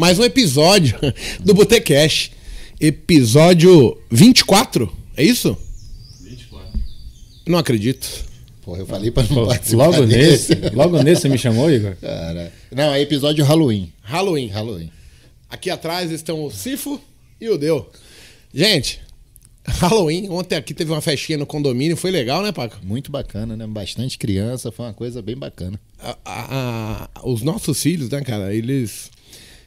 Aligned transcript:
mais 0.00 0.18
um 0.18 0.24
episódio 0.24 0.98
do 1.44 1.52
Botecash. 1.52 2.30
Episódio 2.80 3.98
24, 4.10 4.90
é 5.14 5.22
isso? 5.22 5.54
24. 6.22 6.80
Não 7.46 7.58
acredito. 7.58 8.08
Porra, 8.62 8.78
eu 8.78 8.86
falei 8.86 9.10
pra 9.10 9.22
não 9.24 9.28
Pô, 9.28 9.46
participar 9.46 9.84
Logo 9.88 10.06
desse. 10.06 10.54
nesse, 10.54 10.74
logo 10.74 11.02
nesse 11.02 11.20
você 11.20 11.28
me 11.28 11.36
chamou, 11.36 11.70
Igor? 11.70 11.94
Cara, 12.00 12.50
não, 12.74 12.94
é 12.94 13.00
episódio 13.02 13.44
Halloween. 13.44 13.92
Halloween. 14.00 14.46
Halloween. 14.46 14.90
Aqui 15.50 15.68
atrás 15.68 16.10
estão 16.10 16.46
o 16.46 16.50
Sifo 16.50 16.98
e 17.38 17.50
o 17.50 17.58
Deu. 17.58 17.90
Gente, 18.54 19.02
Halloween, 19.66 20.30
ontem 20.30 20.56
aqui 20.56 20.72
teve 20.72 20.90
uma 20.90 21.02
festinha 21.02 21.36
no 21.36 21.44
condomínio, 21.44 21.94
foi 21.94 22.10
legal, 22.10 22.42
né, 22.42 22.52
Paco? 22.52 22.78
Muito 22.82 23.12
bacana, 23.12 23.54
né? 23.54 23.66
Bastante 23.66 24.16
criança, 24.16 24.72
foi 24.72 24.86
uma 24.86 24.94
coisa 24.94 25.20
bem 25.20 25.36
bacana. 25.36 25.78
A, 25.98 26.16
a, 26.24 27.10
a, 27.16 27.28
os 27.28 27.42
nossos 27.42 27.82
filhos, 27.82 28.08
né, 28.08 28.22
cara, 28.22 28.54
eles. 28.54 29.10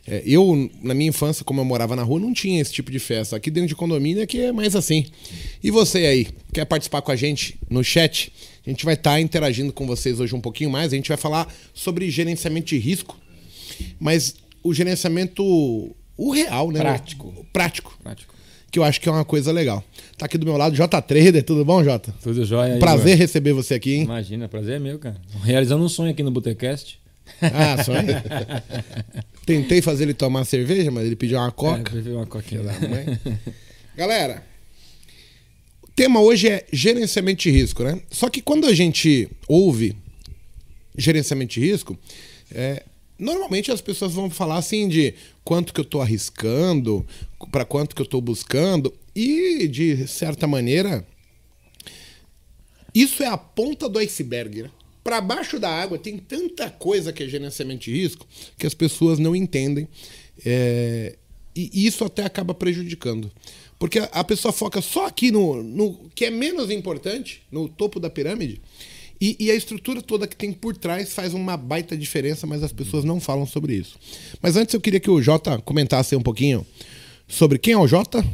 É, 0.05 0.21
eu, 0.25 0.69
na 0.81 0.93
minha 0.93 1.09
infância, 1.09 1.45
como 1.45 1.61
eu 1.61 1.65
morava 1.65 1.95
na 1.95 2.03
rua, 2.03 2.19
não 2.19 2.33
tinha 2.33 2.61
esse 2.61 2.73
tipo 2.73 2.91
de 2.91 2.99
festa. 2.99 3.35
Aqui 3.35 3.49
dentro 3.49 3.69
de 3.69 3.75
condomínio 3.75 4.21
é 4.21 4.25
que 4.25 4.41
é 4.41 4.51
mais 4.51 4.75
assim. 4.75 5.05
E 5.63 5.71
você 5.71 5.99
aí, 5.99 6.27
quer 6.51 6.65
participar 6.65 7.01
com 7.01 7.11
a 7.11 7.15
gente 7.15 7.57
no 7.69 7.83
chat? 7.83 8.31
A 8.65 8.69
gente 8.69 8.83
vai 8.83 8.95
estar 8.95 9.11
tá 9.11 9.21
interagindo 9.21 9.71
com 9.71 9.87
vocês 9.87 10.19
hoje 10.19 10.35
um 10.35 10.41
pouquinho 10.41 10.69
mais. 10.69 10.91
A 10.91 10.95
gente 10.95 11.07
vai 11.07 11.17
falar 11.17 11.53
sobre 11.73 12.09
gerenciamento 12.09 12.67
de 12.67 12.77
risco. 12.77 13.17
Mas 13.99 14.35
o 14.61 14.73
gerenciamento, 14.73 15.43
o 16.17 16.31
real, 16.31 16.69
né? 16.71 16.79
Prático. 16.79 17.45
Prático. 17.53 17.97
Prático 18.03 18.33
que 18.73 18.79
eu 18.79 18.83
acho 18.83 18.99
que 18.99 19.07
é 19.07 19.11
uma 19.11 19.23
coisa 19.23 19.51
legal. 19.51 19.83
Tá 20.17 20.25
aqui 20.25 20.35
do 20.35 20.47
meu 20.47 20.57
lado, 20.57 20.75
J 20.75 20.99
Trader, 20.99 21.43
tudo 21.43 21.63
bom, 21.63 21.83
Jota? 21.83 22.11
Tudo 22.23 22.43
jóia. 22.43 22.79
Prazer 22.79 23.13
aí, 23.13 23.19
receber 23.19 23.53
você 23.53 23.75
aqui, 23.75 23.93
hein? 23.93 24.01
Imagina, 24.01 24.49
prazer 24.49 24.77
é 24.77 24.79
meu, 24.79 24.97
cara. 24.97 25.15
Realizando 25.43 25.85
um 25.85 25.87
sonho 25.87 26.09
aqui 26.09 26.23
no 26.23 26.31
Botecast. 26.31 26.99
Ah, 27.41 27.83
sonho? 27.83 28.07
Tentei 29.45 29.81
fazer 29.81 30.03
ele 30.03 30.13
tomar 30.13 30.45
cerveja, 30.45 30.89
mas 30.91 31.05
ele 31.05 31.15
pediu 31.15 31.37
uma 31.37 31.51
coca. 31.51 31.91
É, 31.97 32.09
uma 32.11 32.25
coquinha 32.25 32.63
da 32.63 32.73
mãe. 32.87 33.19
Galera, 33.95 34.45
o 35.81 35.87
tema 35.95 36.21
hoje 36.21 36.49
é 36.49 36.65
gerenciamento 36.71 37.43
de 37.43 37.51
risco, 37.51 37.83
né? 37.83 38.01
Só 38.09 38.29
que 38.29 38.41
quando 38.41 38.67
a 38.67 38.73
gente 38.73 39.29
ouve 39.47 39.95
gerenciamento 40.97 41.53
de 41.53 41.59
risco, 41.59 41.97
é, 42.53 42.83
Normalmente 43.17 43.71
as 43.71 43.79
pessoas 43.79 44.13
vão 44.13 44.29
falar 44.29 44.57
assim 44.57 44.89
de 44.89 45.13
quanto 45.45 45.73
que 45.73 45.79
eu 45.79 45.83
estou 45.83 46.01
arriscando, 46.01 47.05
para 47.51 47.63
quanto 47.63 47.95
que 47.95 48.01
eu 48.01 48.05
estou 48.05 48.19
buscando, 48.19 48.93
e 49.15 49.67
de 49.67 50.07
certa 50.07 50.47
maneira, 50.47 51.07
isso 52.93 53.23
é 53.23 53.27
a 53.27 53.37
ponta 53.37 53.87
do 53.87 53.99
iceberg. 53.99 54.63
Né? 54.63 54.71
Para 55.03 55.19
baixo 55.19 55.59
da 55.59 55.69
água 55.69 55.97
tem 55.97 56.17
tanta 56.17 56.69
coisa 56.69 57.11
que 57.11 57.23
é 57.23 57.27
gerenciamento 57.27 57.85
de 57.85 57.91
risco 57.91 58.25
que 58.57 58.65
as 58.65 58.73
pessoas 58.73 59.19
não 59.19 59.35
entendem. 59.35 59.87
É, 60.45 61.17
e 61.55 61.85
isso 61.85 62.03
até 62.03 62.23
acaba 62.23 62.53
prejudicando. 62.53 63.31
Porque 63.77 63.99
a 63.99 64.23
pessoa 64.23 64.51
foca 64.51 64.81
só 64.81 65.07
aqui 65.07 65.29
no, 65.29 65.61
no 65.61 66.09
que 66.15 66.25
é 66.25 66.31
menos 66.31 66.71
importante, 66.71 67.43
no 67.51 67.67
topo 67.67 67.99
da 67.99 68.09
pirâmide, 68.09 68.61
e, 69.21 69.37
e, 69.39 69.51
a 69.51 69.55
estrutura 69.55 70.01
toda 70.01 70.27
que 70.27 70.35
tem 70.35 70.51
por 70.51 70.75
trás 70.75 71.13
faz 71.13 71.33
uma 71.33 71.55
baita 71.55 71.95
diferença, 71.95 72.45
mas 72.45 72.61
as 72.61 72.73
pessoas 72.73 73.05
não 73.05 73.21
falam 73.21 73.45
sobre 73.45 73.73
isso. 73.73 73.97
Mas 74.41 74.57
antes 74.57 74.73
eu 74.73 74.81
queria 74.81 74.99
que 74.99 75.09
o 75.09 75.21
Jota 75.21 75.59
comentasse 75.59 76.13
um 76.13 76.21
pouquinho 76.21 76.65
sobre 77.25 77.57
quem 77.57 77.73
é 77.73 77.77
o 77.77 77.87
Jota, 77.87 78.25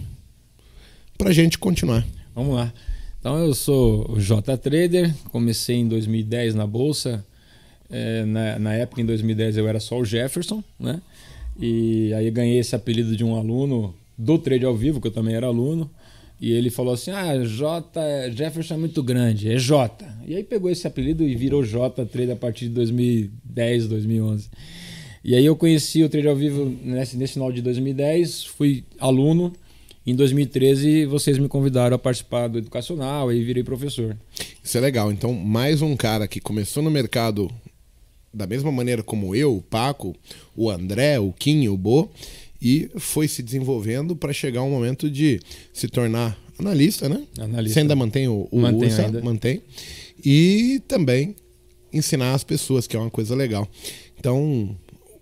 para 1.15 1.31
gente 1.31 1.59
continuar. 1.59 2.07
Vamos 2.33 2.55
lá. 2.55 2.73
Então 3.19 3.37
eu 3.37 3.53
sou 3.53 4.17
J 4.17 4.57
Trader, 4.57 5.13
comecei 5.31 5.75
em 5.75 5.87
2010 5.87 6.55
na 6.55 6.65
Bolsa. 6.65 7.25
É, 7.89 8.23
na, 8.23 8.59
na 8.59 8.73
época, 8.75 9.01
em 9.01 9.05
2010, 9.05 9.57
eu 9.57 9.67
era 9.67 9.79
só 9.79 9.99
o 9.99 10.05
Jefferson, 10.05 10.63
né? 10.79 11.01
E 11.59 12.13
aí 12.13 12.31
ganhei 12.31 12.59
esse 12.59 12.75
apelido 12.75 13.17
de 13.17 13.23
um 13.25 13.35
aluno 13.35 13.93
do 14.17 14.37
Trade 14.37 14.63
ao 14.63 14.75
Vivo, 14.75 15.01
que 15.01 15.07
eu 15.07 15.11
também 15.11 15.35
era 15.35 15.47
aluno. 15.47 15.89
E 16.39 16.53
ele 16.53 16.69
falou 16.69 16.93
assim: 16.93 17.11
Ah, 17.11 17.43
J, 17.43 18.31
Jefferson 18.31 18.75
é 18.75 18.77
muito 18.77 19.03
grande, 19.03 19.51
é 19.51 19.57
J. 19.57 20.05
E 20.25 20.35
aí 20.35 20.43
pegou 20.43 20.71
esse 20.71 20.87
apelido 20.87 21.23
e 21.23 21.35
virou 21.35 21.63
J 21.63 22.05
Trade 22.05 22.31
a 22.31 22.35
partir 22.37 22.69
de 22.69 22.75
2010, 22.75 23.87
2011. 23.87 24.49
E 25.21 25.35
aí 25.35 25.45
eu 25.45 25.57
conheci 25.57 26.01
o 26.01 26.07
Trade 26.07 26.29
ao 26.29 26.35
Vivo 26.35 26.73
nesse, 26.81 27.17
nesse 27.17 27.33
final 27.33 27.51
de 27.51 27.61
2010, 27.61 28.45
fui 28.45 28.85
aluno. 28.97 29.51
Em 30.05 30.15
2013 30.15 31.05
vocês 31.05 31.37
me 31.37 31.47
convidaram 31.47 31.95
a 31.95 31.99
participar 31.99 32.47
do 32.47 32.57
educacional 32.57 33.31
e 33.31 33.43
virei 33.43 33.63
professor. 33.63 34.17
Isso 34.63 34.77
é 34.77 34.81
legal. 34.81 35.11
Então, 35.11 35.33
mais 35.33 35.81
um 35.81 35.95
cara 35.95 36.27
que 36.27 36.39
começou 36.39 36.81
no 36.81 36.89
mercado 36.89 37.49
da 38.33 38.45
mesma 38.47 38.71
maneira 38.71 39.03
como 39.03 39.35
eu, 39.35 39.57
o 39.57 39.61
Paco, 39.61 40.15
o 40.55 40.69
André, 40.69 41.19
o 41.19 41.31
Kim, 41.31 41.67
o 41.67 41.77
Bo, 41.77 42.09
e 42.61 42.89
foi 42.97 43.27
se 43.27 43.41
desenvolvendo 43.41 44.15
para 44.15 44.33
chegar 44.33 44.61
um 44.63 44.69
momento 44.69 45.09
de 45.09 45.39
se 45.73 45.87
tornar 45.87 46.37
analista, 46.57 47.07
né? 47.07 47.25
Analista. 47.37 47.73
Você 47.73 47.79
ainda 47.79 47.95
mantém 47.95 48.27
o, 48.27 48.47
o 48.51 48.59
Mantém 48.59 48.91
ainda. 48.91 49.21
Mantém. 49.21 49.61
E 50.23 50.81
também 50.87 51.35
ensinar 51.91 52.33
as 52.33 52.43
pessoas, 52.43 52.85
que 52.85 52.95
é 52.95 52.99
uma 52.99 53.09
coisa 53.09 53.33
legal. 53.35 53.67
Então, 54.19 54.75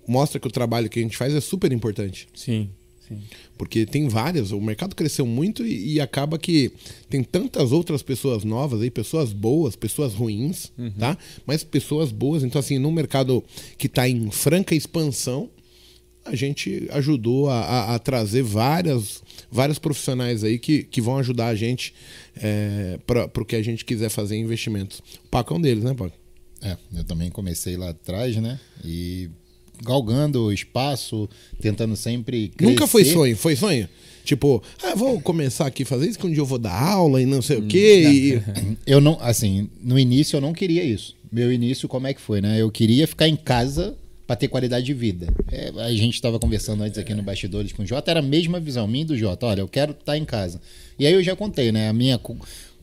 mostra 0.07 0.39
que 0.39 0.47
o 0.47 0.51
trabalho 0.51 0.89
que 0.89 0.99
a 0.99 1.01
gente 1.01 1.15
faz 1.15 1.33
é 1.33 1.41
super 1.41 1.71
importante. 1.71 2.27
Sim. 2.33 2.69
Sim. 3.07 3.21
Porque 3.57 3.85
tem 3.85 4.07
várias, 4.07 4.51
o 4.51 4.61
mercado 4.61 4.95
cresceu 4.95 5.25
muito 5.25 5.65
e, 5.65 5.93
e, 5.93 6.01
acaba 6.01 6.37
que 6.37 6.71
tem 7.09 7.23
tantas 7.23 7.71
outras 7.71 8.03
pessoas 8.03 8.43
novas 8.43 8.81
aí, 8.81 8.91
pessoas 8.91 9.33
boas, 9.33 9.75
pessoas 9.75 10.13
ruins, 10.13 10.71
uhum. 10.77 10.91
tá? 10.91 11.17
Mas 11.45 11.63
pessoas 11.63 12.11
boas. 12.11 12.43
Então, 12.43 12.59
assim, 12.59 12.77
num 12.77 12.91
mercado 12.91 13.43
que 13.77 13.87
está 13.87 14.07
em 14.07 14.29
franca 14.31 14.75
expansão, 14.75 15.49
a 16.27 16.35
gente 16.35 16.87
ajudou 16.91 17.49
a, 17.49 17.59
a, 17.59 17.95
a, 17.95 17.99
trazer 17.99 18.43
várias, 18.43 19.23
vários 19.49 19.79
profissionais 19.79 20.43
aí 20.43 20.59
que, 20.59 20.83
que 20.83 21.01
vão 21.01 21.17
ajudar 21.17 21.47
a 21.47 21.55
gente 21.55 21.93
é, 22.35 22.99
para 23.05 23.41
o 23.41 23.45
que 23.45 23.55
a 23.55 23.61
gente 23.61 23.85
quiser 23.85 24.09
fazer 24.09 24.35
em 24.35 24.41
investimentos. 24.41 24.99
O 25.25 25.29
Paco 25.29 25.53
é 25.53 25.57
um 25.57 25.61
deles, 25.61 25.83
né, 25.83 25.93
Paco? 25.93 26.15
É, 26.61 26.77
eu 26.95 27.03
também 27.03 27.29
comecei 27.29 27.77
lá 27.77 27.89
atrás, 27.89 28.35
né? 28.37 28.59
E 28.83 29.29
galgando 29.83 30.51
espaço, 30.51 31.29
tentando 31.61 31.95
sempre 31.95 32.49
crescer. 32.49 32.71
Nunca 32.71 32.87
foi 32.87 33.05
sonho, 33.05 33.35
foi 33.35 33.55
sonho? 33.55 33.87
Tipo, 34.23 34.61
ah, 34.83 34.93
vou 34.93 35.21
começar 35.21 35.65
aqui 35.67 35.83
a 35.83 35.85
fazer 35.85 36.09
isso, 36.09 36.19
que 36.19 36.27
um 36.27 36.29
dia 36.29 36.41
eu 36.41 36.45
vou 36.45 36.57
dar 36.57 36.77
aula 36.77 37.21
e 37.21 37.25
não 37.25 37.41
sei 37.41 37.59
o 37.59 37.63
quê. 37.65 38.03
E... 38.05 38.77
Eu 38.85 38.99
não, 38.99 39.17
assim, 39.21 39.69
no 39.81 39.97
início 39.97 40.35
eu 40.35 40.41
não 40.41 40.51
queria 40.51 40.83
isso. 40.83 41.15
Meu 41.31 41.51
início, 41.51 41.87
como 41.87 42.07
é 42.07 42.13
que 42.13 42.19
foi, 42.19 42.41
né? 42.41 42.61
Eu 42.61 42.69
queria 42.69 43.07
ficar 43.07 43.27
em 43.27 43.35
casa 43.37 43.97
para 44.27 44.35
ter 44.35 44.49
qualidade 44.49 44.85
de 44.85 44.93
vida. 44.93 45.27
É, 45.49 45.71
a 45.77 45.91
gente 45.93 46.15
estava 46.15 46.37
conversando 46.37 46.83
antes 46.83 46.99
aqui 46.99 47.13
no 47.13 47.23
bastidores 47.23 47.71
com 47.71 47.83
o 47.83 47.85
Jota, 47.85 48.11
era 48.11 48.19
a 48.19 48.23
mesma 48.23 48.59
visão 48.59 48.85
minha 48.85 49.05
do 49.05 49.17
Jota. 49.17 49.45
Olha, 49.45 49.61
eu 49.61 49.67
quero 49.67 49.91
estar 49.93 50.03
tá 50.03 50.17
em 50.17 50.25
casa. 50.25 50.59
E 50.99 51.07
aí 51.07 51.13
eu 51.13 51.23
já 51.23 51.33
contei, 51.33 51.71
né? 51.71 51.87
A 51.87 51.93
minha 51.93 52.17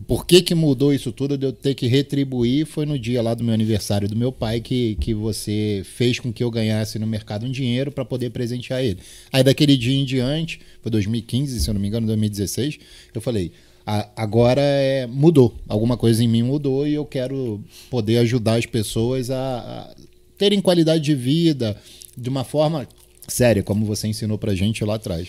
por 0.06 0.26
que, 0.26 0.42
que 0.42 0.54
mudou 0.54 0.92
isso 0.92 1.12
tudo 1.12 1.38
de 1.38 1.46
eu 1.46 1.52
ter 1.52 1.74
que 1.74 1.86
retribuir 1.86 2.66
foi 2.66 2.84
no 2.84 2.98
dia 2.98 3.22
lá 3.22 3.32
do 3.32 3.42
meu 3.42 3.54
aniversário 3.54 4.08
do 4.08 4.16
meu 4.16 4.30
pai 4.30 4.60
que, 4.60 4.96
que 4.96 5.14
você 5.14 5.82
fez 5.84 6.18
com 6.18 6.32
que 6.32 6.44
eu 6.44 6.50
ganhasse 6.50 6.98
no 6.98 7.06
mercado 7.06 7.46
um 7.46 7.50
dinheiro 7.50 7.90
para 7.90 8.04
poder 8.04 8.30
presentear 8.30 8.82
ele. 8.82 8.98
Aí 9.32 9.42
daquele 9.42 9.76
dia 9.76 9.96
em 9.96 10.04
diante, 10.04 10.60
foi 10.82 10.90
2015, 10.90 11.60
se 11.60 11.70
eu 11.70 11.74
não 11.74 11.80
me 11.80 11.88
engano, 11.88 12.06
2016, 12.06 12.78
eu 13.14 13.20
falei, 13.20 13.52
agora 13.86 14.60
é, 14.60 15.06
mudou, 15.06 15.54
alguma 15.68 15.96
coisa 15.96 16.22
em 16.22 16.28
mim 16.28 16.42
mudou 16.42 16.86
e 16.86 16.94
eu 16.94 17.04
quero 17.04 17.62
poder 17.90 18.18
ajudar 18.18 18.56
as 18.56 18.66
pessoas 18.66 19.30
a, 19.30 19.58
a 19.58 19.94
terem 20.36 20.60
qualidade 20.60 21.02
de 21.02 21.14
vida 21.14 21.80
de 22.16 22.28
uma 22.28 22.44
forma 22.44 22.86
séria, 23.26 23.62
como 23.62 23.86
você 23.86 24.06
ensinou 24.06 24.38
pra 24.38 24.54
gente 24.54 24.84
lá 24.84 24.96
atrás. 24.96 25.28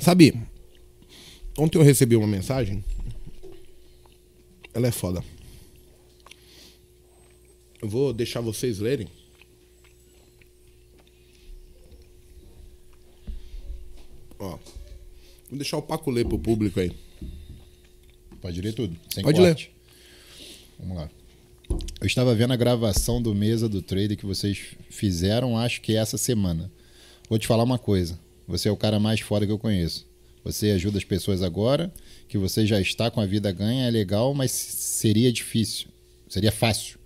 Sabe, 0.00 0.34
ontem 1.56 1.78
eu 1.78 1.82
recebi 1.82 2.16
uma 2.16 2.26
mensagem. 2.26 2.84
Ela 4.74 4.88
é 4.88 4.92
foda. 4.92 5.22
Eu 7.80 7.88
vou 7.88 8.12
deixar 8.12 8.40
vocês 8.40 8.78
lerem. 8.78 9.08
Ó. 14.38 14.58
Vou 15.48 15.58
deixar 15.58 15.76
o 15.76 15.82
Paco 15.82 16.10
ler 16.10 16.26
pro 16.26 16.38
público 16.38 16.80
aí. 16.80 16.92
Pode 18.40 18.60
ler 18.60 18.72
tudo. 18.72 18.96
Pode 19.22 19.38
corte. 19.38 19.40
ler. 19.40 19.70
Vamos 20.78 20.96
lá. 20.96 21.10
Eu 22.00 22.06
estava 22.06 22.34
vendo 22.34 22.52
a 22.52 22.56
gravação 22.56 23.22
do 23.22 23.34
Mesa 23.34 23.68
do 23.68 23.80
Trader 23.80 24.16
que 24.16 24.26
vocês 24.26 24.76
fizeram, 24.90 25.56
acho 25.56 25.80
que 25.80 25.96
essa 25.96 26.18
semana. 26.18 26.70
Vou 27.28 27.38
te 27.38 27.46
falar 27.46 27.62
uma 27.62 27.78
coisa. 27.78 28.18
Você 28.46 28.68
é 28.68 28.72
o 28.72 28.76
cara 28.76 28.98
mais 28.98 29.20
foda 29.20 29.46
que 29.46 29.52
eu 29.52 29.58
conheço. 29.58 30.06
Você 30.44 30.70
ajuda 30.70 30.98
as 30.98 31.04
pessoas 31.04 31.42
agora, 31.42 31.92
que 32.28 32.36
você 32.36 32.66
já 32.66 32.80
está 32.80 33.10
com 33.10 33.20
a 33.20 33.26
vida 33.26 33.52
ganha, 33.52 33.86
é 33.86 33.90
legal, 33.90 34.34
mas 34.34 34.50
seria 34.50 35.32
difícil. 35.32 35.88
Seria 36.28 36.50
fácil. 36.50 36.98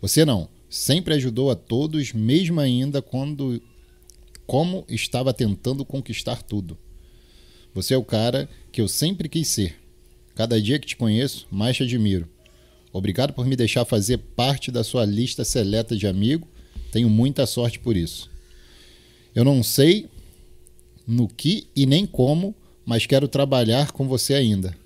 Você 0.00 0.24
não. 0.24 0.48
Sempre 0.68 1.14
ajudou 1.14 1.50
a 1.50 1.54
todos, 1.54 2.12
mesmo 2.12 2.60
ainda 2.60 3.00
quando 3.00 3.62
como 4.46 4.84
estava 4.88 5.32
tentando 5.32 5.84
conquistar 5.84 6.42
tudo. 6.42 6.76
Você 7.74 7.94
é 7.94 7.96
o 7.96 8.04
cara 8.04 8.48
que 8.72 8.80
eu 8.80 8.88
sempre 8.88 9.28
quis 9.28 9.48
ser. 9.48 9.76
Cada 10.34 10.60
dia 10.60 10.78
que 10.78 10.86
te 10.86 10.96
conheço, 10.96 11.46
mais 11.50 11.76
te 11.76 11.82
admiro. 11.82 12.28
Obrigado 12.92 13.32
por 13.32 13.46
me 13.46 13.54
deixar 13.54 13.84
fazer 13.84 14.18
parte 14.18 14.70
da 14.70 14.82
sua 14.82 15.04
lista 15.04 15.44
seleta 15.44 15.96
de 15.96 16.06
amigo. 16.06 16.48
Tenho 16.90 17.10
muita 17.10 17.46
sorte 17.46 17.78
por 17.78 17.96
isso. 17.96 18.30
Eu 19.34 19.44
não 19.44 19.62
sei 19.62 20.08
no 21.08 21.26
que 21.26 21.66
e 21.74 21.86
nem 21.86 22.06
como, 22.06 22.54
mas 22.84 23.06
quero 23.06 23.26
trabalhar 23.26 23.92
com 23.92 24.06
você 24.06 24.34
ainda. 24.34 24.76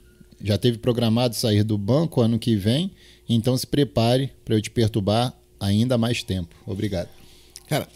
Já 0.41 0.57
teve 0.57 0.79
programado 0.79 1.35
sair 1.35 1.65
do 1.65 1.77
banco 1.77 2.21
ano 2.21 2.39
que 2.39 2.55
vem, 2.55 2.93
então 3.29 3.59
se 3.59 3.67
prepare 3.67 4.33
para 4.45 4.55
eu 4.55 4.63
te 4.63 4.71
perturbar 4.71 5.37
ainda 5.59 5.99
mais 5.99 6.23
tempo. 6.23 6.55
Obrigado. 6.65 7.09
Cara, 7.69 7.89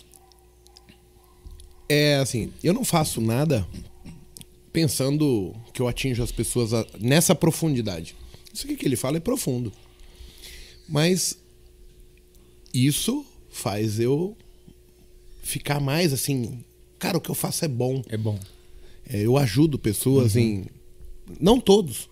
é 1.88 2.16
assim, 2.16 2.52
eu 2.64 2.74
não 2.74 2.84
faço 2.84 3.20
nada 3.20 3.66
pensando 4.72 5.54
que 5.72 5.80
eu 5.80 5.86
atinjo 5.86 6.22
as 6.22 6.32
pessoas 6.32 6.70
nessa 7.00 7.34
profundidade. 7.34 8.16
Isso 8.52 8.66
que 8.66 8.86
ele 8.86 8.96
fala 8.96 9.18
é 9.18 9.20
profundo. 9.20 9.72
Mas 10.88 11.38
isso 12.74 13.24
faz 13.48 14.00
eu 14.00 14.36
ficar 15.42 15.80
mais 15.80 16.12
assim, 16.12 16.64
cara, 16.98 17.18
o 17.18 17.20
que 17.20 17.30
eu 17.30 17.34
faço 17.34 17.64
é 17.64 17.68
bom. 17.68 18.02
É 18.08 18.16
bom. 18.16 18.38
É, 19.08 19.20
eu 19.22 19.36
ajudo 19.36 19.78
pessoas 19.78 20.36
em. 20.36 20.64
Não 21.40 21.60
todos. 21.60 22.08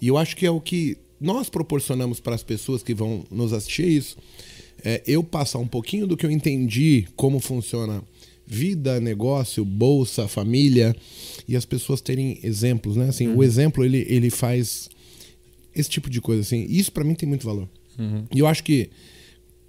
E 0.00 0.08
eu 0.08 0.16
acho 0.18 0.36
que 0.36 0.44
é 0.46 0.50
o 0.50 0.60
que 0.60 0.96
nós 1.20 1.48
proporcionamos 1.48 2.20
para 2.20 2.34
as 2.34 2.42
pessoas 2.42 2.82
que 2.82 2.94
vão 2.94 3.24
nos 3.30 3.52
assistir 3.52 3.86
isso. 3.88 4.16
É 4.84 5.02
eu 5.06 5.22
passar 5.24 5.58
um 5.58 5.66
pouquinho 5.66 6.06
do 6.06 6.16
que 6.16 6.26
eu 6.26 6.30
entendi 6.30 7.06
como 7.16 7.40
funciona 7.40 8.02
vida, 8.46 9.00
negócio, 9.00 9.64
bolsa, 9.64 10.28
família. 10.28 10.94
E 11.48 11.56
as 11.56 11.64
pessoas 11.64 12.00
terem 12.00 12.38
exemplos, 12.42 12.96
né? 12.96 13.08
Assim, 13.08 13.28
O 13.28 13.42
exemplo, 13.42 13.84
ele, 13.84 14.04
ele 14.08 14.28
faz 14.30 14.88
esse 15.74 15.88
tipo 15.88 16.10
de 16.10 16.20
coisa. 16.20 16.42
assim. 16.42 16.66
Isso 16.68 16.92
para 16.92 17.04
mim 17.04 17.14
tem 17.14 17.28
muito 17.28 17.46
valor. 17.46 17.68
E 18.34 18.38
eu 18.40 18.46
acho 18.46 18.62
que 18.64 18.90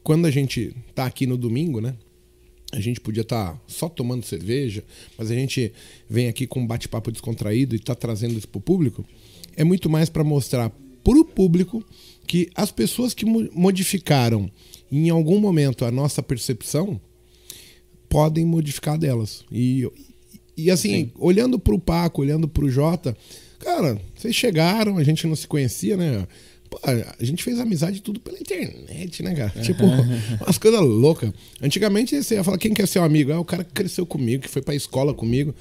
quando 0.04 0.26
a 0.26 0.32
gente 0.32 0.76
tá 0.94 1.06
aqui 1.06 1.26
no 1.28 1.38
domingo, 1.38 1.80
né? 1.80 1.96
A 2.76 2.82
gente 2.82 3.00
podia 3.00 3.22
estar 3.22 3.60
só 3.68 3.88
tomando 3.88 4.26
cerveja, 4.26 4.84
mas 5.18 5.32
a 5.32 5.36
gente 5.36 5.72
vem 6.10 6.28
aqui 6.28 6.46
com 6.46 6.60
um 6.62 6.68
bate-papo 6.68 7.12
descontraído 7.12 7.74
e 7.76 7.78
está 7.78 7.96
trazendo 7.96 8.38
isso 8.38 8.48
para 8.48 8.60
o 8.60 8.62
público. 8.62 9.06
É 9.56 9.64
muito 9.64 9.90
mais 9.90 10.10
para 10.10 10.24
mostrar 10.24 10.70
para 11.04 11.18
o 11.18 11.24
público 11.24 11.84
que 12.28 12.50
as 12.56 12.72
pessoas 12.72 13.14
que 13.14 13.26
mo- 13.26 13.50
modificaram 13.54 14.52
em 14.92 15.10
algum 15.10 15.40
momento 15.40 15.86
a 15.86 15.92
nossa 15.92 16.22
percepção 16.22 17.00
podem 18.10 18.46
modificar 18.46 18.98
delas. 18.98 19.44
E, 19.52 19.90
e 20.58 20.70
assim, 20.72 21.12
olhando 21.18 21.58
para 21.60 21.74
o 21.76 21.80
Paco, 21.80 22.22
olhando 22.22 22.48
para 22.48 22.66
o 22.66 22.70
Jota, 22.70 23.16
cara, 23.60 24.00
vocês 24.16 24.36
chegaram, 24.36 24.98
a 24.98 25.04
gente 25.04 25.28
não 25.28 25.36
se 25.36 25.48
conhecia, 25.48 25.96
né? 25.98 26.28
Pô, 26.76 26.80
a 26.84 27.24
gente 27.24 27.42
fez 27.44 27.60
amizade 27.60 28.02
tudo 28.02 28.20
pela 28.20 28.38
internet, 28.38 29.24
né, 29.24 29.34
cara? 29.34 29.62
Tipo, 29.62 29.84
umas 30.44 30.58
coisas 30.58 30.82
loucas. 30.82 31.32
Antigamente 31.62 32.22
você 32.22 32.36
ia 32.36 32.44
falar 32.44 32.58
quem 32.58 32.74
quer 32.74 32.88
ser 32.88 33.00
um 33.00 33.04
amigo? 33.04 33.32
É 33.32 33.38
o 33.38 33.46
cara 33.46 33.64
que 33.64 33.72
cresceu 33.72 34.06
comigo, 34.06 34.44
que 34.44 34.50
foi 34.50 34.62
pra 34.62 34.76
escola 34.76 35.14
comigo. 35.14 35.56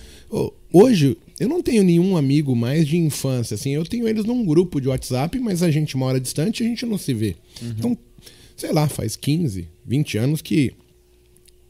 Hoje, 0.73 1.17
eu 1.39 1.49
não 1.49 1.63
tenho 1.63 1.85
nenhum 1.85 2.17
amigo 2.17 2.57
mais 2.57 2.87
de 2.87 2.97
infância, 2.97 3.55
assim. 3.55 3.71
Eu 3.71 3.85
tenho 3.85 4.09
eles 4.09 4.25
num 4.25 4.45
grupo 4.45 4.81
de 4.81 4.89
WhatsApp, 4.89 5.39
mas 5.39 5.63
a 5.63 5.71
gente 5.71 5.97
mora 5.97 6.19
distante 6.19 6.63
e 6.63 6.67
a 6.67 6.69
gente 6.69 6.85
não 6.85 6.99
se 6.99 7.15
vê. 7.15 7.37
Então, 7.79 7.97
sei 8.57 8.73
lá, 8.73 8.89
faz 8.89 9.15
15, 9.15 9.69
20 9.87 10.19
anos 10.19 10.43
que 10.43 10.73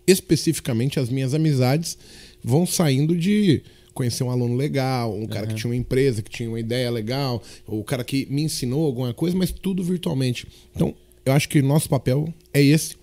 especificamente 0.06 0.98
as 0.98 1.08
minhas 1.08 1.34
amizades 1.34 1.98
vão 2.42 2.66
saindo 2.66 3.16
de 3.16 3.62
conhecer 3.94 4.24
um 4.24 4.30
aluno 4.30 4.56
legal, 4.56 5.16
um 5.16 5.26
cara 5.26 5.46
que 5.46 5.54
tinha 5.54 5.70
uma 5.70 5.76
empresa, 5.76 6.20
que 6.20 6.30
tinha 6.30 6.48
uma 6.48 6.60
ideia 6.60 6.90
legal, 6.90 7.42
ou 7.66 7.80
o 7.80 7.84
cara 7.84 8.04
que 8.04 8.26
me 8.26 8.42
ensinou 8.42 8.84
alguma 8.84 9.14
coisa, 9.14 9.36
mas 9.36 9.50
tudo 9.50 9.82
virtualmente. 9.82 10.46
Então, 10.74 10.94
eu 11.24 11.32
acho 11.32 11.48
que 11.48 11.62
nosso 11.62 11.88
papel 11.88 12.32
é 12.52 12.62
esse. 12.62 12.96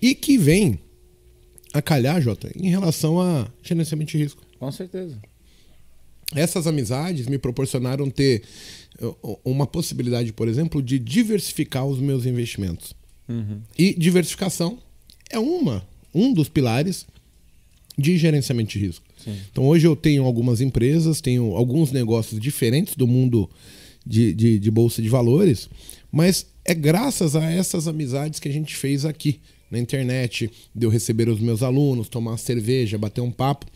E 0.00 0.14
que 0.14 0.36
vem 0.36 0.78
a 1.72 1.80
calhar, 1.80 2.20
Jota, 2.20 2.50
em 2.56 2.68
relação 2.68 3.20
a 3.20 3.48
gerenciamento 3.62 4.12
de 4.12 4.18
risco. 4.18 4.42
Com 4.58 4.70
certeza. 4.72 5.20
Essas 6.34 6.66
amizades 6.66 7.26
me 7.26 7.38
proporcionaram 7.38 8.08
ter 8.10 8.42
uh, 9.00 9.38
uma 9.44 9.66
possibilidade, 9.66 10.32
por 10.32 10.48
exemplo, 10.48 10.82
de 10.82 10.98
diversificar 10.98 11.86
os 11.86 11.98
meus 11.98 12.26
investimentos. 12.26 12.94
E 13.78 13.94
diversificação 13.94 14.78
é 15.30 15.38
uma, 15.38 15.86
um 16.14 16.32
dos 16.32 16.48
pilares 16.48 17.06
de 17.96 18.18
gerenciamento 18.18 18.72
de 18.72 18.78
risco. 18.78 19.03
Então 19.50 19.64
hoje 19.66 19.86
eu 19.86 19.96
tenho 19.96 20.24
algumas 20.24 20.60
empresas, 20.60 21.20
tenho 21.20 21.54
alguns 21.56 21.92
negócios 21.92 22.40
diferentes 22.40 22.96
do 22.96 23.06
mundo 23.06 23.48
de, 24.06 24.32
de, 24.32 24.58
de 24.58 24.70
bolsa 24.70 25.00
de 25.00 25.08
valores, 25.08 25.68
mas 26.10 26.46
é 26.64 26.74
graças 26.74 27.34
a 27.34 27.50
essas 27.50 27.88
amizades 27.88 28.40
que 28.40 28.48
a 28.48 28.52
gente 28.52 28.74
fez 28.74 29.04
aqui 29.04 29.40
na 29.70 29.78
internet, 29.78 30.50
de 30.74 30.86
eu 30.86 30.90
receber 30.90 31.28
os 31.28 31.40
meus 31.40 31.62
alunos, 31.62 32.08
tomar 32.08 32.32
uma 32.32 32.38
cerveja, 32.38 32.98
bater 32.98 33.20
um 33.20 33.30
papo. 33.30 33.66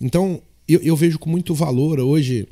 Então 0.00 0.40
eu, 0.66 0.80
eu 0.80 0.96
vejo 0.96 1.18
com 1.18 1.30
muito 1.30 1.54
valor 1.54 2.00
hoje 2.00 2.48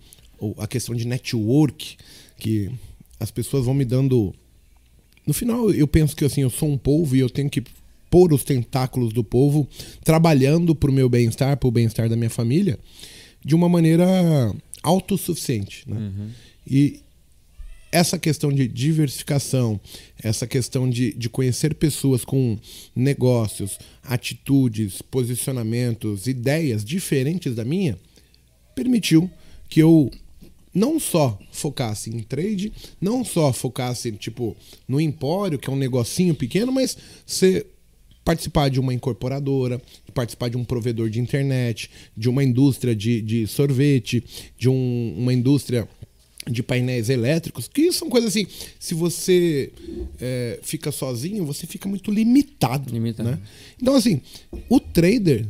a 0.59 0.67
questão 0.67 0.95
de 0.95 1.07
network, 1.07 1.97
que 2.39 2.71
as 3.19 3.31
pessoas 3.31 3.65
vão 3.65 3.75
me 3.75 3.85
dando 3.85 4.35
no 5.27 5.33
final, 5.33 5.71
eu 5.71 5.89
penso 5.89 6.15
que 6.15 6.25
assim, 6.25 6.43
eu 6.43 6.51
sou 6.51 6.69
um 6.69 6.77
povo 6.77 7.17
e 7.17 7.21
eu 7.21 7.31
tenho 7.31 7.49
que 7.49 7.63
pôr 8.15 8.33
os 8.33 8.45
tentáculos 8.45 9.13
do 9.13 9.25
povo 9.25 9.69
trabalhando 10.05 10.73
pro 10.73 10.93
meu 10.93 11.09
bem-estar, 11.09 11.57
pro 11.57 11.69
bem-estar 11.69 12.09
da 12.09 12.15
minha 12.15 12.31
família, 12.31 12.79
de 13.45 13.57
uma 13.57 13.69
maneira 13.69 14.07
autossuficiente. 14.85 15.83
Né? 15.85 16.13
E 16.65 17.01
essa 17.91 18.17
questão 18.17 18.53
de 18.53 18.69
diversificação, 18.69 19.81
essa 20.23 20.47
questão 20.47 20.89
de, 20.89 21.13
de 21.13 21.29
conhecer 21.29 21.75
pessoas 21.75 22.25
com 22.25 22.57
negócios, 22.95 23.81
atitudes, 24.05 25.03
posicionamentos, 25.03 26.29
ideias 26.29 26.85
diferentes 26.85 27.53
da 27.57 27.65
minha, 27.65 27.99
permitiu 28.77 29.29
que 29.69 29.81
eu 29.81 30.09
não 30.73 31.01
só 31.01 31.37
focasse 31.51 32.11
em 32.11 32.21
trade, 32.21 32.73
não 33.01 33.25
só 33.25 33.53
focasse 33.53 34.13
tipo 34.13 34.57
no 34.87 35.01
empório, 35.01 35.59
que 35.59 35.69
é 35.69 35.73
um 35.73 35.77
negocinho 35.77 36.37
pequeno, 36.37 36.71
mas 36.71 36.97
ser 37.27 37.74
participar 38.25 38.71
de 38.71 38.81
uma 38.81 38.95
incorporadora, 38.95 39.81
participar 40.15 40.49
de 40.49 40.57
um 40.57 40.65
provedor 40.65 41.11
de 41.11 41.21
internet, 41.21 41.91
de 42.17 42.29
uma 42.29 42.43
indústria 42.43 42.95
de, 42.95 43.21
de 43.21 43.47
sorvete, 43.47 44.25
de 44.59 44.69
um- 44.69 45.15
uma 45.19 45.33
indústria 45.33 45.87
de 46.51 46.63
painéis 46.63 47.09
elétricos, 47.09 47.67
que 47.69 47.91
são 47.93 48.09
coisas 48.11 48.31
assim, 48.31 48.47
se 48.79 48.95
você 48.95 49.73
é, 50.21 50.59
fica 50.63 50.93
sozinho, 50.93 51.45
você 51.45 51.67
fica 51.67 51.89
muito 51.89 52.11
limitado. 52.11 52.93
Limitado. 52.93 53.31
Né? 53.31 53.39
Então, 53.81 53.95
assim, 53.95 54.21
o 54.69 54.79
trader, 54.79 55.47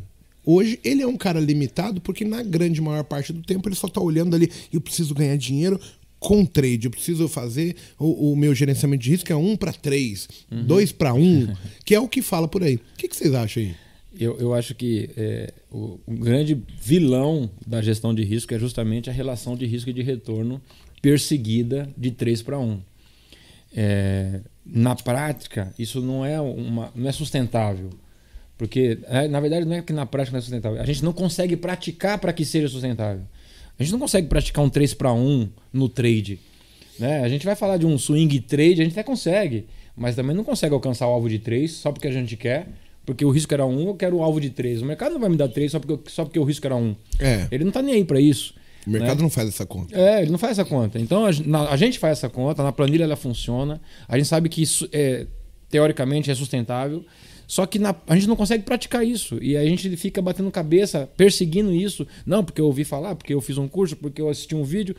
hoje, 0.46 0.78
ele 0.84 1.02
é 1.02 1.06
um 1.06 1.16
cara 1.16 1.40
limitado 1.40 2.00
porque 2.00 2.24
na 2.24 2.42
grande 2.42 2.80
maior 2.80 3.02
parte 3.04 3.32
do 3.32 3.42
tempo 3.42 3.68
ele 3.68 3.74
só 3.74 3.88
tá 3.88 4.00
olhando 4.00 4.36
ali, 4.36 4.48
eu 4.72 4.80
preciso 4.80 5.14
ganhar 5.14 5.36
dinheiro 5.36 5.80
com 6.24 6.46
trade, 6.46 6.86
eu 6.86 6.90
preciso 6.90 7.28
fazer 7.28 7.76
o, 7.98 8.32
o 8.32 8.36
meu 8.36 8.54
gerenciamento 8.54 9.02
de 9.02 9.10
risco 9.10 9.30
é 9.30 9.36
um 9.36 9.58
para 9.58 9.74
três, 9.74 10.26
dois 10.50 10.90
para 10.90 11.12
um, 11.12 11.54
que 11.84 11.94
é 11.94 12.00
o 12.00 12.08
que 12.08 12.22
fala 12.22 12.48
por 12.48 12.62
aí. 12.62 12.76
O 12.76 12.80
que, 12.96 13.06
que 13.08 13.14
vocês 13.14 13.34
acham 13.34 13.62
aí? 13.62 13.74
Eu, 14.18 14.38
eu 14.38 14.54
acho 14.54 14.74
que 14.74 15.10
é, 15.18 15.52
o, 15.70 16.00
o 16.06 16.14
grande 16.14 16.58
vilão 16.80 17.50
da 17.66 17.82
gestão 17.82 18.14
de 18.14 18.24
risco 18.24 18.54
é 18.54 18.58
justamente 18.58 19.10
a 19.10 19.12
relação 19.12 19.54
de 19.54 19.66
risco 19.66 19.90
e 19.90 19.92
de 19.92 20.00
retorno 20.00 20.62
perseguida 21.02 21.90
de 21.94 22.10
3 22.10 22.40
para 22.40 22.58
1. 22.58 22.80
É, 23.76 24.40
na 24.64 24.96
prática, 24.96 25.74
isso 25.78 26.00
não 26.00 26.24
é, 26.24 26.40
uma, 26.40 26.90
não 26.94 27.06
é 27.06 27.12
sustentável. 27.12 27.90
Porque, 28.56 28.98
é, 29.08 29.28
na 29.28 29.40
verdade, 29.40 29.66
não 29.66 29.76
é 29.76 29.82
que 29.82 29.92
na 29.92 30.06
prática 30.06 30.32
não 30.32 30.38
é 30.38 30.42
sustentável. 30.42 30.80
A 30.80 30.86
gente 30.86 31.04
não 31.04 31.12
consegue 31.12 31.54
praticar 31.54 32.18
para 32.18 32.32
que 32.32 32.46
seja 32.46 32.68
sustentável. 32.68 33.26
A 33.78 33.82
gente 33.82 33.92
não 33.92 33.98
consegue 33.98 34.28
praticar 34.28 34.64
um 34.64 34.68
3 34.68 34.94
para 34.94 35.12
1 35.12 35.48
no 35.72 35.88
trade. 35.88 36.38
Né? 36.98 37.22
A 37.22 37.28
gente 37.28 37.44
vai 37.44 37.56
falar 37.56 37.76
de 37.76 37.86
um 37.86 37.98
swing 37.98 38.40
trade, 38.40 38.80
a 38.80 38.84
gente 38.84 38.92
até 38.92 39.02
consegue, 39.02 39.66
mas 39.96 40.14
também 40.14 40.34
não 40.36 40.44
consegue 40.44 40.74
alcançar 40.74 41.08
o 41.08 41.10
alvo 41.10 41.28
de 41.28 41.38
3 41.38 41.70
só 41.70 41.90
porque 41.90 42.06
a 42.06 42.12
gente 42.12 42.36
quer, 42.36 42.68
porque 43.04 43.24
o 43.24 43.30
risco 43.30 43.52
era 43.52 43.66
1, 43.66 43.86
eu 43.88 43.94
quero 43.94 44.16
o 44.16 44.22
alvo 44.22 44.40
de 44.40 44.50
3. 44.50 44.82
O 44.82 44.84
mercado 44.86 45.12
não 45.12 45.20
vai 45.20 45.28
me 45.28 45.36
dar 45.36 45.48
3 45.48 45.72
só 45.72 45.80
porque, 45.80 46.10
só 46.10 46.24
porque 46.24 46.38
o 46.38 46.44
risco 46.44 46.66
era 46.66 46.76
1. 46.76 46.96
É. 47.18 47.48
Ele 47.50 47.64
não 47.64 47.70
está 47.70 47.82
nem 47.82 47.94
aí 47.96 48.04
para 48.04 48.20
isso. 48.20 48.54
O 48.86 48.90
mercado 48.90 49.16
né? 49.16 49.22
não 49.22 49.30
faz 49.30 49.48
essa 49.48 49.66
conta. 49.66 49.98
É, 49.98 50.22
ele 50.22 50.30
não 50.30 50.38
faz 50.38 50.52
essa 50.58 50.64
conta. 50.68 51.00
Então 51.00 51.26
a, 51.26 51.30
na- 51.44 51.68
a 51.70 51.76
gente 51.76 51.98
faz 51.98 52.18
essa 52.18 52.28
conta, 52.28 52.62
na 52.62 52.70
planilha 52.70 53.04
ela 53.04 53.16
funciona, 53.16 53.80
a 54.06 54.16
gente 54.16 54.28
sabe 54.28 54.48
que 54.48 54.62
isso 54.62 54.88
é, 54.92 55.26
teoricamente 55.68 56.30
é 56.30 56.34
sustentável, 56.34 57.04
só 57.46 57.66
que 57.66 57.78
na- 57.78 57.94
a 58.06 58.14
gente 58.14 58.26
não 58.28 58.36
consegue 58.36 58.64
praticar 58.64 59.06
isso. 59.06 59.38
E 59.42 59.56
a 59.56 59.64
gente 59.64 59.96
fica 59.96 60.20
batendo 60.22 60.50
cabeça, 60.50 61.08
perseguindo 61.16 61.72
isso. 61.74 62.06
Não, 62.26 62.44
porque 62.44 62.60
eu 62.60 62.66
ouvi 62.66 62.84
falar, 62.84 63.14
porque 63.14 63.34
eu 63.34 63.40
fiz 63.40 63.58
um 63.58 63.68
curso, 63.68 63.96
porque 63.96 64.20
eu 64.20 64.28
assisti 64.28 64.54
um 64.54 64.64
vídeo. 64.64 64.94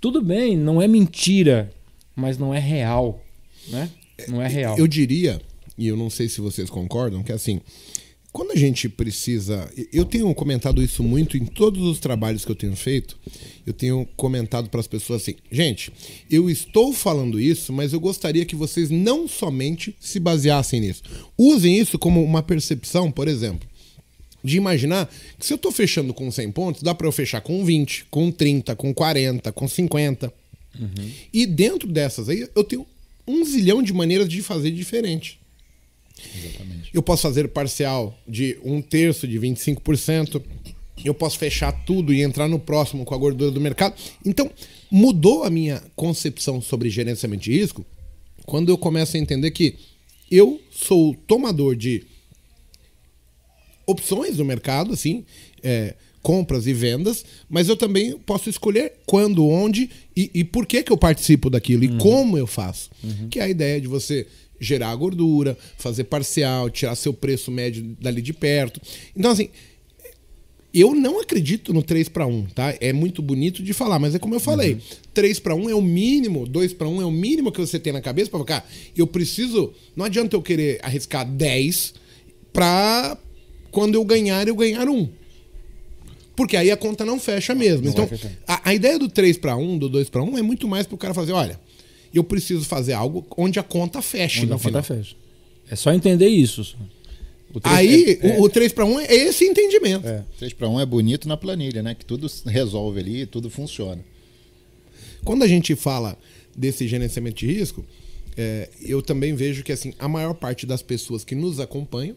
Tudo 0.00 0.22
bem, 0.22 0.56
não 0.56 0.80
é 0.80 0.88
mentira, 0.88 1.72
mas 2.16 2.38
não 2.38 2.54
é 2.54 2.58
real. 2.58 3.22
Né? 3.68 3.90
Não 4.28 4.40
é 4.40 4.48
real. 4.48 4.78
Eu 4.78 4.86
diria, 4.86 5.40
e 5.76 5.86
eu 5.86 5.96
não 5.96 6.08
sei 6.10 6.28
se 6.28 6.40
vocês 6.40 6.68
concordam, 6.70 7.22
que 7.22 7.32
assim, 7.32 7.60
quando 8.32 8.52
a 8.52 8.56
gente 8.56 8.88
precisa. 8.88 9.68
Eu 9.92 10.04
tenho 10.04 10.32
comentado 10.34 10.82
isso 10.82 11.02
muito 11.02 11.36
em 11.36 11.44
todos 11.44 11.82
os 11.82 11.98
trabalhos 11.98 12.44
que 12.44 12.50
eu 12.50 12.56
tenho 12.56 12.76
feito. 12.76 13.18
Eu 13.66 13.72
tenho 13.72 14.06
comentado 14.16 14.68
para 14.68 14.80
as 14.80 14.86
pessoas 14.86 15.22
assim: 15.22 15.34
gente, 15.50 15.92
eu 16.30 16.48
estou 16.48 16.92
falando 16.92 17.40
isso, 17.40 17.72
mas 17.72 17.92
eu 17.92 18.00
gostaria 18.00 18.44
que 18.44 18.54
vocês 18.54 18.88
não 18.88 19.26
somente 19.26 19.94
se 19.98 20.20
baseassem 20.20 20.80
nisso. 20.80 21.02
Usem 21.36 21.78
isso 21.78 21.98
como 21.98 22.22
uma 22.22 22.42
percepção, 22.42 23.10
por 23.10 23.26
exemplo. 23.26 23.68
de 24.42 24.56
imaginar 24.56 25.10
que 25.38 25.46
se 25.46 25.52
eu 25.52 25.56
estou 25.56 25.72
fechando 25.72 26.14
com 26.14 26.30
100 26.30 26.52
pontos, 26.52 26.82
dá 26.82 26.94
para 26.94 27.06
eu 27.06 27.12
fechar 27.12 27.40
com 27.40 27.64
20, 27.64 28.06
com 28.10 28.30
30, 28.30 28.74
com 28.76 28.94
40, 28.94 29.52
com 29.52 29.68
50. 29.68 30.32
Uhum. 30.78 31.10
E 31.32 31.46
dentro 31.46 31.88
dessas 31.88 32.28
aí, 32.28 32.48
eu 32.54 32.64
tenho 32.64 32.86
um 33.26 33.44
zilhão 33.44 33.82
de 33.82 33.92
maneiras 33.92 34.28
de 34.28 34.40
fazer 34.42 34.70
diferente. 34.70 35.39
Exatamente. 36.36 36.90
Eu 36.92 37.02
posso 37.02 37.22
fazer 37.22 37.48
parcial 37.48 38.18
de 38.26 38.58
um 38.64 38.80
terço, 38.80 39.26
de 39.26 39.38
25%. 39.38 40.42
Eu 41.04 41.14
posso 41.14 41.38
fechar 41.38 41.72
tudo 41.84 42.12
e 42.12 42.22
entrar 42.22 42.48
no 42.48 42.58
próximo 42.58 43.04
com 43.04 43.14
a 43.14 43.18
gordura 43.18 43.50
do 43.50 43.60
mercado. 43.60 43.94
Então, 44.24 44.50
mudou 44.90 45.44
a 45.44 45.50
minha 45.50 45.82
concepção 45.96 46.60
sobre 46.60 46.90
gerenciamento 46.90 47.44
de 47.44 47.52
risco 47.52 47.84
quando 48.44 48.70
eu 48.70 48.76
começo 48.76 49.16
a 49.16 49.20
entender 49.20 49.50
que 49.52 49.76
eu 50.30 50.60
sou 50.70 51.14
tomador 51.26 51.74
de 51.74 52.04
opções 53.86 54.38
no 54.38 54.44
mercado, 54.44 54.92
assim, 54.92 55.24
é, 55.62 55.94
compras 56.22 56.66
e 56.66 56.72
vendas, 56.72 57.24
mas 57.48 57.68
eu 57.68 57.76
também 57.76 58.16
posso 58.18 58.48
escolher 58.48 58.92
quando, 59.06 59.46
onde 59.46 59.90
e, 60.16 60.30
e 60.34 60.44
por 60.44 60.66
que, 60.66 60.82
que 60.82 60.92
eu 60.92 60.96
participo 60.96 61.50
daquilo 61.50 61.84
uhum. 61.84 61.96
e 61.96 61.98
como 61.98 62.38
eu 62.38 62.46
faço. 62.46 62.90
Uhum. 63.02 63.28
Que 63.28 63.40
é 63.40 63.44
a 63.44 63.48
ideia 63.48 63.80
de 63.80 63.88
você 63.88 64.26
gerar 64.60 64.94
gordura, 64.94 65.56
fazer 65.78 66.04
parcial, 66.04 66.68
tirar 66.68 66.94
seu 66.94 67.12
preço 67.12 67.50
médio 67.50 67.96
dali 68.00 68.20
de 68.20 68.32
perto. 68.32 68.80
Então, 69.16 69.30
assim, 69.30 69.48
eu 70.72 70.94
não 70.94 71.20
acredito 71.20 71.72
no 71.72 71.82
3 71.82 72.08
para 72.08 72.26
1, 72.26 72.46
tá? 72.46 72.74
É 72.80 72.92
muito 72.92 73.20
bonito 73.20 73.62
de 73.62 73.72
falar, 73.72 73.98
mas 73.98 74.14
é 74.14 74.18
como 74.18 74.34
eu 74.34 74.40
falei. 74.40 74.74
Uhum. 74.74 74.80
3 75.12 75.40
para 75.40 75.54
1 75.54 75.70
é 75.70 75.74
o 75.74 75.82
mínimo, 75.82 76.46
2 76.46 76.74
para 76.74 76.88
1 76.88 77.02
é 77.02 77.04
o 77.04 77.10
mínimo 77.10 77.50
que 77.50 77.60
você 77.60 77.78
tem 77.78 77.92
na 77.92 78.00
cabeça 78.00 78.30
para 78.30 78.38
ficar. 78.40 78.70
Eu 78.96 79.06
preciso. 79.06 79.72
Não 79.96 80.04
adianta 80.04 80.36
eu 80.36 80.42
querer 80.42 80.78
arriscar 80.82 81.28
10 81.28 81.94
para 82.52 83.18
quando 83.70 83.96
eu 83.96 84.04
ganhar, 84.04 84.46
eu 84.46 84.54
ganhar 84.54 84.88
1. 84.88 85.08
Porque 86.36 86.56
aí 86.56 86.70
a 86.70 86.76
conta 86.76 87.04
não 87.04 87.18
fecha 87.18 87.54
mesmo. 87.54 87.84
Não 87.84 87.90
então, 87.92 88.08
a, 88.46 88.70
a, 88.70 88.74
ideia 88.74 88.98
do 88.98 89.08
3 89.08 89.38
para 89.38 89.56
1, 89.56 89.76
do 89.76 89.88
2 89.88 90.08
para 90.08 90.22
1 90.22 90.38
é 90.38 90.42
muito 90.42 90.68
mais 90.68 90.86
para 90.86 90.94
o 90.94 90.98
cara 90.98 91.12
fazer, 91.12 91.32
olha, 91.32 91.60
eu 92.18 92.24
preciso 92.24 92.64
fazer 92.64 92.92
algo 92.92 93.26
onde 93.36 93.58
a 93.58 93.62
conta 93.62 94.02
feche. 94.02 94.42
Onde 94.42 94.52
a 94.52 94.58
final. 94.58 94.82
conta 94.82 94.94
fecha. 94.94 95.16
É 95.70 95.76
só 95.76 95.92
entender 95.92 96.28
isso. 96.28 96.76
Aí, 97.64 98.18
é, 98.22 98.38
o, 98.38 98.42
o 98.42 98.48
3 98.48 98.72
para 98.72 98.84
1 98.84 99.00
é 99.00 99.14
esse 99.14 99.44
entendimento. 99.44 100.06
É, 100.06 100.22
3 100.38 100.52
para 100.52 100.68
1 100.68 100.80
é 100.80 100.86
bonito 100.86 101.28
na 101.28 101.36
planilha, 101.36 101.82
né? 101.82 101.94
Que 101.94 102.04
tudo 102.04 102.30
resolve 102.46 103.00
ali, 103.00 103.26
tudo 103.26 103.50
funciona. 103.50 104.04
Quando 105.24 105.42
a 105.42 105.48
gente 105.48 105.74
fala 105.74 106.16
desse 106.56 106.86
gerenciamento 106.86 107.38
de 107.38 107.46
risco, 107.46 107.84
é, 108.36 108.68
eu 108.80 109.02
também 109.02 109.34
vejo 109.34 109.62
que 109.62 109.72
assim 109.72 109.92
a 109.98 110.08
maior 110.08 110.34
parte 110.34 110.64
das 110.64 110.82
pessoas 110.82 111.24
que 111.24 111.34
nos 111.34 111.60
acompanham, 111.60 112.16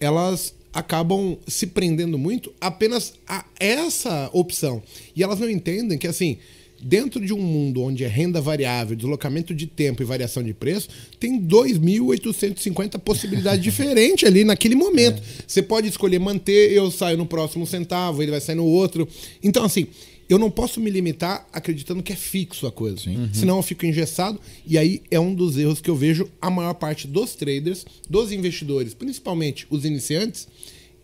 elas 0.00 0.54
acabam 0.72 1.38
se 1.46 1.68
prendendo 1.68 2.18
muito 2.18 2.52
apenas 2.60 3.14
a 3.26 3.44
essa 3.58 4.28
opção. 4.32 4.82
E 5.14 5.22
elas 5.22 5.38
não 5.38 5.48
entendem 5.48 5.96
que 5.96 6.06
assim, 6.06 6.38
dentro 6.86 7.24
de 7.24 7.32
um 7.32 7.40
mundo 7.40 7.82
onde 7.82 8.04
é 8.04 8.06
renda 8.06 8.40
variável, 8.40 8.94
deslocamento 8.94 9.52
de 9.52 9.66
tempo 9.66 10.02
e 10.02 10.06
variação 10.06 10.42
de 10.42 10.54
preço, 10.54 10.88
tem 11.18 11.40
2.850 11.40 12.98
possibilidades 13.00 13.62
diferentes 13.64 14.26
ali 14.26 14.44
naquele 14.44 14.76
momento. 14.76 15.20
É. 15.20 15.42
Você 15.46 15.62
pode 15.62 15.88
escolher 15.88 16.20
manter, 16.20 16.72
eu 16.72 16.90
saio 16.90 17.16
no 17.16 17.26
próximo 17.26 17.66
centavo, 17.66 18.22
ele 18.22 18.30
vai 18.30 18.40
sair 18.40 18.54
no 18.54 18.64
outro. 18.64 19.08
Então, 19.42 19.64
assim, 19.64 19.88
eu 20.28 20.38
não 20.38 20.48
posso 20.48 20.80
me 20.80 20.88
limitar 20.88 21.46
acreditando 21.52 22.04
que 22.04 22.12
é 22.12 22.16
fixo 22.16 22.68
a 22.68 22.72
coisa. 22.72 23.10
Uhum. 23.10 23.28
Senão 23.32 23.56
eu 23.56 23.62
fico 23.62 23.84
engessado. 23.84 24.40
E 24.64 24.78
aí 24.78 25.02
é 25.10 25.18
um 25.18 25.34
dos 25.34 25.58
erros 25.58 25.80
que 25.80 25.90
eu 25.90 25.96
vejo 25.96 26.30
a 26.40 26.48
maior 26.48 26.74
parte 26.74 27.08
dos 27.08 27.34
traders, 27.34 27.84
dos 28.08 28.30
investidores, 28.30 28.94
principalmente 28.94 29.66
os 29.70 29.84
iniciantes, 29.84 30.46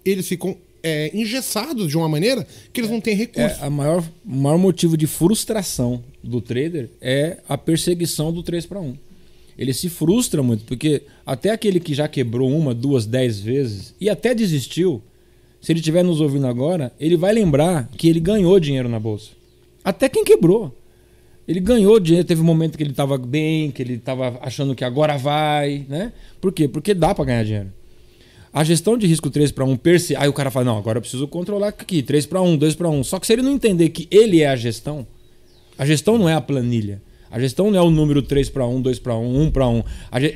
eles 0.05 0.29
ficam 0.29 0.57
é, 0.83 1.11
engessados 1.15 1.89
de 1.89 1.97
uma 1.97 2.09
maneira 2.09 2.47
que 2.73 2.81
eles 2.81 2.91
não 2.91 3.01
têm 3.01 3.15
recurso. 3.15 3.63
É, 3.63 3.67
a 3.67 3.71
maior, 3.71 4.05
maior 4.25 4.59
motivo 4.59 4.97
de 4.97 5.07
frustração 5.07 6.03
do 6.23 6.41
trader 6.41 6.91
é 7.01 7.39
a 7.49 7.57
perseguição 7.57 8.33
do 8.33 8.43
3 8.43 8.67
para 8.67 8.81
1. 8.81 8.97
Ele 9.57 9.73
se 9.73 9.89
frustra 9.89 10.43
muito, 10.43 10.65
porque 10.65 11.03
até 11.25 11.51
aquele 11.51 11.79
que 11.79 11.95
já 11.95 12.09
quebrou 12.09 12.51
uma, 12.51 12.75
duas, 12.75 13.07
dez 13.07 13.39
vezes 13.39 13.95
e 14.01 14.09
até 14.09 14.35
desistiu, 14.35 15.03
se 15.61 15.71
ele 15.71 15.81
estiver 15.81 16.03
nos 16.03 16.21
ouvindo 16.21 16.47
agora, 16.47 16.93
ele 16.99 17.17
vai 17.17 17.33
lembrar 17.33 17.89
que 17.97 18.09
ele 18.09 18.19
ganhou 18.19 18.59
dinheiro 18.59 18.89
na 18.89 18.99
bolsa. 18.99 19.31
Até 19.85 20.09
quem 20.09 20.25
quebrou. 20.25 20.77
Ele 21.47 21.61
ganhou 21.61 21.99
dinheiro, 22.01 22.27
teve 22.27 22.41
um 22.41 22.45
momento 22.45 22.77
que 22.77 22.83
ele 22.83 22.93
estava 22.93 23.19
bem, 23.19 23.71
que 23.71 23.83
ele 23.83 23.95
estava 23.95 24.39
achando 24.41 24.75
que 24.75 24.85
agora 24.85 25.17
vai, 25.17 25.85
né? 25.89 26.13
Por 26.41 26.53
quê? 26.53 26.69
Porque 26.69 26.95
dá 26.95 27.15
para 27.15 27.25
ganhar 27.25 27.45
dinheiro. 27.45 27.73
A 28.53 28.63
gestão 28.65 28.99
de 28.99 29.07
risco 29.07 29.31
3 29.31 29.51
para 29.51 29.65
1 29.65 29.77
per. 29.77 29.99
Aí 30.19 30.29
o 30.29 30.33
cara 30.33 30.51
fala: 30.51 30.67
não, 30.67 30.79
agora 30.79 30.99
eu 30.99 31.03
preciso 31.03 31.27
controlar 31.27 31.69
aqui, 31.69 32.03
3 32.03 32.27
para 32.27 32.43
1, 32.43 32.57
2 32.57 32.75
para 32.75 32.89
1. 32.89 33.05
Só 33.05 33.19
que 33.19 33.27
se 33.27 33.33
ele 33.33 33.43
não 33.43 33.53
entender 33.53 33.89
que 33.89 34.07
ele 34.11 34.43
é 34.43 34.49
a 34.49 34.57
gestão, 34.57 35.07
a 35.79 35.87
gestão 35.87 36.19
não 36.19 36.29
é 36.29 36.35
a 36.35 36.41
planilha. 36.41 37.01
A 37.31 37.41
gestão 37.41 37.71
não 37.71 37.79
é 37.79 37.83
o 37.83 37.91
número 37.91 38.21
3 38.21 38.51
para 38.51 38.67
1, 38.67 38.83
2 38.83 38.99
para 38.99 39.17
1, 39.17 39.43
1 39.45 39.51
para 39.51 39.67
1. 39.67 39.83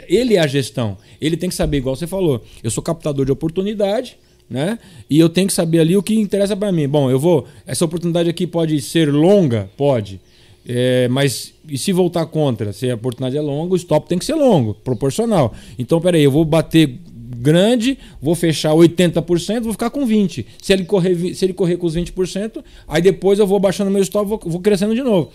Ele 0.08 0.36
é 0.36 0.38
a 0.38 0.46
gestão. 0.46 0.96
Ele 1.20 1.36
tem 1.36 1.50
que 1.50 1.54
saber, 1.54 1.76
igual 1.76 1.94
você 1.94 2.06
falou, 2.06 2.42
eu 2.62 2.70
sou 2.70 2.82
captador 2.82 3.26
de 3.26 3.32
oportunidade, 3.32 4.16
né? 4.48 4.78
E 5.10 5.18
eu 5.18 5.28
tenho 5.28 5.46
que 5.46 5.52
saber 5.52 5.80
ali 5.80 5.94
o 5.94 6.02
que 6.02 6.14
interessa 6.14 6.56
para 6.56 6.72
mim. 6.72 6.88
Bom, 6.88 7.10
eu 7.10 7.18
vou. 7.18 7.46
Essa 7.66 7.84
oportunidade 7.84 8.30
aqui 8.30 8.46
pode 8.46 8.80
ser 8.80 9.12
longa? 9.12 9.68
Pode. 9.76 10.18
É, 10.66 11.06
mas 11.08 11.52
e 11.68 11.76
se 11.76 11.92
voltar 11.92 12.24
contra? 12.26 12.72
Se 12.72 12.90
a 12.90 12.94
oportunidade 12.94 13.36
é 13.36 13.42
longa, 13.42 13.74
o 13.74 13.76
stop 13.76 14.08
tem 14.08 14.18
que 14.18 14.24
ser 14.24 14.34
longo, 14.34 14.72
proporcional. 14.72 15.54
Então, 15.78 16.00
peraí, 16.00 16.22
eu 16.22 16.30
vou 16.30 16.46
bater 16.46 16.98
grande, 17.28 17.98
vou 18.20 18.34
fechar 18.34 18.72
80%, 18.72 19.62
vou 19.62 19.72
ficar 19.72 19.90
com 19.90 20.06
20%. 20.06 20.44
Se 20.60 20.72
ele 20.72 20.84
correr, 20.84 21.34
se 21.34 21.44
ele 21.44 21.52
correr 21.52 21.76
com 21.76 21.86
os 21.86 21.96
20%, 21.96 22.62
aí 22.86 23.02
depois 23.02 23.38
eu 23.38 23.46
vou 23.46 23.58
baixando 23.58 23.90
meu 23.90 24.02
stop, 24.02 24.28
vou, 24.28 24.40
vou 24.44 24.60
crescendo 24.60 24.94
de 24.94 25.02
novo. 25.02 25.30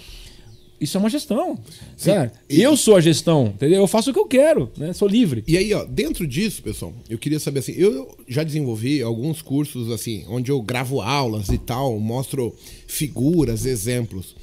Isso 0.82 0.98
é 0.98 1.00
uma 1.00 1.12
gestão. 1.12 1.60
Certo? 1.96 2.40
Eu 2.50 2.76
sou 2.76 2.96
a 2.96 3.02
gestão, 3.02 3.54
entendeu? 3.54 3.82
Eu 3.82 3.88
faço 3.88 4.10
o 4.10 4.14
que 4.14 4.20
eu 4.20 4.26
quero, 4.26 4.72
né? 4.76 4.92
Sou 4.94 5.08
livre. 5.08 5.44
E 5.48 5.56
aí, 5.56 5.72
ó, 5.76 5.86
dentro 5.86 6.26
disso, 6.26 6.64
pessoal, 6.64 6.92
eu 7.08 7.20
queria 7.20 7.40
saber 7.40 7.60
assim, 7.60 7.74
eu 7.74 8.18
já 8.28 8.44
desenvolvi 8.44 9.00
alguns 9.04 9.44
cursos 9.44 9.92
assim, 9.92 10.26
onde 10.28 10.50
eu 10.50 10.60
gravo 10.60 11.00
aulas 11.00 11.50
e 11.50 11.60
tal, 11.60 12.00
mostro 12.00 12.56
figuras, 12.88 13.68
exemplos. 13.68 14.36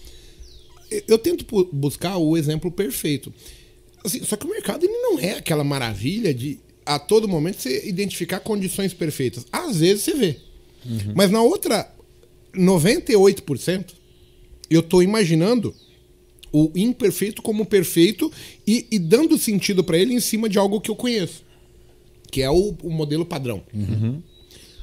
Eu 1.09 1.19
tento 1.19 1.45
buscar 1.73 2.17
o 2.19 2.37
exemplo 2.37 2.71
perfeito. 2.71 3.35
Assim, 4.05 4.23
só 4.23 4.37
que 4.37 4.47
o 4.47 4.51
mercado 4.51 4.85
ele 4.85 4.97
não 4.97 5.19
é 5.19 5.33
aquela 5.33 5.65
maravilha 5.65 6.33
de 6.33 6.61
a 6.89 6.99
todo 6.99 7.29
momento 7.29 7.61
você 7.61 7.87
identificar 7.87 8.41
condições 8.41 8.95
perfeitas. 8.95 9.47
Às 9.53 9.81
vezes 9.81 10.05
você 10.05 10.15
vê. 10.15 10.37
Uhum. 10.87 11.13
Mas 11.15 11.31
na 11.31 11.43
outra 11.43 11.93
98%, 12.57 13.93
eu 14.71 14.81
estou 14.81 15.03
imaginando 15.03 15.75
o 16.51 16.73
imperfeito 16.75 17.43
como 17.43 17.67
perfeito 17.67 18.33
e, 18.67 18.87
e 18.91 18.99
dando 18.99 19.37
sentido 19.37 19.85
para 19.85 19.99
ele 19.99 20.15
em 20.15 20.21
cima 20.21 20.49
de 20.49 20.59
algo 20.59 20.81
que 20.81 20.91
eu 20.91 20.97
conheço, 20.97 21.45
que 22.33 22.41
é 22.41 22.51
o, 22.51 22.75
o 22.83 22.91
modelo 22.91 23.27
padrão. 23.27 23.63
Uhum. 23.75 24.23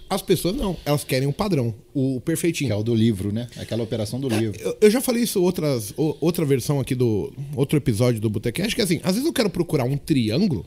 As 0.08 0.22
pessoas 0.22 0.56
não, 0.56 0.78
elas 0.86 1.04
querem 1.04 1.28
o 1.28 1.34
padrão, 1.34 1.74
o 1.92 2.22
perfeitinho. 2.22 2.68
Que 2.68 2.74
é 2.74 2.76
o 2.76 2.84
do 2.84 2.94
livro, 2.94 3.32
né? 3.32 3.48
Aquela 3.58 3.82
operação 3.82 4.20
do 4.20 4.32
é, 4.32 4.38
livro. 4.38 4.62
Eu, 4.62 4.78
eu, 4.80 4.92
já 4.92 5.02
falei 5.02 5.24
isso 5.24 5.42
outras, 5.42 5.92
outra 5.98 6.46
versão 6.46 6.80
aqui 6.80 6.94
do 6.94 7.34
outro 7.56 7.76
episódio 7.76 8.22
do 8.22 8.30
Botecast, 8.30 8.76
que 8.76 8.82
é 8.82 8.84
assim, 8.84 9.00
às 9.02 9.16
vezes 9.16 9.26
eu 9.26 9.34
quero 9.34 9.50
procurar 9.50 9.86
um 9.86 9.98
triângulo 9.98 10.64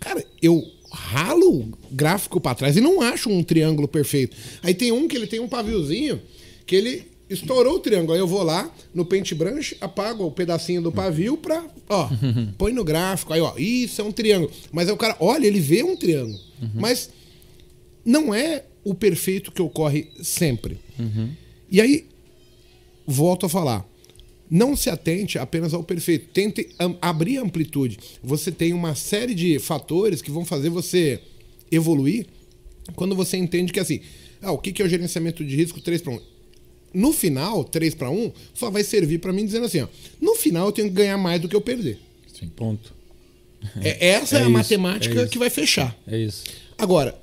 Cara, 0.00 0.24
eu 0.40 0.64
ralo 0.90 1.60
o 1.60 1.72
gráfico 1.90 2.40
para 2.40 2.54
trás 2.54 2.76
e 2.76 2.80
não 2.80 3.00
acho 3.00 3.28
um 3.28 3.42
triângulo 3.42 3.86
perfeito. 3.86 4.36
Aí 4.62 4.74
tem 4.74 4.92
um 4.92 5.06
que 5.06 5.16
ele 5.16 5.26
tem 5.26 5.40
um 5.40 5.48
paviozinho 5.48 6.20
que 6.66 6.76
ele 6.76 7.06
estourou 7.28 7.76
o 7.76 7.80
triângulo. 7.80 8.14
Aí 8.14 8.18
eu 8.18 8.26
vou 8.26 8.42
lá 8.42 8.70
no 8.94 9.04
Paintbrush, 9.04 9.76
apago 9.80 10.24
o 10.24 10.30
pedacinho 10.30 10.82
do 10.82 10.90
pavio 10.90 11.36
pra, 11.36 11.64
ó, 11.88 12.08
põe 12.56 12.72
no 12.72 12.84
gráfico. 12.84 13.32
Aí, 13.32 13.40
ó, 13.40 13.54
isso 13.56 14.00
é 14.00 14.04
um 14.04 14.12
triângulo. 14.12 14.50
Mas 14.72 14.88
aí 14.88 14.94
o 14.94 14.98
cara, 14.98 15.16
olha, 15.20 15.46
ele 15.46 15.60
vê 15.60 15.82
um 15.82 15.96
triângulo. 15.96 16.38
Uhum. 16.60 16.70
Mas 16.74 17.10
não 18.04 18.34
é 18.34 18.64
o 18.82 18.94
perfeito 18.94 19.52
que 19.52 19.60
ocorre 19.60 20.08
sempre. 20.22 20.78
Uhum. 20.98 21.30
E 21.70 21.80
aí, 21.80 22.06
volto 23.06 23.46
a 23.46 23.48
falar. 23.48 23.86
Não 24.50 24.74
se 24.74 24.88
atente 24.88 25.38
apenas 25.38 25.74
ao 25.74 25.82
perfeito. 25.82 26.28
Tente 26.32 26.68
abrir 27.00 27.38
a 27.38 27.42
amplitude. 27.42 27.98
Você 28.22 28.50
tem 28.50 28.72
uma 28.72 28.94
série 28.94 29.34
de 29.34 29.58
fatores 29.58 30.22
que 30.22 30.30
vão 30.30 30.44
fazer 30.44 30.70
você 30.70 31.20
evoluir 31.70 32.26
quando 32.94 33.14
você 33.14 33.36
entende 33.36 33.72
que 33.72 33.80
assim, 33.80 34.00
ah, 34.40 34.52
o 34.52 34.58
que 34.58 34.80
é 34.80 34.84
o 34.84 34.88
gerenciamento 34.88 35.44
de 35.44 35.54
risco 35.54 35.80
3 35.80 36.00
para 36.00 36.14
1? 36.14 36.20
No 36.94 37.12
final, 37.12 37.64
3 37.64 37.94
para 37.94 38.10
1 38.10 38.32
só 38.54 38.70
vai 38.70 38.82
servir 38.82 39.18
para 39.18 39.32
mim 39.32 39.44
dizendo 39.44 39.66
assim, 39.66 39.82
ó, 39.82 39.88
no 40.20 40.34
final 40.34 40.66
eu 40.66 40.72
tenho 40.72 40.88
que 40.88 40.94
ganhar 40.94 41.18
mais 41.18 41.40
do 41.40 41.48
que 41.48 41.54
eu 41.54 41.60
perder. 41.60 41.98
Sim, 42.32 42.48
ponto. 42.48 42.94
É, 43.82 44.08
essa 44.08 44.36
é, 44.36 44.38
é 44.38 44.42
a 44.42 44.44
isso, 44.44 44.52
matemática 44.52 45.22
é 45.22 45.26
que 45.26 45.38
vai 45.38 45.50
fechar. 45.50 45.96
É 46.06 46.16
isso. 46.16 46.44
Agora, 46.78 47.20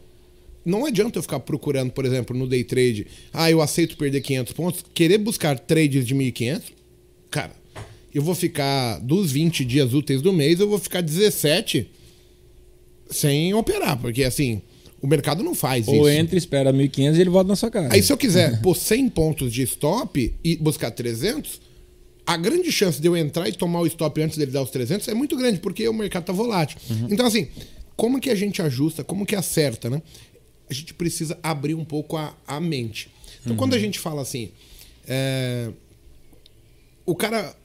não 0.65 0.85
adianta 0.85 1.17
eu 1.17 1.23
ficar 1.23 1.39
procurando, 1.39 1.91
por 1.91 2.05
exemplo, 2.05 2.37
no 2.37 2.47
day 2.47 2.63
trade, 2.63 3.07
ah, 3.31 3.49
eu 3.49 3.61
aceito 3.61 3.95
perder 3.97 4.21
500 4.21 4.53
pontos, 4.53 4.85
querer 4.93 5.17
buscar 5.17 5.57
trades 5.57 6.05
de 6.05 6.13
1.500, 6.13 6.61
cara, 7.29 7.51
eu 8.13 8.21
vou 8.21 8.33
ficar 8.35 8.99
dos 8.99 9.31
20 9.31 9.63
dias 9.65 9.93
úteis 9.93 10.21
do 10.21 10.31
mês, 10.33 10.59
eu 10.59 10.67
vou 10.69 10.79
ficar 10.79 11.01
17 11.01 11.89
sem 13.09 13.53
operar, 13.53 13.97
porque 13.99 14.23
assim, 14.23 14.61
O 15.01 15.07
mercado 15.07 15.43
não 15.43 15.53
faz 15.53 15.87
Ou 15.87 16.09
isso. 16.09 16.09
entra, 16.09 16.37
espera 16.37 16.73
1.500 16.73 17.15
e 17.17 17.21
ele 17.21 17.29
volta 17.29 17.47
na 17.49 17.55
sua 17.55 17.69
casa. 17.69 17.93
Aí 17.93 18.01
se 18.01 18.11
eu 18.11 18.17
quiser 18.17 18.59
pôr 18.63 18.75
100 18.75 19.09
pontos 19.09 19.53
de 19.53 19.61
stop 19.63 20.33
e 20.43 20.55
buscar 20.55 20.89
300, 20.89 21.61
a 22.25 22.35
grande 22.37 22.71
chance 22.71 22.99
de 22.99 23.07
eu 23.07 23.15
entrar 23.15 23.47
e 23.47 23.53
tomar 23.53 23.81
o 23.81 23.85
stop 23.85 24.19
antes 24.21 24.35
dele 24.37 24.49
dar 24.51 24.63
os 24.63 24.71
300 24.71 25.07
é 25.07 25.13
muito 25.13 25.35
grande, 25.35 25.59
porque 25.59 25.87
o 25.87 25.93
mercado 25.93 26.23
tá 26.23 26.33
volátil. 26.33 26.79
Então 27.11 27.25
assim, 27.27 27.47
como 27.95 28.19
que 28.19 28.31
a 28.31 28.35
gente 28.35 28.61
ajusta, 28.63 29.03
como 29.03 29.25
que 29.27 29.35
acerta, 29.35 29.89
né? 29.91 30.01
A 30.67 30.73
gente 30.73 30.91
precisa 30.95 31.37
abrir 31.43 31.75
um 31.75 31.85
pouco 31.85 32.17
a, 32.17 32.35
a 32.47 32.59
mente. 32.59 33.09
Então 33.43 33.55
quando 33.55 33.75
a 33.75 33.79
gente 33.79 33.99
fala 33.99 34.23
assim, 34.23 34.49
é, 35.07 35.69
o 37.05 37.15
cara 37.15 37.55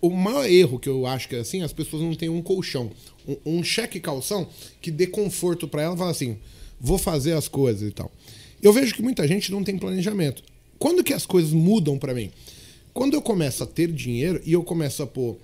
o 0.00 0.10
maior 0.10 0.44
erro 0.44 0.78
que 0.78 0.88
eu 0.88 1.06
acho 1.06 1.26
que 1.26 1.34
é 1.34 1.38
assim, 1.38 1.62
as 1.62 1.72
pessoas 1.72 2.02
não 2.02 2.14
têm 2.14 2.28
um 2.28 2.42
colchão, 2.42 2.90
um, 3.26 3.58
um 3.58 3.64
cheque 3.64 3.98
calção 3.98 4.46
que 4.82 4.90
dê 4.90 5.06
conforto 5.06 5.66
para 5.66 5.82
ela, 5.82 5.96
fala 5.96 6.10
assim, 6.10 6.36
vou 6.78 6.98
fazer 6.98 7.32
as 7.32 7.48
coisas 7.48 7.88
e 7.88 7.90
tal. 7.90 8.12
Eu 8.60 8.70
vejo 8.70 8.94
que 8.94 9.00
muita 9.00 9.26
gente 9.26 9.50
não 9.50 9.64
tem 9.64 9.78
planejamento. 9.78 10.42
Quando 10.78 11.02
que 11.02 11.14
as 11.14 11.24
coisas 11.24 11.52
mudam 11.52 11.98
para 11.98 12.12
mim? 12.12 12.30
Quando 12.92 13.14
eu 13.14 13.22
começo 13.22 13.62
a 13.62 13.66
ter 13.66 13.90
dinheiro 13.90 14.42
e 14.44 14.52
eu 14.52 14.62
começo 14.62 15.02
a 15.02 15.06
pôr 15.06 15.38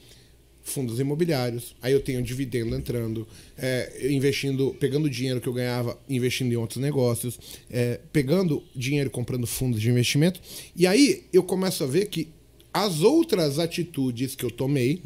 fundos 0.62 1.00
imobiliários, 1.00 1.74
aí 1.80 1.94
eu 1.94 2.00
tenho 2.00 2.22
dividendo 2.22 2.76
entrando, 2.76 3.26
é, 3.56 4.08
investindo, 4.10 4.76
pegando 4.78 5.06
o 5.06 5.10
dinheiro 5.10 5.40
que 5.40 5.48
eu 5.48 5.52
ganhava, 5.54 5.98
investindo 6.06 6.52
em 6.52 6.56
outros 6.56 6.82
negócios, 6.82 7.38
é, 7.70 7.98
pegando 8.12 8.62
dinheiro 8.76 9.10
comprando 9.10 9.46
fundos 9.46 9.80
de 9.80 9.88
investimento, 9.88 10.38
e 10.76 10.86
aí 10.86 11.24
eu 11.32 11.42
começo 11.42 11.82
a 11.82 11.86
ver 11.86 12.06
que 12.06 12.28
as 12.72 13.00
outras 13.02 13.58
atitudes 13.58 14.34
que 14.34 14.44
eu 14.44 14.50
tomei, 14.50 15.02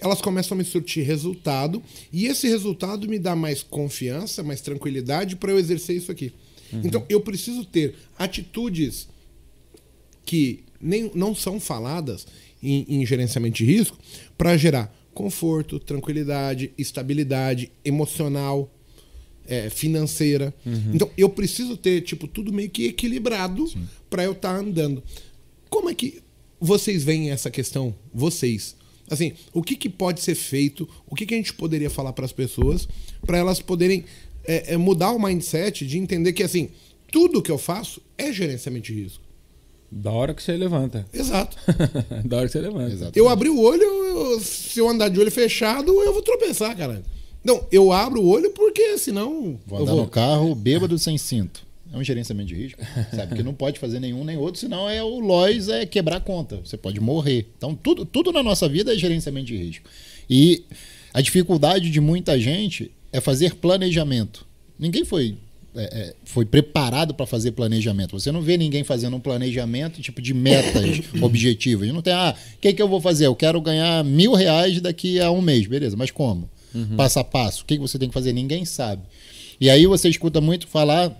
elas 0.00 0.20
começam 0.20 0.54
a 0.54 0.58
me 0.58 0.64
surtir 0.64 1.04
resultado, 1.04 1.82
e 2.12 2.26
esse 2.26 2.48
resultado 2.48 3.08
me 3.08 3.18
dá 3.18 3.34
mais 3.36 3.62
confiança, 3.62 4.42
mais 4.42 4.60
tranquilidade 4.60 5.36
para 5.36 5.52
eu 5.52 5.58
exercer 5.58 5.96
isso 5.96 6.10
aqui. 6.10 6.32
Então 6.84 7.04
eu 7.08 7.20
preciso 7.20 7.64
ter 7.64 7.94
atitudes 8.18 9.08
que 10.24 10.64
nem, 10.80 11.10
não 11.14 11.34
são 11.34 11.60
faladas 11.60 12.26
em, 12.62 12.84
em 12.88 13.06
gerenciamento 13.06 13.56
de 13.56 13.64
risco 13.64 13.96
para 14.36 14.56
gerar 14.56 14.94
conforto, 15.14 15.78
tranquilidade, 15.78 16.72
estabilidade 16.76 17.70
emocional, 17.84 18.70
é, 19.46 19.70
financeira. 19.70 20.52
Então 20.94 21.10
eu 21.16 21.28
preciso 21.28 21.76
ter 21.76 22.02
tipo 22.02 22.26
tudo 22.26 22.52
meio 22.52 22.68
que 22.68 22.86
equilibrado 22.86 23.64
para 24.10 24.24
eu 24.24 24.32
estar 24.32 24.54
andando. 24.54 25.02
Como 25.70 25.88
é 25.88 25.94
que 25.94 26.20
vocês 26.66 27.04
veem 27.04 27.30
essa 27.30 27.50
questão? 27.50 27.94
Vocês. 28.12 28.76
Assim, 29.08 29.32
o 29.52 29.62
que, 29.62 29.76
que 29.76 29.88
pode 29.88 30.20
ser 30.20 30.34
feito? 30.34 30.88
O 31.08 31.14
que, 31.14 31.24
que 31.24 31.34
a 31.34 31.36
gente 31.36 31.54
poderia 31.54 31.88
falar 31.88 32.12
para 32.12 32.24
as 32.24 32.32
pessoas 32.32 32.88
para 33.24 33.38
elas 33.38 33.60
poderem 33.60 34.04
é, 34.44 34.74
é, 34.74 34.76
mudar 34.76 35.12
o 35.12 35.18
mindset 35.22 35.86
de 35.86 35.96
entender 35.98 36.32
que 36.32 36.42
assim 36.42 36.70
tudo 37.10 37.40
que 37.40 37.50
eu 37.50 37.58
faço 37.58 38.02
é 38.18 38.32
gerenciamento 38.32 38.86
de 38.86 38.94
risco. 39.02 39.22
Da 39.90 40.10
hora 40.10 40.34
que 40.34 40.42
você 40.42 40.56
levanta. 40.56 41.06
Exato. 41.12 41.56
da 42.26 42.38
hora 42.38 42.46
que 42.46 42.52
você 42.52 42.60
levanta. 42.60 42.92
Exato. 42.92 43.18
Eu 43.18 43.28
abri 43.28 43.48
o 43.48 43.60
olho, 43.60 43.82
eu- 43.82 44.40
se 44.40 44.80
eu 44.80 44.88
andar 44.88 45.08
de 45.08 45.20
olho 45.20 45.30
fechado, 45.30 45.92
eu 46.02 46.12
vou 46.12 46.22
tropeçar, 46.22 46.76
cara. 46.76 47.02
Não, 47.44 47.64
eu 47.70 47.92
abro 47.92 48.20
o 48.20 48.28
olho 48.28 48.50
porque 48.50 48.98
senão. 48.98 49.58
Vou 49.66 49.78
eu 49.78 49.82
andar 49.84 49.92
vou. 49.92 50.02
no 50.02 50.08
carro 50.10 50.54
bêbado 50.54 50.98
sem 50.98 51.16
cinto. 51.16 51.65
É 51.96 51.98
um 51.98 52.04
gerenciamento 52.04 52.48
de 52.48 52.54
risco. 52.54 52.80
Sabe 53.10 53.34
que 53.34 53.42
não 53.42 53.54
pode 53.54 53.78
fazer 53.78 53.98
nenhum 53.98 54.22
nem 54.22 54.36
outro, 54.36 54.60
senão 54.60 54.88
é 54.88 55.02
o 55.02 55.18
Lois 55.18 55.70
é 55.70 55.86
quebrar 55.86 56.18
a 56.18 56.20
conta. 56.20 56.60
Você 56.62 56.76
pode 56.76 57.00
morrer. 57.00 57.46
Então, 57.56 57.74
tudo, 57.74 58.04
tudo 58.04 58.30
na 58.30 58.42
nossa 58.42 58.68
vida 58.68 58.92
é 58.92 58.98
gerenciamento 58.98 59.46
de 59.46 59.56
risco. 59.56 59.88
E 60.28 60.64
a 61.14 61.22
dificuldade 61.22 61.88
de 61.88 61.98
muita 61.98 62.38
gente 62.38 62.90
é 63.10 63.18
fazer 63.18 63.54
planejamento. 63.54 64.46
Ninguém 64.78 65.06
foi, 65.06 65.38
é, 65.74 65.84
é, 65.84 66.14
foi 66.26 66.44
preparado 66.44 67.14
para 67.14 67.24
fazer 67.24 67.52
planejamento. 67.52 68.20
Você 68.20 68.30
não 68.30 68.42
vê 68.42 68.58
ninguém 68.58 68.84
fazendo 68.84 69.16
um 69.16 69.20
planejamento 69.20 70.02
tipo 70.02 70.20
de 70.20 70.34
metas 70.34 71.00
objetivas. 71.22 71.88
Não 71.88 72.02
tem, 72.02 72.12
ah, 72.12 72.34
o 72.56 72.58
que, 72.60 72.74
que 72.74 72.82
eu 72.82 72.88
vou 72.88 73.00
fazer? 73.00 73.24
Eu 73.24 73.34
quero 73.34 73.58
ganhar 73.58 74.04
mil 74.04 74.34
reais 74.34 74.82
daqui 74.82 75.18
a 75.18 75.30
um 75.30 75.40
mês. 75.40 75.66
Beleza, 75.66 75.96
mas 75.96 76.10
como? 76.10 76.50
Passo 76.94 77.20
a 77.20 77.24
passo. 77.24 77.62
O 77.62 77.64
que, 77.64 77.76
que 77.76 77.80
você 77.80 77.98
tem 77.98 78.08
que 78.08 78.14
fazer? 78.14 78.34
Ninguém 78.34 78.66
sabe. 78.66 79.00
E 79.58 79.70
aí 79.70 79.86
você 79.86 80.10
escuta 80.10 80.42
muito 80.42 80.66
falar 80.66 81.10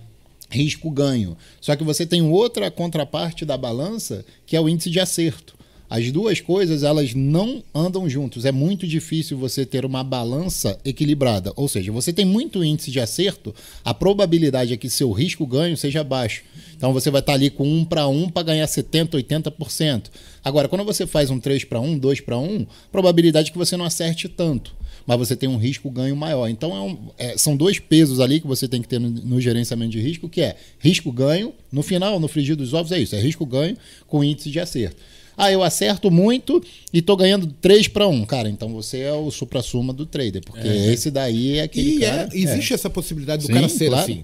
risco-ganho. 0.49 1.37
Só 1.61 1.75
que 1.75 1.83
você 1.83 2.05
tem 2.05 2.21
outra 2.21 2.71
contraparte 2.71 3.45
da 3.45 3.57
balança, 3.57 4.25
que 4.45 4.55
é 4.55 4.61
o 4.61 4.69
índice 4.69 4.89
de 4.89 4.99
acerto. 4.99 5.57
As 5.89 6.11
duas 6.11 6.41
coisas, 6.41 6.83
elas 6.83 7.13
não 7.13 7.63
andam 7.73 8.09
juntos. 8.09 8.43
É 8.43 8.51
muito 8.51 8.85
difícil 8.85 9.37
você 9.37 9.65
ter 9.65 9.85
uma 9.85 10.03
balança 10.03 10.77
equilibrada. 10.83 11.53
Ou 11.55 11.69
seja, 11.69 11.93
você 11.93 12.11
tem 12.11 12.25
muito 12.25 12.61
índice 12.61 12.91
de 12.91 12.99
acerto, 12.99 13.55
a 13.85 13.93
probabilidade 13.93 14.73
é 14.73 14.77
que 14.77 14.89
seu 14.89 15.11
risco-ganho 15.13 15.77
seja 15.77 16.03
baixo. 16.03 16.43
Então 16.75 16.91
você 16.91 17.09
vai 17.09 17.21
estar 17.21 17.33
ali 17.33 17.49
com 17.49 17.65
1 17.65 17.85
para 17.85 18.05
1 18.05 18.29
para 18.29 18.43
ganhar 18.43 18.67
70, 18.67 19.17
80%. 19.17 20.07
Agora, 20.43 20.67
quando 20.67 20.83
você 20.83 21.07
faz 21.07 21.29
um 21.29 21.39
3 21.39 21.63
para 21.63 21.79
1, 21.79 21.97
2 21.97 22.19
para 22.19 22.37
1, 22.37 22.67
probabilidade 22.91 23.49
é 23.49 23.51
que 23.53 23.57
você 23.57 23.77
não 23.77 23.85
acerte 23.85 24.27
tanto 24.27 24.75
mas 25.07 25.17
você 25.17 25.35
tem 25.35 25.47
um 25.49 25.57
risco 25.57 25.89
ganho 25.89 26.15
maior. 26.15 26.47
Então 26.49 26.75
é 26.75 26.81
um- 26.81 26.97
é, 27.17 27.37
são 27.37 27.55
dois 27.55 27.79
pesos 27.79 28.19
ali 28.19 28.39
que 28.41 28.45
você 28.45 28.67
tem 28.67 28.81
que 28.81 28.87
ter 28.87 28.99
no, 28.99 29.09
no 29.09 29.41
gerenciamento 29.41 29.91
de 29.91 29.99
risco, 30.01 30.27
que 30.29 30.41
é 30.41 30.55
risco 30.77 31.11
ganho. 31.11 31.53
No 31.71 31.81
final, 31.81 32.19
no 32.19 32.27
frigir 32.27 32.55
dos 32.55 32.73
ovos 32.73 32.91
é 32.91 32.99
isso, 32.99 33.15
é 33.15 33.19
risco 33.21 33.45
ganho 33.45 33.75
com 34.05 34.23
índice 34.23 34.51
de 34.51 34.59
acerto. 34.59 34.97
Ah, 35.37 35.51
eu 35.51 35.61
acerto 35.61 36.09
muito 36.09 36.61
e 36.91 36.99
tô 36.99 37.15
ganhando 37.15 37.45
3 37.61 37.87
para 37.87 38.07
1. 38.07 38.25
Cara, 38.25 38.49
então 38.49 38.69
você 38.73 39.01
é 39.01 39.13
o 39.13 39.29
supra-suma 39.29 39.93
do 39.93 40.03
trader, 40.05 40.41
porque 40.43 40.67
esse 40.67 41.11
daí 41.11 41.59
é 41.59 41.61
aquele 41.63 41.99
E 41.99 42.03
é, 42.03 42.09
cara... 42.09 42.29
existe 42.33 42.73
essa 42.73 42.89
possibilidade 42.89 43.43
do 43.43 43.47
Sim, 43.47 43.53
cara 43.53 43.69
ser 43.69 43.87
claro. 43.89 44.01
assim. 44.03 44.23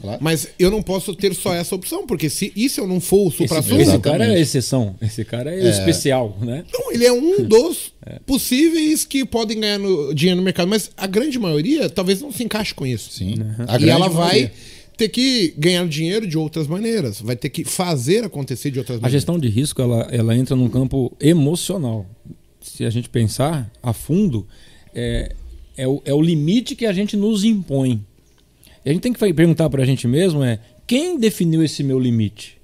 Claro. 0.00 0.18
Mas 0.20 0.48
eu 0.58 0.70
não 0.70 0.82
posso 0.82 1.14
ter 1.16 1.34
só 1.34 1.52
essa 1.54 1.74
opção, 1.74 2.06
porque 2.06 2.30
se 2.30 2.52
se 2.68 2.80
eu 2.80 2.86
não 2.86 3.00
for 3.00 3.24
o 3.26 3.28
Esse, 3.28 3.38
supra-sumo, 3.38 3.80
esse 3.80 3.98
cara 3.98 4.32
é 4.32 4.40
exceção. 4.40 4.94
Esse 5.02 5.24
cara 5.24 5.52
é, 5.54 5.68
especial, 5.68 6.36
né? 6.40 6.64
não, 6.72 6.92
ele 6.92 7.06
é 7.06 7.12
um 7.12 7.42
dos 7.46 7.92
possíveis 8.26 9.04
que 9.04 9.24
podem 9.24 9.60
ganhar 9.60 9.78
no- 9.78 10.14
dinheiro 10.14 10.36
no 10.38 10.44
mercado, 10.44 10.68
mas 10.68 10.90
a 10.96 11.06
grande 11.06 11.38
maioria 11.38 11.88
talvez 11.90 12.20
não 12.20 12.32
se 12.32 12.42
encaixe 12.44 12.74
com 12.74 12.86
isso. 12.86 13.10
Sim. 13.12 13.34
A 13.68 13.78
E 13.80 13.88
ela 13.88 14.08
vai 14.08 14.26
maioria. 14.28 14.52
Ter 15.02 15.08
que 15.08 15.52
ganhar 15.58 15.86
dinheiro 15.88 16.26
de 16.26 16.38
outras 16.38 16.68
maneiras, 16.68 17.20
vai 17.20 17.34
ter 17.34 17.48
que 17.48 17.64
fazer 17.64 18.22
acontecer 18.22 18.70
de 18.70 18.78
outras 18.78 18.98
A 18.98 19.00
maneiras. 19.00 19.12
gestão 19.20 19.36
de 19.36 19.48
risco 19.48 19.82
ela, 19.82 20.02
ela 20.12 20.36
entra 20.36 20.54
num 20.54 20.68
campo 20.68 21.12
emocional. 21.20 22.06
Se 22.60 22.84
a 22.84 22.90
gente 22.90 23.08
pensar 23.08 23.68
a 23.82 23.92
fundo, 23.92 24.46
é, 24.94 25.34
é, 25.76 25.88
o, 25.88 26.00
é 26.04 26.14
o 26.14 26.22
limite 26.22 26.76
que 26.76 26.86
a 26.86 26.92
gente 26.92 27.16
nos 27.16 27.42
impõe. 27.42 28.04
E 28.84 28.90
a 28.90 28.92
gente 28.92 29.02
tem 29.02 29.12
que 29.12 29.34
perguntar 29.34 29.68
para 29.68 29.82
a 29.82 29.86
gente 29.86 30.06
mesmo 30.06 30.44
é 30.44 30.60
quem 30.86 31.18
definiu 31.18 31.64
esse 31.64 31.82
meu 31.82 31.98
limite? 31.98 32.58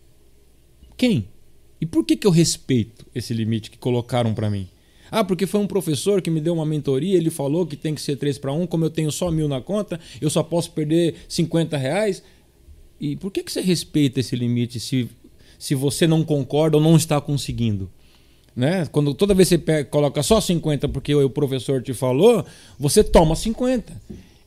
Quem? 0.96 1.26
E 1.80 1.86
por 1.86 2.04
que, 2.04 2.16
que 2.16 2.26
eu 2.26 2.30
respeito 2.30 3.04
esse 3.12 3.34
limite 3.34 3.68
que 3.68 3.78
colocaram 3.78 4.32
para 4.32 4.48
mim? 4.48 4.68
Ah, 5.10 5.24
porque 5.24 5.46
foi 5.46 5.60
um 5.60 5.66
professor 5.66 6.20
que 6.20 6.30
me 6.30 6.40
deu 6.40 6.54
uma 6.54 6.66
mentoria, 6.66 7.16
ele 7.16 7.30
falou 7.30 7.66
que 7.66 7.76
tem 7.76 7.94
que 7.94 8.00
ser 8.00 8.16
3 8.16 8.38
para 8.38 8.52
1, 8.52 8.66
como 8.66 8.84
eu 8.84 8.90
tenho 8.90 9.10
só 9.10 9.30
mil 9.30 9.48
na 9.48 9.60
conta, 9.60 9.98
eu 10.20 10.28
só 10.28 10.42
posso 10.42 10.70
perder 10.72 11.14
50 11.28 11.76
reais. 11.76 12.22
E 13.00 13.16
por 13.16 13.30
que, 13.30 13.42
que 13.42 13.52
você 13.52 13.60
respeita 13.60 14.20
esse 14.20 14.34
limite 14.34 14.78
se, 14.80 15.08
se 15.58 15.74
você 15.74 16.06
não 16.06 16.24
concorda 16.24 16.76
ou 16.76 16.82
não 16.82 16.96
está 16.96 17.20
conseguindo? 17.20 17.88
Né? 18.54 18.86
Quando 18.90 19.14
toda 19.14 19.34
vez 19.34 19.48
você 19.48 19.56
pega- 19.56 19.88
coloca 19.88 20.22
só 20.22 20.40
50 20.40 20.88
porque 20.88 21.14
o 21.14 21.30
professor 21.30 21.80
te 21.80 21.94
falou, 21.94 22.44
você 22.78 23.04
toma 23.04 23.36
50. 23.36 23.92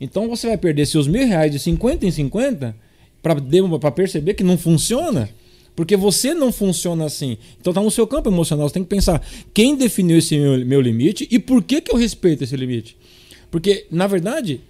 Então 0.01 0.27
você 0.27 0.47
vai 0.47 0.57
perder 0.57 0.85
seus 0.85 1.07
mil 1.07 1.25
reais 1.25 1.51
de 1.51 1.59
50 1.59 2.05
em 2.05 2.11
50 2.11 2.75
para 3.21 3.91
perceber 3.91 4.33
que 4.33 4.43
não 4.43 4.57
funciona. 4.57 5.29
Porque 5.75 5.95
você 5.95 6.33
não 6.33 6.51
funciona 6.51 7.05
assim. 7.05 7.37
Então 7.59 7.73
tá 7.73 7.81
no 7.81 7.91
seu 7.91 8.05
campo 8.05 8.29
emocional. 8.29 8.67
Você 8.67 8.73
tem 8.73 8.83
que 8.83 8.89
pensar 8.89 9.25
quem 9.53 9.75
definiu 9.75 10.17
esse 10.17 10.37
meu, 10.37 10.65
meu 10.65 10.81
limite 10.81 11.27
e 11.31 11.39
por 11.39 11.63
que, 11.63 11.81
que 11.81 11.91
eu 11.91 11.97
respeito 11.97 12.43
esse 12.43 12.55
limite. 12.55 12.97
Porque, 13.49 13.85
na 13.91 14.07
verdade, 14.07 14.61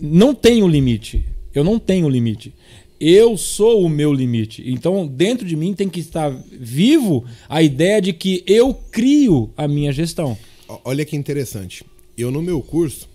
não 0.00 0.34
tenho 0.34 0.66
limite. 0.66 1.24
Eu 1.54 1.64
não 1.64 1.78
tenho 1.78 2.08
limite. 2.08 2.52
Eu 2.98 3.36
sou 3.36 3.84
o 3.84 3.88
meu 3.88 4.12
limite. 4.12 4.62
Então, 4.66 5.06
dentro 5.06 5.46
de 5.46 5.56
mim 5.56 5.74
tem 5.74 5.88
que 5.88 6.00
estar 6.00 6.30
vivo 6.50 7.24
a 7.48 7.62
ideia 7.62 8.00
de 8.00 8.12
que 8.12 8.42
eu 8.46 8.72
crio 8.72 9.50
a 9.56 9.68
minha 9.68 9.92
gestão. 9.92 10.36
Olha 10.84 11.04
que 11.04 11.16
interessante. 11.16 11.84
Eu 12.16 12.30
no 12.30 12.40
meu 12.40 12.62
curso, 12.62 13.08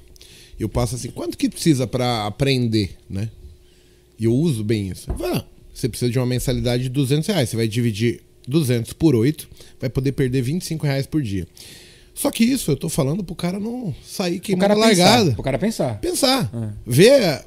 eu 0.59 0.69
passo 0.69 0.95
assim, 0.95 1.09
quanto 1.09 1.37
que 1.37 1.49
precisa 1.49 1.87
para 1.87 2.25
aprender, 2.25 2.95
né? 3.09 3.29
E 4.19 4.25
eu 4.25 4.33
uso 4.33 4.63
bem 4.63 4.89
isso. 4.89 5.11
Ah, 5.19 5.43
você 5.73 5.89
precisa 5.89 6.11
de 6.11 6.19
uma 6.19 6.25
mensalidade 6.25 6.83
de 6.83 6.89
200 6.89 7.27
reais. 7.27 7.49
Você 7.49 7.55
vai 7.55 7.67
dividir 7.67 8.21
200 8.47 8.93
por 8.93 9.15
8, 9.15 9.47
vai 9.79 9.89
poder 9.89 10.11
perder 10.11 10.41
25 10.41 10.85
reais 10.85 11.05
por 11.05 11.21
dia. 11.21 11.47
Só 12.13 12.29
que 12.29 12.43
isso 12.43 12.71
eu 12.71 12.75
tô 12.75 12.89
falando 12.89 13.23
pro 13.23 13.35
cara 13.35 13.59
não 13.59 13.95
sair 14.05 14.39
queimando 14.39 14.75
largada. 14.75 15.25
pensar. 15.25 15.39
O 15.39 15.43
cara 15.43 15.59
pensar. 15.59 15.99
Pensar. 15.99 16.75
Ver. 16.85 17.43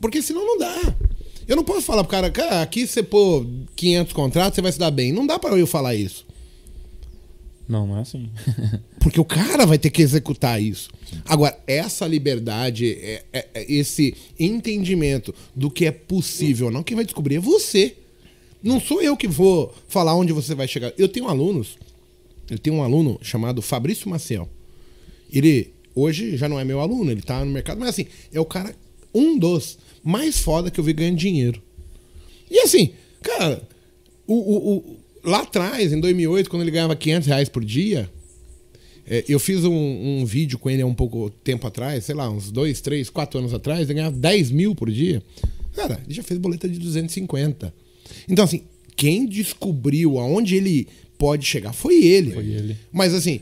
Porque 0.00 0.22
senão 0.22 0.44
não 0.44 0.58
dá. 0.58 0.94
Eu 1.46 1.56
não 1.56 1.64
posso 1.64 1.82
falar 1.82 2.04
pro 2.04 2.10
cara, 2.10 2.30
cara, 2.30 2.62
aqui 2.62 2.86
você 2.86 3.02
pôr 3.02 3.46
500 3.74 4.12
contratos, 4.12 4.54
você 4.54 4.62
vai 4.62 4.72
se 4.72 4.78
dar 4.78 4.90
bem. 4.90 5.12
Não 5.12 5.26
dá 5.26 5.38
pra 5.38 5.56
eu 5.56 5.66
falar 5.66 5.94
isso. 5.94 6.26
Não, 7.68 7.86
não 7.86 7.98
é 7.98 8.00
assim. 8.00 8.30
Porque 9.00 9.20
o 9.20 9.24
cara 9.24 9.66
vai 9.66 9.78
ter 9.78 9.90
que 9.90 10.00
executar 10.02 10.60
isso. 10.62 10.88
Agora, 11.24 11.58
essa 11.66 12.06
liberdade, 12.06 12.92
é, 12.94 13.24
é- 13.32 13.48
é 13.54 13.72
esse 13.72 14.14
entendimento 14.38 15.34
do 15.54 15.70
que 15.70 15.84
é 15.84 15.92
possível 15.92 16.70
não, 16.70 16.82
quem 16.82 16.96
vai 16.96 17.04
descobrir 17.04 17.36
é 17.36 17.40
você. 17.40 17.96
Não 18.62 18.80
sou 18.80 19.00
eu 19.02 19.16
que 19.16 19.28
vou 19.28 19.74
falar 19.88 20.14
onde 20.14 20.32
você 20.32 20.54
vai 20.54 20.66
chegar. 20.66 20.92
Eu 20.98 21.08
tenho 21.08 21.28
alunos, 21.28 21.76
eu 22.50 22.58
tenho 22.58 22.76
um 22.76 22.82
aluno 22.82 23.18
chamado 23.22 23.60
Fabrício 23.62 24.08
Maciel. 24.08 24.48
Ele 25.32 25.70
hoje 25.94 26.36
já 26.36 26.48
não 26.48 26.58
é 26.58 26.64
meu 26.64 26.80
aluno, 26.80 27.10
ele 27.10 27.22
tá 27.22 27.44
no 27.44 27.52
mercado, 27.52 27.78
mas 27.78 27.90
assim, 27.90 28.06
é 28.32 28.40
o 28.40 28.44
cara, 28.44 28.74
um 29.14 29.38
dos 29.38 29.78
mais 30.02 30.38
foda 30.38 30.70
que 30.70 30.80
eu 30.80 30.84
vi 30.84 30.92
ganhando 30.92 31.16
dinheiro. 31.18 31.62
E 32.50 32.60
assim, 32.60 32.90
cara, 33.22 33.62
o- 34.26 34.34
o- 34.34 34.97
lá 35.24 35.40
atrás, 35.40 35.92
em 35.92 36.00
2008, 36.00 36.48
quando 36.50 36.62
ele 36.62 36.70
ganhava 36.70 36.94
500 36.96 37.28
reais 37.28 37.48
por 37.48 37.64
dia, 37.64 38.10
é, 39.06 39.24
eu 39.28 39.38
fiz 39.38 39.64
um, 39.64 39.72
um 40.20 40.24
vídeo 40.26 40.58
com 40.58 40.68
ele 40.68 40.82
há 40.82 40.86
um 40.86 40.94
pouco 40.94 41.30
tempo 41.42 41.66
atrás, 41.66 42.04
sei 42.04 42.14
lá, 42.14 42.28
uns 42.30 42.50
dois, 42.50 42.80
três, 42.80 43.08
quatro 43.08 43.38
anos 43.38 43.54
atrás, 43.54 43.80
ele 43.82 43.94
ganhava 43.94 44.16
10 44.16 44.50
mil 44.50 44.74
por 44.74 44.90
dia. 44.90 45.22
Cara, 45.74 46.00
ele 46.04 46.14
já 46.14 46.22
fez 46.22 46.38
boleta 46.38 46.68
de 46.68 46.78
250. 46.78 47.72
Então, 48.28 48.44
assim, 48.44 48.62
quem 48.96 49.26
descobriu 49.26 50.18
aonde 50.18 50.56
ele 50.56 50.88
pode 51.16 51.46
chegar 51.46 51.72
foi 51.72 52.04
ele. 52.04 52.32
Foi 52.32 52.46
ele. 52.46 52.76
Mas, 52.92 53.14
assim, 53.14 53.40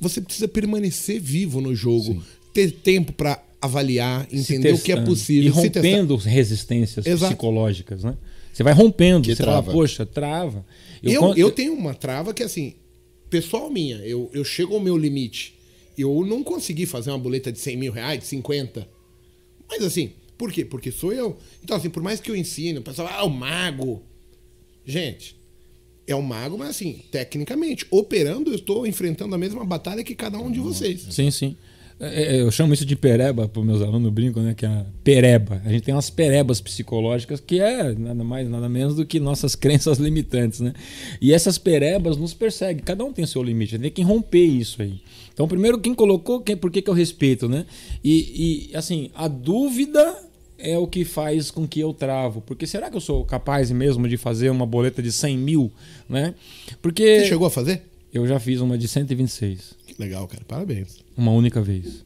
você 0.00 0.20
precisa 0.20 0.48
permanecer 0.48 1.20
vivo 1.20 1.60
no 1.60 1.74
jogo, 1.74 2.22
ter 2.52 2.70
tempo 2.72 3.12
pra 3.12 3.42
avaliar, 3.60 4.26
entender 4.32 4.72
o 4.72 4.78
que 4.78 4.92
é 4.92 5.00
possível. 5.00 5.44
E 5.44 5.48
rompendo 5.48 6.16
resistências 6.16 7.06
Exato. 7.06 7.32
psicológicas, 7.32 8.02
né? 8.04 8.14
Você 8.52 8.62
vai 8.62 8.72
rompendo, 8.72 9.22
Que 9.28 9.36
você 9.36 9.42
trava. 9.42 9.62
fala, 9.62 9.72
poxa, 9.72 10.06
trava. 10.06 10.64
Eu, 11.02 11.20
con- 11.20 11.34
eu 11.40 11.50
tenho 11.50 11.74
uma 11.74 11.94
trava 11.94 12.32
que, 12.34 12.42
assim, 12.42 12.74
pessoal 13.30 13.70
minha, 13.70 13.96
eu, 13.98 14.30
eu 14.32 14.44
chego 14.44 14.74
ao 14.74 14.80
meu 14.80 14.96
limite. 14.96 15.54
Eu 15.96 16.24
não 16.26 16.42
consegui 16.44 16.86
fazer 16.86 17.10
uma 17.10 17.18
boleta 17.18 17.50
de 17.50 17.58
100 17.58 17.76
mil 17.76 17.92
reais, 17.92 18.20
de 18.20 18.26
50. 18.26 18.88
Mas, 19.68 19.82
assim, 19.82 20.12
por 20.36 20.52
quê? 20.52 20.64
Porque 20.64 20.90
sou 20.92 21.12
eu. 21.12 21.36
Então, 21.62 21.76
assim, 21.76 21.90
por 21.90 22.02
mais 22.02 22.20
que 22.20 22.30
eu 22.30 22.36
ensine, 22.36 22.78
o 22.78 22.82
pessoal, 22.82 23.08
ah, 23.10 23.24
o 23.24 23.30
mago. 23.30 24.02
Gente, 24.84 25.36
é 26.06 26.14
o 26.14 26.22
mago, 26.22 26.56
mas, 26.56 26.70
assim, 26.70 27.02
tecnicamente, 27.10 27.84
operando, 27.90 28.50
eu 28.50 28.54
estou 28.56 28.86
enfrentando 28.86 29.34
a 29.34 29.38
mesma 29.38 29.64
batalha 29.64 30.02
que 30.04 30.14
cada 30.14 30.38
um 30.38 30.50
de 30.50 30.60
vocês. 30.60 31.06
Sim, 31.10 31.30
sim. 31.30 31.56
É, 32.00 32.36
é, 32.36 32.42
Eu 32.42 32.50
chamo 32.50 32.72
isso 32.72 32.86
de 32.86 32.94
pereba 32.94 33.48
para 33.48 33.62
meus 33.62 33.82
alunos, 33.82 34.12
brincam, 34.12 34.42
né? 34.42 34.54
Que 34.54 34.64
é 34.64 34.68
a 34.68 34.86
pereba. 35.02 35.60
A 35.64 35.70
gente 35.70 35.82
tem 35.82 35.94
umas 35.94 36.10
perebas 36.10 36.60
psicológicas 36.60 37.40
que 37.40 37.60
é 37.60 37.92
nada 37.94 38.22
mais, 38.22 38.48
nada 38.48 38.68
menos 38.68 38.94
do 38.94 39.04
que 39.04 39.18
nossas 39.18 39.54
crenças 39.56 39.98
limitantes, 39.98 40.60
né? 40.60 40.72
E 41.20 41.32
essas 41.32 41.58
perebas 41.58 42.16
nos 42.16 42.34
perseguem. 42.34 42.82
Cada 42.84 43.04
um 43.04 43.12
tem 43.12 43.24
o 43.24 43.28
seu 43.28 43.42
limite. 43.42 43.74
A 43.74 43.78
gente 43.78 43.82
tem 43.82 43.92
que 43.92 44.02
romper 44.02 44.44
isso 44.44 44.80
aí. 44.82 45.00
Então, 45.32 45.48
primeiro, 45.48 45.78
quem 45.78 45.94
colocou, 45.94 46.40
quem, 46.40 46.56
por 46.56 46.70
que, 46.70 46.82
que 46.82 46.90
eu 46.90 46.94
respeito, 46.94 47.48
né? 47.48 47.66
E, 48.02 48.70
e, 48.72 48.76
assim, 48.76 49.10
a 49.14 49.28
dúvida 49.28 50.16
é 50.58 50.76
o 50.76 50.86
que 50.86 51.04
faz 51.04 51.50
com 51.50 51.66
que 51.66 51.80
eu 51.80 51.92
travo. 51.92 52.40
Porque 52.40 52.66
será 52.66 52.90
que 52.90 52.96
eu 52.96 53.00
sou 53.00 53.24
capaz 53.24 53.70
mesmo 53.70 54.08
de 54.08 54.16
fazer 54.16 54.50
uma 54.50 54.66
boleta 54.66 55.02
de 55.02 55.12
100 55.12 55.38
mil, 55.38 55.72
né? 56.08 56.34
Porque 56.82 57.20
Você 57.20 57.26
chegou 57.26 57.46
a 57.46 57.50
fazer? 57.50 57.82
eu 58.12 58.26
já 58.26 58.40
fiz 58.40 58.60
uma 58.60 58.76
de 58.76 58.88
126. 58.88 59.77
Legal, 59.98 60.26
cara. 60.28 60.42
Parabéns. 60.46 60.98
Uma 61.16 61.32
única 61.32 61.60
vez. 61.60 62.04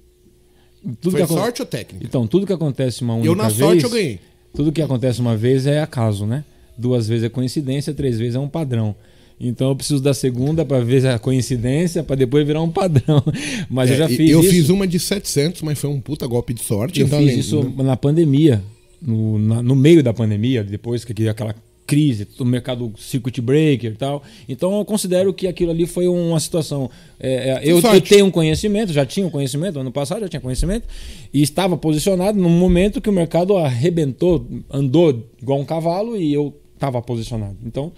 Tudo 1.00 1.16
Foi 1.16 1.26
sorte 1.26 1.62
ou 1.62 1.66
técnica? 1.66 2.04
Então, 2.04 2.26
tudo 2.26 2.46
que 2.46 2.52
acontece 2.52 3.02
uma 3.02 3.14
única 3.14 3.28
Eu, 3.28 3.34
na 3.36 3.44
vez. 3.44 3.56
sorte, 3.58 3.84
eu 3.84 3.90
ganhei. 3.90 4.18
Tudo 4.54 4.72
que 4.72 4.82
acontece 4.82 5.20
uma 5.20 5.36
vez 5.36 5.66
é 5.66 5.80
acaso, 5.80 6.26
né? 6.26 6.44
Duas 6.76 7.06
vezes 7.06 7.24
é 7.24 7.28
coincidência, 7.28 7.94
três 7.94 8.18
vezes 8.18 8.34
é 8.34 8.38
um 8.38 8.48
padrão. 8.48 8.94
Então 9.40 9.68
eu 9.70 9.76
preciso 9.76 10.02
da 10.02 10.14
segunda 10.14 10.64
para 10.64 10.80
ver 10.84 11.06
a 11.06 11.18
coincidência, 11.18 12.02
para 12.02 12.16
depois 12.16 12.46
virar 12.46 12.62
um 12.62 12.70
padrão. 12.70 13.22
Mas 13.70 13.90
eu 13.90 13.94
É, 13.96 13.98
já 13.98 14.10
e- 14.10 14.16
fiz 14.16 14.30
eu 14.30 14.40
isso. 14.40 14.50
fiz 14.50 14.68
uma 14.70 14.86
de 14.86 14.98
700, 14.98 15.62
mas 15.62 15.78
foi 15.78 15.90
um 15.90 16.00
puta 16.00 16.26
golpe 16.26 16.54
de 16.54 16.62
sorte. 16.62 17.00
Eu 17.00 17.06
então, 17.06 17.18
fiz 17.18 17.28
além- 17.28 17.40
isso 17.40 17.62
na 17.82 17.96
pandemia, 17.96 18.62
no, 19.00 19.38
na- 19.38 19.62
no 19.62 19.74
meio 19.74 20.02
da 20.02 20.12
pandemia, 20.12 20.62
depois 20.62 21.04
que 21.04 21.28
aquela 21.28 21.54
crise, 21.92 22.26
o 22.38 22.44
mercado 22.46 22.90
circuit 22.96 23.38
breaker 23.42 23.92
e 23.92 23.96
tal. 23.96 24.22
Então 24.48 24.78
eu 24.78 24.84
considero 24.84 25.34
que 25.34 25.46
aquilo 25.46 25.70
ali 25.70 25.86
foi 25.86 26.08
uma 26.08 26.40
situação. 26.40 26.90
é, 27.20 27.50
é, 27.50 27.60
eu, 27.62 27.80
eu 27.80 28.00
tenho 28.00 28.24
um 28.24 28.30
conhecimento, 28.30 28.94
já 28.94 29.04
tinha 29.04 29.26
um 29.26 29.30
conhecimento, 29.30 29.78
ano 29.78 29.92
passado 29.92 30.22
já 30.22 30.28
tinha 30.28 30.40
conhecimento, 30.40 30.88
e 31.34 31.42
estava 31.42 31.76
posicionado 31.76 32.40
num 32.40 32.48
momento 32.48 32.98
que 32.98 33.10
o 33.10 33.12
mercado 33.12 33.58
arrebentou, 33.58 34.46
andou 34.70 35.28
igual 35.40 35.60
um 35.60 35.66
cavalo 35.66 36.16
e 36.16 36.32
eu 36.32 36.54
estava 36.74 37.02
posicionado. 37.02 37.58
Então 37.62 37.92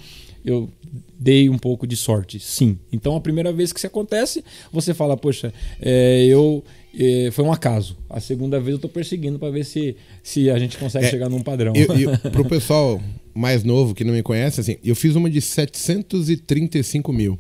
eu 0.45 0.69
dei 1.17 1.49
um 1.49 1.57
pouco 1.57 1.87
de 1.87 1.97
sorte, 1.97 2.41
sim. 2.41 2.77
Então 2.93 3.15
a 3.15 3.21
primeira 3.21 3.53
vez 3.53 3.73
que 3.73 3.79
isso 3.79 3.87
acontece, 3.87 4.45
você 4.73 4.93
fala, 4.93 5.17
poxa, 5.17 5.55
é, 5.81 6.25
eu 6.27 6.65
é, 6.99 7.31
foi 7.31 7.45
um 7.45 7.53
acaso. 7.53 7.97
A 8.11 8.19
segunda 8.19 8.59
vez 8.59 8.71
eu 8.71 8.77
estou 8.77 8.91
perseguindo 8.91 9.39
para 9.39 9.51
ver 9.51 9.65
se, 9.65 9.97
se 10.21 10.51
a 10.51 10.59
gente 10.59 10.79
consegue 10.79 11.07
É, 11.07 11.11
chegar 11.11 11.29
num 11.29 11.43
padrão. 11.43 11.73
Eu, 11.77 12.19
pro 12.31 12.45
pessoal 12.45 13.01
mais 13.35 13.65
novo 13.65 13.95
que 13.95 14.05
não 14.05 14.15
me 14.15 14.23
conhece, 14.23 14.61
assim, 14.61 14.77
eu 14.85 14.95
fiz 14.95 15.17
uma 15.17 15.29
de 15.29 15.41
735 15.41 17.13
mil. 17.13 17.39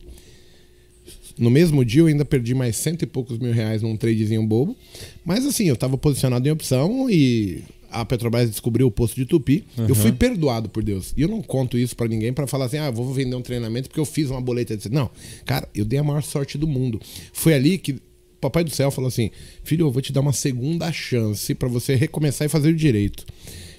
No 1.38 1.50
mesmo 1.50 1.84
dia 1.84 2.02
eu 2.02 2.06
ainda 2.06 2.24
perdi 2.24 2.54
mais 2.54 2.76
cento 2.76 3.02
e 3.02 3.06
poucos 3.06 3.38
mil 3.38 3.52
reais 3.52 3.82
num 3.82 3.96
tradezinho 3.96 4.46
bobo. 4.46 4.76
Mas 5.24 5.44
assim, 5.44 5.64
eu 5.64 5.76
tava 5.76 5.98
posicionado 5.98 6.46
em 6.46 6.50
opção 6.50 7.10
e 7.10 7.62
a 7.90 8.04
Petrobras 8.04 8.50
descobriu 8.50 8.86
o 8.86 8.90
posto 8.90 9.16
de 9.16 9.24
Tupi. 9.24 9.64
Eu 9.88 9.94
fui 9.94 10.12
perdoado 10.12 10.68
por 10.68 10.82
Deus. 10.82 11.12
E 11.16 11.22
eu 11.22 11.28
não 11.28 11.42
conto 11.42 11.76
isso 11.78 11.96
pra 11.96 12.06
ninguém 12.06 12.32
pra 12.32 12.46
falar 12.46 12.66
assim, 12.66 12.78
ah, 12.78 12.90
vou 12.90 13.12
vender 13.12 13.34
um 13.36 13.42
treinamento 13.42 13.88
porque 13.88 14.00
eu 14.00 14.04
fiz 14.04 14.30
uma 14.30 14.40
boleta. 14.40 14.76
de... 14.76 14.88
Não, 14.90 15.10
cara, 15.44 15.68
eu 15.74 15.84
dei 15.84 15.98
a 15.98 16.04
maior 16.04 16.22
sorte 16.22 16.56
do 16.56 16.66
mundo. 16.66 17.00
Foi 17.32 17.54
ali 17.54 17.78
que 17.78 17.92
o 17.92 18.00
Papai 18.40 18.62
do 18.62 18.70
Céu 18.70 18.90
falou 18.90 19.08
assim, 19.08 19.30
filho, 19.64 19.86
eu 19.86 19.90
vou 19.90 20.02
te 20.02 20.12
dar 20.12 20.20
uma 20.20 20.32
segunda 20.32 20.92
chance 20.92 21.54
pra 21.54 21.68
você 21.68 21.94
recomeçar 21.94 22.46
e 22.46 22.48
fazer 22.48 22.68
o 22.70 22.76
direito. 22.76 23.24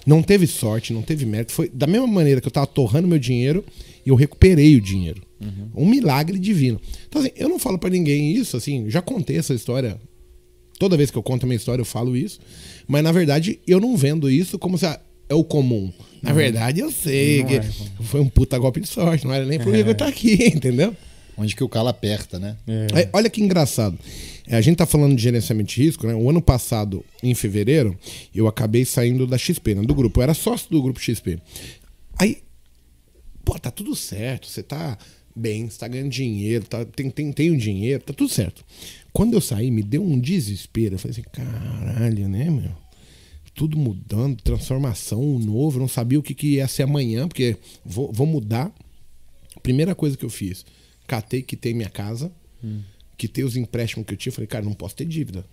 Não 0.06 0.22
teve 0.22 0.46
sorte, 0.46 0.94
não 0.94 1.02
teve 1.02 1.26
mérito. 1.26 1.52
Foi 1.52 1.70
da 1.70 1.88
mesma 1.88 2.08
maneira 2.08 2.40
que 2.40 2.48
eu 2.48 2.52
tava 2.52 2.68
torrando 2.68 3.08
meu 3.08 3.18
dinheiro 3.18 3.66
e 4.06 4.10
eu 4.10 4.16
recuperei 4.16 4.76
o 4.76 4.82
dinheiro. 4.82 5.22
Um 5.76 5.86
milagre 5.86 6.40
divino. 6.40 6.80
Então, 7.08 7.22
assim, 7.22 7.32
eu 7.36 7.48
não 7.48 7.60
falo 7.60 7.78
pra 7.78 7.90
ninguém 7.90 8.32
isso, 8.32 8.58
assim, 8.58 8.90
já 8.90 9.02
contei 9.02 9.38
essa 9.38 9.54
história. 9.54 10.00
Toda 10.80 10.98
vez 10.98 11.12
que 11.12 11.18
eu 11.18 11.24
conto 11.24 11.44
a 11.44 11.48
minha 11.48 11.58
história, 11.58 11.82
eu 11.82 11.86
falo 11.86 12.18
isso. 12.18 12.40
Mas, 12.88 13.04
na 13.04 13.12
verdade, 13.12 13.60
eu 13.68 13.80
não 13.80 13.96
vendo 13.96 14.30
isso 14.30 14.58
como 14.58 14.78
se 14.78 14.86
ah, 14.86 15.00
é 15.30 15.36
o 15.36 15.44
comum. 15.44 15.92
Na 16.22 16.34
verdade, 16.34 16.80
eu 16.80 16.92
sei 16.92 17.42
Não 17.42 17.48
que 17.48 17.56
é. 17.56 17.64
foi 18.02 18.20
um 18.22 18.28
puta 18.28 18.58
golpe 18.58 18.82
de 18.82 18.88
sorte. 18.88 19.26
Não 19.26 19.34
era 19.34 19.46
nem 19.46 19.60
por 19.60 19.76
Igor 19.76 19.92
estar 19.92 20.08
aqui, 20.08 20.34
entendeu? 20.54 20.96
Onde 21.38 21.56
que 21.56 21.64
o 21.64 21.70
calo 21.70 21.90
aperta, 21.90 22.40
né? 22.40 22.56
É. 22.68 23.02
É, 23.02 23.10
olha 23.14 23.30
que 23.30 23.42
engraçado. 23.42 23.98
É, 24.48 24.56
a 24.56 24.62
gente 24.62 24.78
tá 24.78 24.86
falando 24.86 25.16
de 25.16 25.22
gerenciamento 25.22 25.74
de 25.74 25.84
risco, 25.84 26.06
né? 26.06 26.14
O 26.14 26.30
ano 26.30 26.42
passado, 26.42 27.04
em 27.24 27.34
fevereiro, 27.34 27.98
eu 28.34 28.48
acabei 28.48 28.86
saindo 28.86 29.26
da 29.26 29.38
XP, 29.38 29.76
né? 29.76 29.82
do 29.82 29.96
grupo. 29.96 30.20
Eu 30.20 30.24
era 30.24 30.34
sócio 30.34 30.70
do 30.70 30.82
grupo 30.82 31.00
XP. 31.00 31.40
Aí, 32.18 32.44
pô, 33.44 33.58
tá 33.58 33.72
tudo 33.72 33.96
certo. 33.96 34.48
Você 34.48 34.62
tá 34.62 34.98
bem, 35.36 35.68
você 35.68 35.80
tá 35.80 35.88
ganhando 35.88 36.10
dinheiro, 36.10 36.66
tá, 36.66 36.86
tem, 36.86 37.10
tem, 37.10 37.32
tem 37.32 37.52
um 37.52 37.58
dinheiro, 37.58 38.04
tá 38.04 38.14
tudo 38.14 38.30
certo. 38.30 38.64
Quando 39.12 39.34
eu 39.34 39.42
saí, 39.42 39.72
me 39.72 39.82
deu 39.82 40.04
um 40.04 40.20
desespero. 40.20 40.96
Eu 40.96 41.00
falei 41.00 41.14
assim, 41.14 41.30
caralho, 41.32 42.30
né, 42.30 42.50
meu? 42.50 42.72
Tudo 43.54 43.78
mudando, 43.78 44.42
transformação, 44.42 45.40
novo. 45.40 45.78
Eu 45.78 45.82
não 45.82 45.88
sabia 45.88 46.20
o 46.20 46.24
que, 46.24 46.36
que 46.36 46.48
ia 46.56 46.68
ser 46.68 46.84
amanhã, 46.84 47.28
porque 47.28 47.58
vou, 47.84 48.12
vou 48.12 48.28
mudar. 48.28 48.72
Primeira 49.64 49.96
coisa 49.96 50.16
que 50.16 50.26
eu 50.26 50.30
fiz, 50.30 50.66
catei, 51.08 51.42
quitei 51.42 51.74
minha 51.74 51.90
casa, 51.90 52.32
quitei 53.18 53.44
os 53.44 53.56
empréstimos 53.56 54.06
que 54.08 54.14
eu 54.14 54.18
tinha. 54.18 54.32
Falei, 54.34 54.48
cara, 54.48 54.64
não 54.66 54.74
posso 54.74 54.96
ter 54.96 55.06
dívida. 55.06 55.46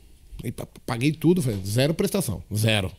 Aí 0.42 0.50
pa- 0.52 0.66
paguei 0.86 1.12
tudo, 1.12 1.42
falei, 1.42 1.58
zero 1.66 1.94
prestação, 1.94 2.42
zero. 2.54 2.90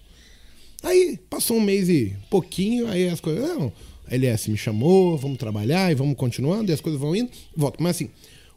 Aí 0.82 1.17
passou 1.30 1.58
um 1.58 1.62
mês 1.62 1.89
e 1.89 2.15
pouquinho, 2.30 2.88
aí 2.88 3.08
as 3.08 3.19
coisas. 3.19 3.43
Não, 3.47 3.71
a 4.08 4.13
LS 4.15 4.49
me 4.52 4.58
chamou, 4.58 5.17
vamos 5.17 5.38
trabalhar 5.38 5.91
e 5.91 5.95
vamos 5.95 6.15
continuando, 6.17 6.71
e 6.71 6.73
as 6.73 6.82
coisas 6.82 6.99
vão 6.99 7.15
indo, 7.15 7.30
volta. 7.56 7.78
Mas 7.82 7.95
assim, 7.95 8.10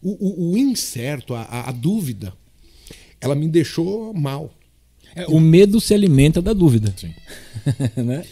o, 0.02 0.10
o- 0.10 0.52
o 0.52 0.56
incerto, 0.58 1.34
a, 1.34 1.42
a- 1.42 1.68
a 1.68 1.72
dúvida, 1.72 2.32
ela 3.20 3.34
me 3.34 3.48
deixou 3.48 4.12
mal. 4.12 4.52
É, 5.14 5.24
o 5.26 5.40
medo 5.40 5.80
se 5.80 5.94
alimenta 5.94 6.42
da 6.42 6.52
dúvida. 6.52 6.92
Sim. 6.96 7.14
né? 8.04 8.24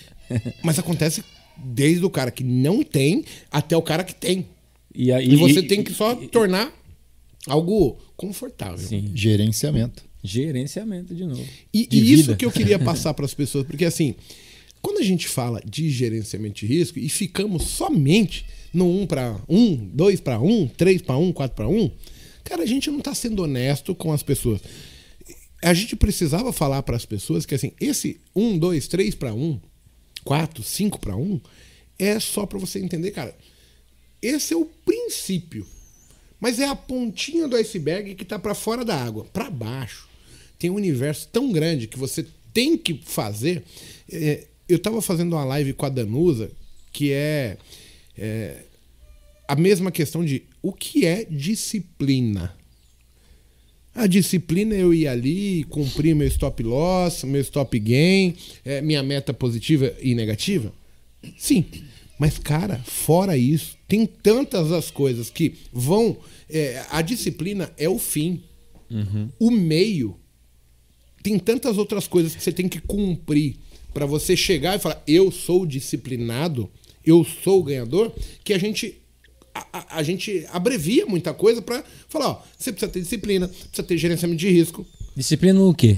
Mas 0.63 0.79
acontece 0.79 1.23
desde 1.57 2.05
o 2.05 2.11
cara 2.11 2.31
que 2.31 2.43
não 2.45 2.83
tem 2.83 3.25
até 3.51 3.77
o 3.77 3.83
cara 3.83 4.05
que 4.05 4.15
tem. 4.15 4.47
E, 4.95 5.11
aí, 5.13 5.29
E 5.33 5.37
você 5.37 5.61
e- 5.61 5.67
tem 5.67 5.83
que 5.83 5.93
só 5.95 6.15
tornar 6.15 6.73
algo 7.47 7.99
confortável. 8.17 8.87
Sim. 8.87 9.11
Gerenciamento. 9.15 10.05
Gerenciamento 10.23 11.15
de 11.15 11.25
novo. 11.25 11.45
E, 11.73 11.87
De 11.87 11.99
e 11.99 12.13
isso 12.13 12.37
que 12.37 12.45
eu 12.45 12.51
queria 12.51 12.79
passar 12.81 13.13
para 13.13 13.27
as 13.27 13.35
pessoas, 13.35 13.67
porque 13.67 13.85
assim, 13.85 14.15
quando 14.81 14.99
a 14.99 15.03
gente 15.03 15.29
fala 15.29 15.61
de 15.65 15.91
gerenciamento 15.91 16.61
de 16.61 16.67
risco 16.67 16.99
e 16.99 17.09
ficamos 17.09 17.65
somente 17.65 18.47
no 18.73 18.87
1 19.03 19.07
para 19.07 19.41
1, 19.49 19.91
2 19.93 20.21
para 20.21 20.41
1, 20.41 20.69
3 20.69 21.03
para 21.03 21.17
1, 21.17 21.33
4 21.33 21.57
para 21.57 21.69
1, 21.69 21.91
cara, 22.43 22.63
a 22.63 22.67
gente 22.67 22.91
não 22.91 22.99
está 22.99 23.15
sendo 23.15 23.43
honesto 23.43 23.95
com 23.95 24.13
as 24.13 24.23
pessoas. 24.23 24.61
A 25.63 25.73
gente 25.73 25.97
precisava 25.97 26.53
falar 26.53 26.83
para 26.83 26.97
as 26.97 27.05
pessoas 27.05 27.47
que 27.47 27.55
assim, 27.55 27.73
esse 27.81 28.21
1, 28.35 28.59
2, 28.59 28.89
3 28.89 29.15
para 29.15 29.35
1, 29.35 29.61
4, 30.25 30.63
5 30.63 31.01
para 31.01 31.17
1 31.17 31.41
é 31.99 32.19
só 32.19 32.47
para 32.47 32.59
você 32.59 32.79
entender, 32.79 33.11
cara. 33.11 33.37
Esse 34.21 34.55
é 34.55 34.57
o 34.57 34.65
princípio. 34.65 35.67
Mas 36.45 36.61
é 36.61 36.69
a 36.69 36.77
pontinha 36.77 37.49
do 37.49 37.57
iceberg 37.57 38.15
que 38.15 38.23
está 38.23 38.39
para 38.39 38.55
fora 38.55 38.85
da 38.85 38.95
água. 38.95 39.25
Para 39.33 39.49
baixo 39.49 40.07
tem 40.59 40.69
um 40.69 40.75
universo 40.75 41.27
tão 41.33 41.51
grande 41.51 41.87
que 41.87 41.99
você 41.99 42.27
tem 42.53 42.77
que 42.77 43.01
fazer. 43.03 43.63
É, 44.13 44.45
eu 44.69 44.77
estava 44.77 45.01
fazendo 45.01 45.33
uma 45.33 45.45
live 45.47 45.73
com 45.73 45.87
a 45.87 45.89
Danusa 45.89 46.51
que 46.93 47.13
é, 47.13 47.57
é 48.19 48.63
a 49.49 49.57
mesma 49.57 49.91
questão 49.91 50.23
de 50.23 50.43
o 50.61 50.71
que 50.71 51.07
é 51.07 51.25
disciplina. 51.25 52.55
A 53.95 54.07
disciplina 54.07 54.75
é 54.75 54.83
eu 54.83 54.93
ir 54.93 55.09
ali, 55.09 55.65
cumprir 55.71 56.15
meu 56.15 56.29
stop 56.29 56.63
loss, 56.63 57.25
meu 57.25 57.41
stop 57.41 57.79
gain, 57.79 58.37
é, 58.67 58.83
minha 58.83 59.03
meta 59.03 59.33
positiva 59.33 59.95
e 59.99 60.15
negativa? 60.15 60.71
Sim. 61.39 61.65
Mas, 62.19 62.39
cara, 62.39 62.81
fora 62.85 63.37
isso, 63.37 63.77
tem 63.89 64.07
tantas 64.07 64.71
as 64.71 64.91
coisas 64.91 65.31
que 65.31 65.55
vão. 65.73 66.17
É, 66.49 66.85
a 66.91 67.03
disciplina 67.03 67.73
é 67.77 67.89
o 67.89 67.99
fim. 67.99 68.43
Uhum. 68.91 69.29
O 69.39 69.51
meio. 69.51 70.17
Tem 71.23 71.39
tantas 71.39 71.79
outras 71.79 72.07
coisas 72.07 72.35
que 72.37 72.43
você 72.43 72.53
tem 72.53 72.69
que 72.69 72.81
cumprir 72.81 73.57
para 73.93 74.07
você 74.07 74.37
chegar 74.37 74.77
e 74.77 74.79
falar: 74.79 75.03
eu 75.07 75.31
sou 75.31 75.67
disciplinado, 75.67 76.71
eu 77.05 77.25
sou 77.25 77.61
o 77.61 77.65
ganhador, 77.65 78.13
que 78.45 78.53
a 78.53 78.59
gente 78.59 79.01
a, 79.55 79.99
a, 79.99 80.03
gente 80.03 80.45
abrevia 80.51 81.07
muita 81.07 81.33
coisa 81.33 81.63
para 81.63 81.85
falar, 82.09 82.29
ó, 82.29 82.43
você 82.59 82.73
precisa 82.73 82.91
ter 82.91 83.01
disciplina, 83.01 83.47
precisa 83.47 83.83
ter 83.83 83.97
gerenciamento 83.97 84.41
de 84.41 84.51
risco. 84.51 84.85
Disciplina 85.17 85.59
no 85.59 85.73
quê? 85.73 85.97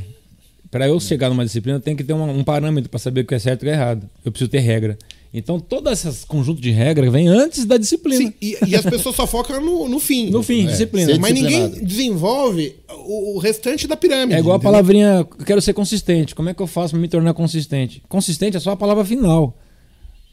Para 0.71 0.87
eu 0.89 1.01
chegar 1.01 1.31
numa 1.31 1.45
disciplina, 1.45 1.81
tem 1.81 1.97
que 1.97 2.05
ter 2.05 2.13
um, 2.13 2.39
um 2.39 2.45
parâmetro 2.45 2.91
para 2.91 2.99
saber 2.99 3.23
o 3.23 3.27
que 3.27 3.35
é 3.35 3.39
certo 3.39 3.63
e 3.63 3.65
o 3.65 3.67
que 3.67 3.71
é 3.71 3.73
errado. 3.73 4.11
Eu 4.25 4.31
preciso 4.31 4.51
ter 4.51 4.59
regra. 4.59 4.99
Então, 5.39 5.61
todo 5.61 5.91
esse 5.91 6.25
conjunto 6.27 6.63
de 6.63 6.71
regras 6.71 7.13
vem 7.13 7.29
antes 7.29 7.67
da 7.67 7.77
disciplina. 7.77 8.25
Sim, 8.25 8.33
e, 8.41 8.57
e 8.69 8.75
as 8.75 8.87
pessoas 8.87 9.15
só 9.15 9.27
focam 9.27 9.61
no, 9.61 9.87
no 9.87 10.01
fim. 10.01 10.31
No 10.31 10.43
fim, 10.43 10.65
é, 10.65 10.71
disciplina. 10.71 11.19
Mas 11.19 11.35
ninguém 11.35 11.69
desenvolve 11.85 12.75
o, 12.89 13.35
o, 13.35 13.39
restante 13.39 13.87
da 13.87 13.99
pirâmide. 13.99 14.33
É 14.33 14.39
igual 14.39 14.57
entendeu? 14.57 14.71
a 14.71 14.73
palavrinha, 14.73 15.29
quero 15.45 15.61
ser 15.61 15.75
consistente. 15.75 16.35
Como 16.35 16.49
é 16.49 16.55
que 16.55 16.63
eu 16.63 16.67
faço 16.67 16.93
para 16.93 17.01
me 17.01 17.07
tornar 17.07 17.35
consistente? 17.35 18.03
Consistente 18.09 18.57
é 18.57 18.61
só 18.61 18.71
a 18.71 18.77
palavra 18.77 19.05
final. 19.05 19.55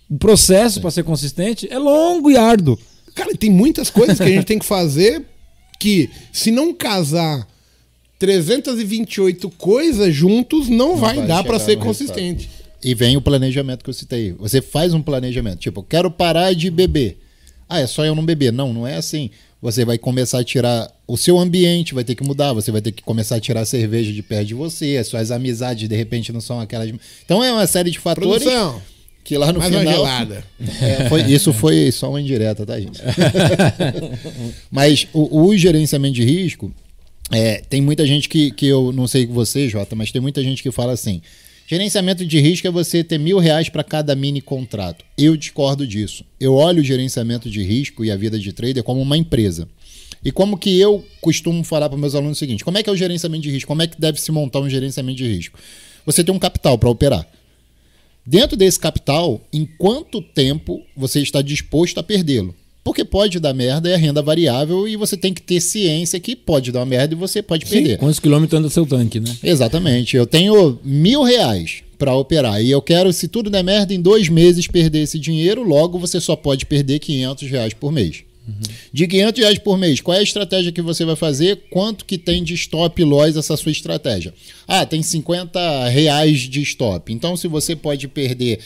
O 0.09 0.17
processo 0.17 0.79
para 0.79 0.89
ser 0.89 1.03
consistente 1.03 1.67
é 1.69 1.77
longo 1.77 2.31
e 2.31 2.37
árduo. 2.37 2.79
Cara, 3.13 3.35
tem 3.35 3.51
muitas 3.51 3.89
coisas 3.89 4.17
que 4.17 4.23
a 4.23 4.27
gente 4.27 4.45
tem 4.45 4.57
que 4.57 4.65
fazer 4.65 5.21
que, 5.81 6.09
se 6.31 6.49
não 6.49 6.73
casar 6.73 7.45
328 8.19 9.49
coisas 9.49 10.15
juntos, 10.15 10.69
não, 10.69 10.91
não 10.91 10.95
vai, 10.95 11.17
vai, 11.17 11.27
dar 11.27 11.43
para 11.43 11.59
ser 11.59 11.75
consistente. 11.77 12.43
Resultado. 12.45 12.62
E 12.83 12.93
vem 12.93 13.15
o 13.15 13.21
planejamento 13.21 13.83
que 13.83 13.89
eu 13.89 13.93
citei. 13.93 14.33
Você 14.33 14.61
faz 14.61 14.93
um 14.93 15.01
planejamento, 15.01 15.59
tipo, 15.59 15.83
quero 15.83 16.11
parar 16.11 16.53
de 16.53 16.69
beber. 16.69 17.17
Ah, 17.67 17.79
é 17.79 17.87
só 17.87 18.05
eu 18.05 18.13
não 18.13 18.25
beber. 18.25 18.51
Não, 18.51 18.73
não 18.73 18.85
é 18.85 18.95
assim. 18.95 19.29
Você 19.61 19.85
vai 19.85 19.97
começar 19.97 20.39
a 20.39 20.43
tirar 20.43 20.91
o 21.07 21.15
seu 21.15 21.39
ambiente, 21.39 21.93
vai 21.93 22.03
ter 22.03 22.15
que 22.15 22.23
mudar, 22.23 22.51
você 22.51 22.71
vai 22.71 22.81
ter 22.81 22.91
que 22.91 23.01
começar 23.01 23.37
a 23.37 23.39
tirar 23.39 23.61
a 23.61 23.65
cerveja 23.65 24.11
de 24.11 24.21
perto 24.21 24.47
de 24.47 24.53
você, 24.53 24.97
as 24.97 25.07
suas 25.07 25.31
amizades 25.31 25.87
de 25.87 25.95
repente 25.95 26.33
não 26.33 26.41
são 26.41 26.59
aquelas. 26.59 26.93
Então 27.23 27.41
é 27.41 27.51
uma 27.51 27.65
série 27.65 27.89
de 27.89 27.99
fatores. 27.99 28.43
Produção 28.43 28.81
que 29.23 29.37
lá 29.37 29.51
no 29.51 29.59
Mais 29.59 29.73
final. 29.73 29.85
Uma 29.85 29.95
gelada. 29.95 30.43
É, 30.81 31.09
foi, 31.09 31.21
isso 31.21 31.53
foi 31.53 31.91
só 31.91 32.09
uma 32.09 32.19
indireta, 32.19 32.65
tá, 32.65 32.79
gente? 32.79 32.99
mas 34.69 35.07
o, 35.13 35.45
o, 35.45 35.57
gerenciamento 35.57 36.15
de 36.15 36.23
risco, 36.23 36.73
é, 37.31 37.61
tem 37.69 37.81
muita 37.81 38.05
gente 38.05 38.27
que, 38.27 38.51
que 38.51 38.67
eu 38.67 38.91
não 38.91 39.07
sei 39.07 39.25
você, 39.25 39.69
Jota, 39.69 39.95
mas 39.95 40.11
tem 40.11 40.21
muita 40.21 40.43
gente 40.43 40.61
que 40.61 40.71
fala 40.71 40.91
assim: 40.91 41.21
gerenciamento 41.73 42.23
de 42.23 42.39
risco 42.39 42.67
é 42.67 42.71
você 42.71 43.03
ter 43.03 43.17
mil 43.17 43.39
reais 43.39 43.67
para 43.67 43.83
cada 43.83 44.15
mini 44.15 44.41
contrato. 44.41 45.03
Eu 45.17 45.35
discordo 45.35 45.87
disso. 45.87 46.23
Eu 46.39 46.53
olho 46.53 46.81
o 46.81 46.83
gerenciamento 46.83 47.49
de 47.49 47.63
risco 47.63 48.05
e 48.05 48.11
a 48.11 48.15
vida 48.15 48.37
de 48.37 48.53
trader 48.53 48.83
como 48.83 49.01
uma 49.01 49.17
empresa. 49.17 49.67
E 50.23 50.31
como 50.31 50.55
que 50.55 50.79
eu 50.79 51.03
costumo 51.19 51.63
falar 51.63 51.89
para 51.89 51.97
meus 51.97 52.13
alunos 52.13 52.37
o 52.37 52.39
seguinte: 52.39 52.63
como 52.63 52.77
é 52.77 52.83
que 52.83 52.89
é 52.91 52.93
o 52.93 52.95
gerenciamento 52.95 53.41
de 53.41 53.49
risco? 53.49 53.67
Como 53.67 53.81
é 53.81 53.87
que 53.87 53.99
deve 53.99 54.21
se 54.21 54.31
montar 54.31 54.59
um 54.59 54.69
gerenciamento 54.69 55.17
de 55.17 55.25
risco? 55.25 55.57
Você 56.05 56.23
tem 56.23 56.33
um 56.33 56.37
capital 56.37 56.77
para 56.77 56.89
operar. 56.89 57.27
Dentro 58.23 58.55
desse 58.55 58.79
capital, 58.79 59.41
em 59.51 59.65
quanto 59.65 60.21
tempo 60.21 60.79
você 60.95 61.21
está 61.21 61.41
disposto 61.41 61.97
a 61.97 62.03
perdê-lo? 62.03 62.53
Porque 62.83 63.05
pode 63.05 63.39
dar 63.39 63.53
merda, 63.53 63.89
é 63.89 63.95
renda 63.95 64.21
variável 64.21 64.87
e 64.87 64.97
você 64.97 65.15
tem 65.15 65.33
que 65.33 65.41
ter 65.41 65.61
ciência 65.61 66.19
que 66.19 66.35
pode 66.35 66.71
dar 66.71 66.85
merda 66.85 67.13
e 67.13 67.17
você 67.17 67.41
pode 67.41 67.65
Sim, 67.65 67.75
perder. 67.75 67.97
Quantos 67.97 68.19
quilômetros 68.19 68.59
anda 68.59 68.69
seu 68.69 68.85
tanque, 68.85 69.19
né? 69.19 69.33
Exatamente. 69.41 70.17
Eu 70.17 70.25
tenho 70.25 70.77
mil 70.83 71.23
reais 71.23 71.81
para 71.97 72.13
operar 72.13 72.61
e 72.61 72.69
eu 72.69 72.81
quero, 72.81 73.13
se 73.13 73.29
tudo 73.29 73.49
der 73.49 73.63
merda, 73.63 73.93
em 73.93 74.01
dois 74.01 74.27
meses 74.27 74.67
perder 74.67 75.03
esse 75.03 75.17
dinheiro, 75.17 75.63
logo 75.63 75.97
você 75.97 76.19
só 76.19 76.35
pode 76.35 76.65
perder 76.65 76.99
500 76.99 77.49
reais 77.49 77.73
por 77.73 77.91
mês. 77.91 78.23
Uhum. 78.45 78.55
De 78.91 79.07
500 79.07 79.39
reais 79.39 79.59
por 79.59 79.77
mês, 79.77 80.01
qual 80.01 80.17
é 80.17 80.19
a 80.19 80.23
estratégia 80.23 80.71
que 80.71 80.81
você 80.81 81.05
vai 81.05 81.15
fazer? 81.15 81.61
Quanto 81.69 82.03
que 82.03 82.17
tem 82.17 82.43
de 82.43 82.53
stop 82.55 83.01
loss 83.01 83.37
essa 83.37 83.55
sua 83.55 83.71
estratégia? 83.71 84.33
Ah, 84.67 84.85
tem 84.85 85.01
50 85.01 85.87
reais 85.87 86.41
de 86.41 86.61
stop. 86.61 87.13
Então, 87.13 87.37
se 87.37 87.47
você 87.47 87.75
pode 87.75 88.09
perder 88.09 88.59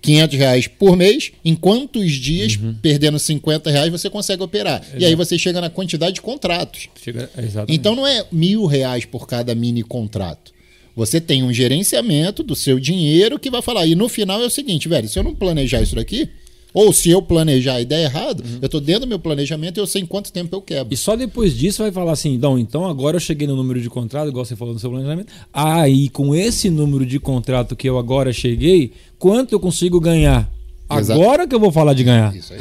500 0.00 0.38
reais 0.38 0.66
por 0.66 0.96
mês, 0.96 1.32
em 1.44 1.54
quantos 1.54 2.12
dias, 2.12 2.56
uhum. 2.56 2.74
perdendo 2.80 3.18
50 3.18 3.70
reais, 3.70 3.90
você 3.90 4.08
consegue 4.08 4.42
operar? 4.42 4.80
Exato. 4.82 4.98
E 4.98 5.04
aí 5.04 5.14
você 5.14 5.38
chega 5.38 5.60
na 5.60 5.70
quantidade 5.70 6.14
de 6.14 6.20
contratos. 6.20 6.88
Chega, 7.02 7.30
então 7.68 7.94
não 7.96 8.06
é 8.06 8.24
mil 8.30 8.66
reais 8.66 9.04
por 9.04 9.26
cada 9.26 9.54
mini 9.54 9.82
contrato. 9.82 10.52
Você 10.94 11.20
tem 11.20 11.44
um 11.44 11.52
gerenciamento 11.52 12.42
do 12.42 12.56
seu 12.56 12.80
dinheiro 12.80 13.38
que 13.38 13.50
vai 13.50 13.62
falar. 13.62 13.86
E 13.86 13.94
no 13.94 14.08
final 14.08 14.42
é 14.42 14.46
o 14.46 14.50
seguinte, 14.50 14.88
velho, 14.88 15.08
se 15.08 15.16
eu 15.18 15.22
não 15.22 15.32
planejar 15.32 15.80
isso 15.80 15.94
daqui, 15.94 16.28
ou 16.74 16.92
se 16.92 17.10
eu 17.10 17.22
planejar 17.22 17.80
e 17.80 17.84
der 17.84 18.04
errado, 18.04 18.40
uhum. 18.40 18.58
eu 18.60 18.66
estou 18.66 18.80
dentro 18.80 19.02
do 19.02 19.06
meu 19.06 19.18
planejamento 19.18 19.78
e 19.78 19.80
eu 19.80 19.86
sei 19.86 20.02
em 20.02 20.06
quanto 20.06 20.32
tempo 20.32 20.54
eu 20.54 20.60
quebro. 20.60 20.92
E 20.92 20.96
só 20.96 21.16
depois 21.16 21.56
disso 21.56 21.82
vai 21.82 21.90
falar 21.90 22.12
assim, 22.12 22.34
então, 22.34 22.58
então 22.58 22.84
agora 22.84 23.16
eu 23.16 23.20
cheguei 23.20 23.46
no 23.46 23.56
número 23.56 23.80
de 23.80 23.88
contrato, 23.88 24.28
igual 24.28 24.44
você 24.44 24.54
falou 24.54 24.74
no 24.74 24.80
seu 24.80 24.90
planejamento. 24.90 25.32
Aí, 25.52 26.06
ah, 26.06 26.10
com 26.12 26.34
esse 26.34 26.68
número 26.68 27.06
de 27.06 27.18
contrato 27.18 27.74
que 27.74 27.88
eu 27.88 27.98
agora 27.98 28.32
cheguei, 28.32 28.92
quanto 29.18 29.52
eu 29.52 29.60
consigo 29.60 30.00
ganhar? 30.00 30.50
Exato. 30.90 31.20
Agora 31.20 31.46
que 31.46 31.54
eu 31.54 31.60
vou 31.60 31.70
falar 31.70 31.92
de 31.92 32.02
ganhar. 32.02 32.34
Isso 32.34 32.54
aí. 32.54 32.60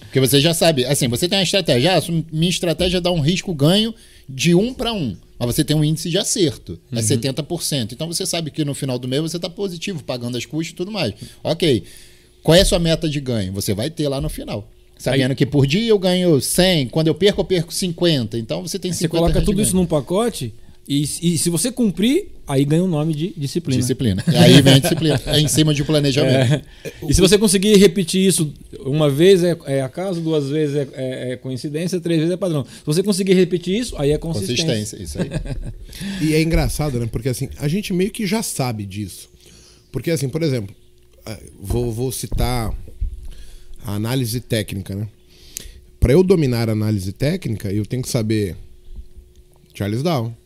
Porque 0.00 0.20
você 0.20 0.40
já 0.40 0.54
sabe, 0.54 0.86
assim, 0.86 1.06
você 1.08 1.28
tem 1.28 1.38
uma 1.38 1.44
estratégia. 1.44 1.98
Ah, 1.98 2.00
minha 2.32 2.48
estratégia 2.48 3.00
dá 3.00 3.10
um 3.10 3.20
risco 3.20 3.54
ganho 3.54 3.94
de 4.26 4.54
um 4.54 4.72
para 4.72 4.92
um. 4.92 5.14
Mas 5.38 5.56
você 5.56 5.64
tem 5.64 5.76
um 5.76 5.84
índice 5.84 6.08
de 6.08 6.16
acerto, 6.16 6.78
é 6.90 6.96
uhum. 6.96 7.02
70%. 7.02 7.92
Então 7.92 8.06
você 8.06 8.24
sabe 8.24 8.50
que 8.50 8.64
no 8.64 8.74
final 8.74 8.98
do 8.98 9.08
mês 9.08 9.22
você 9.22 9.36
está 9.36 9.50
positivo, 9.50 10.02
pagando 10.02 10.38
as 10.38 10.46
custas 10.46 10.72
e 10.72 10.76
tudo 10.76 10.90
mais. 10.90 11.12
Ok. 11.42 11.82
Qual 12.42 12.54
é 12.54 12.60
a 12.60 12.64
sua 12.64 12.78
meta 12.78 13.08
de 13.08 13.20
ganho? 13.20 13.52
Você 13.52 13.74
vai 13.74 13.90
ter 13.90 14.08
lá 14.08 14.20
no 14.20 14.28
final. 14.28 14.70
Sabendo 14.96 15.30
aí, 15.30 15.36
que 15.36 15.44
por 15.44 15.66
dia 15.66 15.88
eu 15.88 15.98
ganho 15.98 16.40
100, 16.40 16.88
quando 16.88 17.08
eu 17.08 17.14
perco, 17.14 17.40
eu 17.40 17.44
perco 17.44 17.74
50. 17.74 18.38
Então 18.38 18.62
você 18.62 18.78
tem 18.78 18.92
50 18.92 18.98
Você 18.98 19.08
coloca 19.08 19.44
tudo 19.44 19.60
isso 19.60 19.74
num 19.74 19.84
pacote 19.84 20.54
e, 20.86 21.02
e, 21.02 21.38
se 21.38 21.48
você 21.48 21.70
cumprir, 21.70 22.28
aí 22.46 22.64
ganha 22.64 22.82
o 22.82 22.88
nome 22.88 23.14
de 23.14 23.32
disciplina. 23.36 23.80
Disciplina. 23.80 24.24
E 24.30 24.36
aí 24.36 24.60
vem 24.60 24.74
a 24.74 24.78
disciplina. 24.78 25.20
É 25.26 25.40
em 25.40 25.46
cima 25.46 25.72
de 25.72 25.82
um 25.82 25.84
planejamento. 25.84 26.66
É. 26.84 26.92
E 27.08 27.14
se 27.14 27.20
você 27.20 27.38
conseguir 27.38 27.76
repetir 27.76 28.26
isso 28.26 28.52
uma 28.80 29.08
vez 29.08 29.44
é, 29.44 29.56
é 29.66 29.80
acaso, 29.80 30.20
duas 30.20 30.48
vezes 30.50 30.74
é, 30.74 30.88
é, 30.92 31.32
é, 31.32 31.36
coincidência, 31.36 32.00
três 32.00 32.18
vezes 32.18 32.34
é 32.34 32.36
padrão. 32.36 32.64
Se 32.64 32.84
você 32.84 33.02
conseguir 33.02 33.34
repetir 33.34 33.78
isso, 33.78 33.96
aí 33.96 34.10
é 34.10 34.18
consistência. 34.18 34.66
Consistência, 34.66 35.02
isso 35.02 35.18
aí. 35.20 35.30
e 36.20 36.34
é 36.34 36.42
engraçado, 36.42 36.98
né? 36.98 37.08
Porque 37.10 37.28
assim, 37.28 37.48
a 37.58 37.68
gente 37.68 37.92
meio 37.92 38.10
que 38.10 38.26
já 38.26 38.42
sabe 38.42 38.84
disso. 38.84 39.30
Porque 39.92 40.10
assim, 40.10 40.28
por 40.28 40.42
exemplo, 40.42 40.74
ah, 41.24 41.38
vou, 41.60 41.92
vou 41.92 42.10
citar 42.10 42.74
a 43.84 43.94
análise 43.94 44.40
técnica, 44.40 44.96
né? 44.96 45.06
Para 46.00 46.12
eu 46.14 46.24
dominar 46.24 46.68
a 46.68 46.72
análise 46.72 47.12
técnica, 47.12 47.72
eu 47.72 47.86
tenho 47.86 48.02
que 48.02 48.08
saber 48.08 48.56
Charles 49.72 50.02
Dow, 50.02 50.36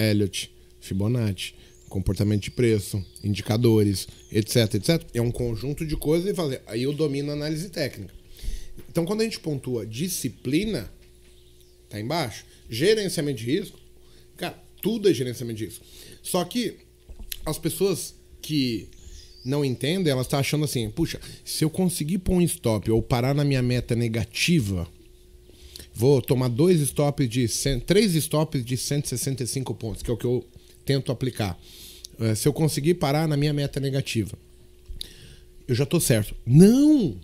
Elliott, 0.00 0.50
Fibonacci, 0.80 1.54
comportamento 1.88 2.42
de 2.42 2.50
preço, 2.50 3.04
indicadores, 3.22 4.08
etc, 4.32 4.74
etc. 4.74 5.02
É 5.12 5.20
um 5.20 5.30
conjunto 5.30 5.84
de 5.84 5.96
coisas 5.96 6.30
e 6.30 6.34
fazer. 6.34 6.62
Aí 6.66 6.84
eu 6.84 6.92
domino 6.92 7.30
a 7.30 7.34
análise 7.34 7.68
técnica. 7.68 8.14
Então, 8.88 9.04
quando 9.04 9.20
a 9.20 9.24
gente 9.24 9.40
pontua 9.40 9.86
disciplina, 9.86 10.90
tá 11.88 12.00
embaixo. 12.00 12.44
Gerenciamento 12.68 13.38
de 13.40 13.46
risco, 13.46 13.78
cara, 14.36 14.58
tudo 14.80 15.10
é 15.10 15.12
gerenciamento 15.12 15.58
de 15.58 15.66
risco. 15.66 15.84
Só 16.22 16.44
que 16.44 16.76
as 17.44 17.58
pessoas 17.58 18.14
que 18.40 18.88
não 19.44 19.64
entendem, 19.64 20.12
elas 20.12 20.26
estão 20.26 20.38
tá 20.38 20.40
achando 20.40 20.64
assim, 20.64 20.88
puxa, 20.90 21.20
se 21.44 21.64
eu 21.64 21.70
conseguir 21.70 22.18
pôr 22.18 22.34
um 22.34 22.42
stop 22.42 22.90
ou 22.90 23.02
parar 23.02 23.34
na 23.34 23.44
minha 23.44 23.62
meta 23.62 23.94
negativa, 23.94 24.86
vou 25.94 26.20
tomar 26.22 26.48
dois 26.48 26.80
stops 26.80 27.28
de 27.28 27.46
três 27.80 28.14
stops 28.14 28.64
de 28.64 28.76
165 28.76 29.74
pontos, 29.74 30.02
que 30.02 30.10
é 30.10 30.14
o 30.14 30.16
que 30.16 30.26
eu 30.26 30.44
tento 30.84 31.12
aplicar. 31.12 31.58
Eh, 32.18 32.34
se 32.34 32.46
eu 32.48 32.52
conseguir 32.52 32.94
parar 32.94 33.28
na 33.28 33.36
minha 33.36 33.52
meta 33.52 33.80
negativa, 33.80 34.36
eu 35.66 35.74
já 35.74 35.84
estou 35.84 36.00
certo. 36.00 36.34
Não! 36.46 37.16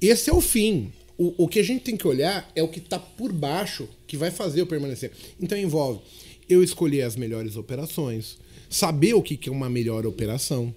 Esse 0.00 0.30
é 0.30 0.32
o 0.32 0.40
fim. 0.40 0.92
O, 1.18 1.44
o 1.44 1.48
que 1.48 1.58
a 1.58 1.62
gente 1.62 1.82
tem 1.82 1.96
que 1.96 2.06
olhar 2.06 2.50
é 2.54 2.62
o 2.62 2.68
que 2.68 2.78
está 2.78 2.98
por 2.98 3.32
baixo 3.32 3.88
que 4.06 4.16
vai 4.16 4.30
fazer 4.30 4.60
eu 4.60 4.66
permanecer. 4.66 5.10
Então 5.40 5.56
envolve 5.56 6.00
eu 6.48 6.62
escolher 6.62 7.02
as 7.02 7.16
melhores 7.16 7.56
operações, 7.56 8.38
saber 8.68 9.14
o 9.14 9.22
que, 9.22 9.36
que 9.36 9.48
é 9.48 9.52
uma 9.52 9.68
melhor 9.68 10.06
operação 10.06 10.74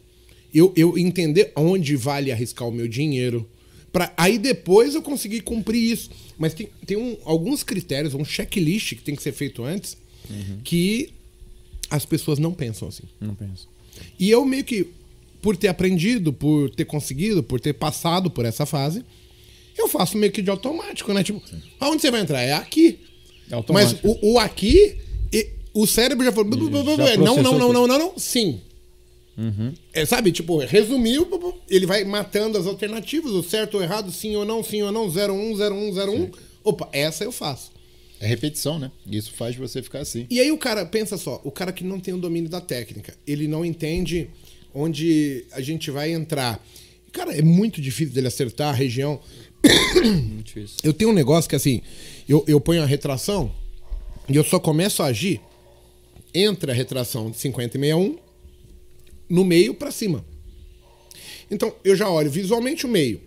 eu, 0.53 0.73
eu 0.75 0.97
entender 0.97 1.51
onde 1.55 1.95
vale 1.95 2.31
arriscar 2.31 2.67
o 2.67 2.71
meu 2.71 2.87
dinheiro. 2.87 3.47
Pra, 3.91 4.13
aí 4.17 4.37
depois 4.37 4.95
eu 4.95 5.01
conseguir 5.01 5.41
cumprir 5.41 5.91
isso. 5.91 6.09
Mas 6.39 6.53
tem, 6.53 6.69
tem 6.85 6.97
um- 6.97 7.17
alguns 7.25 7.61
critérios, 7.63 8.13
um 8.15 8.23
checklist 8.25 8.95
que 8.95 9.01
tem 9.01 9.15
que 9.15 9.21
ser 9.21 9.33
feito 9.33 9.63
antes, 9.63 9.97
que 10.63 11.09
as 11.89 12.05
pessoas 12.05 12.39
não 12.39 12.53
pensam 12.53 12.87
assim. 12.87 13.03
Não 13.19 13.35
penso. 13.35 13.67
E 14.17 14.29
eu 14.29 14.45
meio 14.45 14.63
que, 14.63 14.87
por 15.41 15.57
ter 15.57 15.67
aprendido, 15.67 16.31
por 16.31 16.69
ter 16.69 16.85
conseguido, 16.85 17.43
por 17.43 17.59
ter 17.59 17.73
passado 17.73 18.29
por 18.31 18.45
essa 18.45 18.65
fase, 18.65 19.03
eu 19.77 19.87
faço 19.87 20.17
meio 20.17 20.31
que 20.31 20.41
de 20.41 20.49
automático, 20.49 21.11
né? 21.13 21.23
Tipo, 21.23 21.41
aonde 21.79 22.01
você 22.01 22.09
vai 22.11 22.21
entrar? 22.21 22.41
É 22.41 22.53
aqui. 22.53 22.99
É 23.47 23.49
Mas 23.49 23.57
automático. 23.57 24.07
o, 24.21 24.33
o 24.33 24.39
aqui, 24.39 24.95
e- 25.33 25.49
o 25.73 25.85
cérebro 25.87 26.23
já 26.23 26.31
falou. 26.31 26.49
"Bu, 26.49 26.57
bu, 26.57 26.69
bu, 26.69 26.83
bu, 26.83 26.95
Já 26.97 27.17
bu", 27.17 27.23
não, 27.25 27.35
não, 27.41 27.57
não, 27.59 27.73
não, 27.73 27.87
não, 27.87 27.99
não, 27.99 28.13
sim. 28.17 28.61
É, 29.93 30.05
sabe, 30.05 30.31
tipo, 30.31 30.57
resumiu, 30.57 31.27
ele 31.69 31.85
vai 31.85 32.03
matando 32.03 32.57
as 32.57 32.67
alternativas, 32.67 33.31
o 33.31 33.41
certo 33.41 33.75
ou 33.75 33.83
errado, 33.83 34.11
sim 34.11 34.35
ou 34.35 34.43
não, 34.43 34.63
sim 34.63 34.81
ou 34.81 34.91
não, 34.91 35.07
01, 35.07 35.53
01, 35.53 35.91
01. 35.91 36.31
Opa, 36.63 36.89
essa 36.91 37.23
eu 37.23 37.31
faço. 37.31 37.71
É 38.19 38.27
repetição, 38.27 38.77
né? 38.77 38.91
Isso 39.09 39.31
faz 39.31 39.55
você 39.55 39.81
ficar 39.81 39.99
assim. 39.99 40.27
E 40.29 40.41
aí 40.41 40.51
o 40.51 40.57
cara, 40.57 40.85
pensa 40.85 41.17
só, 41.17 41.39
o 41.43 41.51
cara 41.51 41.71
que 41.71 41.85
não 41.85 41.99
tem 41.99 42.13
o 42.13 42.17
domínio 42.17 42.49
da 42.49 42.59
técnica, 42.59 43.15
ele 43.25 43.47
não 43.47 43.63
entende 43.63 44.29
onde 44.73 45.45
a 45.53 45.61
gente 45.61 45.89
vai 45.89 46.11
entrar. 46.11 46.61
Cara, 47.13 47.35
é 47.35 47.41
muito 47.41 47.81
difícil 47.81 48.13
dele 48.13 48.27
acertar 48.27 48.69
a 48.69 48.73
região. 48.73 49.19
Eu 50.83 50.93
tenho 50.93 51.11
um 51.11 51.13
negócio 51.13 51.49
que 51.49 51.55
assim, 51.55 51.81
eu, 52.27 52.43
eu 52.47 52.59
ponho 52.61 52.81
a 52.81 52.85
retração 52.85 53.51
e 54.27 54.35
eu 54.35 54.43
só 54.43 54.59
começo 54.59 55.03
a 55.03 55.07
agir 55.07 55.41
entre 56.33 56.71
a 56.71 56.73
retração 56.73 57.29
de 57.29 57.37
50 57.37 57.77
e 57.77 57.81
61 57.81 58.17
no 59.29 59.45
meio 59.45 59.73
pra 59.73 59.91
cima. 59.91 60.25
Então, 61.51 61.73
eu 61.83 61.95
já 61.95 62.09
olho 62.09 62.29
visualmente 62.29 62.85
o 62.85 62.89
meio. 62.89 63.21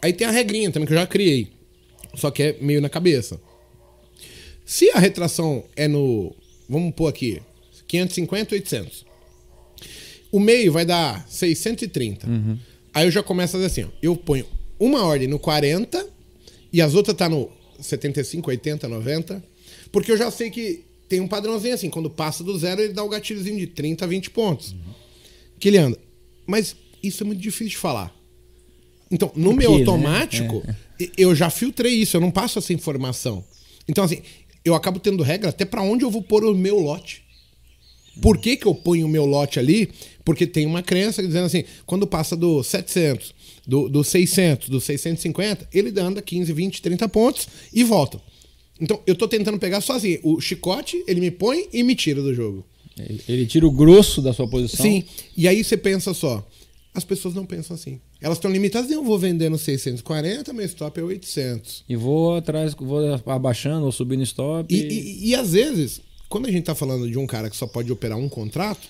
Aí 0.00 0.12
tem 0.12 0.26
a 0.26 0.30
regrinha 0.30 0.70
também 0.70 0.86
que 0.86 0.92
eu 0.92 0.98
já 0.98 1.06
criei. 1.06 1.48
Só 2.14 2.30
que 2.30 2.42
é 2.42 2.56
meio 2.60 2.80
na 2.80 2.88
cabeça. 2.88 3.40
Se 4.64 4.90
a 4.90 4.98
retração 4.98 5.64
é 5.76 5.88
no. 5.88 6.34
Vamos 6.68 6.94
pôr 6.94 7.08
aqui. 7.08 7.40
550, 7.86 8.54
800. 8.54 9.06
O 10.30 10.38
meio 10.38 10.70
vai 10.70 10.84
dar 10.84 11.26
630. 11.28 12.26
Aí 12.92 13.06
eu 13.06 13.10
já 13.10 13.22
começo 13.22 13.56
a 13.56 13.60
fazer 13.60 13.66
assim: 13.66 13.84
ó, 13.84 13.96
eu 14.02 14.14
ponho 14.14 14.44
uma 14.78 15.04
ordem 15.04 15.26
no 15.26 15.38
40 15.38 16.06
e 16.72 16.82
as 16.82 16.94
outras 16.94 17.16
tá 17.16 17.28
no 17.28 17.50
75, 17.80 18.50
80, 18.50 18.88
90. 18.88 19.42
Porque 19.90 20.12
eu 20.12 20.16
já 20.16 20.30
sei 20.30 20.50
que 20.50 20.84
tem 21.08 21.20
um 21.20 21.28
padrãozinho 21.28 21.74
assim: 21.74 21.88
quando 21.88 22.10
passa 22.10 22.44
do 22.44 22.56
zero, 22.58 22.82
ele 22.82 22.92
dá 22.92 23.02
o 23.02 23.08
gatilhozinho 23.08 23.58
de 23.58 23.68
30 23.68 24.04
a 24.04 24.08
20 24.08 24.30
pontos. 24.30 24.74
Que 25.58 25.68
ele 25.68 25.78
anda. 25.78 25.98
Mas 26.46 26.76
isso 27.02 27.22
é 27.22 27.26
muito 27.26 27.40
difícil 27.40 27.68
de 27.68 27.76
falar. 27.76 28.14
Então, 29.10 29.32
no 29.34 29.52
meu 29.52 29.70
quê, 29.70 29.76
né? 29.78 29.80
automático, 29.90 30.62
e- 31.00 31.10
eu 31.16 31.34
já 31.34 31.48
filtrei 31.50 31.94
isso, 31.94 32.16
eu 32.16 32.20
não 32.20 32.30
passo 32.30 32.58
essa 32.58 32.72
informação. 32.72 33.44
Então, 33.88 34.04
assim, 34.04 34.20
eu 34.64 34.74
acabo 34.74 34.98
tendo 35.00 35.22
regra 35.22 35.48
até 35.48 35.64
pra 35.64 35.82
onde 35.82 36.04
eu 36.04 36.10
vou 36.10 36.22
pôr 36.22 36.44
o 36.44 36.54
meu 36.54 36.78
lote. 36.78 37.22
Por 38.20 38.36
que, 38.38 38.56
que 38.56 38.66
eu 38.66 38.74
ponho 38.74 39.06
o 39.06 39.08
meu 39.08 39.24
lote 39.24 39.58
ali? 39.58 39.90
Porque 40.24 40.46
tem 40.46 40.66
uma 40.66 40.82
crença 40.82 41.22
dizendo 41.22 41.46
assim, 41.46 41.64
quando 41.86 42.06
passa 42.06 42.36
do 42.36 42.62
700, 42.62 43.32
do, 43.66 43.88
do 43.88 44.02
600, 44.04 44.68
do 44.68 44.80
650, 44.80 45.68
ele 45.72 45.98
anda 46.00 46.20
15, 46.20 46.52
20, 46.52 46.82
30 46.82 47.08
pontos 47.08 47.48
e 47.72 47.84
volta. 47.84 48.20
Então, 48.80 49.00
eu 49.06 49.14
tô 49.14 49.26
tentando 49.26 49.58
pegar 49.58 49.80
sozinho. 49.80 50.18
O 50.22 50.40
chicote, 50.40 51.02
ele 51.06 51.20
me 51.20 51.30
põe 51.30 51.68
e 51.72 51.82
me 51.82 51.94
tira 51.94 52.20
do 52.20 52.34
jogo. 52.34 52.66
Ele- 53.28 53.46
tira 53.46 53.66
o 53.66 53.70
grosso 53.70 54.20
da 54.22 54.32
sua 54.32 54.48
posição. 54.48 54.84
Sim. 54.84 55.04
E 55.36 55.46
aí 55.48 55.62
você 55.62 55.76
pensa 55.76 56.12
só, 56.14 56.46
as 56.94 57.04
pessoas 57.04 57.34
não 57.34 57.44
pensam 57.46 57.74
assim. 57.74 58.00
Elas 58.20 58.38
estão 58.38 58.50
limitadas, 58.50 58.90
eu 58.90 59.04
vou 59.04 59.18
vender 59.18 59.48
no 59.48 59.58
640, 59.58 60.52
meu 60.52 60.64
stop 60.66 60.98
é 60.98 61.02
800. 61.02 61.84
E 61.88 61.94
vou 61.96 62.36
atrás, 62.36 62.74
vou 62.74 63.00
abaixando 63.26 63.86
ou 63.86 63.92
subindo 63.92 64.22
stop. 64.24 64.74
E, 64.74 64.78
e- 64.88 65.28
e 65.28 65.34
às 65.34 65.52
vezes, 65.52 66.00
quando 66.28 66.46
a 66.46 66.50
gente 66.50 66.64
tá 66.64 66.74
falando 66.74 67.08
de 67.08 67.16
um 67.18 67.26
cara 67.26 67.48
que 67.48 67.56
só 67.56 67.66
pode 67.66 67.90
operar 67.92 68.18
um 68.18 68.28
contrato, 68.28 68.80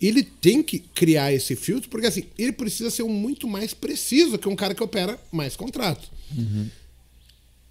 ele 0.00 0.22
tem 0.22 0.62
que 0.62 0.78
criar 0.78 1.30
esse 1.32 1.54
filtro, 1.54 1.90
porque 1.90 2.06
assim, 2.06 2.24
ele 2.38 2.52
precisa 2.52 2.88
ser 2.88 3.02
um 3.02 3.10
muito 3.12 3.46
mais 3.46 3.74
preciso 3.74 4.38
que 4.38 4.48
um 4.48 4.56
cara 4.56 4.74
que 4.74 4.82
opera 4.82 5.18
mais 5.30 5.54
contrato. 5.56 6.08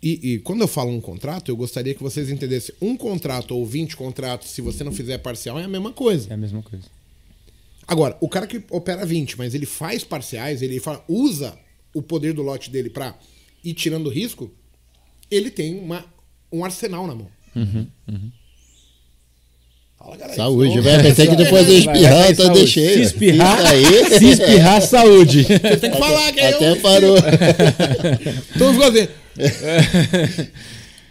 E, 0.02 0.34
e 0.34 0.40
quando 0.40 0.62
eu 0.62 0.68
falo 0.68 0.92
um 0.92 1.02
contrato, 1.02 1.50
eu 1.52 1.58
gostaria 1.58 1.94
que 1.94 2.02
vocês 2.02 2.30
entendessem: 2.30 2.74
um 2.82 2.96
contrato 2.96 3.56
ou 3.56 3.66
20 3.66 3.98
contratos, 3.98 4.50
se 4.50 4.62
você 4.62 4.84
não 4.84 4.92
fizer 4.94 5.18
parcial, 5.18 5.60
é 5.60 5.66
a 5.66 5.68
mesma 5.68 5.92
coisa. 5.92 6.30
É 6.30 6.34
a 6.34 6.38
mesma 6.38 6.62
coisa. 6.62 6.86
Agora, 7.88 8.16
o 8.22 8.30
cara 8.30 8.46
que 8.48 8.64
opera 8.72 9.06
20, 9.06 9.38
mas 9.38 9.54
ele 9.56 9.66
faz 9.66 10.04
parciais, 10.04 10.62
ele 10.62 10.80
fa- 10.80 11.04
usa 11.08 11.58
o 11.94 12.02
poder 12.02 12.34
do 12.34 12.42
lote 12.44 12.70
dele 12.70 12.90
pra 12.90 13.18
ir 13.64 13.74
tirando 13.74 14.10
risco, 14.10 14.50
ele 15.30 15.50
tem 15.52 15.78
uma, 15.80 16.06
um 16.52 16.64
arsenal 16.64 17.06
na 17.08 17.16
mão. 17.16 17.28
Fala, 20.00 20.16
galera. 20.18 20.36
Saúde, 20.36 20.70
senão- 20.72 20.84
vai. 20.84 21.04
Pensei 21.04 21.28
que 21.28 21.36
depois 21.36 21.68
de 21.68 21.82
Vai, 21.82 21.96
espirrar, 21.98 22.36
saúde. 22.36 22.54
deixei. 22.54 22.94
Se 22.94 23.02
espirrar, 23.02 23.66
aí. 23.66 23.84
se 24.18 24.26
espirrar, 24.30 24.82
saúde. 24.82 25.44
Você 25.44 25.78
tem 25.78 25.92
que 25.92 25.98
falar 25.98 26.32
que 26.32 26.40
Até 26.40 26.72
eu... 26.72 26.76
parou. 26.78 27.18
Então, 28.56 28.74
vamos 28.74 28.84
fazer. 28.84 29.10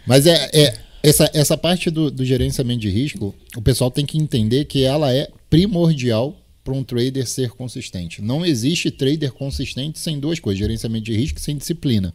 Mas 0.05 0.25
é, 0.25 0.49
é- 0.53 0.73
essa, 1.01 1.29
essa 1.33 1.57
parte 1.57 1.89
do, 1.89 2.11
do 2.11 2.25
gerenciamento 2.25 2.81
de 2.81 2.89
risco, 2.89 3.33
o 3.55 3.61
pessoal 3.61 3.89
tem 3.89 4.05
que 4.05 4.17
entender 4.17 4.65
que 4.65 4.83
ela 4.83 5.13
é 5.13 5.29
primordial 5.49 6.35
para 6.63 6.73
um 6.73 6.83
trader 6.83 7.25
ser 7.25 7.51
consistente. 7.51 8.21
Não 8.21 8.45
existe 8.45 8.91
trader 8.91 9.31
consistente 9.31 9.97
sem 9.99 10.19
duas 10.19 10.39
coisas: 10.39 10.59
gerenciamento 10.59 11.05
de 11.05 11.15
risco 11.15 11.39
e 11.39 11.41
sem 11.41 11.55
disciplina. 11.55 12.13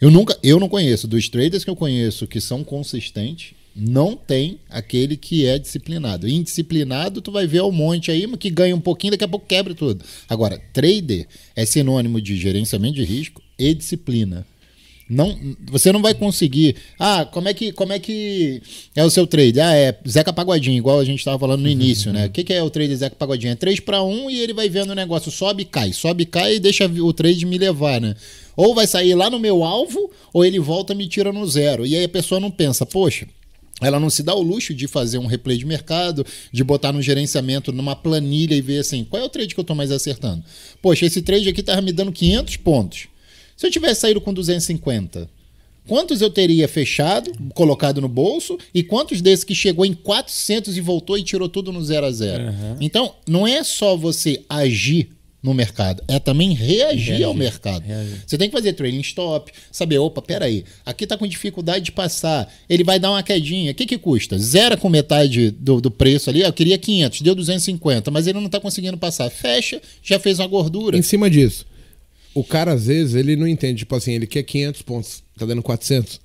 Eu 0.00 0.10
nunca, 0.10 0.36
eu 0.42 0.58
não 0.58 0.68
conheço 0.68 1.06
dos 1.06 1.28
traders 1.28 1.64
que 1.64 1.70
eu 1.70 1.76
conheço 1.76 2.26
que 2.26 2.40
são 2.40 2.64
consistentes, 2.64 3.52
não 3.74 4.16
tem 4.16 4.58
aquele 4.68 5.16
que 5.16 5.46
é 5.46 5.58
disciplinado. 5.58 6.28
Indisciplinado, 6.28 7.20
tu 7.20 7.32
vai 7.32 7.46
ver 7.46 7.62
um 7.62 7.72
monte 7.72 8.10
aí 8.10 8.26
que 8.36 8.50
ganha 8.50 8.76
um 8.76 8.80
pouquinho, 8.80 9.12
daqui 9.12 9.24
a 9.24 9.28
pouco 9.28 9.46
quebra 9.46 9.74
tudo. 9.74 10.04
Agora, 10.28 10.60
trader 10.72 11.26
é 11.56 11.64
sinônimo 11.64 12.20
de 12.20 12.36
gerenciamento 12.36 12.94
de 12.94 13.04
risco 13.04 13.42
e 13.58 13.74
disciplina. 13.74 14.46
Não, 15.08 15.36
você 15.70 15.92
não 15.92 16.00
vai 16.00 16.14
conseguir. 16.14 16.76
Ah, 16.98 17.26
como 17.30 17.46
é 17.46 17.52
que 17.52 17.70
como 17.72 17.92
é 17.92 17.98
que 17.98 18.62
é 18.96 19.04
o 19.04 19.10
seu 19.10 19.26
trade? 19.26 19.60
Ah, 19.60 19.74
é 19.74 19.94
Zeca 20.08 20.32
Pagodinho, 20.32 20.76
igual 20.76 21.00
a 21.00 21.04
gente 21.04 21.18
estava 21.18 21.38
falando 21.38 21.60
no 21.60 21.68
início, 21.68 22.12
né? 22.12 22.26
O 22.26 22.30
que, 22.30 22.42
que 22.42 22.52
é 22.52 22.62
o 22.62 22.70
trade 22.70 22.96
Zeca 22.96 23.16
Pagodinho? 23.16 23.52
É 23.52 23.56
3 23.56 23.80
para 23.80 24.02
1 24.02 24.30
e 24.30 24.40
ele 24.40 24.54
vai 24.54 24.70
vendo 24.70 24.90
o 24.90 24.94
negócio 24.94 25.30
sobe 25.30 25.64
e 25.64 25.66
cai, 25.66 25.92
sobe 25.92 26.22
e 26.22 26.26
cai 26.26 26.54
e 26.54 26.60
deixa 26.60 26.86
o 26.86 27.12
trade 27.12 27.44
me 27.44 27.58
levar, 27.58 28.00
né? 28.00 28.14
Ou 28.56 28.74
vai 28.74 28.86
sair 28.86 29.14
lá 29.14 29.28
no 29.28 29.38
meu 29.38 29.62
alvo, 29.64 30.10
ou 30.32 30.44
ele 30.44 30.58
volta 30.58 30.94
e 30.94 30.96
me 30.96 31.06
tira 31.06 31.32
no 31.32 31.46
zero. 31.46 31.86
E 31.86 31.94
aí 31.94 32.04
a 32.04 32.08
pessoa 32.08 32.40
não 32.40 32.50
pensa, 32.50 32.86
poxa, 32.86 33.26
ela 33.82 33.98
não 34.00 34.10
se 34.10 34.22
dá 34.22 34.34
o 34.34 34.42
luxo 34.42 34.74
de 34.74 34.86
fazer 34.86 35.18
um 35.18 35.26
replay 35.26 35.58
de 35.58 35.66
mercado, 35.66 36.24
de 36.50 36.64
botar 36.64 36.92
no 36.92 37.02
gerenciamento 37.02 37.72
numa 37.72 37.96
planilha 37.96 38.54
e 38.54 38.60
ver 38.60 38.78
assim, 38.78 39.04
qual 39.04 39.22
é 39.22 39.24
o 39.24 39.28
trade 39.28 39.54
que 39.54 39.60
eu 39.60 39.62
estou 39.62 39.76
mais 39.76 39.90
acertando? 39.90 40.44
Poxa, 40.80 41.06
esse 41.06 41.22
trade 41.22 41.48
aqui 41.48 41.60
estava 41.60 41.80
me 41.82 41.92
dando 41.92 42.12
500 42.12 42.56
pontos. 42.58 43.08
Se 43.56 43.66
eu 43.66 43.70
tivesse 43.70 44.00
saído 44.00 44.20
com 44.20 44.32
250, 44.32 45.28
quantos 45.86 46.20
eu 46.20 46.30
teria 46.30 46.66
fechado, 46.66 47.30
colocado 47.54 48.00
no 48.00 48.08
bolso, 48.08 48.58
e 48.74 48.82
quantos 48.82 49.20
desses 49.20 49.44
que 49.44 49.54
chegou 49.54 49.84
em 49.84 49.94
400 49.94 50.76
e 50.76 50.80
voltou 50.80 51.18
e 51.18 51.22
tirou 51.22 51.48
tudo 51.48 51.72
no 51.72 51.84
zero 51.84 52.06
a 52.06 52.10
zero? 52.10 52.44
Então, 52.80 53.14
não 53.28 53.46
é 53.46 53.62
só 53.62 53.96
você 53.96 54.42
agir 54.48 55.10
no 55.42 55.52
mercado, 55.52 56.02
é 56.06 56.20
também 56.20 56.54
reagir, 56.54 57.08
Reagir, 57.08 57.24
ao 57.26 57.34
mercado. 57.34 57.82
reagir. 57.84 58.22
Você 58.24 58.38
tem 58.38 58.48
que 58.48 58.56
fazer 58.56 58.74
trailing 58.74 59.00
stop, 59.00 59.50
saber, 59.72 59.98
opa, 59.98 60.22
peraí, 60.22 60.64
aqui 60.86 61.06
tá 61.06 61.18
com 61.18 61.26
dificuldade 61.26 61.84
de 61.84 61.92
passar, 61.92 62.52
ele 62.68 62.84
vai 62.84 63.00
dar 63.00 63.10
uma 63.10 63.22
quedinha, 63.22 63.72
o 63.72 63.74
que 63.74 63.84
que 63.84 63.98
custa? 63.98 64.38
Zera 64.38 64.76
com 64.76 64.88
metade 64.88 65.50
do, 65.50 65.80
do 65.80 65.90
preço 65.90 66.30
ali, 66.30 66.42
eu 66.42 66.52
queria 66.52 66.78
500, 66.78 67.22
deu 67.22 67.34
250, 67.34 68.10
mas 68.10 68.26
ele 68.28 68.38
não 68.40 68.48
tá 68.48 68.60
conseguindo 68.60 68.96
passar. 68.96 69.28
Fecha, 69.30 69.82
já 70.02 70.18
fez 70.20 70.38
uma 70.38 70.46
gordura. 70.46 70.96
Em 70.96 71.02
cima 71.02 71.28
disso, 71.28 71.66
o 72.34 72.44
cara 72.44 72.72
às 72.72 72.86
vezes 72.86 73.14
ele 73.16 73.34
não 73.34 73.48
entende, 73.48 73.80
tipo 73.80 73.96
assim, 73.96 74.12
ele 74.12 74.26
quer 74.28 74.44
500 74.44 74.82
pontos, 74.82 75.22
tá 75.36 75.44
dando 75.44 75.62
400. 75.62 76.20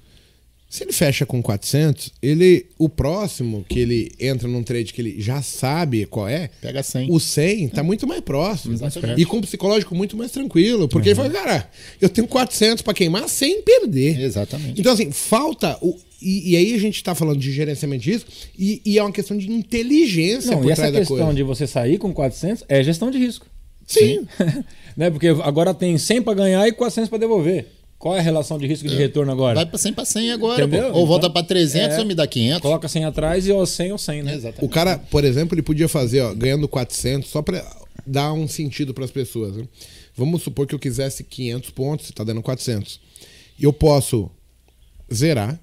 Se 0.70 0.84
ele 0.84 0.92
fecha 0.92 1.26
com 1.26 1.42
400, 1.42 2.12
ele 2.22 2.66
o 2.78 2.90
próximo 2.90 3.66
que 3.70 3.80
ele 3.80 4.12
entra 4.20 4.48
num 4.48 4.62
trade 4.62 4.94
que 4.94 5.02
ele 5.02 5.16
já 5.20 5.42
sabe 5.42 6.06
qual 6.06 6.28
é, 6.28 6.50
Pega 6.62 6.84
100. 6.84 7.10
o 7.10 7.20
100 7.20 7.70
tá 7.70 7.84
muito 7.84 8.06
mais 8.06 8.20
próximo. 8.20 8.74
Exatamente. 8.74 9.22
E 9.22 9.26
com 9.26 9.38
o 9.38 9.42
psicológico 9.42 9.96
muito 9.96 10.18
mais 10.18 10.32
tranquilo, 10.32 10.90
porque 10.90 11.10
ele 11.10 11.16
fala, 11.16 11.30
cara, 11.30 11.70
eu 12.02 12.10
tenho 12.10 12.28
400 12.28 12.82
pra 12.82 12.94
queimar 12.94 13.30
sem 13.30 13.62
perder. 13.62 14.20
Exatamente. 14.20 14.80
Então, 14.80 14.92
assim, 14.92 15.10
falta. 15.12 15.78
O, 15.82 15.98
e, 16.22 16.52
e 16.52 16.58
aí 16.58 16.74
a 16.74 16.80
gente 16.80 17.02
tá 17.02 17.16
falando 17.16 17.40
de 17.40 17.52
gerenciamento 17.52 18.04
disso, 18.04 18.26
e, 18.58 18.82
e 18.84 18.98
é 18.98 19.04
uma 19.04 19.12
questão 19.12 19.38
de 19.38 19.50
inteligência 19.50 20.52
Não, 20.52 20.62
por 20.62 20.68
e 20.68 20.72
essa 20.72 20.82
trás 20.82 20.94
da 20.94 21.00
questão 21.00 21.34
de 21.34 21.44
você 21.44 21.66
sair 21.66 21.98
com 21.98 22.12
400 22.12 22.66
é 22.68 22.84
gestão 22.84 23.10
de 23.10 23.18
risco. 23.18 23.46
Sim. 23.86 24.28
né? 24.98 25.10
Porque 25.10 25.28
agora 25.28 25.74
tem 25.74 25.98
100 25.98 26.24
para 26.24 26.34
ganhar 26.34 26.68
e 26.68 26.74
400 26.74 27.10
para 27.10 27.20
devolver. 27.20 27.77
Qual 28.00 28.16
é 28.16 28.20
a 28.20 28.22
relação 28.22 28.60
de 28.60 28.68
risco 28.68 28.88
de 28.88 28.96
retorno 28.96 29.32
agora? 29.32 29.56
Vai 29.56 29.66
pra 29.66 29.78
100 29.78 29.94
para 29.94 30.06
100 30.06 30.32
agora. 30.32 30.64
Ou 30.64 30.68
Então, 30.68 31.06
volta 31.06 31.30
pra 31.30 31.42
300 31.42 31.98
é. 31.98 32.00
ou 32.00 32.06
me 32.06 32.14
dá 32.14 32.28
500. 32.28 32.62
Coloca 32.62 32.88
100 32.88 33.06
atrás 33.06 33.48
e 33.48 33.52
ou 33.52 33.66
100 33.66 33.92
ou 33.92 33.98
100, 33.98 34.24
né? 34.24 34.36
Exatamente. 34.36 34.66
O 34.66 34.70
cara, 34.70 35.00
por 35.00 35.24
exemplo, 35.24 35.56
ele 35.56 35.64
podia 35.64 35.88
fazer, 35.88 36.22
ó, 36.22 36.34
ganhando 36.34 36.68
400, 36.68 37.28
só 37.28 37.42
pra 37.42 37.66
dar 38.06 38.34
um 38.34 38.48
sentido 38.48 38.94
pras 38.94 39.10
pessoas. 39.10 39.56
Né? 39.58 39.68
Vamos 40.16 40.44
supor 40.44 40.68
que 40.68 40.76
eu 40.76 40.80
quisesse 40.80 41.24
500 41.24 41.72
pontos, 41.72 42.06
está 42.06 42.24
dando 42.24 42.42
400. 42.42 43.00
Eu 43.60 43.74
posso 43.74 44.30
zerar. 45.12 45.60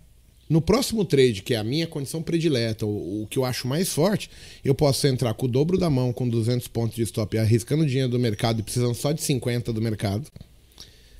No 0.46 0.60
próximo 0.60 1.06
trade, 1.06 1.42
que 1.42 1.54
é 1.54 1.56
a 1.56 1.64
minha 1.64 1.86
condição 1.86 2.20
predileta, 2.20 2.84
o, 2.84 3.22
o 3.22 3.26
que 3.28 3.38
eu 3.38 3.46
acho 3.46 3.66
mais 3.66 3.88
forte, 3.88 4.28
eu 4.62 4.74
posso 4.74 5.06
entrar 5.06 5.32
com 5.32 5.46
o 5.46 5.48
dobro 5.48 5.78
da 5.78 5.88
mão, 5.88 6.12
com 6.12 6.28
200 6.28 6.68
pontos 6.68 6.96
de 6.96 7.02
stop, 7.02 7.38
arriscando 7.38 7.86
dinheiro 7.86 8.10
do 8.10 8.18
mercado 8.18 8.60
e 8.60 8.62
precisando 8.62 8.94
só 8.94 9.12
de 9.12 9.22
50 9.22 9.72
do 9.72 9.80
mercado. 9.80 10.26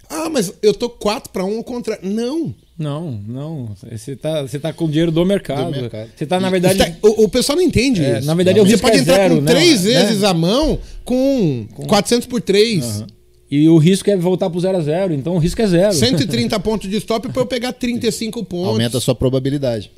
Ah, 0.08 0.28
mas 0.30 0.52
eu 0.62 0.72
tô 0.74 0.88
4 0.88 1.30
para 1.32 1.44
1 1.44 1.62
contra. 1.62 1.98
Não. 2.02 2.54
Não, 2.78 3.22
não. 3.26 3.74
Você 3.90 4.16
tá, 4.16 4.42
você 4.42 4.58
tá 4.58 4.72
com 4.72 4.84
o 4.86 4.88
dinheiro 4.88 5.12
do 5.12 5.24
mercado. 5.24 5.72
Do 5.72 5.80
mercado. 5.80 6.10
Você 6.16 6.26
tá, 6.26 6.40
na 6.40 6.50
verdade. 6.50 6.78
Tá- 6.78 6.92
o, 7.02 7.24
o 7.24 7.28
pessoal 7.28 7.56
não 7.56 7.62
entende 7.62 8.04
É, 8.04 8.18
isso. 8.18 8.26
na 8.26 8.34
verdade, 8.34 8.58
o 8.60 8.66
Você 8.66 8.76
pode 8.78 8.96
é 8.96 9.00
entrar 9.00 9.14
zero, 9.16 9.36
com 9.36 9.40
né? 9.42 9.52
três 9.52 9.84
Né? 9.84 9.90
vezes 10.04 10.24
a 10.24 10.34
mão 10.34 10.78
com 11.04 11.66
400 11.86 12.26
por 12.26 12.40
3. 12.40 13.04
E 13.50 13.68
o 13.68 13.78
risco 13.78 14.10
é 14.10 14.16
voltar 14.16 14.50
pro 14.50 14.58
zero 14.58 14.78
a 14.78 14.80
zero. 14.80 15.14
Então 15.14 15.36
o 15.36 15.38
risco 15.38 15.62
é 15.62 15.66
zero. 15.68 15.92
130 15.94 16.58
pontos 16.60 16.90
de 16.90 16.96
stop 16.96 17.28
para 17.28 17.42
eu 17.42 17.46
pegar 17.46 17.72
35 17.72 18.44
pontos. 18.44 18.68
Aumenta 18.68 18.98
a 18.98 19.00
sua 19.00 19.14
probabilidade. 19.14 19.92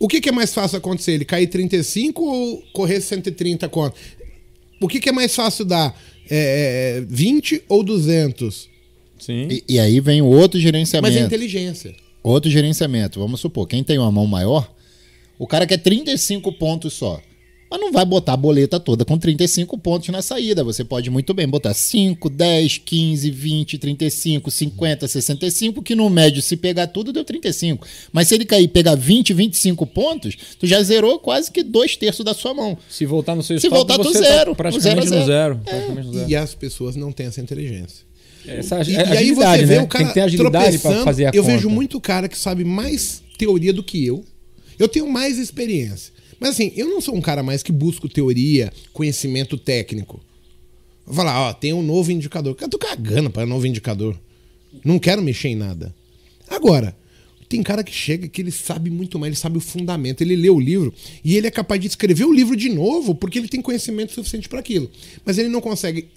O 0.00 0.08
que, 0.08 0.20
que 0.20 0.30
é 0.30 0.32
mais 0.32 0.52
fácil 0.52 0.78
acontecer? 0.78 1.12
Ele 1.12 1.24
cair 1.24 1.46
35 1.46 2.24
ou 2.24 2.62
correr 2.72 3.00
130 3.00 3.68
contra? 3.68 3.96
O 4.80 4.88
que, 4.88 4.98
que 4.98 5.10
é 5.10 5.12
mais 5.12 5.34
fácil 5.34 5.64
dar? 5.64 5.94
É, 6.28 6.98
é, 6.98 7.04
20 7.06 7.62
ou 7.68 7.82
200? 7.84 8.69
Sim. 9.20 9.48
E, 9.50 9.64
e 9.68 9.78
aí 9.78 10.00
vem 10.00 10.20
o 10.22 10.26
outro 10.26 10.58
gerenciamento. 10.58 11.14
Mas 11.14 11.22
é 11.22 11.24
inteligência. 11.24 11.94
Outro 12.22 12.50
gerenciamento. 12.50 13.20
Vamos 13.20 13.40
supor, 13.40 13.66
quem 13.66 13.82
tem 13.84 13.98
uma 13.98 14.10
mão 14.10 14.26
maior, 14.26 14.70
o 15.38 15.46
cara 15.46 15.66
quer 15.66 15.78
35 15.78 16.52
pontos 16.52 16.92
só. 16.92 17.20
Mas 17.70 17.80
não 17.80 17.92
vai 17.92 18.04
botar 18.04 18.32
a 18.32 18.36
boleta 18.36 18.80
toda 18.80 19.04
com 19.04 19.16
35 19.16 19.78
pontos 19.78 20.08
na 20.08 20.20
saída. 20.20 20.64
Você 20.64 20.82
pode 20.82 21.08
muito 21.08 21.32
bem 21.32 21.46
botar 21.46 21.72
5, 21.72 22.28
10, 22.28 22.78
15, 22.78 23.30
20, 23.30 23.78
35, 23.78 24.50
50, 24.50 25.06
65, 25.06 25.80
que 25.80 25.94
no 25.94 26.10
médio, 26.10 26.42
se 26.42 26.56
pegar 26.56 26.88
tudo, 26.88 27.12
deu 27.12 27.24
35. 27.24 27.86
Mas 28.12 28.26
se 28.26 28.34
ele 28.34 28.44
cair 28.44 28.64
e 28.64 28.68
pegar 28.68 28.96
20, 28.96 29.32
25 29.32 29.86
pontos, 29.86 30.36
tu 30.58 30.66
já 30.66 30.82
zerou 30.82 31.20
quase 31.20 31.52
que 31.52 31.62
dois 31.62 31.96
terços 31.96 32.24
da 32.24 32.34
sua 32.34 32.52
mão. 32.52 32.76
Se 32.88 33.06
voltar 33.06 33.36
no 33.36 33.42
seu 33.42 33.56
Se 33.60 33.68
stop, 33.68 33.76
voltar 33.76 33.98
do 33.98 34.02
você 34.02 34.18
zero, 34.18 34.50
tá 34.50 34.56
praticamente 34.56 35.08
zero 35.08 35.14
a 35.14 35.20
no 35.20 35.26
zero. 35.26 35.26
zero. 35.26 35.60
Praticamente 35.64 36.06
no 36.08 36.14
zero. 36.14 36.28
E 36.28 36.34
as 36.34 36.54
pessoas 36.54 36.96
não 36.96 37.12
têm 37.12 37.26
essa 37.26 37.40
inteligência. 37.40 38.09
Essa 38.46 38.76
E, 38.82 38.96
é 38.96 38.98
e 38.98 39.16
aí 39.16 39.34
você 39.34 39.44
agilidade, 39.44 39.64
vê 39.66 39.76
né? 39.76 39.82
o 39.82 39.86
cara 39.86 40.04
Tem 40.04 40.08
que 40.08 40.14
ter 40.14 40.20
agilidade 40.20 40.52
para 40.52 40.80
tropeçando. 40.80 41.04
fazer 41.04 41.26
a 41.26 41.30
Eu 41.34 41.42
conta. 41.42 41.54
vejo 41.54 41.70
muito 41.70 42.00
cara 42.00 42.28
que 42.28 42.38
sabe 42.38 42.64
mais 42.64 43.22
teoria 43.38 43.72
do 43.72 43.82
que 43.82 44.04
eu. 44.04 44.24
Eu 44.78 44.88
tenho 44.88 45.08
mais 45.08 45.38
experiência. 45.38 46.12
Mas 46.38 46.50
assim, 46.50 46.72
eu 46.74 46.88
não 46.88 47.00
sou 47.00 47.14
um 47.14 47.20
cara 47.20 47.42
mais 47.42 47.62
que 47.62 47.70
busco 47.70 48.08
teoria, 48.08 48.72
conhecimento 48.92 49.58
técnico. 49.58 50.20
Vou 51.04 51.14
falar, 51.14 51.48
ó, 51.48 51.52
tem 51.52 51.72
um 51.72 51.82
novo 51.82 52.10
indicador. 52.12 52.56
Eu 52.60 52.68
tô 52.68 52.78
cagando 52.78 53.30
para 53.30 53.44
novo 53.44 53.66
indicador. 53.66 54.18
Não 54.84 54.98
quero 54.98 55.20
mexer 55.22 55.48
em 55.48 55.54
nada. 55.56 55.94
Agora, 56.48 56.96
tem 57.48 57.62
cara 57.62 57.82
que 57.84 57.92
chega 57.92 58.28
que 58.28 58.40
ele 58.40 58.50
sabe 58.52 58.88
muito 58.90 59.18
mais, 59.18 59.30
ele 59.32 59.36
sabe 59.40 59.58
o 59.58 59.60
fundamento, 59.60 60.20
ele 60.22 60.36
lê 60.36 60.48
o 60.48 60.58
livro 60.60 60.94
e 61.24 61.36
ele 61.36 61.46
é 61.48 61.50
capaz 61.50 61.80
de 61.80 61.88
escrever 61.88 62.24
o 62.24 62.32
livro 62.32 62.54
de 62.56 62.68
novo 62.68 63.14
porque 63.14 63.38
ele 63.38 63.48
tem 63.48 63.60
conhecimento 63.60 64.12
suficiente 64.12 64.48
para 64.48 64.60
aquilo. 64.60 64.88
Mas 65.24 65.36
ele 65.36 65.48
não 65.48 65.60
consegue 65.60 66.08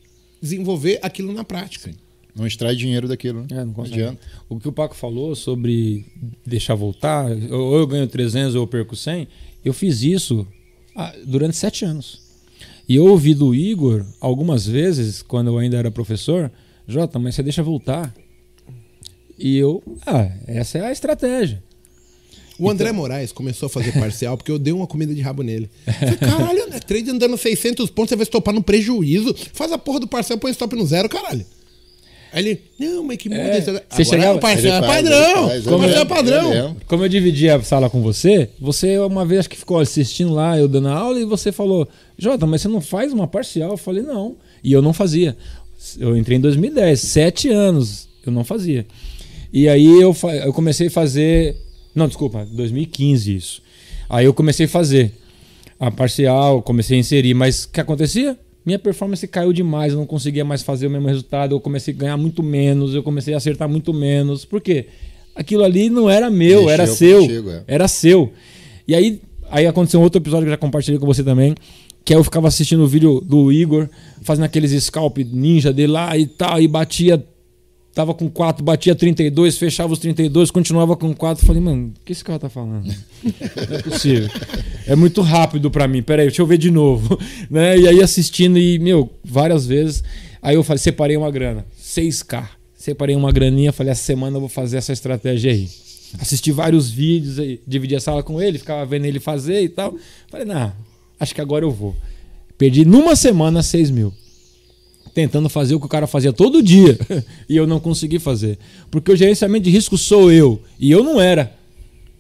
desenvolver 0.41 0.99
aquilo 1.01 1.34
na 1.34 1.43
prática. 1.43 1.91
Não 2.36 2.47
extrai 2.47 2.75
dinheiro 2.75 3.07
daquilo. 3.07 3.41
Né? 3.41 3.47
É, 3.51 3.65
não 3.65 3.73
consegue. 3.73 4.01
adianta. 4.01 4.19
O 4.49 4.59
que 4.59 4.67
o 4.67 4.71
Paco 4.71 4.95
falou 4.95 5.36
sobre 5.36 6.05
deixar 6.45 6.75
voltar, 6.75 7.29
ou 7.51 7.77
eu 7.77 7.88
ganho 7.88 8.07
300 8.07 8.55
ou 8.55 8.63
eu 8.63 8.67
perco 8.67 8.95
100, 8.95 9.27
eu 9.63 9.73
fiz 9.73 10.01
isso 10.01 10.47
ah, 10.95 11.13
durante 11.25 11.55
sete 11.55 11.86
anos. 11.86 12.21
E 12.88 12.95
eu 12.95 13.05
ouvi 13.05 13.34
do 13.34 13.55
Igor 13.55 14.05
algumas 14.19 14.65
vezes, 14.65 15.21
quando 15.21 15.47
eu 15.47 15.57
ainda 15.57 15.77
era 15.77 15.91
professor, 15.91 16.51
Jota, 16.88 17.17
mas 17.17 17.36
você 17.36 17.43
deixa 17.43 17.63
voltar. 17.63 18.13
E 19.38 19.57
eu, 19.57 19.81
ah, 20.05 20.29
essa 20.47 20.77
é 20.79 20.86
a 20.86 20.91
estratégia. 20.91 21.63
O 22.59 22.69
André 22.69 22.91
Moraes 22.91 23.31
começou 23.31 23.67
a 23.67 23.69
fazer 23.69 23.93
parcial 23.97 24.38
porque 24.38 24.51
eu 24.51 24.59
dei 24.59 24.73
uma 24.73 24.86
comida 24.86 25.13
de 25.13 25.21
rabo 25.21 25.43
nele. 25.43 25.69
Falei, 25.86 26.17
caralho, 26.17 26.63
André, 26.65 26.79
trade 26.79 27.09
andando 27.09 27.38
600 27.38 27.89
pontos, 27.89 28.09
você 28.09 28.15
vai 28.15 28.23
estopar 28.23 28.53
no 28.53 28.61
prejuízo. 28.61 29.36
Faz 29.53 29.71
a 29.71 29.77
porra 29.77 29.99
do 29.99 30.07
parcial, 30.07 30.38
põe 30.38 30.51
stop 30.51 30.75
no 30.75 30.86
zero, 30.86 31.07
caralho. 31.09 31.45
Aí 32.34 32.43
ele, 32.47 32.61
não, 32.79 33.03
mas 33.03 33.17
que 33.17 33.29
muda 33.29 33.41
É, 33.41 33.59
isso. 33.59 33.65
você 33.71 33.77
Agora 33.89 34.03
chegava- 34.05 34.38
o 34.38 34.39
parcial 34.41 34.77
Ele 34.77 34.86
é 34.86 34.88
faz, 34.88 35.03
padrão. 35.09 35.47
faz, 35.47 35.67
o 35.67 35.69
parcial 35.77 35.97
é 35.97 36.01
eu 36.01 36.05
padrão. 36.05 36.49
lembro. 36.49 36.75
Como 36.88 37.03
eu 37.05 37.09
dividi 37.09 37.49
a 37.49 37.61
sala 37.61 37.89
com 37.89 38.01
você, 38.01 38.49
você 38.59 38.97
uma 38.97 39.23
vez 39.25 39.41
acho 39.41 39.49
que 39.49 39.55
ficou 39.57 39.77
assistindo 39.79 40.34
lá, 40.34 40.57
eu 40.57 40.67
dando 40.67 40.88
aula, 40.89 41.19
e 41.19 41.25
você 41.25 41.51
falou, 41.51 41.88
Jota, 42.17 42.45
mas 42.47 42.61
você 42.61 42.67
não 42.67 42.81
faz 42.81 43.13
uma 43.13 43.27
parcial? 43.27 43.71
Eu 43.71 43.77
falei, 43.77 44.01
não. 44.03 44.36
E 44.63 44.71
eu 44.73 44.81
não 44.81 44.93
fazia. 44.93 45.38
Eu 45.99 46.17
entrei 46.17 46.38
em 46.38 46.41
2010, 46.41 46.99
sete 47.01 47.49
anos, 47.49 48.07
eu 48.25 48.31
não 48.31 48.43
fazia. 48.43 48.86
E 49.51 49.69
aí 49.69 49.86
eu, 50.01 50.15
eu 50.45 50.51
comecei 50.53 50.88
a 50.88 50.91
fazer. 50.91 51.55
Não, 51.93 52.07
desculpa, 52.07 52.47
2015 52.51 53.36
isso. 53.36 53.61
Aí 54.09 54.25
eu 54.25 54.34
comecei 54.34 54.65
a 54.65 54.69
fazer 54.69 55.11
a 55.79 55.91
parcial, 55.91 56.61
comecei 56.63 56.97
a 56.97 56.99
inserir, 56.99 57.34
mas 57.34 57.65
o 57.65 57.69
que 57.69 57.79
acontecia? 57.81 58.38
Minha 58.66 58.80
performance 58.80 59.28
caiu 59.28 59.51
demais, 59.51 59.93
eu 59.93 59.99
não 59.99 60.05
conseguia 60.05 60.45
mais 60.45 60.61
fazer 60.61 60.88
o 60.88 60.89
mesmo 60.89 61.07
resultado, 61.07 61.53
eu 61.53 61.59
comecei 61.59 61.93
a 61.93 61.97
ganhar 61.97 62.18
muito 62.18 62.41
menos, 62.41 62.95
eu 62.95 63.03
comecei 63.03 63.34
a 63.34 63.38
acertar 63.38 63.68
muito 63.68 63.93
menos. 63.93 64.45
Por 64.45 64.61
quê? 64.61 64.88
Aquilo 65.36 65.64
ali 65.64 65.89
não 65.89 66.09
era 66.09 66.30
meu, 66.30 66.61
Mexeu 66.61 66.70
era 66.70 66.88
seu. 66.88 67.22
contigo, 67.22 67.49
é. 67.49 67.64
Era 67.68 67.88
seu. 67.88 68.32
E 68.88 68.95
aí, 68.95 69.22
aí 69.49 69.68
aconteceu 69.68 69.99
um 69.99 70.03
outro 70.03 70.22
episódio 70.22 70.45
que 70.45 70.49
eu 70.49 70.53
já 70.53 70.57
compartilhei 70.57 70.99
com 70.99 71.05
você 71.05 71.24
também. 71.24 71.55
Que 72.05 72.14
aí 72.14 72.20
eu 72.20 72.24
ficava 72.24 72.47
assistindo 72.47 72.84
o 72.84 72.88
vídeo 72.88 73.22
do 73.22 73.51
Igor, 73.51 73.89
fazendo 74.22 74.45
aqueles 74.45 74.72
scalp 74.84 75.18
ninja 75.20 75.72
dele 75.72 75.91
lá 75.93 76.18
e 76.18 76.26
tal, 76.26 76.61
e 76.61 76.68
batia. 76.68 77.24
Tava 77.94 78.14
com 78.14 78.28
4, 78.28 78.64
batia 78.64 78.96
32, 78.96 79.56
fechava 79.58 79.94
os 79.94 80.00
32, 80.00 80.50
continuava 80.50 80.98
com 80.98 81.14
4. 81.14 81.46
Falei, 81.46 81.62
mano, 81.62 81.94
o 81.96 82.06
que 82.06 82.12
esse 82.12 82.24
cara 82.24 82.39
tá 82.39 82.50
falando? 82.50 82.86
Não 83.24 83.78
é 83.78 83.82
possível. 83.84 84.30
É 84.88 84.96
muito 84.96 85.22
rápido 85.22 85.70
pra 85.70 85.88
mim. 85.88 86.02
Peraí, 86.02 86.26
deixa 86.26 86.41
eu 86.41 86.48
ver 86.48 86.58
de 86.58 86.72
novo. 86.72 87.20
Né? 87.50 87.78
E 87.78 87.88
aí 87.88 88.02
assistindo, 88.02 88.58
e, 88.58 88.80
meu, 88.80 89.12
várias 89.24 89.68
vezes. 89.68 90.04
Aí 90.41 90.56
eu 90.56 90.64
falei, 90.64 90.80
separei 90.80 91.16
uma 91.16 91.30
grana. 91.30 91.66
6K. 91.80 92.48
Separei 92.76 93.16
uma 93.16 93.32
graninha, 93.32 93.72
falei, 93.72 93.91
essa 93.91 94.04
semana 94.04 94.38
eu 94.38 94.39
vou 94.39 94.50
fazer 94.50 94.78
essa 94.78 94.91
estratégia 94.91 95.52
aí. 95.52 95.70
Assisti 96.20 96.52
vários 96.52 96.89
vídeos 96.89 97.38
aí, 97.39 97.60
dividi 97.66 97.96
a 97.96 98.00
sala 98.00 98.24
com 98.24 98.41
ele, 98.41 98.58
ficava 98.58 98.86
vendo 98.86 99.06
ele 99.06 99.20
fazer 99.20 99.62
e 99.62 99.70
tal. 99.70 99.96
Falei, 100.30 100.46
não, 100.46 100.74
acho 101.20 101.34
que 101.34 101.41
agora 101.41 101.64
eu 101.64 101.72
vou. 101.72 101.96
Perdi 102.58 102.86
numa 102.86 103.16
semana 103.16 103.62
6 103.62 103.91
mil. 103.91 104.14
Tentando 105.14 105.47
fazer 105.47 105.76
o 105.76 105.80
que 105.80 105.86
o 105.86 105.89
cara 105.89 106.07
fazia 106.07 106.34
todo 106.34 106.61
dia. 106.64 106.97
e 107.47 107.55
eu 107.55 107.68
não 107.68 107.80
consegui 107.80 108.20
fazer. 108.20 108.57
Porque 108.89 109.11
o 109.11 109.16
gerenciamento 109.16 109.66
de 109.66 109.70
risco 109.70 109.97
sou 109.97 110.32
eu. 110.32 110.61
E 110.80 110.91
eu 110.91 111.03
não 111.03 111.22
era. 111.22 111.55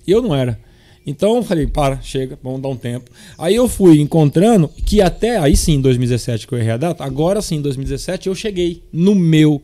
E 0.05 0.11
eu 0.11 0.21
não 0.21 0.35
era. 0.35 0.59
Então 1.05 1.35
eu 1.35 1.43
falei, 1.43 1.67
para, 1.67 1.99
chega, 2.01 2.39
vamos 2.41 2.61
dar 2.61 2.69
um 2.69 2.77
tempo. 2.77 3.11
Aí 3.37 3.55
eu 3.55 3.67
fui 3.67 3.99
encontrando 3.99 4.69
que 4.85 5.01
até 5.01 5.37
aí 5.37 5.55
sim, 5.55 5.73
em 5.73 5.81
2017 5.81 6.47
que 6.47 6.53
eu 6.53 6.59
errei 6.59 6.71
a 6.71 6.77
data, 6.77 7.03
agora 7.03 7.41
sim, 7.41 7.57
em 7.57 7.61
2017 7.61 8.27
eu 8.27 8.35
cheguei 8.35 8.81
no 8.91 9.13
meu 9.13 9.61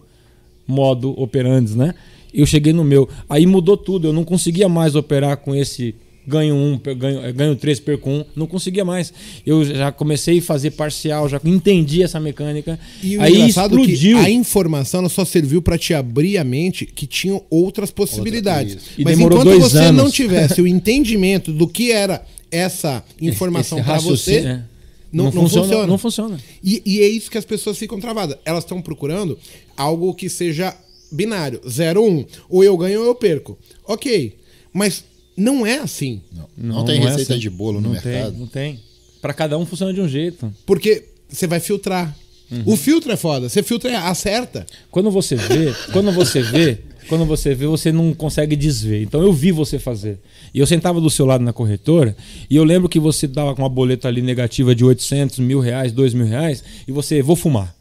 modo 0.67 1.19
operandes, 1.19 1.75
né? 1.75 1.95
Eu 2.33 2.45
cheguei 2.45 2.73
no 2.73 2.83
meu. 2.83 3.07
Aí 3.29 3.45
mudou 3.45 3.77
tudo, 3.77 4.07
eu 4.07 4.13
não 4.13 4.25
conseguia 4.25 4.67
mais 4.67 4.95
operar 4.95 5.37
com 5.37 5.55
esse 5.55 5.95
ganho 6.27 6.55
um, 6.55 6.79
ganho, 6.95 7.25
eh, 7.25 7.31
ganho 7.31 7.55
três, 7.55 7.79
perco 7.79 8.09
um, 8.09 8.25
não 8.35 8.45
conseguia 8.45 8.85
mais. 8.85 9.11
Eu 9.45 9.63
já 9.65 9.91
comecei 9.91 10.39
a 10.39 10.41
fazer 10.41 10.71
parcial, 10.71 11.27
já 11.27 11.39
entendi 11.43 12.03
essa 12.03 12.19
mecânica. 12.19 12.79
E 13.01 13.17
o 13.17 13.21
aí 13.21 13.41
é 13.41 13.47
explodiu. 13.47 14.17
que 14.17 14.25
a 14.25 14.29
informação 14.29 15.01
ela 15.01 15.09
só 15.09 15.25
serviu 15.25 15.61
para 15.61 15.77
te 15.77 15.93
abrir 15.93 16.37
a 16.37 16.43
mente 16.43 16.85
que 16.85 17.07
tinham 17.07 17.43
outras 17.49 17.91
possibilidades. 17.91 18.75
Outra. 18.75 18.89
E 18.97 19.03
Mas 19.03 19.17
demorou 19.17 19.39
enquanto 19.39 19.59
dois 19.59 19.71
você 19.71 19.79
anos. 19.79 20.03
não 20.03 20.11
tivesse 20.11 20.61
o 20.61 20.67
entendimento 20.67 21.51
do 21.51 21.67
que 21.67 21.91
era 21.91 22.23
essa 22.51 23.03
informação 23.21 23.83
para 23.83 23.97
você, 23.99 24.39
raciocínio, 24.39 24.49
é. 24.49 24.63
não, 25.11 25.25
não 25.25 25.31
funciona. 25.31 25.87
Não 25.87 25.97
funciona. 25.97 26.39
E, 26.63 26.81
e 26.85 26.99
é 27.01 27.07
isso 27.07 27.29
que 27.29 27.37
as 27.37 27.45
pessoas 27.45 27.77
ficam 27.77 27.99
travadas. 27.99 28.37
Elas 28.45 28.63
estão 28.63 28.81
procurando 28.81 29.37
algo 29.75 30.13
que 30.13 30.29
seja 30.29 30.75
binário, 31.11 31.61
0 31.67 32.03
1. 32.03 32.07
Um. 32.07 32.25
Ou 32.49 32.63
eu 32.63 32.77
ganho 32.77 33.01
ou 33.01 33.07
eu 33.07 33.15
perco. 33.15 33.57
Ok, 33.85 34.35
mas 34.73 35.03
não 35.39 35.65
é 35.65 35.79
assim. 35.79 36.21
Não, 36.31 36.75
não 36.75 36.85
tem 36.85 36.97
é 36.97 37.05
receita 37.05 37.33
assim. 37.33 37.39
de 37.39 37.49
bolo 37.49 37.79
no 37.79 37.87
não 37.87 37.91
mercado. 37.91 38.31
Tem, 38.31 38.39
não 38.39 38.47
tem. 38.47 38.79
Para 39.21 39.33
cada 39.33 39.57
um 39.57 39.65
funciona 39.65 39.93
de 39.93 40.01
um 40.01 40.07
jeito. 40.07 40.53
Porque 40.65 41.05
você 41.27 41.47
vai 41.47 41.59
filtrar. 41.59 42.15
Uhum. 42.51 42.63
O 42.65 42.77
filtro 42.77 43.11
é 43.11 43.15
foda. 43.15 43.47
Você 43.47 43.61
filtra 43.61 43.91
e 43.91 43.95
acerta. 43.95 44.65
Quando 44.89 45.11
você 45.11 45.35
vê, 45.35 45.73
quando 45.91 46.11
você 46.11 46.41
vê, 46.41 46.79
quando 47.07 47.25
você 47.25 47.53
vê, 47.53 47.67
você 47.67 47.91
não 47.91 48.13
consegue 48.13 48.55
desver. 48.55 49.01
Então 49.01 49.21
eu 49.21 49.31
vi 49.31 49.51
você 49.51 49.79
fazer. 49.79 50.19
E 50.53 50.59
eu 50.59 50.67
sentava 50.67 50.99
do 50.99 51.09
seu 51.09 51.25
lado 51.25 51.43
na 51.43 51.53
corretora 51.53 52.15
e 52.49 52.55
eu 52.55 52.63
lembro 52.63 52.89
que 52.89 52.99
você 52.99 53.27
dava 53.27 53.55
com 53.55 53.61
uma 53.61 53.69
boleta 53.69 54.07
ali 54.07 54.21
negativa 54.21 54.73
de 54.73 54.83
800 54.83 55.39
mil 55.39 55.59
reais, 55.59 55.91
2 55.91 56.13
mil 56.13 56.25
reais 56.25 56.63
e 56.87 56.91
você, 56.91 57.21
vou 57.21 57.35
fumar. 57.35 57.75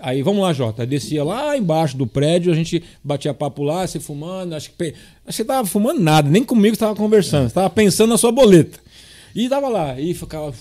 Aí 0.00 0.22
vamos 0.22 0.42
lá, 0.42 0.52
Jota. 0.52 0.86
Descia 0.86 1.24
lá 1.24 1.56
embaixo 1.56 1.96
do 1.96 2.06
prédio, 2.06 2.52
a 2.52 2.54
gente 2.56 2.82
batia 3.02 3.32
papo 3.34 3.62
lá, 3.62 3.86
você 3.86 3.98
fumando. 4.00 4.54
Acho 4.54 4.70
que, 4.70 4.84
acho 4.84 4.94
que 5.26 5.32
você 5.32 5.44
tava 5.44 5.66
fumando 5.66 6.00
nada, 6.00 6.28
nem 6.28 6.42
comigo 6.44 6.74
você 6.76 6.80
tava 6.80 6.94
conversando. 6.96 7.48
Você 7.48 7.54
tava 7.54 7.70
pensando 7.70 8.10
na 8.10 8.18
sua 8.18 8.30
boleta. 8.32 8.78
E 9.34 9.48
tava 9.48 9.68
lá, 9.68 10.00
e 10.00 10.14
ficava. 10.14 10.52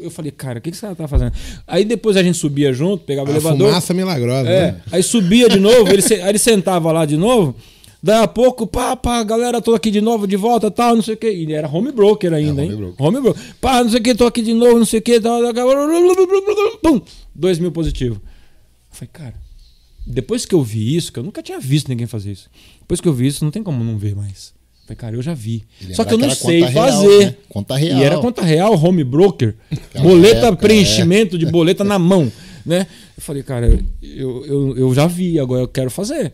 Eu 0.00 0.10
falei, 0.10 0.30
cara, 0.30 0.58
o 0.58 0.62
que, 0.62 0.70
que 0.70 0.74
esse 0.76 0.80
cara 0.80 0.94
tá 0.94 1.06
fazendo? 1.06 1.32
Aí 1.66 1.84
depois 1.84 2.16
a 2.16 2.22
gente 2.22 2.38
subia 2.38 2.72
junto, 2.72 3.04
pegava 3.04 3.28
o 3.28 3.32
A 3.32 3.36
elevador. 3.36 3.68
fumaça 3.68 3.92
milagrosa, 3.92 4.48
É, 4.48 4.72
né? 4.72 4.80
aí 4.90 5.02
subia 5.02 5.48
de 5.50 5.60
novo, 5.60 5.92
ele, 5.92 6.00
se- 6.00 6.14
aí 6.14 6.30
ele 6.30 6.38
sentava 6.38 6.90
lá 6.90 7.04
de 7.04 7.16
novo. 7.18 7.54
Daí 8.02 8.22
a 8.22 8.26
pouco, 8.26 8.66
pá, 8.66 8.96
pá, 8.96 9.22
galera, 9.22 9.60
tô 9.60 9.74
aqui 9.74 9.90
de 9.90 10.00
novo, 10.00 10.26
de 10.26 10.34
volta, 10.34 10.70
tal, 10.70 10.96
não 10.96 11.02
sei 11.02 11.14
o 11.14 11.16
quê. 11.16 11.30
E 11.30 11.52
era 11.52 11.68
home 11.68 11.92
broker 11.92 12.32
ainda, 12.32 12.62
É, 12.62 12.64
home 12.64 12.72
hein? 12.72 12.76
broker. 12.80 13.06
Home 13.06 13.20
broker. 13.20 13.42
Pá, 13.60 13.84
não 13.84 13.90
sei 13.90 14.00
o 14.00 14.02
que, 14.02 14.14
tô 14.14 14.26
aqui 14.26 14.40
de 14.42 14.54
novo, 14.54 14.78
não 14.78 14.84
sei 14.86 14.98
o 14.98 15.02
que, 15.02 15.20
tal, 15.20 15.40
tal, 15.42 15.52
tal, 15.54 15.68
pum, 16.82 17.00
dois 17.34 17.58
mil 17.58 17.70
positivo. 17.70 18.20
Falei, 19.02 19.08
cara, 19.12 19.34
depois 20.06 20.46
que 20.46 20.54
eu 20.54 20.62
vi 20.62 20.94
isso, 20.94 21.12
que 21.12 21.18
eu 21.18 21.24
nunca 21.24 21.42
tinha 21.42 21.58
visto 21.58 21.88
ninguém 21.88 22.06
fazer 22.06 22.32
isso. 22.32 22.48
Depois 22.80 23.00
que 23.00 23.08
eu 23.08 23.12
vi 23.12 23.26
isso, 23.26 23.44
não 23.44 23.50
tem 23.50 23.62
como 23.62 23.82
não 23.82 23.98
ver 23.98 24.14
mais. 24.14 24.54
Falei, 24.82 24.96
cara, 24.96 25.16
eu 25.16 25.22
já 25.22 25.34
vi. 25.34 25.64
Só 25.92 26.04
que 26.04 26.14
eu 26.14 26.18
não 26.18 26.30
sei 26.30 26.60
conta 26.60 26.72
real, 26.72 26.86
fazer. 26.86 27.26
né? 27.26 27.36
Conta 27.48 27.76
real. 27.76 27.98
E 27.98 28.02
era 28.02 28.18
conta 28.18 28.42
real, 28.42 28.74
home 28.74 29.02
broker, 29.02 29.56
Aquela 29.70 30.04
boleta, 30.04 30.46
época, 30.46 30.56
preenchimento 30.56 31.36
de 31.36 31.46
boleta 31.46 31.82
na 31.82 31.98
mão, 31.98 32.30
né? 32.64 32.86
Eu 33.16 33.22
falei, 33.22 33.42
cara, 33.42 33.66
eu, 34.00 34.46
eu, 34.46 34.76
eu 34.76 34.94
já 34.94 35.06
vi, 35.06 35.38
agora 35.38 35.62
eu 35.62 35.68
quero 35.68 35.90
fazer. 35.90 36.32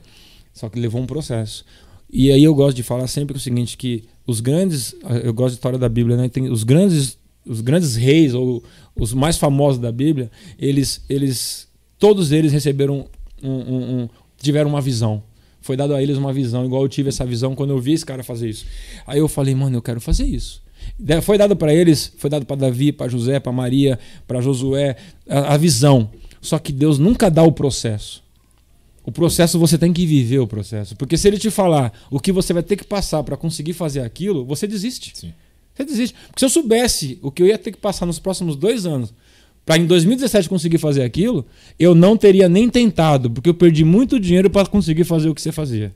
Só 0.52 0.68
que 0.68 0.78
levou 0.78 1.00
um 1.00 1.06
processo. 1.06 1.64
E 2.10 2.30
aí 2.30 2.42
eu 2.42 2.54
gosto 2.54 2.76
de 2.76 2.82
falar 2.82 3.06
sempre 3.06 3.36
o 3.36 3.40
seguinte, 3.40 3.76
que 3.76 4.04
os 4.26 4.40
grandes, 4.40 4.94
eu 5.22 5.32
gosto 5.32 5.52
de 5.52 5.58
história 5.58 5.78
da 5.78 5.88
Bíblia, 5.88 6.16
né? 6.16 6.28
Tem 6.28 6.50
os 6.50 6.64
grandes, 6.64 7.18
os 7.46 7.60
grandes 7.60 7.96
reis 7.96 8.34
ou 8.34 8.62
os 8.96 9.12
mais 9.12 9.36
famosos 9.36 9.80
da 9.80 9.92
Bíblia, 9.92 10.30
eles, 10.58 11.02
eles, 11.08 11.67
todos 11.98 12.32
eles 12.32 12.52
receberam 12.52 13.06
um, 13.42 13.50
um- 13.50 14.00
um- 14.02 14.08
tiveram 14.40 14.70
uma 14.70 14.80
visão. 14.80 15.22
Foi 15.60 15.76
dado 15.76 15.94
a 15.94 16.02
eles 16.02 16.16
uma 16.16 16.32
visão, 16.32 16.64
igual 16.64 16.82
eu 16.82 16.88
tive 16.88 17.08
essa 17.08 17.26
visão 17.26 17.54
quando 17.54 17.70
eu 17.70 17.78
vi 17.78 17.92
esse 17.92 18.06
cara 18.06 18.22
fazer 18.22 18.48
isso. 18.48 18.64
Aí 19.06 19.18
eu 19.18 19.28
falei, 19.28 19.54
mano, 19.54 19.76
eu 19.76 19.82
quero 19.82 20.00
fazer 20.00 20.24
isso. 20.24 20.62
Foi 21.22 21.36
dado 21.36 21.54
para 21.56 21.74
eles, 21.74 22.12
foi 22.16 22.30
dado 22.30 22.46
para 22.46 22.56
Davi, 22.56 22.92
para 22.92 23.08
José, 23.08 23.38
para 23.40 23.52
Maria, 23.52 23.98
para 24.26 24.40
Josué, 24.40 24.96
a, 25.28 25.54
a 25.54 25.56
visão. 25.56 26.10
Só 26.40 26.58
que 26.58 26.72
Deus 26.72 26.98
nunca 26.98 27.28
dá 27.30 27.42
o 27.42 27.52
processo. 27.52 28.22
O 29.04 29.10
processo 29.12 29.58
você 29.58 29.76
tem 29.76 29.92
que 29.92 30.06
viver 30.06 30.38
o 30.38 30.46
processo. 30.46 30.94
Porque 30.96 31.16
se 31.16 31.26
ele 31.26 31.38
te 31.38 31.50
falar 31.50 31.92
o 32.10 32.20
que 32.20 32.30
você 32.30 32.52
vai 32.52 32.62
ter 32.62 32.76
que 32.76 32.84
passar 32.84 33.22
para 33.24 33.36
conseguir 33.36 33.72
fazer 33.72 34.00
aquilo, 34.00 34.44
você 34.44 34.66
desiste. 34.66 35.12
Sim. 35.14 35.32
Você 35.74 35.84
desiste. 35.84 36.16
Porque 36.28 36.38
se 36.40 36.44
eu 36.44 36.50
soubesse 36.50 37.18
o 37.22 37.30
que 37.30 37.42
eu 37.42 37.46
ia 37.46 37.58
ter 37.58 37.72
que 37.72 37.78
passar 37.78 38.06
nos 38.06 38.18
próximos 38.18 38.54
dois 38.54 38.86
anos 38.86 39.12
para 39.68 39.76
em 39.82 39.84
2017 39.84 40.48
conseguir 40.48 40.78
fazer 40.78 41.02
aquilo, 41.02 41.44
eu 41.78 41.94
não 41.94 42.16
teria 42.16 42.48
nem 42.48 42.70
tentado, 42.70 43.30
porque 43.30 43.50
eu 43.50 43.54
perdi 43.54 43.84
muito 43.84 44.18
dinheiro 44.18 44.48
para 44.48 44.66
conseguir 44.66 45.04
fazer 45.04 45.28
o 45.28 45.34
que 45.34 45.42
você 45.42 45.52
fazia. 45.52 45.92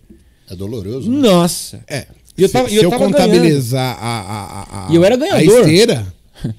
É 0.50 0.54
doloroso. 0.54 1.10
né? 1.10 1.16
Nossa. 1.26 1.80
É. 1.88 2.06
E 2.36 2.42
eu 2.42 2.48
se 2.48 2.52
tava- 2.52 2.68
se 2.68 2.76
eu 2.76 2.82
eu, 2.82 2.90
contabilizar 2.92 3.96
a, 3.98 4.20
a, 4.20 4.88
a, 4.88 4.92
E 4.92 4.94
eu 4.94 5.02
era 5.02 5.16
ganhador. 5.16 5.56
a 5.56 5.60
esteira. 5.60 6.06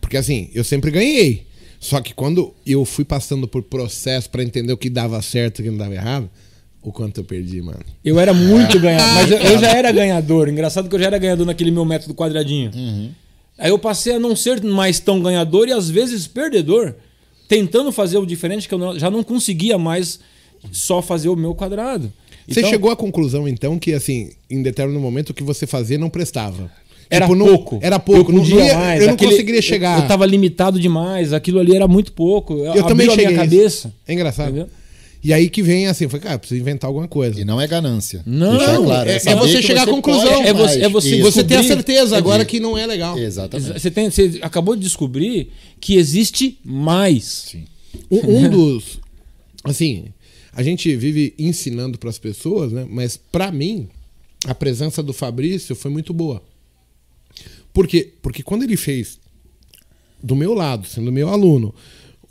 Porque 0.00 0.16
assim, 0.16 0.48
eu 0.54 0.62
sempre 0.62 0.92
ganhei. 0.92 1.44
Só 1.80 2.00
que 2.00 2.14
quando 2.14 2.54
eu 2.64 2.84
fui 2.84 3.04
passando 3.04 3.48
por 3.48 3.64
processo 3.64 4.30
pra 4.30 4.40
entender 4.44 4.72
o 4.72 4.76
que 4.76 4.88
dava 4.88 5.20
certo 5.22 5.58
e 5.58 5.62
o 5.62 5.64
que 5.64 5.70
não 5.72 5.78
dava 5.78 5.94
errado, 5.94 6.30
o 6.80 6.92
quanto 6.92 7.18
eu 7.18 7.24
perdi, 7.24 7.60
mano. 7.60 7.80
Eu 8.04 8.20
era 8.20 8.32
muito 8.32 8.78
ganhador. 8.80 9.12
Mas 9.14 9.30
eu, 9.32 9.38
eu 9.38 9.58
já 9.58 9.72
era 9.76 9.90
ganhador. 9.90 10.48
Engraçado 10.48 10.88
que 10.88 10.94
eu 10.94 11.00
já 11.00 11.06
era 11.06 11.18
ganhador 11.18 11.44
naquele 11.46 11.72
meu 11.72 11.84
método 11.84 12.14
quadradinho. 12.14 12.70
Aí 13.58 13.70
eu 13.70 13.78
passei 13.78 14.14
a 14.14 14.18
não 14.18 14.34
ser 14.34 14.62
mais 14.62 14.98
tão 14.98 15.20
ganhador 15.20 15.68
e 15.68 15.72
às 15.72 15.88
vezes 15.88 16.26
perdedor, 16.26 16.94
tentando 17.48 17.92
fazer 17.92 18.18
o 18.18 18.26
diferente 18.26 18.68
que 18.68 18.74
eu 18.74 18.78
não- 18.78 18.98
já 18.98 19.10
não 19.10 19.22
conseguia 19.22 19.78
mais 19.78 20.18
só 20.72 21.00
fazer 21.02 21.28
o 21.28 21.36
meu 21.36 21.54
quadrado. 21.54 22.12
Você 22.48 22.60
Então, 22.60 22.70
chegou 22.70 22.90
à 22.90 22.96
conclusão, 22.96 23.48
então, 23.48 23.78
que 23.78 23.92
assim, 23.94 24.30
em 24.50 24.62
determinado 24.62 25.00
momento 25.02 25.30
o 25.30 25.34
que 25.34 25.42
você 25.42 25.66
fazia 25.66 25.96
não 25.96 26.10
prestava. 26.10 26.70
Era 27.08 27.26
Tipo, 27.26 27.36
não- 27.36 27.46
pouco. 27.46 27.78
Era 27.82 27.98
pouco. 27.98 28.30
Eu 28.32 28.36
não 28.36 28.42
podia 28.42 28.64
ia- 28.64 28.78
mais. 28.78 29.00
eu 29.02 29.06
não 29.08 29.14
Aquele- 29.14 29.30
conseguiria 29.30 29.62
chegar. 29.62 29.98
Eu, 29.98 30.02
eu 30.02 30.08
tava 30.08 30.26
limitado 30.26 30.80
demais. 30.80 31.32
Aquilo 31.32 31.60
ali 31.60 31.76
era 31.76 31.86
muito 31.86 32.12
pouco. 32.12 32.54
Eu 32.54 32.82
também 32.84 33.06
Abriu 33.06 33.12
a 33.12 33.14
cheguei. 33.14 33.26
minha 33.28 33.40
a 33.40 33.44
isso. 33.44 33.54
cabeça. 33.56 33.94
É 34.08 34.12
engraçado. 34.14 34.48
Entendeu? 34.48 34.68
E 35.24 35.32
aí 35.32 35.48
que 35.48 35.62
vem 35.62 35.86
assim, 35.86 36.06
foi, 36.06 36.20
cara, 36.20 36.38
preciso 36.38 36.60
inventar 36.60 36.86
alguma 36.86 37.08
coisa. 37.08 37.40
E 37.40 37.44
não 37.46 37.58
é 37.58 37.66
ganância. 37.66 38.22
Não, 38.26 38.58
Deixar 38.58 38.76
claro, 38.76 39.08
é- 39.08 39.16
é 39.16 39.34
você 39.36 39.62
chegar 39.62 39.84
à 39.84 39.86
conclusão. 39.86 40.42
É 40.44 40.52
você- 40.52 40.82
é 40.82 40.88
você- 40.88 41.16
Isso. 41.16 41.22
Você 41.22 41.42
tem 41.42 41.56
a 41.56 41.62
certeza 41.62 42.16
agora 42.16 42.42
Entendi. 42.42 42.50
que 42.58 42.60
não 42.60 42.76
é 42.76 42.86
legal. 42.86 43.18
Exatamente. 43.18 43.80
Você, 43.80 43.90
tem, 43.90 44.10
você 44.10 44.38
acabou 44.42 44.76
de 44.76 44.82
descobrir 44.82 45.50
que 45.80 45.94
existe 45.96 46.58
mais. 46.62 47.46
Sim. 47.50 47.64
Um, 48.10 48.44
um 48.44 48.50
dos. 48.50 49.00
Assim, 49.64 50.04
a 50.52 50.62
gente 50.62 50.94
vive 50.94 51.32
ensinando 51.38 51.98
para 51.98 52.10
as 52.10 52.18
pessoas, 52.18 52.70
né? 52.70 52.86
Mas 52.88 53.16
para 53.16 53.50
mim, 53.50 53.88
a 54.46 54.54
presença 54.54 55.02
do 55.02 55.14
Fabrício 55.14 55.74
foi 55.74 55.90
muito 55.90 56.12
boa. 56.12 56.42
Por 57.72 57.86
quê? 57.88 58.12
Porque 58.20 58.42
quando 58.42 58.62
ele 58.62 58.76
fez 58.76 59.18
do 60.22 60.36
meu 60.36 60.52
lado, 60.54 60.86
sendo 60.86 61.10
meu 61.10 61.28
aluno, 61.28 61.74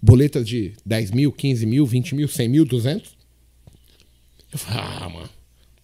boletas 0.03 0.45
de 0.45 0.73
10 0.85 1.11
mil, 1.11 1.31
15 1.31 1.65
mil, 1.65 1.85
20 1.85 2.15
mil, 2.15 2.27
100 2.27 2.49
mil, 2.49 2.65
200, 2.65 3.15
eu 4.51 4.59
falei, 4.59 4.83
ah, 4.83 5.09
mano, 5.09 5.29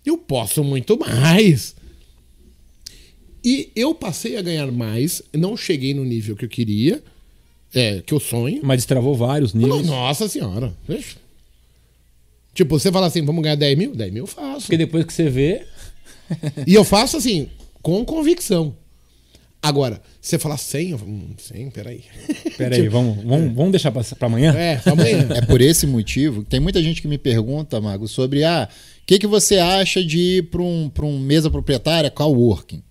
eu 0.05 0.17
posso 0.17 0.61
muito 0.61 0.99
mais. 0.99 1.74
E 3.41 3.72
eu 3.74 3.95
passei 3.95 4.36
a 4.36 4.41
ganhar 4.41 4.70
mais, 4.74 5.22
não 5.34 5.55
cheguei 5.55 5.93
no 5.93 6.03
nível 6.03 6.36
que 6.36 6.43
eu 6.43 6.49
queria, 6.49 7.01
é, 7.74 8.01
que 8.01 8.13
eu 8.13 8.20
sonho. 8.20 8.59
Mas 8.61 8.80
destravou 8.80 9.15
vários 9.15 9.53
níveis. 9.53 9.88
Nossa 9.88 10.28
senhora. 10.28 10.76
Ixi. 10.89 11.15
Tipo, 12.53 12.78
você 12.78 12.91
fala 12.91 13.07
assim, 13.07 13.24
vamos 13.24 13.41
ganhar 13.41 13.55
10 13.55 13.78
mil? 13.78 13.95
10 13.95 14.11
mil 14.11 14.24
eu 14.24 14.28
faço. 14.28 14.65
Porque 14.65 14.78
depois 14.78 15.05
que 15.05 15.13
você 15.13 15.30
vê. 15.30 15.65
E 16.67 16.74
eu 16.74 16.84
faço 16.84 17.15
assim, 17.15 17.49
com 17.82 18.03
convicção. 18.03 18.76
Agora, 19.62 20.01
você 20.22 20.39
falar 20.39 20.55
100, 20.57 20.89
eu 20.91 20.97
falo, 20.97 21.12
hum, 21.12 21.30
100, 21.38 21.70
peraí. 21.72 22.01
Pera 22.57 22.76
aí, 22.78 22.88
vamos, 22.88 23.18
vamos, 23.26 23.53
vamos 23.53 23.72
deixar 23.72 23.91
pra, 23.91 24.01
pra 24.03 24.28
amanhã? 24.28 24.53
É, 24.53 24.82
amanhã. 24.86 25.28
É 25.36 25.41
por 25.41 25.60
esse 25.60 25.86
motivo 25.86 26.43
que 26.43 26.49
tem 26.49 26.60
muita 26.62 26.82
gente 26.82 27.01
que 27.01 27.07
me 27.10 27.18
pergunta, 27.18 27.80
Mago, 27.82 28.07
sobre 28.07 28.43
ah, 28.45 28.70
o 28.72 29.05
que, 29.05 29.20
que 29.20 29.28
você 29.28 29.57
acha 29.57 30.03
de 30.03 30.18
ir 30.18 30.43
para 30.49 30.62
um, 30.62 30.89
pra 30.89 31.05
um 31.05 31.20
mesa 31.20 31.49
proprietária 31.51 32.10
coworking? 32.10 32.82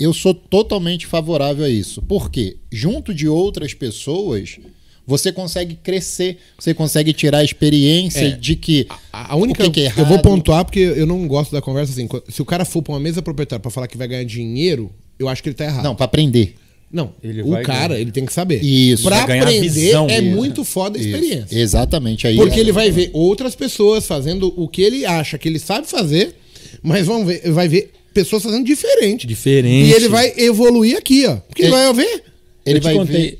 Eu 0.00 0.12
sou 0.12 0.34
totalmente 0.34 1.06
favorável 1.06 1.64
a 1.64 1.68
isso. 1.68 2.02
Por 2.02 2.28
quê? 2.30 2.56
Junto 2.72 3.12
de 3.14 3.28
outras 3.28 3.72
pessoas, 3.74 4.58
você 5.06 5.30
consegue 5.30 5.74
crescer, 5.76 6.38
você 6.58 6.72
consegue 6.74 7.12
tirar 7.12 7.38
a 7.38 7.44
experiência 7.44 8.28
É. 8.28 8.30
de 8.30 8.56
que 8.56 8.86
A, 9.12 9.34
a 9.34 9.36
única. 9.36 9.62
o 9.62 9.70
que, 9.70 9.80
que 9.82 9.86
é 9.86 9.90
eu 9.90 10.06
vou 10.06 10.14
errado. 10.14 10.22
pontuar 10.22 10.64
porque 10.64 10.80
eu 10.80 11.06
não 11.06 11.28
gosto 11.28 11.52
da 11.52 11.60
conversa 11.60 11.92
assim. 11.92 12.08
Se 12.28 12.40
o 12.42 12.44
cara 12.44 12.64
for 12.64 12.82
pra 12.82 12.94
uma 12.94 13.00
mesa 13.00 13.20
proprietária 13.22 13.60
pra 13.60 13.70
falar 13.70 13.86
que 13.86 13.96
vai 13.98 14.08
ganhar 14.08 14.24
dinheiro, 14.24 14.90
eu 15.20 15.28
acho 15.28 15.42
que 15.42 15.48
ele 15.50 15.54
tá 15.56 15.64
errado. 15.66 15.84
Não, 15.84 15.94
para 15.94 16.06
aprender. 16.06 16.54
Não, 16.92 17.12
Ele 17.22 17.42
o 17.42 17.50
vai 17.50 17.62
cara, 17.62 17.88
ganhar. 17.90 18.00
ele 18.00 18.10
tem 18.10 18.26
que 18.26 18.32
saber. 18.32 18.60
Isso. 18.64 19.04
Pra 19.04 19.18
Vai 19.18 19.26
ganhar 19.28 19.42
a 19.42 19.44
aprender 19.44 19.68
visão 19.68 20.08
é 20.10 20.20
dele. 20.20 20.34
muito 20.34 20.64
foda 20.64 20.98
a 20.98 21.00
Isso. 21.00 21.08
experiência. 21.08 21.56
Exatamente. 21.56 22.26
Aí 22.26 22.34
Porque 22.34 22.58
ele 22.58 22.72
vai 22.72 22.90
ver 22.90 23.10
outras 23.12 23.54
pessoas 23.54 24.04
fazendo 24.06 24.52
o 24.56 24.66
que 24.66 24.82
ele 24.82 25.06
acha 25.06 25.38
que 25.38 25.48
ele 25.48 25.60
sabe 25.60 25.86
fazer, 25.86 26.34
mas 26.82 27.06
vão 27.06 27.24
ver, 27.24 27.48
vai 27.52 27.68
ver 27.68 27.92
pessoas 28.12 28.42
fazendo 28.42 28.64
diferente. 28.66 29.24
Diferente. 29.24 29.88
E 29.88 29.92
ele 29.92 30.08
vai 30.08 30.32
evoluir 30.36 30.96
aqui, 30.96 31.26
ó. 31.28 31.36
Porque 31.36 31.62
ele 31.62 31.68
Ele- 31.72 31.76
vai 31.76 31.92
ver. 31.94 32.24
Ele 32.66 32.76
eu 32.78 32.80
te 32.80 32.84
vai 32.84 32.94
contei, 32.94 33.16
ver. 33.22 33.38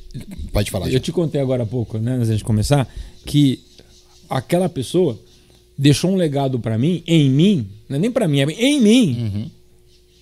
Pode 0.53 0.71
falar. 0.71 0.89
Eu 0.89 1.01
te 1.01 1.11
contei 1.11 1.41
agora 1.41 1.65
há 1.65 1.67
pouco, 1.67 1.99
né, 1.99 2.13
antes 2.21 2.39
de 2.39 2.45
começar, 2.45 2.89
que 3.27 3.59
aquela 4.29 4.69
pessoa 4.69 5.19
deixou 5.77 6.13
um 6.13 6.17
legado 6.17 6.59
pra 6.61 6.79
mim, 6.79 7.03
em 7.05 7.29
mim, 7.29 7.67
não 7.89 7.97
é 7.97 7.99
nem 7.99 8.11
pra 8.13 8.29
mim, 8.29 8.41
é 8.41 8.45
em 8.53 8.81
mim, 8.81 9.17
Uhum. 9.19 9.51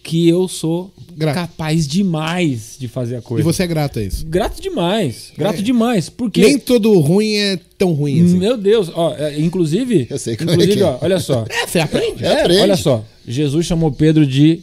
Que 0.09 0.27
eu 0.27 0.49
sou 0.49 0.91
Grato. 1.17 1.35
capaz 1.35 1.87
demais 1.87 2.77
de 2.79 2.89
fazer 2.89 3.17
a 3.17 3.19
E 3.19 3.23
coisa. 3.23 3.45
você 3.45 3.65
é 3.65 3.67
grato 3.67 3.99
a 3.99 4.03
isso. 4.03 4.25
Grato 4.27 4.61
demais, 4.63 5.33
grato 5.37 5.59
É. 5.59 5.63
demais, 5.63 6.09
porque 6.09 6.41
Nem 6.41 6.59
todo 6.59 6.99
ruim 6.99 7.35
é 7.35 7.59
tão 7.77 7.93
ruim 7.93 8.25
assim. 8.25 8.39
meu 8.39 8.57
Deus, 8.57 8.91
ó, 8.95 9.15
é, 9.15 9.39
inclusive, 9.39 10.07
Eu 10.09 10.19
sei 10.19 10.35
como 10.37 10.51
é 10.51 10.55
inclusive, 10.55 10.77
que 10.79 10.83
é. 10.83 10.87
ó, 10.87 10.99
olha 11.03 11.21
só, 11.21 11.45
É, 11.51 11.67
você 11.67 11.79
aprende. 11.79 12.25
É, 12.25 12.41
aprende. 12.41 12.61
olha 12.63 12.77
só, 12.77 13.05
Jesus 13.27 13.67
chamou 13.67 13.93
Pedro 13.93 14.27
de 14.27 14.61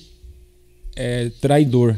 é, 0.96 1.30
traidor. 1.40 1.96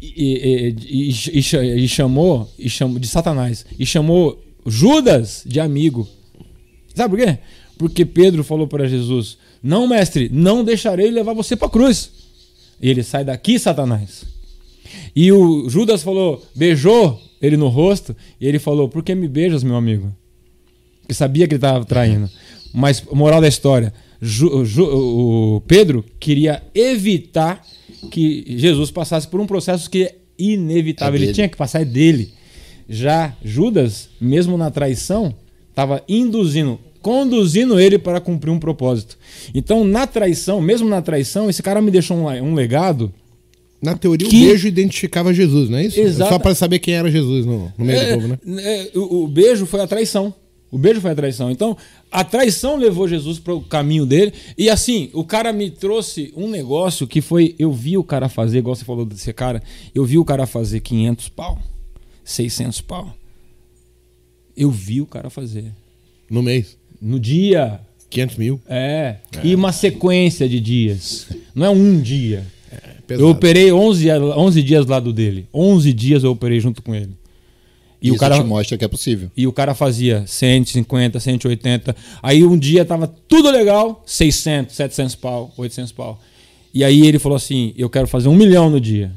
E, 0.00 0.06
e- 0.06 1.08
e- 1.08 1.38
e 1.38 1.42
cha- 1.42 1.62
e 1.64 1.88
chamou, 1.88 2.48
e 2.58 2.70
chamou 2.70 2.98
de 2.98 3.08
Satanás. 3.08 3.66
E 3.78 3.84
chamou 3.84 4.40
Judas 4.64 5.42
de 5.44 5.58
amigo. 5.60 6.08
Sabe 6.94 7.16
por 7.16 7.24
quê? 7.26 7.38
Porque 7.76 8.04
Pedro 8.04 8.42
falou 8.44 8.66
para 8.68 8.88
Jesus: 8.88 9.36
Não, 9.62 9.86
mestre, 9.88 10.30
não 10.32 10.62
deixarei 10.64 11.10
levar 11.10 11.32
você 11.34 11.56
para 11.56 11.68
cruz. 11.68 12.10
E 12.80 12.88
ele 12.88 13.02
sai 13.02 13.24
daqui, 13.24 13.58
Satanás. 13.58 14.24
E 15.14 15.30
o 15.32 15.68
Judas 15.68 16.02
falou, 16.02 16.44
beijou 16.54 17.20
ele 17.40 17.56
no 17.56 17.68
rosto, 17.68 18.16
e 18.40 18.46
ele 18.46 18.58
falou: 18.58 18.88
Por 18.88 19.02
que 19.02 19.14
me 19.14 19.28
beijas, 19.28 19.62
meu 19.62 19.76
amigo? 19.76 20.12
que 21.08 21.14
sabia 21.14 21.48
que 21.48 21.54
ele 21.54 21.58
estava 21.58 21.84
traindo. 21.86 22.28
Mas, 22.72 23.02
moral 23.10 23.40
da 23.40 23.48
história, 23.48 23.94
Ju- 24.20 24.62
Ju- 24.66 25.56
o 25.56 25.60
Pedro 25.62 26.04
queria 26.20 26.62
evitar 26.74 27.64
que 28.10 28.44
Jesus 28.58 28.90
passasse 28.90 29.26
por 29.26 29.40
um 29.40 29.46
processo 29.46 29.88
que 29.88 30.04
é 30.04 30.16
inevitável. 30.38 31.18
É 31.18 31.24
ele 31.24 31.32
tinha 31.32 31.48
que 31.48 31.56
passar 31.56 31.80
é 31.80 31.84
dele. 31.86 32.30
Já 32.86 33.34
Judas, 33.42 34.10
mesmo 34.20 34.58
na 34.58 34.70
traição, 34.70 35.34
estava 35.70 36.02
induzindo, 36.06 36.78
conduzindo 37.08 37.80
ele 37.80 37.98
para 37.98 38.20
cumprir 38.20 38.50
um 38.50 38.58
propósito. 38.58 39.16
Então, 39.54 39.82
na 39.84 40.06
traição, 40.06 40.60
mesmo 40.60 40.86
na 40.88 41.00
traição, 41.00 41.48
esse 41.48 41.62
cara 41.62 41.80
me 41.80 41.90
deixou 41.90 42.16
um, 42.18 42.26
um 42.28 42.54
legado 42.54 43.10
Na 43.80 43.96
teoria, 43.96 44.28
Que- 44.28 44.44
o 44.44 44.48
beijo 44.48 44.68
identificava 44.68 45.32
Jesus, 45.32 45.70
não 45.70 45.78
é 45.78 45.86
isso? 45.86 45.98
Exata- 45.98 46.30
Só 46.32 46.38
para 46.38 46.54
saber 46.54 46.80
quem 46.80 46.94
era 46.94 47.10
Jesus 47.10 47.46
no, 47.46 47.72
no 47.78 47.84
meio 47.84 48.00
do 48.08 48.14
povo, 48.14 48.28
né? 48.28 48.38
é, 48.62 48.90
o, 48.98 49.24
o 49.24 49.28
beijo 49.28 49.64
foi 49.66 49.80
a 49.80 49.86
traição. 49.86 50.34
O 50.70 50.76
beijo 50.76 51.00
foi 51.00 51.12
a 51.12 51.14
traição. 51.14 51.50
Então, 51.50 51.74
a 52.12 52.22
traição 52.22 52.76
levou 52.76 53.08
Jesus 53.08 53.38
para 53.38 53.54
o 53.54 53.62
caminho 53.62 54.04
dele. 54.04 54.34
E 54.58 54.68
assim, 54.68 55.08
o 55.14 55.24
cara 55.24 55.50
me 55.52 55.70
trouxe 55.70 56.30
um 56.36 56.46
negócio 56.50 57.06
que 57.06 57.22
foi. 57.22 57.54
Eu 57.58 57.72
vi 57.72 57.96
o 57.96 58.04
cara 58.04 58.28
fazer, 58.28 58.58
igual 58.58 58.76
você 58.76 58.84
falou 58.84 59.06
desse 59.06 59.32
cara, 59.32 59.62
eu 59.94 60.04
vi 60.04 60.18
o 60.18 60.24
cara 60.26 60.44
fazer 60.46 60.80
500 60.80 61.28
pau, 61.30 61.58
600 62.22 62.82
pau. 62.82 63.14
Eu 64.56 64.70
vi 64.70 65.00
o 65.00 65.06
cara 65.06 65.30
fazer. 65.30 65.72
No 66.30 66.42
mês. 66.42 66.76
No 67.00 67.18
dia. 67.20 67.80
500 68.10 68.36
mil. 68.36 68.60
É. 68.68 69.16
E 69.44 69.54
uma 69.54 69.70
sequência 69.72 70.48
de 70.48 70.58
dias. 70.60 71.26
Não 71.54 71.66
é 71.66 71.70
um 71.70 72.00
dia. 72.00 72.44
Pesado. 73.06 73.24
Eu 73.26 73.30
operei 73.30 73.70
11, 73.72 74.10
a- 74.10 74.18
11 74.18 74.62
dias 74.62 74.84
do 74.86 74.90
lado 74.92 75.12
dele. 75.12 75.46
11 75.52 75.92
dias 75.92 76.24
eu 76.24 76.30
operei 76.30 76.58
junto 76.60 76.82
com 76.82 76.94
ele. 76.94 77.10
E 78.00 78.08
Isso 78.08 78.16
o 78.16 78.18
cara 78.18 78.36
te 78.38 78.44
mostra 78.44 78.78
que 78.78 78.84
é 78.84 78.88
possível. 78.88 79.30
e 79.36 79.46
o 79.46 79.52
cara 79.52 79.74
fazia 79.74 80.24
150, 80.26 81.18
180. 81.18 81.96
Aí 82.22 82.44
um 82.44 82.56
dia 82.56 82.84
tava 82.84 83.06
tudo 83.26 83.50
legal, 83.50 84.02
600, 84.06 84.74
700 84.76 85.14
pau, 85.16 85.52
800 85.56 85.90
pau. 85.92 86.20
E 86.72 86.84
aí 86.84 87.06
ele 87.06 87.18
falou 87.18 87.34
assim: 87.36 87.72
Eu 87.76 87.90
quero 87.90 88.06
fazer 88.06 88.28
um 88.28 88.36
milhão 88.36 88.70
no 88.70 88.80
dia. 88.80 89.10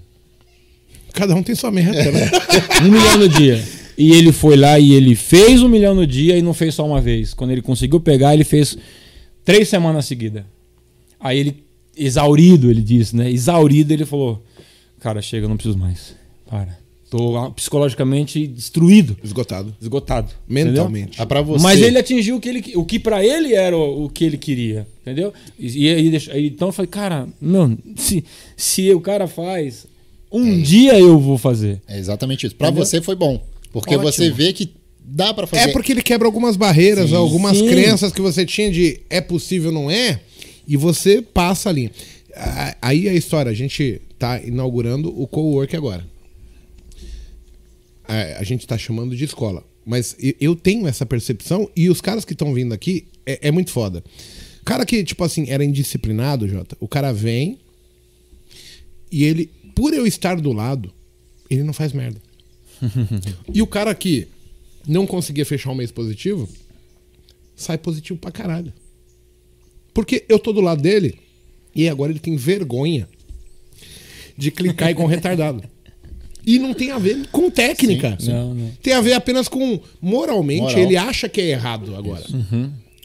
Cada 1.13 1.35
um 1.35 1.43
tem 1.43 1.53
sua 1.53 1.71
meta, 1.71 2.11
né? 2.11 2.31
Um 2.81 2.89
milhão 2.91 3.17
no 3.17 3.29
dia. 3.29 3.61
E 4.01 4.13
ele 4.13 4.31
foi 4.31 4.57
lá 4.57 4.79
e 4.79 4.93
ele 4.95 5.13
fez 5.13 5.61
um 5.61 5.69
milhão 5.69 5.93
no 5.93 6.07
dia 6.07 6.35
e 6.35 6.41
não 6.41 6.55
fez 6.55 6.73
só 6.73 6.83
uma 6.83 6.99
vez. 6.99 7.35
Quando 7.35 7.51
ele 7.51 7.61
conseguiu 7.61 7.99
pegar, 7.99 8.33
ele 8.33 8.43
fez 8.43 8.75
três 9.45 9.69
semanas 9.69 10.05
seguidas. 10.07 10.43
Aí 11.19 11.37
ele, 11.37 11.63
exaurido, 11.95 12.71
ele 12.71 12.81
disse, 12.81 13.15
né? 13.15 13.29
Exaurido, 13.29 13.93
ele 13.93 14.03
falou: 14.03 14.41
Cara, 14.99 15.21
chega, 15.21 15.47
não 15.47 15.55
preciso 15.55 15.77
mais. 15.77 16.15
Para. 16.49 16.79
Tô 17.11 17.37
ah, 17.37 17.51
psicologicamente 17.51 18.47
destruído, 18.47 19.15
Esgotado. 19.23 19.75
esgotado. 19.79 20.31
Mentalmente. 20.47 21.23
Pra 21.27 21.43
você. 21.43 21.61
Mas 21.61 21.79
ele 21.79 21.99
atingiu 21.99 22.37
o 22.37 22.39
que, 22.39 22.49
ele, 22.49 22.63
o 22.75 22.83
que 22.83 22.97
para 22.97 23.23
ele 23.23 23.53
era 23.53 23.77
o, 23.77 24.05
o 24.05 24.09
que 24.09 24.23
ele 24.23 24.37
queria, 24.37 24.87
entendeu? 25.01 25.31
E, 25.59 25.85
e 25.85 26.17
aí, 26.31 26.47
então 26.47 26.69
eu 26.69 26.71
falei, 26.71 26.89
cara, 26.89 27.27
não, 27.39 27.77
se, 27.95 28.23
se 28.57 28.91
o 28.93 29.01
cara 29.01 29.27
faz, 29.27 29.85
um 30.31 30.59
dia 30.59 30.97
eu 30.97 31.19
vou 31.19 31.37
fazer. 31.37 31.81
É 31.87 31.99
exatamente 31.99 32.47
isso. 32.47 32.55
Pra 32.55 32.69
Entendeu? 32.69 32.85
você 32.85 32.99
foi 32.99 33.15
bom. 33.15 33.50
Porque 33.71 33.95
Ótimo. 33.95 34.11
você 34.11 34.29
vê 34.29 34.53
que 34.53 34.73
dá 34.99 35.33
pra 35.33 35.47
fazer. 35.47 35.69
É 35.69 35.73
porque 35.73 35.91
ele 35.91 36.01
quebra 36.01 36.27
algumas 36.27 36.55
barreiras, 36.55 37.09
Sim, 37.09 37.15
algumas 37.15 37.57
sim. 37.57 37.67
crenças 37.67 38.11
que 38.11 38.21
você 38.21 38.45
tinha 38.45 38.71
de 38.71 39.01
é 39.09 39.21
possível, 39.21 39.71
não 39.71 39.89
é, 39.89 40.21
e 40.67 40.77
você 40.77 41.21
passa 41.21 41.69
ali. 41.69 41.91
Aí 42.81 43.09
a 43.09 43.13
história, 43.13 43.51
a 43.51 43.55
gente 43.55 44.01
tá 44.17 44.41
inaugurando 44.41 45.09
o 45.19 45.27
co-work 45.27 45.75
agora. 45.75 46.05
A 48.07 48.43
gente 48.43 48.67
tá 48.67 48.77
chamando 48.77 49.15
de 49.15 49.23
escola. 49.23 49.63
Mas 49.85 50.15
eu 50.39 50.55
tenho 50.55 50.87
essa 50.87 51.05
percepção 51.05 51.69
e 51.75 51.89
os 51.89 52.01
caras 52.01 52.23
que 52.23 52.33
estão 52.33 52.53
vindo 52.53 52.73
aqui 52.73 53.07
é, 53.25 53.47
é 53.47 53.51
muito 53.51 53.71
foda. 53.71 54.03
Cara 54.63 54.85
que, 54.85 55.03
tipo 55.03 55.23
assim, 55.23 55.49
era 55.49 55.65
indisciplinado, 55.65 56.47
Jota, 56.47 56.77
o 56.79 56.87
cara 56.87 57.11
vem 57.11 57.57
e 59.11 59.23
ele, 59.23 59.49
por 59.75 59.93
eu 59.93 60.05
estar 60.05 60.39
do 60.39 60.53
lado, 60.53 60.93
ele 61.49 61.63
não 61.63 61.73
faz 61.73 61.93
merda. 61.93 62.21
E 63.53 63.61
o 63.61 63.67
cara 63.67 63.93
que 63.93 64.27
não 64.87 65.05
conseguia 65.05 65.45
fechar 65.45 65.71
um 65.71 65.75
mês 65.75 65.91
positivo, 65.91 66.49
sai 67.55 67.77
positivo 67.77 68.17
pra 68.19 68.31
caralho. 68.31 68.73
Porque 69.93 70.25
eu 70.29 70.39
tô 70.39 70.51
do 70.53 70.61
lado 70.61 70.81
dele 70.81 71.19
e 71.75 71.87
agora 71.87 72.11
ele 72.11 72.19
tem 72.19 72.35
vergonha 72.35 73.07
de 74.37 74.51
clicar 74.51 74.89
igual 74.89 75.07
um 75.07 75.09
retardado. 75.11 75.63
E 76.45 76.57
não 76.57 76.73
tem 76.73 76.89
a 76.91 76.97
ver 76.97 77.27
com 77.31 77.51
técnica. 77.51 78.17
Sim, 78.19 78.25
sim. 78.25 78.31
Não, 78.31 78.53
não. 78.53 78.71
Tem 78.81 78.93
a 78.93 79.01
ver 79.01 79.13
apenas 79.13 79.47
com 79.47 79.79
moralmente, 80.01 80.61
Moral. 80.61 80.79
ele 80.79 80.97
acha 80.97 81.29
que 81.29 81.39
é 81.39 81.49
errado 81.49 81.95
agora. 81.95 82.25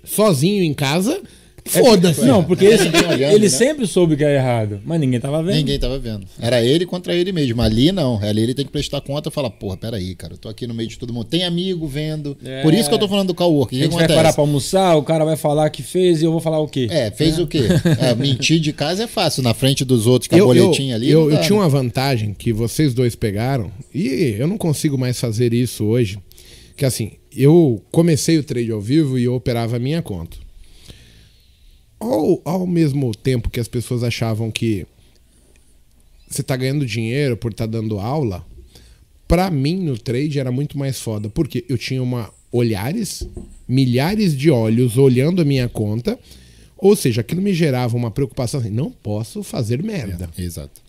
Sozinho 0.05 0.62
em 0.62 0.72
casa, 0.72 1.20
foda-se. 1.69 2.25
Não, 2.25 2.43
porque 2.45 2.64
ele, 2.64 2.89
olhando, 2.89 3.35
ele 3.35 3.45
né? 3.45 3.49
sempre 3.49 3.87
soube 3.87 4.17
que 4.17 4.25
era 4.25 4.35
errado, 4.35 4.81
mas 4.85 5.01
ninguém 5.01 5.21
tava 5.21 5.43
vendo. 5.43 5.57
Ninguém 5.57 5.79
tava 5.79 5.99
vendo. 5.99 6.27
Era 6.41 6.62
ele 6.62 6.87
contra 6.87 7.14
ele 7.14 7.33
mesmo. 7.33 7.61
Ali 7.62 7.93
não. 7.93 8.19
Ali 8.23 8.43
ele 8.43 8.55
tem 8.55 8.64
que 8.64 8.71
prestar 8.71 9.01
conta 9.01 9.29
e 9.29 9.33
falar, 9.33 9.51
porra, 9.51 9.77
peraí, 9.77 10.14
cara, 10.14 10.35
eu 10.35 10.39
tô 10.39 10.49
aqui 10.49 10.67
no 10.67 10.75
meio 10.75 10.89
de 10.89 10.99
todo 10.99 11.12
mundo. 11.12 11.25
Tem 11.25 11.45
amigo 11.45 11.87
vendo. 11.87 12.37
É. 12.45 12.62
Por 12.62 12.73
isso 12.75 12.89
que 12.89 12.95
eu 12.95 12.99
tô 12.99 13.09
falando 13.09 13.29
do 13.29 13.35
cowork. 13.35 13.77
A 13.77 13.85
gente 13.85 13.95
vai 13.95 14.09
parar 14.09 14.33
pra 14.33 14.43
almoçar, 14.43 14.97
o 14.97 15.03
cara 15.03 15.25
vai 15.25 15.37
falar 15.37 15.69
que 15.71 15.83
fez 15.83 16.23
e 16.23 16.25
eu 16.25 16.33
vou 16.33 16.41
falar 16.41 16.61
o 16.61 16.69
quê? 16.69 16.89
É, 16.91 17.11
fez 17.11 17.39
o 17.39 17.47
quê? 17.47 17.62
É, 17.99 18.14
mentir 18.14 18.61
de 18.61 18.73
casa 18.73 19.05
é 19.05 19.07
fácil. 19.07 19.43
Na 19.43 19.55
frente 19.55 19.85
dos 19.85 20.07
outros, 20.07 20.29
com 20.29 20.35
a 20.35 20.39
eu, 20.39 20.55
eu, 20.55 20.64
boletinha 20.64 20.95
ali. 20.95 21.11
eu, 21.11 21.21
não 21.21 21.31
eu 21.31 21.37
dá, 21.37 21.43
tinha 21.43 21.59
né? 21.59 21.62
uma 21.62 21.69
vantagem 21.69 22.35
que 22.35 22.53
vocês 22.53 22.95
dois 22.95 23.14
pegaram, 23.14 23.71
e 23.95 24.37
eu 24.39 24.47
não 24.47 24.59
consigo 24.59 24.99
mais 24.99 25.19
fazer 25.19 25.53
isso 25.53 25.85
hoje. 25.85 26.19
Que 26.77 26.85
assim, 26.85 27.12
eu 27.35 27.83
comecei 27.91 28.39
o 28.39 28.45
trade 28.45 28.71
ao 28.71 28.81
vivo 28.81 29.19
e 29.19 29.25
eu 29.25 29.35
operava 29.35 29.77
a 29.77 29.79
minha 29.79 30.03
conta. 30.03 30.37
Ao, 31.99 32.40
ao 32.44 32.66
mesmo 32.66 33.14
tempo 33.14 33.51
que 33.51 33.61
as 33.61 33.68
pessoas 33.68 34.03
achavam 34.03 34.51
que 34.51 34.86
você 36.28 36.42
tá 36.42 36.57
ganhando 36.57 36.84
dinheiro 36.84 37.36
por 37.36 37.53
estar 37.53 37.66
dando 37.66 37.99
aula, 37.99 38.44
pra 39.26 39.51
mim 39.51 39.76
no 39.76 39.99
trade 39.99 40.38
era 40.38 40.53
muito 40.53 40.78
mais 40.78 41.01
foda, 41.01 41.28
porque 41.28 41.64
eu 41.68 41.78
tinha 41.78 42.03
uma 42.03 42.32
olhares, 42.51 43.26
milhares 43.68 44.36
de 44.36 44.51
olhos 44.51 44.97
olhando 44.97 45.42
a 45.42 45.44
minha 45.44 45.68
conta, 45.68 46.18
ou 46.76 46.94
seja, 46.94 47.20
aquilo 47.20 47.42
me 47.42 47.55
gerava 47.55 47.97
uma 47.97 48.11
preocupação 48.11 48.61
assim, 48.61 48.70
não 48.70 48.90
posso 48.90 49.42
fazer 49.42 49.82
merda. 49.82 50.28
Exato. 50.36 50.82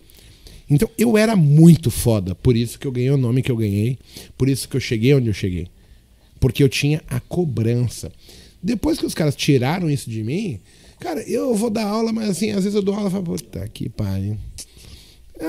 Então 0.68 0.88
eu 0.98 1.16
era 1.16 1.34
muito 1.34 1.90
foda, 1.90 2.34
por 2.34 2.56
isso 2.56 2.78
que 2.78 2.86
eu 2.86 2.92
ganhei 2.92 3.10
o 3.10 3.16
nome 3.16 3.42
que 3.42 3.50
eu 3.50 3.56
ganhei, 3.56 3.98
por 4.36 4.48
isso 4.48 4.68
que 4.68 4.76
eu 4.76 4.80
cheguei 4.80 5.14
onde 5.14 5.28
eu 5.28 5.34
cheguei. 5.34 5.66
Porque 6.38 6.62
eu 6.62 6.68
tinha 6.68 7.02
a 7.08 7.18
cobrança. 7.18 8.12
Depois 8.62 8.98
que 8.98 9.06
os 9.06 9.14
caras 9.14 9.34
tiraram 9.34 9.90
isso 9.90 10.10
de 10.10 10.22
mim, 10.22 10.60
cara, 11.00 11.22
eu 11.22 11.54
vou 11.54 11.70
dar 11.70 11.86
aula, 11.86 12.12
mas 12.12 12.30
assim, 12.30 12.50
às 12.50 12.64
vezes 12.64 12.74
eu 12.74 12.82
dou 12.82 12.94
aula 12.94 13.08
e 13.08 13.12
falo, 13.12 13.24
puta 13.24 13.68
que 13.68 13.88
pariu. 13.88 14.36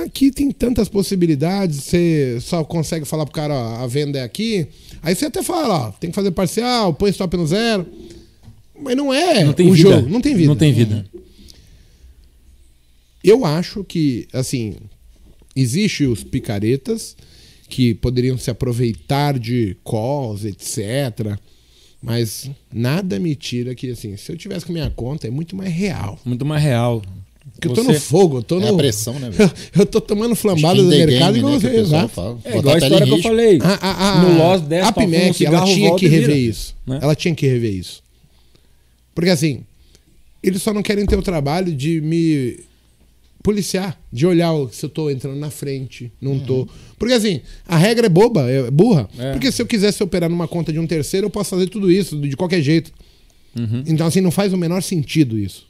Aqui 0.04 0.32
tem 0.32 0.52
tantas 0.52 0.88
possibilidades, 0.88 1.78
você 1.84 2.38
só 2.42 2.64
consegue 2.64 3.06
falar 3.06 3.26
pro 3.26 3.34
cara, 3.34 3.54
ó, 3.54 3.84
a 3.84 3.88
venda 3.88 4.20
é 4.20 4.24
aqui. 4.24 4.68
Aí 5.02 5.16
você 5.16 5.26
até 5.26 5.42
fala, 5.42 5.88
ó, 5.88 5.92
tem 5.92 6.12
que 6.12 6.16
fazer 6.16 6.32
parcial, 6.32 6.94
põe 6.94 7.10
stop 7.10 7.36
no 7.36 7.48
zero. 7.48 7.88
Mas 8.82 8.96
não 8.96 9.14
é 9.14 9.44
Não 9.44 9.54
tem 9.54 9.68
o 9.68 9.74
vida. 9.74 9.90
jogo, 9.90 10.10
não 10.10 10.22
tem 10.22 10.36
vida. 10.36 10.48
Não 10.48 10.56
tem 10.56 10.72
vida. 10.72 11.06
Eu 13.24 13.44
acho 13.44 13.84
que, 13.84 14.28
assim, 14.32 14.76
existe 15.56 16.06
os 16.06 16.24
picaretas 16.24 17.18
que 17.68 17.94
poderiam 17.94 18.38
se 18.38 18.50
aproveitar 18.50 19.38
de 19.38 19.76
calls, 19.84 20.46
etc. 20.46 21.38
Mas 22.02 22.50
nada 22.74 23.20
me 23.20 23.36
tira 23.36 23.76
que, 23.76 23.92
assim, 23.92 24.16
se 24.16 24.32
eu 24.32 24.38
tivesse 24.38 24.66
com 24.66 24.72
minha 24.72 24.90
conta, 24.90 25.28
é 25.28 25.30
muito 25.30 25.56
mais 25.56 25.74
real. 25.74 26.18
Muito 26.24 26.46
mais 26.46 26.64
real. 26.64 27.02
Porque 27.54 27.68
eu 27.68 27.74
tô 27.74 27.84
no 27.84 27.94
fogo, 28.00 28.38
eu 28.38 28.44
tô 28.44 28.58
É 28.58 28.62
no. 28.62 28.74
a 28.76 28.78
pressão, 28.78 29.20
né, 29.20 29.30
velho? 29.32 29.52
eu 29.78 29.86
tô 29.86 30.00
tomando 30.00 30.34
flambada 30.36 30.82
do 30.82 30.88
mercado 30.88 31.34
game, 31.34 31.40
igual 31.40 31.54
né, 31.56 31.60
que 31.60 31.68
você, 31.68 31.76
exato. 31.78 32.08
fala. 32.10 32.40
É 32.46 32.52
Botar 32.54 32.60
igual 32.60 32.76
a 32.76 32.78
história 32.78 33.06
que 33.08 33.14
eu 33.14 33.22
falei. 33.22 33.60
A, 33.62 33.74
a, 33.88 34.20
a, 34.20 34.24
no 34.24 34.38
Lost 34.38 34.64
desce 34.66 34.88
a 34.88 34.92
pra 34.94 35.04
fumar 35.04 35.20
um 35.20 35.24
PMEC, 35.24 35.46
ela 35.46 35.66
tinha 35.66 35.96
que 35.96 36.08
rever 36.08 36.28
vira. 36.28 36.38
isso. 36.40 36.76
Né? 36.88 37.00
Ela 37.02 37.16
tinha 37.16 37.36
que 37.36 37.48
rever 37.48 37.74
isso. 37.74 38.02
Porque 39.14 39.30
assim, 39.30 39.62
eles 40.42 40.62
só 40.62 40.74
não 40.74 40.82
querem 40.82 41.06
ter 41.06 41.18
o 41.18 41.22
trabalho 41.22 41.74
de 41.76 42.00
me 42.00 42.60
policiar, 43.42 44.00
de 44.12 44.26
olhar 44.28 44.52
o- 44.54 44.70
se 44.70 44.86
eu 44.86 44.90
tô 44.90 45.10
entrando 45.10 45.38
na 45.40 45.50
frente, 45.50 46.12
não 46.22 46.40
tô. 46.40 46.68
Porque 46.98 47.14
assim, 47.14 47.42
a 47.68 47.78
regra 47.78 48.06
é 48.08 48.10
boba, 48.10 48.50
é 48.50 48.70
burra. 48.70 49.10
É. 49.18 49.32
Porque 49.32 49.52
se 49.52 49.62
eu 49.62 49.66
quisesse 49.66 50.04
operar 50.04 50.30
numa 50.30 50.48
conta 50.48 50.72
de 50.74 50.80
um 50.80 50.86
terceiro, 50.88 51.28
eu 51.28 51.30
posso 51.32 51.50
fazer 51.52 51.68
tudo 51.68 51.90
isso 51.92 52.18
de 52.20 52.36
qualquer 52.36 52.62
jeito. 52.62 52.92
Então 53.88 54.06
assim, 54.08 54.22
não 54.22 54.32
faz 54.32 54.54
o 54.54 54.58
menor 54.58 54.82
sentido 54.84 55.38
isso. 55.38 55.66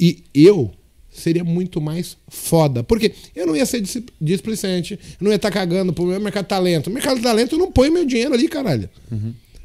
E 0.00 0.22
eu 0.34 0.72
seria 1.12 1.44
muito 1.44 1.80
mais 1.80 2.16
foda. 2.28 2.82
Porque 2.82 3.12
eu 3.36 3.46
não 3.46 3.54
ia 3.54 3.64
ser 3.66 3.80
dis- 3.80 4.02
displicente, 4.20 4.98
não 5.20 5.30
ia 5.30 5.36
estar 5.36 5.50
cagando 5.50 5.92
pro 5.92 6.04
meu 6.06 6.20
mercado 6.20 6.46
talento. 6.46 6.90
Mercado 6.90 7.16
de 7.18 7.22
talento 7.22 7.54
eu 7.54 7.58
não 7.58 7.70
ponho 7.70 7.92
meu 7.92 8.04
dinheiro 8.04 8.34
ali, 8.34 8.48
caralho. 8.48 8.88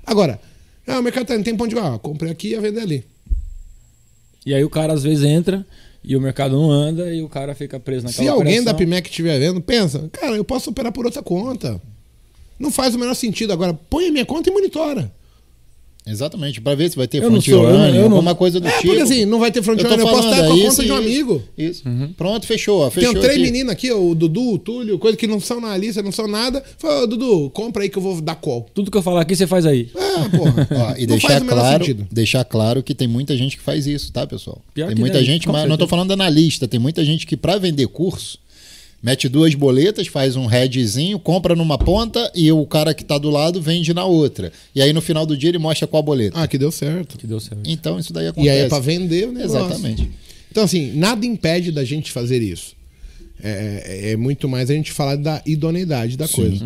Agora, 0.06 0.40
ah, 0.86 1.00
o 1.00 1.04
mercado 1.04 1.26
talento 1.28 1.46
tem 1.46 1.56
ponto 1.56 1.70
de 1.74 1.80
ah, 1.80 1.98
comprei 2.00 2.32
aqui 2.32 2.50
e 2.50 2.56
a 2.56 2.62
vender 2.62 2.82
ali. 2.82 3.04
E 4.46 4.54
aí 4.54 4.64
o 4.64 4.70
cara 4.70 4.94
às 4.94 5.04
vezes 5.04 5.24
entra 5.24 5.66
e 6.04 6.16
o 6.16 6.22
mercado 6.22 6.56
não 6.56 6.72
anda 6.72 7.14
e 7.14 7.22
o 7.22 7.30
cara 7.30 7.54
fica 7.54 7.80
preso 7.80 8.06
naquela 8.06 8.24
Se 8.24 8.30
alguém 8.30 8.64
da 8.64 8.72
operação. 8.72 8.78
PMEC 8.88 9.10
estiver 9.10 9.40
vendo, 9.40 9.62
pensa, 9.62 10.10
cara, 10.12 10.36
eu 10.36 10.44
posso 10.44 10.70
operar 10.70 10.92
por 10.92 11.06
outra 11.06 11.22
conta. 11.22 11.82
Não 12.58 12.72
faz 12.72 12.96
o 12.96 13.00
menor 13.00 13.14
sentido. 13.14 13.54
Agora, 13.54 13.74
põe 13.90 14.08
a 14.08 14.12
minha 14.12 14.26
conta 14.26 14.50
e 14.50 14.54
monitora. 14.54 15.12
Exatamente, 16.10 16.60
pra 16.62 16.76
ver 16.76 16.90
se 16.90 16.96
vai 16.98 17.08
ter 17.08 17.22
Eu 17.24 17.42
sou- 17.42 17.64
não- 17.64 18.04
alguma 18.04 18.34
coisa 18.36 18.60
do 18.60 18.68
É, 18.68 18.72
tipo. 18.72 18.88
porque 18.88 19.02
assim, 19.02 19.26
não 19.26 19.40
vai 19.40 19.52
ter 19.52 19.62
front 19.64 19.80
Eu 19.80 19.86
eu 19.90 19.98
posso 19.98 20.06
falando, 20.06 20.24
estar 20.34 20.36
com 20.48 20.54
a 20.54 20.56
é 20.56 20.60
conta 20.62 20.68
isso, 20.74 20.84
de 20.84 20.92
um 20.92 20.96
isso, 21.00 21.04
amigo. 21.08 21.42
Isso. 21.58 21.84
Pronto, 22.18 22.46
fechou. 22.48 22.82
ó, 22.82 22.90
Fechou 22.90 23.14
Tem 23.14 23.22
três 23.22 23.36
aqui. 23.36 23.44
meninos 23.46 23.72
aqui, 23.72 23.92
o 23.92 24.14
Dudu, 24.16 24.54
o 24.54 24.58
Túlio, 24.60 24.98
coisa 25.00 25.18
que 25.18 25.28
não 25.28 25.40
são 25.40 25.60
na 25.62 25.76
lista, 25.78 26.02
não 26.02 26.12
são 26.12 26.28
nada. 26.28 26.64
Fala, 26.78 27.06
Dudu, 27.08 27.50
compra 27.52 27.84
aí 27.84 27.90
que 27.90 27.98
eu 27.98 28.02
vou 28.02 28.20
dar 28.22 28.36
call. 28.36 28.68
Tudo 28.74 28.90
que 28.92 28.98
eu 28.98 29.02
falar 29.02 29.22
aqui 29.22 29.36
você 29.36 29.46
faz 29.48 29.66
aí. 29.66 29.90
É, 29.96 30.38
porra. 30.38 30.68
Ó, 30.90 30.96
e 30.98 31.02
Não 31.02 31.08
deixar 31.08 31.28
faz 31.30 31.42
o 31.42 31.46
menor 31.46 31.60
claro, 31.62 31.84
sentido. 31.86 32.08
deixar 32.12 32.44
claro 32.46 32.84
que 32.84 32.94
tem 32.96 33.08
muita 33.08 33.36
gente 33.38 33.58
que 33.58 33.64
faz 33.64 33.86
isso, 33.88 34.12
tá, 34.12 34.26
pessoal? 34.26 34.62
Pior 34.74 34.88
tem 34.88 34.96
que 34.96 35.02
muita 35.02 35.24
gente, 35.24 35.48
mas 35.48 35.62
não 35.64 35.70
tô 35.78 35.84
certeza. 35.84 35.90
falando 35.90 36.12
analista, 36.12 36.68
tem 36.68 36.80
muita 36.80 37.04
gente 37.06 37.26
que 37.28 37.38
para 37.38 37.58
vender 37.58 37.88
curso 37.88 38.38
Mete 39.02 39.30
duas 39.30 39.56
boletas, 39.56 40.08
faz 40.08 40.36
um 40.36 40.46
headzinho, 40.46 41.18
compra 41.20 41.56
numa 41.56 41.78
ponta 41.78 42.30
e 42.36 42.52
o 42.52 42.66
cara 42.66 42.94
que 42.94 43.06
tá 43.06 43.18
do 43.18 43.30
lado 43.30 43.62
vende 43.62 43.94
na 43.94 44.04
outra. 44.04 44.52
E 44.76 44.82
aí 44.82 44.92
no 44.92 45.02
final 45.02 45.26
do 45.26 45.38
dia 45.38 45.50
ele 45.50 45.58
mostra 45.58 45.88
qual 45.88 46.04
boleta. 46.04 46.38
Ah, 46.42 46.48
que 46.48 46.58
deu 46.58 46.72
certo. 46.72 47.18
Que 47.18 47.26
deu 47.26 47.40
certo. 47.40 47.62
Então 47.66 47.98
isso 47.98 48.12
daí 48.12 48.28
acontece. 48.28 48.48
E 48.48 48.50
aí 48.50 48.60
é 48.66 48.68
pra 48.68 48.80
vender 48.80 49.30
o 49.30 49.32
negócio. 49.32 49.58
Exatamente. 49.60 50.10
Então, 50.52 50.64
assim, 50.64 50.92
nada 50.96 51.26
impede 51.26 51.72
da 51.72 51.84
gente 51.86 52.12
fazer 52.12 52.42
isso. 52.42 52.74
É, 53.42 54.10
é- 54.10 54.12
é 54.12 54.18
muito 54.18 54.50
mais 54.50 54.70
a 54.70 54.74
gente 54.74 54.92
falar 54.92 55.16
da 55.16 55.42
idoneidade 55.46 56.18
da 56.18 56.28
coisa. 56.28 56.66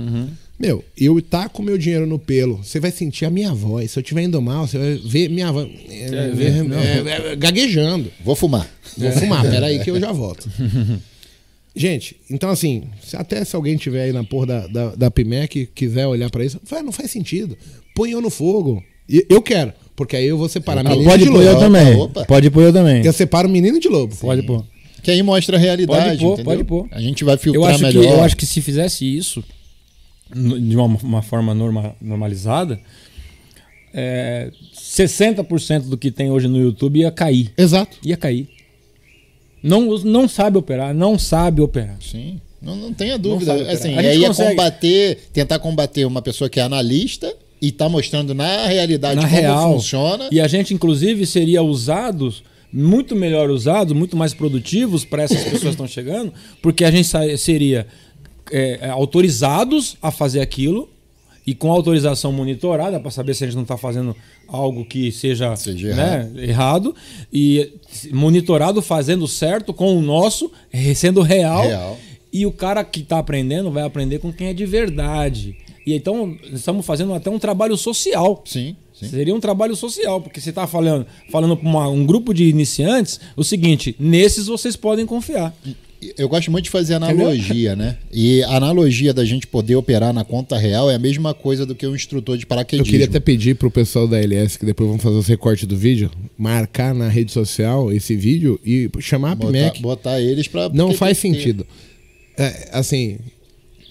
Meu, 0.60 0.84
eu 0.98 1.22
tá 1.22 1.50
com 1.50 1.62
meu 1.62 1.78
dinheiro 1.78 2.08
no 2.08 2.18
pelo, 2.18 2.58
você 2.64 2.80
vai 2.80 2.92
sentir 2.92 3.26
a 3.26 3.30
minha 3.30 3.54
voz. 3.54 3.92
Se 3.92 4.00
eu 4.00 4.02
estiver 4.02 4.24
indo 4.24 4.42
mal, 4.42 4.66
você 4.66 4.78
vai 4.78 4.96
ver 4.96 5.30
minha 5.30 5.52
voz 5.52 5.68
é, 5.90 6.30
ver, 6.32 6.52
é, 6.72 7.28
é, 7.30 7.32
é, 7.34 7.36
gaguejando. 7.36 8.10
Vou 8.24 8.36
fumar. 8.36 8.68
Vou 8.98 9.12
fumar, 9.12 9.44
peraí 9.50 9.80
que 9.80 9.92
eu 9.92 10.00
já 10.00 10.12
volto. 10.12 10.50
Gente, 11.76 12.18
então 12.30 12.50
assim, 12.52 12.84
se 13.02 13.16
até 13.18 13.44
se 13.44 13.56
alguém 13.56 13.76
tiver 13.78 14.04
aí 14.04 14.14
na 14.14 14.24
porra 14.24 14.46
da, 14.46 14.68
da, 14.68 14.96
da 14.96 15.12
Pimec 15.12 15.60
e 15.60 15.66
quiser 15.66 16.06
olhar 16.06 16.30
pra 16.30 16.46
isso, 16.46 16.60
não 16.84 16.92
faz 16.92 17.10
sentido. 17.10 17.58
Põe 17.96 18.12
eu 18.12 18.22
no 18.22 18.30
fogo. 18.30 18.84
E 19.10 19.26
Eu 19.28 19.42
quero, 19.42 19.74
porque 19.96 20.16
aí 20.16 20.26
eu 20.28 20.38
vou 20.38 20.48
separar 20.48 20.84
menino 20.84 21.04
Pode 21.04 21.24
de 21.24 21.32
pôr 21.32 21.42
eu 21.42 21.58
também. 21.60 21.96
Opa. 21.96 22.26
Pode 22.26 22.50
pôr 22.52 22.64
eu 22.64 22.74
também. 22.74 23.04
Eu 23.04 23.12
separo 23.12 23.50
menino 23.50 23.80
de 23.80 23.88
lobo. 23.88 24.16
Pode 24.16 24.44
pôr. 24.44 24.64
Que 25.02 25.12
aí 25.12 25.22
mostra 25.24 25.58
a 25.58 25.60
realidade. 25.60 26.06
Pode 26.06 26.18
pôr, 26.20 26.34
entendeu? 26.34 26.46
pode 26.46 26.64
pôr. 26.64 26.88
A 26.92 27.02
gente 27.02 27.24
vai 27.24 27.34
Eu 27.36 27.40
filtrar 27.40 27.72
acho, 27.72 27.80
que, 27.80 27.98
melhor. 27.98 28.04
eu 28.06 28.24
acho 28.24 28.38
que 28.38 28.46
se 28.46 28.62
fizesse 28.62 29.04
isso 29.18 29.44
de 30.34 30.76
uma, 30.78 30.86
uma 30.86 31.22
forma 31.22 31.54
norma- 31.54 31.96
normalizada, 32.02 32.80
é, 33.94 34.52
60% 34.76 35.82
do 35.90 35.98
que 35.98 36.10
tem 36.12 36.32
hoje 36.32 36.48
no 36.48 36.60
YouTube 36.60 37.00
ia 37.02 37.12
cair. 37.12 37.52
Exato. 37.58 37.98
Ia 38.04 38.16
cair. 38.18 38.48
Não, 39.64 39.98
não 40.00 40.28
sabe 40.28 40.58
operar, 40.58 40.94
não 40.94 41.18
sabe 41.18 41.62
operar. 41.62 41.98
Sim. 42.02 42.40
Não, 42.62 42.76
não 42.76 42.94
tenha 42.94 43.18
dúvida. 43.18 43.54
operar. 43.54 43.74
assim, 43.74 43.98
aí 43.98 44.24
é 44.24 44.28
consegue. 44.28 44.50
combater, 44.52 45.18
tentar 45.32 45.60
combater 45.60 46.06
uma 46.06 46.22
pessoa 46.22 46.50
que 46.50 46.60
é 46.60 46.64
analista 46.64 47.34
e 47.62 47.72
tá 47.72 47.88
mostrando 47.88 48.34
na 48.36 48.68
realidade 48.68 49.16
Na 49.16 49.24
como 49.24 49.36
real. 49.42 49.74
funciona. 49.74 50.28
E 50.32 50.40
a 50.42 50.48
gente, 50.48 50.74
inclusive, 50.74 51.26
seria 51.26 51.64
usados, 51.64 52.44
muito 52.72 53.16
melhor 53.16 53.50
usados, 53.50 53.94
muito 53.94 54.18
mais 54.18 54.34
produtivos 54.34 55.06
para 55.06 55.24
essas 55.24 55.44
pessoas 55.44 55.62
que 55.62 55.68
estão 55.70 55.88
chegando, 55.88 56.34
porque 56.62 56.84
a 56.84 56.92
gente 56.92 57.08
seria 57.38 57.88
é, 58.52 58.90
autorizados 58.90 59.96
a 60.02 60.12
fazer 60.12 60.42
aquilo 60.42 60.90
e 61.46 61.54
com 61.54 61.72
autorização 61.72 62.32
monitorada 62.32 63.00
para 63.00 63.12
saber 63.12 63.34
se 63.34 63.44
a 63.44 63.48
gente 63.48 63.56
não 63.56 63.64
está 63.64 63.78
fazendo 63.78 64.16
algo 64.48 64.86
que 64.86 65.12
seja, 65.12 65.56
Seja 65.56 65.94
né, 65.96 66.32
errado 66.38 66.96
e 67.32 67.74
monitorado 68.12 68.82
fazendo 68.82 69.28
certo 69.28 69.74
com 69.74 69.98
o 69.98 70.02
nosso 70.02 70.52
sendo 70.96 71.22
real, 71.22 71.64
Real. 71.68 71.98
e 72.32 72.46
o 72.46 72.52
cara 72.52 72.84
que 72.84 73.02
está 73.02 73.20
aprendendo 73.20 73.72
vai 73.72 73.84
aprender 73.84 74.20
com 74.20 74.32
quem 74.32 74.48
é 74.48 74.54
de 74.54 74.66
verdade 74.66 75.56
e 75.86 75.94
então 75.94 76.38
estamos 76.52 76.86
fazendo 76.86 77.14
até 77.14 77.30
um 77.30 77.38
trabalho 77.40 77.76
social 77.76 78.42
Sim, 78.46 78.76
sim. 78.94 79.08
Seria 79.10 79.36
um 79.36 79.40
trabalho 79.40 79.76
social, 79.76 80.22
porque 80.22 80.40
você 80.40 80.50
está 80.50 80.66
falando, 80.66 81.06
falando 81.30 81.58
para 81.58 81.90
um 81.90 82.06
grupo 82.06 82.34
de 82.34 82.46
iniciantes 82.46 83.20
o 83.36 83.44
seguinte: 83.44 83.94
nesses 84.00 84.48
vocês 84.48 84.78
podem 84.78 85.06
confiar. 85.06 85.54
Eu 86.18 86.28
gosto 86.28 86.52
muito 86.52 86.66
de 86.66 86.70
fazer 86.70 86.96
analogia, 86.96 87.76
né? 87.76 87.98
E 88.12 88.44
a 88.44 88.58
analogia 88.58 89.14
da 89.14 89.26
gente 89.26 89.48
poder 89.48 89.76
operar 89.76 90.14
na 90.14 90.24
conta 90.24 90.58
real 90.58 90.90
é 90.90 90.96
a 90.96 91.00
mesma 91.00 91.34
coisa 91.34 91.66
do 91.66 91.74
que 91.74 91.86
um 91.86 91.96
instrutor 91.96 92.38
de 92.38 92.44
Eu 92.44 92.48
paraquedismo. 92.48 92.90
queria 92.90 93.06
até 93.06 93.20
pedir 93.20 93.56
pro 93.56 93.72
pessoal 93.72 94.08
da 94.08 94.20
LS, 94.20 94.58
que 94.58 94.66
depois 94.66 94.90
vão 94.90 95.00
fazer 95.00 95.16
os 95.18 95.28
recortes 95.28 95.66
do 95.68 95.76
vídeo, 95.76 96.12
marcar 96.38 96.94
na 96.94 97.08
rede 97.08 97.32
social 97.32 97.92
esse 97.92 98.16
vídeo 98.16 98.60
e 98.66 98.90
chamar 99.00 99.32
a 99.32 99.36
botar, 99.36 99.52
PMEC. 99.52 99.82
botar 99.82 100.22
eles 100.22 100.48
para 100.48 100.70
Não 100.70 100.94
faz 100.94 101.18
sentido. 101.18 101.66
É, 102.38 102.70
assim, 102.72 103.18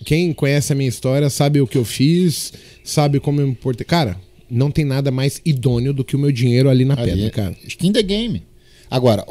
quem 0.04 0.32
conhece 0.32 0.72
a 0.72 0.76
minha 0.76 0.88
história 0.88 1.28
sabe 1.30 1.60
o 1.60 1.66
que 1.66 1.78
eu 1.78 1.84
fiz, 1.84 2.52
sabe 2.84 3.20
como 3.20 3.40
eu 3.40 3.48
me 3.48 3.54
portei. 3.54 3.84
Cara, 3.84 4.16
não 4.50 4.70
tem 4.70 4.84
nada 4.84 5.10
mais 5.10 5.40
idôneo 5.44 5.92
do 5.92 6.04
que 6.04 6.14
o 6.14 6.18
meu 6.18 6.30
dinheiro 6.30 6.68
ali 6.68 6.84
na 6.84 6.96
pedra, 6.96 7.30
cara. 7.30 7.56
Skin 7.66 7.92
the 7.92 8.02
game. 8.02 8.42
Agora, 8.90 9.24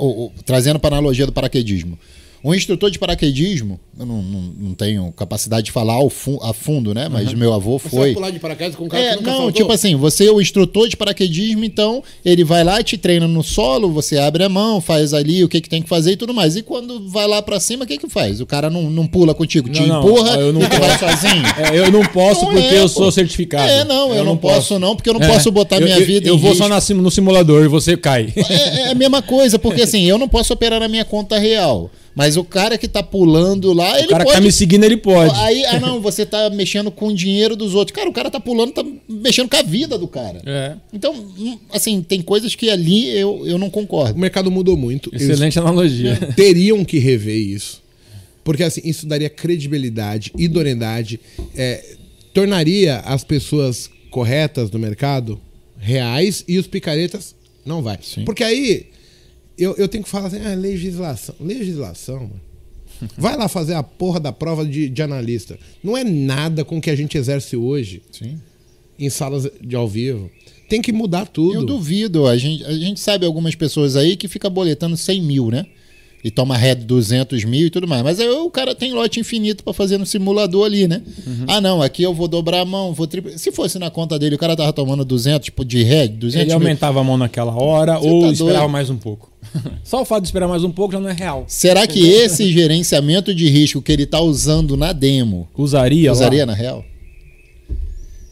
trazendo 0.45 0.79
para 0.79 0.95
a 0.95 0.97
analogia 0.97 1.25
do 1.25 1.31
paraquedismo. 1.31 1.97
Um 2.43 2.55
instrutor 2.55 2.89
de 2.89 2.97
paraquedismo, 2.97 3.79
eu 3.99 4.05
não, 4.05 4.21
não, 4.23 4.41
não 4.59 4.73
tenho 4.73 5.11
capacidade 5.11 5.65
de 5.65 5.71
falar 5.71 5.93
ao 5.93 6.09
fu- 6.09 6.39
a 6.41 6.53
fundo, 6.53 6.91
né? 6.91 7.07
Mas 7.07 7.31
meu 7.35 7.53
avô 7.53 7.77
Você 7.77 7.89
vai 7.89 8.05
foi. 8.05 8.13
pular 8.13 8.31
de 8.31 8.39
paraquedas 8.39 8.75
com 8.75 8.85
um 8.85 8.87
É, 8.95 9.15
não, 9.21 9.51
tipo 9.51 9.71
assim, 9.71 9.95
você 9.95 10.25
é 10.25 10.31
o 10.31 10.41
instrutor 10.41 10.89
de 10.89 10.97
paraquedismo, 10.97 11.63
então 11.63 12.03
ele 12.25 12.43
vai 12.43 12.63
lá 12.63 12.79
e 12.79 12.83
te 12.83 12.97
treina 12.97 13.27
no 13.27 13.43
solo, 13.43 13.91
você 13.91 14.17
abre 14.17 14.43
a 14.43 14.49
mão, 14.49 14.81
faz 14.81 15.13
ali 15.13 15.43
o 15.43 15.47
que, 15.49 15.61
que 15.61 15.69
tem 15.69 15.83
que 15.83 15.87
fazer 15.89 16.13
e 16.13 16.15
tudo 16.17 16.33
mais. 16.33 16.55
E 16.55 16.63
quando 16.63 17.07
vai 17.09 17.27
lá 17.27 17.43
pra 17.43 17.59
cima, 17.59 17.83
o 17.83 17.87
que 17.87 17.97
que 17.99 18.09
faz? 18.09 18.41
O 18.41 18.45
cara 18.47 18.71
não, 18.71 18.89
não 18.89 19.05
pula 19.05 19.35
contigo, 19.35 19.69
te 19.69 19.81
Não, 19.81 19.87
não, 19.87 19.99
empurra 19.99 20.35
eu 20.37 20.51
não 20.51 20.61
e 20.61 20.67
posso. 20.67 20.99
sozinho. 20.99 21.43
É, 21.71 21.77
eu 21.77 21.91
não 21.91 22.01
posso 22.05 22.45
Não 22.45 22.53
porque 22.53 22.73
é, 22.75 22.77
eu 22.79 22.83
pô. 22.83 22.87
sou 22.89 23.11
certificado. 23.11 23.69
É, 23.69 23.83
não, 23.83 24.13
eu, 24.15 24.23
não, 24.25 24.35
posso, 24.35 24.79
não, 24.79 24.95
porque 24.95 25.09
eu 25.09 25.13
não 25.13 25.21
É, 25.21 25.27
posso 25.27 25.51
botar 25.51 25.75
eu- 25.77 25.83
minha 25.83 25.97
eu- 25.99 26.05
vida 26.05 26.27
Eu 26.27 26.35
em 26.35 26.39
vou 26.39 26.51
risco. 26.51 26.63
só 26.63 26.69
na 26.69 26.81
sim- 26.81 26.93
no 26.95 27.11
simulador 27.11 27.63
e 27.63 27.67
você 27.67 27.95
cai. 27.95 28.33
É, 28.35 28.79
é 28.87 28.91
a 28.91 28.95
mesma 28.95 29.21
coisa, 29.21 29.59
porque 29.59 29.83
assim, 29.83 30.03
eu 30.05 30.17
não 30.17 30.27
posso 30.27 30.51
operar 30.53 30.79
na 30.79 30.87
minha 30.87 31.05
conta 31.05 31.37
real. 31.37 31.91
Mas 32.13 32.35
o 32.35 32.43
cara 32.43 32.77
que 32.77 32.87
tá 32.87 33.01
pulando 33.01 33.71
lá, 33.73 33.97
ele 33.97 34.07
o 34.07 34.09
cara 34.09 34.23
que 34.23 34.31
pode. 34.31 34.39
tá 34.39 34.45
me 34.45 34.51
seguindo, 34.51 34.83
ele 34.83 34.97
pode. 34.97 35.33
Aí, 35.39 35.65
ah, 35.65 35.79
não, 35.79 36.01
você 36.01 36.25
tá 36.25 36.49
mexendo 36.49 36.91
com 36.91 37.07
o 37.07 37.13
dinheiro 37.15 37.55
dos 37.55 37.73
outros. 37.73 37.95
Cara, 37.95 38.09
o 38.09 38.13
cara 38.13 38.29
tá 38.29 38.39
pulando, 38.39 38.73
tá 38.73 38.85
mexendo 39.07 39.47
com 39.49 39.55
a 39.55 39.61
vida 39.61 39.97
do 39.97 40.07
cara. 40.07 40.41
É. 40.45 40.75
Então, 40.91 41.13
hum, 41.13 41.57
assim, 41.71 42.01
tem 42.01 42.21
coisas 42.21 42.53
que 42.53 42.69
ali 42.69 43.07
eu, 43.09 43.43
eu 43.47 43.57
não 43.57 43.67
O 43.67 43.71
concordo. 43.71 44.19
mercado 44.19 44.51
mudou 44.51 44.75
muito. 44.75 45.09
Excelente 45.15 45.57
analogia. 45.57 46.15
Teriam 46.35 46.83
que 46.83 46.99
rever 46.99 47.37
isso. 47.37 47.81
Porque 48.43 48.63
assim, 48.63 48.81
isso 48.83 49.05
daria 49.05 49.29
credibilidade, 49.29 50.31
idoneidade, 50.37 51.19
é, 51.55 51.95
tornaria 52.33 52.97
as 53.05 53.23
pessoas 53.23 53.89
corretas 54.09 54.69
do 54.69 54.77
mercado 54.79 55.39
reais 55.77 56.43
e 56.47 56.57
os 56.57 56.67
picaretas 56.67 57.35
não 57.65 57.81
vai. 57.81 57.99
Porque 58.25 58.43
aí 58.43 58.87
eu, 59.61 59.75
eu 59.77 59.87
tenho 59.87 60.03
que 60.03 60.09
falar 60.09 60.27
assim, 60.27 60.39
ah, 60.43 60.55
legislação. 60.55 61.35
Legislação, 61.39 62.19
mano. 62.21 62.41
Vai 63.17 63.35
lá 63.35 63.47
fazer 63.47 63.73
a 63.73 63.83
porra 63.83 64.19
da 64.19 64.31
prova 64.31 64.65
de, 64.65 64.89
de 64.89 65.01
analista. 65.01 65.57
Não 65.83 65.97
é 65.97 66.03
nada 66.03 66.63
com 66.63 66.77
o 66.77 66.81
que 66.81 66.89
a 66.89 66.95
gente 66.95 67.17
exerce 67.17 67.55
hoje 67.55 68.01
Sim. 68.11 68.39
em 68.99 69.09
salas 69.09 69.49
de 69.61 69.75
ao 69.75 69.87
vivo. 69.87 70.29
Tem 70.69 70.81
que 70.81 70.91
mudar 70.91 71.25
tudo. 71.25 71.55
Eu 71.55 71.65
duvido. 71.65 72.27
A 72.27 72.37
gente, 72.37 72.63
a 72.63 72.73
gente 72.73 72.99
sabe 72.99 73.25
algumas 73.25 73.55
pessoas 73.55 73.95
aí 73.95 74.15
que 74.15 74.27
fica 74.27 74.49
boletando 74.49 74.95
100 74.95 75.21
mil, 75.21 75.49
né? 75.49 75.65
E 76.23 76.29
toma 76.29 76.55
ré 76.55 76.75
de 76.75 76.85
200 76.85 77.43
mil 77.45 77.65
e 77.65 77.69
tudo 77.71 77.87
mais. 77.87 78.03
Mas 78.03 78.19
aí 78.19 78.29
o 78.29 78.49
cara 78.51 78.75
tem 78.75 78.93
lote 78.93 79.19
infinito 79.19 79.63
pra 79.63 79.73
fazer 79.73 79.97
no 79.97 80.05
simulador 80.05 80.67
ali, 80.67 80.87
né? 80.87 81.01
Uhum. 81.25 81.45
Ah, 81.47 81.59
não, 81.59 81.81
aqui 81.81 82.03
eu 82.03 82.13
vou 82.13 82.27
dobrar 82.27 82.61
a 82.61 82.65
mão, 82.65 82.93
vou 82.93 83.07
triplo... 83.07 83.37
Se 83.39 83.51
fosse 83.51 83.79
na 83.79 83.89
conta 83.89 84.19
dele, 84.19 84.35
o 84.35 84.37
cara 84.37 84.55
tava 84.55 84.71
tomando 84.71 85.03
200 85.03 85.43
tipo, 85.43 85.65
de 85.65 85.81
ré, 85.81 86.07
200 86.07 86.35
Ele 86.35 86.45
mil. 86.45 86.53
aumentava 86.53 86.99
a 87.01 87.03
mão 87.03 87.17
naquela 87.17 87.53
hora 87.59 87.97
Você 87.97 88.07
ou 88.07 88.21
tá 88.21 88.31
esperava 88.31 88.59
doido. 88.59 88.71
mais 88.71 88.89
um 88.91 88.97
pouco. 88.97 89.30
Só 89.83 90.01
o 90.01 90.05
fato 90.05 90.21
de 90.23 90.27
esperar 90.29 90.47
mais 90.47 90.63
um 90.63 90.71
pouco 90.71 90.93
já 90.93 90.99
não 90.99 91.09
é 91.09 91.13
real. 91.13 91.45
Será 91.47 91.85
que 91.87 91.99
esse 92.07 92.51
gerenciamento 92.51 93.33
de 93.35 93.49
risco 93.49 93.81
que 93.81 93.91
ele 93.91 94.05
tá 94.05 94.19
usando 94.21 94.77
na 94.77 94.93
demo 94.93 95.47
Usaria, 95.57 96.09
lá. 96.09 96.13
usaria 96.15 96.45
na 96.45 96.53
real? 96.53 96.85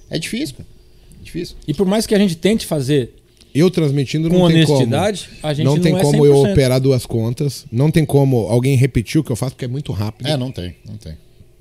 É 0.10 0.18
difícil, 0.18 0.56
cara. 0.58 0.70
É 1.22 1.24
difícil. 1.24 1.56
E 1.68 1.74
por 1.74 1.86
mais 1.86 2.08
que 2.08 2.16
a 2.16 2.18
gente 2.20 2.36
tente 2.36 2.66
fazer 2.66 3.14
Eu 3.54 3.70
transmitindo 3.70 4.30
com 4.30 4.38
não 4.40 4.48
tem 4.48 4.64
honestidade, 4.66 5.28
como. 5.28 5.38
a 5.44 5.54
gente 5.54 5.66
não 5.66 5.76
não, 5.76 5.82
tem 5.84 5.96
é 5.96 6.02
como 6.02 6.26
eu 6.26 6.34
100%. 6.36 6.52
operar 6.52 6.80
duas 6.80 7.06
contas. 7.06 7.66
Não 7.72 7.92
tem 7.92 8.06
como 8.06 8.38
alguém 8.48 8.76
repetir 8.76 9.20
o 9.20 9.24
que 9.24 9.32
eu 9.32 9.36
faço, 9.36 9.54
porque 9.54 9.66
é 9.66 9.68
muito 9.68 9.92
rápido. 9.92 10.28
É, 10.28 10.38
não 10.38 10.52
tem, 10.52 10.76
não 10.88 10.98
tem. 10.98 11.14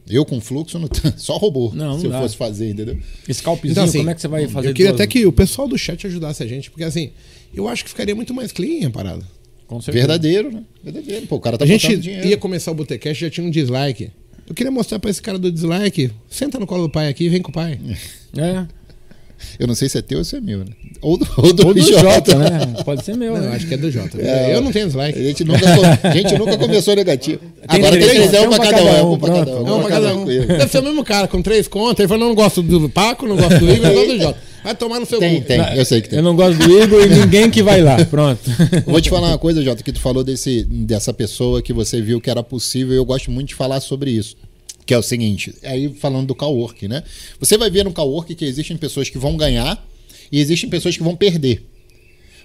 Eu 0.08 0.24
com 0.24 0.40
fluxo 0.40 0.78
não 0.78 0.88
tenho. 0.88 1.12
Só 1.18 1.36
robô. 1.36 1.70
Não, 1.74 1.92
não 1.92 1.98
se 2.00 2.06
eu 2.06 2.10
dá. 2.10 2.20
fosse 2.22 2.36
fazer, 2.36 2.70
entendeu? 2.70 2.96
Scalpzinho, 3.30 3.72
Então, 3.72 3.84
assim, 3.84 3.98
como 3.98 4.10
é 4.10 4.14
que 4.14 4.20
você 4.22 4.28
vai 4.28 4.48
fazer 4.48 4.68
eu 4.68 4.72
queria 4.74 4.92
duas- 4.92 5.00
até 5.02 5.06
que 5.06 5.26
o 5.26 5.32
pessoal 5.32 5.68
do 5.68 5.76
chat 5.76 6.06
ajudasse 6.06 6.42
a 6.42 6.46
gente, 6.46 6.70
porque 6.70 6.84
assim, 6.84 7.10
eu 7.54 7.68
acho 7.68 7.84
que 7.84 7.90
ficaria 7.90 8.14
muito 8.14 8.32
mais 8.32 8.50
clean 8.50 8.86
a 8.86 8.90
parada. 8.90 9.22
Verdadeiro, 9.92 10.50
né? 10.52 10.62
Verdadeiro. 10.82 11.26
Pô, 11.26 11.36
o 11.36 11.40
cara 11.40 11.58
tá 11.58 11.64
a 11.64 11.68
gente 11.68 11.96
dinheiro. 11.96 12.26
ia 12.26 12.36
começar 12.36 12.70
o 12.70 12.74
Botecast 12.74 13.20
já 13.22 13.30
tinha 13.30 13.46
um 13.46 13.50
dislike. 13.50 14.10
Eu 14.48 14.54
queria 14.54 14.70
mostrar 14.70 14.98
pra 14.98 15.10
esse 15.10 15.20
cara 15.20 15.38
do 15.38 15.52
dislike. 15.52 16.10
Senta 16.30 16.58
no 16.58 16.66
colo 16.66 16.84
do 16.84 16.90
pai 16.90 17.08
aqui 17.08 17.24
e 17.24 17.28
vem 17.28 17.42
com 17.42 17.50
o 17.50 17.54
pai. 17.54 17.78
É. 18.36 18.66
Eu 19.58 19.66
não 19.66 19.74
sei 19.74 19.88
se 19.88 19.96
é 19.96 20.02
teu 20.02 20.18
ou 20.18 20.24
se 20.24 20.36
é 20.36 20.40
meu, 20.40 20.58
né? 20.58 20.72
Ou 21.00 21.16
do, 21.16 21.26
ou 21.38 21.52
do, 21.52 21.66
Ou 21.68 21.74
do 21.74 21.80
Jota. 21.80 22.00
Jota, 22.00 22.34
né? 22.38 22.50
Pode 22.84 23.04
ser 23.04 23.16
meu. 23.16 23.32
Não, 23.34 23.40
né? 23.40 23.46
eu 23.46 23.52
acho 23.52 23.66
que 23.66 23.74
é 23.74 23.76
do 23.76 23.90
Jota. 23.90 24.20
É, 24.20 24.54
eu 24.54 24.60
não 24.60 24.72
tenho 24.72 24.84
A 24.84 24.88
dislike. 24.88 25.24
gente 25.24 25.44
nunca, 25.44 25.66
a 26.02 26.10
gente 26.10 26.36
nunca 26.36 26.58
começou 26.58 26.94
negativo. 26.94 27.40
Agora 27.66 27.92
tem 27.96 28.00
três, 28.00 28.16
três, 28.16 28.34
é 28.34 28.38
tem 28.38 28.46
um 28.46 28.50
pra 28.50 28.58
cada 28.58 28.82
um. 28.82 28.88
É 28.88 29.02
um 29.02 29.18
pra 29.18 29.28
cada 29.30 29.50
um. 29.50 29.56
É 29.66 29.70
uma 29.70 29.80
pra 29.80 29.88
cada 29.90 30.16
um. 30.16 30.24
Deve 30.26 30.68
ser 30.68 30.78
o 30.78 30.82
mesmo 30.82 31.04
cara, 31.04 31.28
com 31.28 31.40
três 31.40 31.68
contas. 31.68 32.00
Ele 32.00 32.08
falou, 32.08 32.20
não, 32.20 32.28
não 32.28 32.34
gosto 32.34 32.62
do 32.62 32.88
Paco, 32.90 33.26
não 33.26 33.36
gosto 33.36 33.58
do 33.58 33.72
Igor, 33.72 33.86
não 33.86 33.94
gosto 33.94 34.08
do 34.12 34.20
Jota. 34.20 34.38
Vai 34.68 34.74
tomar 34.76 35.00
no 35.00 35.06
seu 35.06 35.18
Tem, 35.18 35.40
cu. 35.40 35.46
tem. 35.46 35.58
Eu 35.78 35.84
sei 35.86 36.02
que 36.02 36.10
tem. 36.10 36.18
Eu 36.18 36.22
não 36.22 36.36
gosto 36.36 36.58
do 36.58 36.78
Igor 36.78 37.02
e 37.02 37.08
ninguém 37.24 37.50
que 37.50 37.62
vai 37.62 37.80
lá. 37.80 38.04
Pronto. 38.04 38.42
Vou 38.86 39.00
te 39.00 39.08
falar 39.08 39.28
uma 39.28 39.38
coisa, 39.38 39.62
Jota, 39.62 39.82
que 39.82 39.90
tu 39.90 39.98
falou 39.98 40.22
desse, 40.22 40.62
dessa 40.64 41.10
pessoa 41.14 41.62
que 41.62 41.72
você 41.72 42.02
viu 42.02 42.20
que 42.20 42.28
era 42.28 42.42
possível, 42.42 42.92
e 42.92 42.98
eu 42.98 43.04
gosto 43.04 43.30
muito 43.30 43.48
de 43.48 43.54
falar 43.54 43.80
sobre 43.80 44.10
isso. 44.10 44.36
Que 44.84 44.92
é 44.92 44.98
o 44.98 45.02
seguinte, 45.02 45.54
aí 45.62 45.88
falando 45.94 46.26
do 46.26 46.34
cowork, 46.34 46.86
né? 46.86 47.02
Você 47.40 47.56
vai 47.56 47.70
ver 47.70 47.82
no 47.82 47.94
cowork 47.94 48.34
que 48.34 48.44
existem 48.44 48.76
pessoas 48.76 49.08
que 49.08 49.16
vão 49.16 49.38
ganhar 49.38 49.82
e 50.30 50.38
existem 50.38 50.68
pessoas 50.68 50.94
que 50.94 51.02
vão 51.02 51.16
perder. 51.16 51.64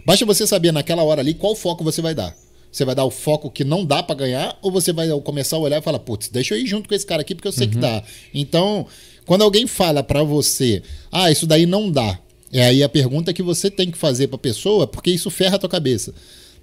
Basta 0.06 0.26
você 0.26 0.48
saber 0.48 0.72
naquela 0.72 1.04
hora 1.04 1.20
ali 1.20 1.34
qual 1.34 1.54
foco 1.58 1.84
você 1.84 2.02
vai 2.02 2.16
dar. 2.16 2.34
Você 2.72 2.86
vai 2.86 2.96
dar 2.96 3.04
o 3.04 3.12
foco 3.12 3.52
que 3.52 3.66
não 3.66 3.84
dá 3.84 4.02
para 4.02 4.16
ganhar, 4.16 4.58
ou 4.62 4.72
você 4.72 4.94
vai 4.94 5.10
começar 5.22 5.58
a 5.58 5.60
olhar 5.60 5.80
e 5.80 5.82
falar, 5.82 6.00
putz, 6.00 6.30
deixa 6.30 6.56
eu 6.56 6.60
ir 6.60 6.68
junto 6.68 6.88
com 6.88 6.96
esse 6.96 7.06
cara 7.06 7.22
aqui 7.22 7.36
porque 7.36 7.48
eu 7.50 7.52
sei 7.52 7.68
que 7.68 7.78
dá. 7.78 8.02
Então, 8.34 8.88
quando 9.26 9.44
alguém 9.44 9.68
fala 9.68 10.04
para 10.04 10.24
você, 10.24 10.82
ah, 11.12 11.32
isso 11.32 11.48
daí 11.48 11.66
não 11.66 11.90
dá, 11.90 12.20
é 12.52 12.66
aí 12.66 12.84
a 12.84 12.90
pergunta 12.90 13.34
que 13.34 13.42
você 13.42 13.70
tem 13.70 13.90
que 13.90 13.98
fazer 13.98 14.28
para 14.28 14.36
a 14.36 14.40
pessoa, 14.40 14.86
porque 14.86 15.10
isso 15.10 15.30
ferra 15.32 15.56
a 15.56 15.60
tua 15.60 15.70
cabeça. 15.70 16.14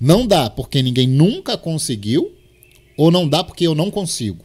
Não 0.00 0.26
dá 0.26 0.48
porque 0.48 0.82
ninguém 0.82 1.06
nunca 1.06 1.56
conseguiu, 1.56 2.32
ou 2.96 3.10
não 3.10 3.28
dá 3.28 3.42
porque 3.42 3.66
eu 3.66 3.74
não 3.74 3.90
consigo. 3.90 4.44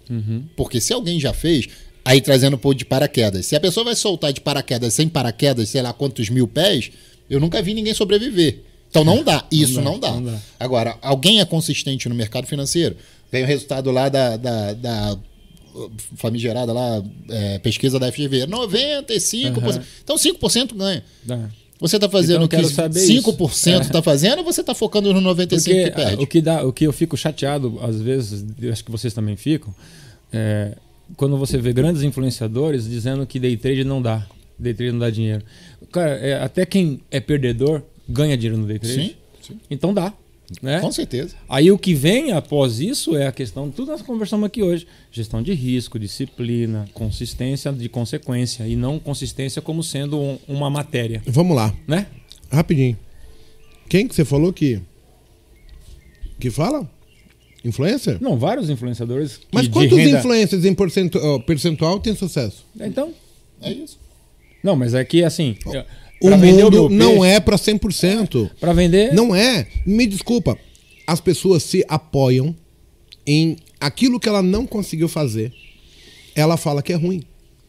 Porque 0.56 0.82
se 0.82 0.94
alguém 0.94 1.20
já 1.20 1.34
fez, 1.34 1.68
aí 2.04 2.20
trazendo 2.20 2.58
pô 2.58 2.74
de 2.74 2.86
paraquedas. 2.86 3.46
Se 3.46 3.56
a 3.56 3.60
pessoa 3.60 3.84
vai 3.84 3.96
soltar 3.96 4.34
de 4.34 4.42
paraquedas 4.42 4.94
sem 4.94 5.08
paraquedas, 5.08 5.70
sei 5.70 5.82
lá 5.82 5.94
quantos 5.94 6.30
mil 6.30 6.48
pés, 6.48 6.92
eu 7.30 7.40
nunca 7.40 7.62
vi 7.62 7.74
ninguém 7.74 7.94
sobreviver. 7.94 8.62
Então 8.90 9.04
não 9.04 9.24
dá. 9.24 9.46
Isso 9.52 9.82
não 9.82 10.00
dá. 10.00 10.12
não 10.12 10.24
dá. 10.24 10.40
Agora, 10.60 10.98
alguém 11.02 11.42
é 11.42 11.46
consistente 11.46 12.08
no 12.08 12.16
mercado 12.16 12.48
financeiro? 12.48 12.96
Vem 13.32 13.44
o 13.44 13.48
resultado 13.48 13.92
lá 13.92 14.08
da, 14.08 14.38
da, 14.38 14.74
da 14.74 15.18
famigerada 16.16 16.74
lá, 16.74 17.04
é, 17.30 17.60
pesquisa 17.60 18.00
da 18.00 18.12
FGV. 18.12 18.48
95%. 18.48 19.82
Então 20.04 20.16
5% 20.16 20.76
ganha. 20.76 21.04
Dá. 21.24 21.50
Você 21.80 21.98
está 21.98 22.08
fazendo 22.08 22.36
Então, 22.36 22.46
o 22.46 22.50
que 22.50 22.56
quero 22.56 22.70
saber 22.70 23.00
isso. 23.04 23.32
5% 23.32 23.82
está 23.82 24.02
fazendo 24.02 24.40
ou 24.40 24.46
você 24.46 24.62
está 24.62 24.74
focando 24.74 25.14
no 25.14 25.36
95% 25.36 25.48
Porque 25.48 25.84
que 25.84 25.92
perde? 25.92 26.24
o 26.24 26.28
que, 26.28 26.42
dá, 26.42 26.66
o 26.66 26.72
que 26.72 26.88
eu 26.88 26.94
fico 26.94 27.18
chateado, 27.18 27.78
às 27.82 28.02
vezes, 28.02 28.46
acho 28.72 28.84
que 28.84 28.92
vocês 28.92 29.14
também 29.14 29.36
ficam, 29.36 29.74
é 30.32 30.76
quando 31.16 31.38
você 31.38 31.58
vê 31.58 31.72
grandes 31.72 32.02
influenciadores 32.02 32.90
dizendo 32.90 33.28
que 33.28 33.40
day 33.40 33.56
trade 33.58 33.84
não 33.84 34.02
dá. 34.02 34.26
Day 34.58 34.74
trade 34.74 34.92
não 34.94 35.00
dá 35.00 35.10
dinheiro. 35.10 35.44
Cara, 35.92 36.12
é, 36.16 36.42
até 36.42 36.66
quem 36.66 37.02
é 37.12 37.20
perdedor 37.20 37.84
ganha 38.08 38.36
dinheiro 38.38 38.58
no 38.58 38.66
day 38.66 38.80
trade. 38.80 38.96
Sim, 38.96 39.16
sim. 39.42 39.60
Então 39.70 39.94
dá. 39.94 40.12
Né? 40.62 40.80
Com 40.80 40.92
certeza. 40.92 41.36
Aí 41.50 41.72
o 41.72 41.78
que 41.78 41.94
vem 41.96 42.32
após 42.32 42.80
isso 42.80 43.16
é 43.18 43.26
a 43.26 43.32
questão, 43.32 43.72
tudo 43.72 43.92
nós 43.92 44.02
conversamos 44.04 44.46
aqui 44.46 44.62
hoje: 44.62 44.86
gestão 45.12 45.42
de 45.42 45.54
risco, 45.54 45.98
disciplina, 45.98 46.88
consistência 46.94 47.74
de 47.74 47.90
consequência 47.90 48.68
e 48.68 48.76
não 48.76 49.00
consistência 49.00 49.60
como 49.62 49.82
sendo 49.84 50.20
um- 50.20 50.38
uma 50.48 50.70
matéria, 50.70 51.24
Vamos 51.26 51.56
lá, 51.56 51.74
né? 51.88 52.08
rapidinho. 52.52 52.98
Quem 53.90 54.08
que 54.08 54.14
você 54.16 54.24
falou 54.24 54.54
que. 54.54 54.80
Que 56.40 56.50
fala? 56.52 56.88
Influencer? 57.64 58.18
Não, 58.22 58.38
vários 58.38 58.70
influenciadores. 58.70 59.40
Mas 59.52 59.64
de 59.64 59.70
quantos 59.72 59.98
renda- 59.98 60.20
influencers 60.20 60.64
em 60.66 60.76
ó, 61.18 61.40
percentual 61.40 62.00
têm 62.00 62.14
sucesso? 62.16 62.64
Então, 62.80 63.12
É 63.62 63.72
isso. 63.72 63.98
não, 64.64 64.76
mas 64.76 64.94
é 64.94 65.04
que 65.04 65.24
assim, 65.24 65.56
O 66.22 66.28
pra 66.28 66.38
vender 66.38 66.64
mundo 66.64 66.90
meu 66.90 66.90
não 66.90 67.20
peixe, 67.22 67.28
é 67.36 67.40
para 67.40 67.58
100%. 67.58 68.50
Para 68.60 68.74
vender, 68.74 69.14
Não 69.14 69.36
é. 69.36 69.68
Me 69.86 70.06
desculpa. 70.08 70.58
As 71.06 71.20
pessoas 71.20 71.62
se 71.64 71.84
apoiam 71.88 72.56
em 73.28 73.58
aquilo 73.80 74.20
que 74.20 74.28
ela 74.30 74.42
não 74.42 74.66
conseguiu 74.66 75.08
fazer. 75.08 75.52
Ela 76.36 76.58
fala 76.58 76.82
que 76.82 76.94
é 76.94 76.96
ruim. 76.96 77.22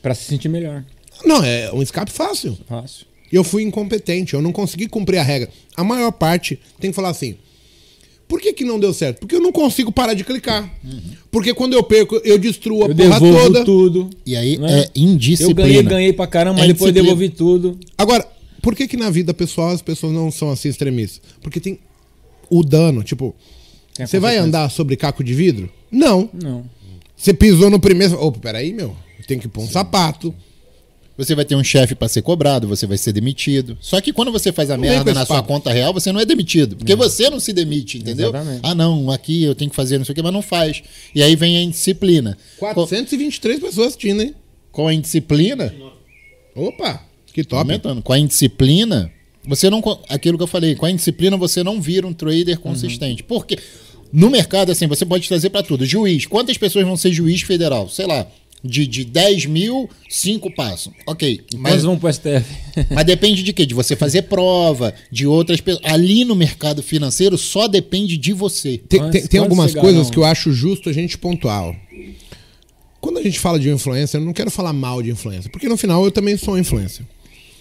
para 0.03 0.15
se 0.15 0.25
sentir 0.25 0.49
melhor. 0.49 0.85
Não, 1.25 1.43
é 1.43 1.71
um 1.73 1.83
escape 1.83 2.11
fácil. 2.13 2.57
Fácil. 2.69 3.07
Eu 3.33 3.43
fui 3.43 3.63
incompetente, 3.65 4.35
eu 4.35 4.43
não 4.43 4.53
consegui 4.53 4.87
cumprir 4.87 5.19
a 5.19 5.23
regra. 5.23 5.49
A 5.77 5.83
maior 5.83 6.13
parte 6.13 6.59
tem 6.79 6.91
que 6.91 6.95
falar 6.95 7.09
assim: 7.11 7.37
por 8.29 8.41
que, 8.41 8.53
que 8.53 8.65
não 8.65 8.79
deu 8.79 8.93
certo? 8.95 9.19
Porque 9.21 9.35
eu 9.35 9.41
não 9.41 9.51
consigo 9.51 9.91
parar 9.91 10.15
de 10.15 10.23
clicar. 10.25 10.73
Porque 11.31 11.53
quando 11.53 11.73
eu 11.75 11.83
perco, 11.83 12.21
eu 12.25 12.39
destruo 12.39 12.85
a 12.85 12.89
Eu 12.89 12.95
porra 12.95 13.09
devolvo 13.21 13.43
toda. 13.45 13.65
tudo. 13.65 14.11
E 14.25 14.37
aí 14.37 14.57
né? 14.59 14.83
é 14.83 14.91
indisciplina. 14.95 15.61
Eu 15.63 15.67
ganhei, 15.67 15.83
ganhei 15.83 16.13
pra 16.13 16.27
caramba, 16.27 16.59
mas 16.61 16.65
É 16.71 16.73
depois 16.73 16.91
indisciplina. 16.91 17.17
devolvi 17.17 17.29
tudo. 17.37 17.79
Agora, 17.99 18.27
por 18.67 18.75
que 18.75 18.89
que 18.89 18.97
na 18.97 19.11
vida 19.11 19.33
pessoal 19.33 19.71
as 19.71 19.81
pessoas 19.81 20.13
não 20.13 20.29
são 20.29 20.51
assim 20.51 20.69
extremistas? 20.69 21.21
Porque 21.41 21.61
tem 21.61 21.79
o 22.51 22.65
dano, 22.65 23.05
tipo, 23.05 23.33
Tem 23.95 24.05
você 24.05 24.19
vai 24.19 24.37
andar 24.39 24.69
sobre 24.73 24.97
caco 24.97 25.23
de 25.23 25.33
vidro? 25.35 25.71
Não. 25.89 26.29
Não. 26.35 26.69
Você 27.17 27.33
pisou 27.33 27.71
no 27.71 27.79
primeiro. 27.79 28.21
Opa, 28.21 28.41
peraí, 28.41 28.73
meu. 28.73 28.97
Tem 29.29 29.39
que 29.39 29.47
pôr 29.47 29.63
um 29.63 29.69
sapato. 29.69 30.35
Você 31.17 31.37
vai 31.37 31.45
ter 31.45 31.55
um 31.55 31.63
chefe 31.63 31.95
para 31.95 32.09
ser 32.09 32.23
cobrado, 32.23 32.67
você 32.67 32.89
vai 32.89 32.99
ser 32.99 33.13
demitido. 33.13 33.79
Só 33.81 34.01
que 34.01 34.13
quando 34.13 34.33
você 34.33 34.51
faz 34.51 34.69
a 34.69 34.77
Não 34.77 34.83
merda 34.83 35.13
com 35.13 35.19
na 35.21 35.25
sua 35.25 35.37
papo. 35.37 35.47
conta 35.47 35.73
real, 35.73 35.95
você 35.95 36.11
não 36.11 36.19
é 36.19 36.25
demitido. 36.25 36.75
Porque 36.75 36.97
você 36.97 37.31
não 37.31 37.39
se 37.39 37.53
demite, 37.53 37.99
entendeu? 37.99 38.31
Exatamente. 38.31 38.63
Ah, 38.65 38.75
não, 38.75 39.13
aqui 39.13 39.45
eu 39.45 39.55
tenho 39.55 39.71
que 39.71 39.77
fazer 39.77 39.97
não 39.97 40.05
sei 40.05 40.13
o 40.13 40.17
que, 40.17 40.23
mas 40.23 40.33
não 40.33 40.43
faz. 40.43 40.83
E 41.15 41.23
aí 41.23 41.37
vem 41.37 41.57
a 41.57 41.63
indisciplina. 41.63 42.37
Com, 42.59 42.67
423 42.75 43.61
pessoas 43.61 43.87
assistindo, 43.87 44.23
hein? 44.23 44.35
com 44.73 44.89
a 44.89 44.93
indisciplina, 44.93 45.73
Opa, 46.53 47.07
que 47.43 47.49
top. 47.49 47.61
aumentando. 47.63 48.03
Com 48.03 48.13
a 48.13 48.19
indisciplina, 48.19 49.11
você 49.47 49.69
não. 49.69 49.83
Aquilo 50.09 50.37
que 50.39 50.43
eu 50.45 50.49
falei, 50.49 50.75
com 50.75 50.87
a 50.87 50.91
indisciplina 50.91 51.37
você 51.37 51.63
não 51.63 51.81
vira 51.81 52.07
um 52.07 52.13
trader 52.13 52.59
consistente. 52.59 53.23
Uhum. 53.23 53.29
Porque 53.29 53.59
no 54.13 54.31
mercado, 54.31 54.73
assim, 54.73 54.87
você 54.87 55.05
pode 55.05 55.29
trazer 55.29 55.51
para 55.51 55.63
tudo. 55.63 55.85
Juiz, 55.85 56.27
quantas 56.27 56.57
pessoas 56.57 56.87
vão 56.87 56.97
ser 56.97 57.13
juiz 57.13 57.43
federal? 57.43 57.89
Sei 57.89 58.07
lá. 58.07 58.27
De, 58.65 58.85
de 58.87 59.05
10 59.05 59.47
mil, 59.47 59.89
5 60.09 60.51
passam. 60.53 60.93
Ok. 61.07 61.41
Mas 61.55 61.75
Mas, 61.75 61.83
vamos 61.85 62.01
pro 62.01 62.13
STF. 62.13 62.45
mas 62.91 63.05
depende 63.05 63.43
de 63.45 63.53
quê? 63.53 63.65
De 63.65 63.75
você 63.75 63.95
fazer 63.95 64.23
prova, 64.23 64.93
de 65.13 65.25
outras 65.25 65.61
pessoas. 65.61 65.85
Ali 65.85 66.25
no 66.25 66.35
mercado 66.35 66.83
financeiro 66.83 67.39
só 67.39 67.69
depende 67.69 68.17
de 68.17 68.33
você. 68.33 68.79
Tem, 68.79 68.99
Mas 69.01 69.29
tem- 69.29 69.41
algumas 69.41 69.73
coisas 69.75 70.11
que 70.11 70.17
eu 70.17 70.25
acho 70.25 70.53
justo 70.53 70.89
a 70.89 70.93
gente 70.93 71.17
pontuar. 71.17 71.77
Quando 73.01 73.19
a 73.19 73.23
gente 73.23 73.39
fala 73.39 73.61
de 73.61 73.71
influencer, 73.71 74.21
eu 74.21 74.25
não 74.25 74.33
quero 74.33 74.51
falar 74.51 74.73
mal 74.73 75.01
de 75.01 75.11
influencer, 75.11 75.51
porque 75.53 75.69
no 75.69 75.77
final 75.77 76.05
eu 76.05 76.11
também 76.11 76.37
sou 76.37 76.55
um 76.55 76.59
influencer. 76.59 77.07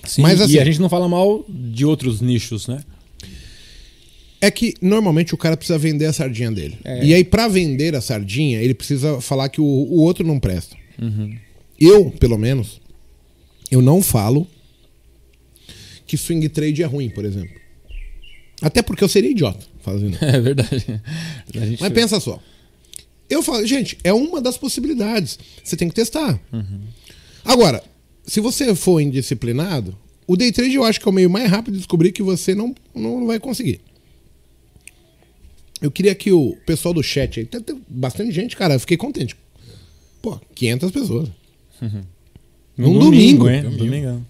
Sim, 0.05 0.21
Mas, 0.21 0.39
assim- 0.41 0.53
e 0.53 0.59
a 0.59 0.65
gente 0.65 0.79
não 0.79 0.89
fala 0.89 1.07
mal 1.07 1.45
de 1.49 1.85
outros 1.85 2.21
nichos, 2.21 2.67
né? 2.67 2.83
É 4.41 4.51
que 4.51 4.75
normalmente 4.81 5.33
o 5.33 5.37
cara 5.37 5.57
precisa 5.57 5.77
vender 5.79 6.05
a 6.05 6.13
sardinha 6.13 6.51
dele. 6.51 6.77
É. 6.83 7.03
E 7.03 7.13
aí, 7.13 7.23
pra 7.23 7.47
vender 7.47 7.95
a 7.95 8.01
sardinha, 8.01 8.59
ele 8.61 8.73
precisa 8.73 9.19
falar 9.21 9.49
que 9.49 9.59
o, 9.59 9.63
o 9.65 10.01
outro 10.01 10.25
não 10.25 10.39
presta. 10.39 10.75
Eu, 11.79 12.11
pelo 12.11 12.37
menos, 12.37 12.79
eu 13.71 13.81
não 13.81 14.01
falo 14.01 14.47
que 16.05 16.15
swing 16.17 16.47
trade 16.49 16.83
é 16.83 16.85
ruim, 16.85 17.09
por 17.09 17.25
exemplo. 17.25 17.55
Até 18.61 18.81
porque 18.81 19.03
eu 19.03 19.09
seria 19.09 19.31
idiota 19.31 19.65
fazendo. 19.81 20.17
É 20.21 20.39
verdade. 20.39 21.01
Mas 21.79 21.91
pensa 21.93 22.19
só. 22.19 22.39
Eu 23.29 23.41
falo, 23.41 23.65
gente, 23.65 23.97
é 24.03 24.13
uma 24.13 24.39
das 24.39 24.57
possibilidades. 24.57 25.39
Você 25.63 25.75
tem 25.75 25.89
que 25.89 25.95
testar. 25.95 26.39
Agora, 27.43 27.83
se 28.25 28.39
você 28.39 28.73
for 28.75 28.99
indisciplinado, 28.99 29.95
o 30.27 30.35
day 30.35 30.51
trade 30.51 30.75
eu 30.75 30.83
acho 30.83 30.99
que 30.99 31.07
é 31.07 31.11
o 31.11 31.13
meio 31.13 31.29
mais 31.29 31.49
rápido 31.49 31.73
de 31.73 31.79
descobrir 31.79 32.11
que 32.11 32.23
você 32.23 32.55
não, 32.55 32.73
não 32.93 33.27
vai 33.27 33.39
conseguir. 33.39 33.79
Eu 35.81 35.91
queria 35.91 36.15
que 36.15 36.31
o 36.31 36.55
pessoal 36.65 36.93
do 36.93 37.03
chat 37.03 37.39
aí, 37.39 37.45
tem, 37.45 37.61
tem 37.61 37.81
bastante 37.87 38.31
gente, 38.31 38.55
cara, 38.55 38.75
eu 38.75 38.79
fiquei 38.79 38.97
contente. 38.97 39.35
Pô, 40.21 40.39
500 40.55 40.91
pessoas. 40.91 41.29
No 42.77 42.89
um 42.89 42.99
domingo. 42.99 43.49
hein? 43.49 43.61
No 43.61 43.77
domingão. 43.77 44.25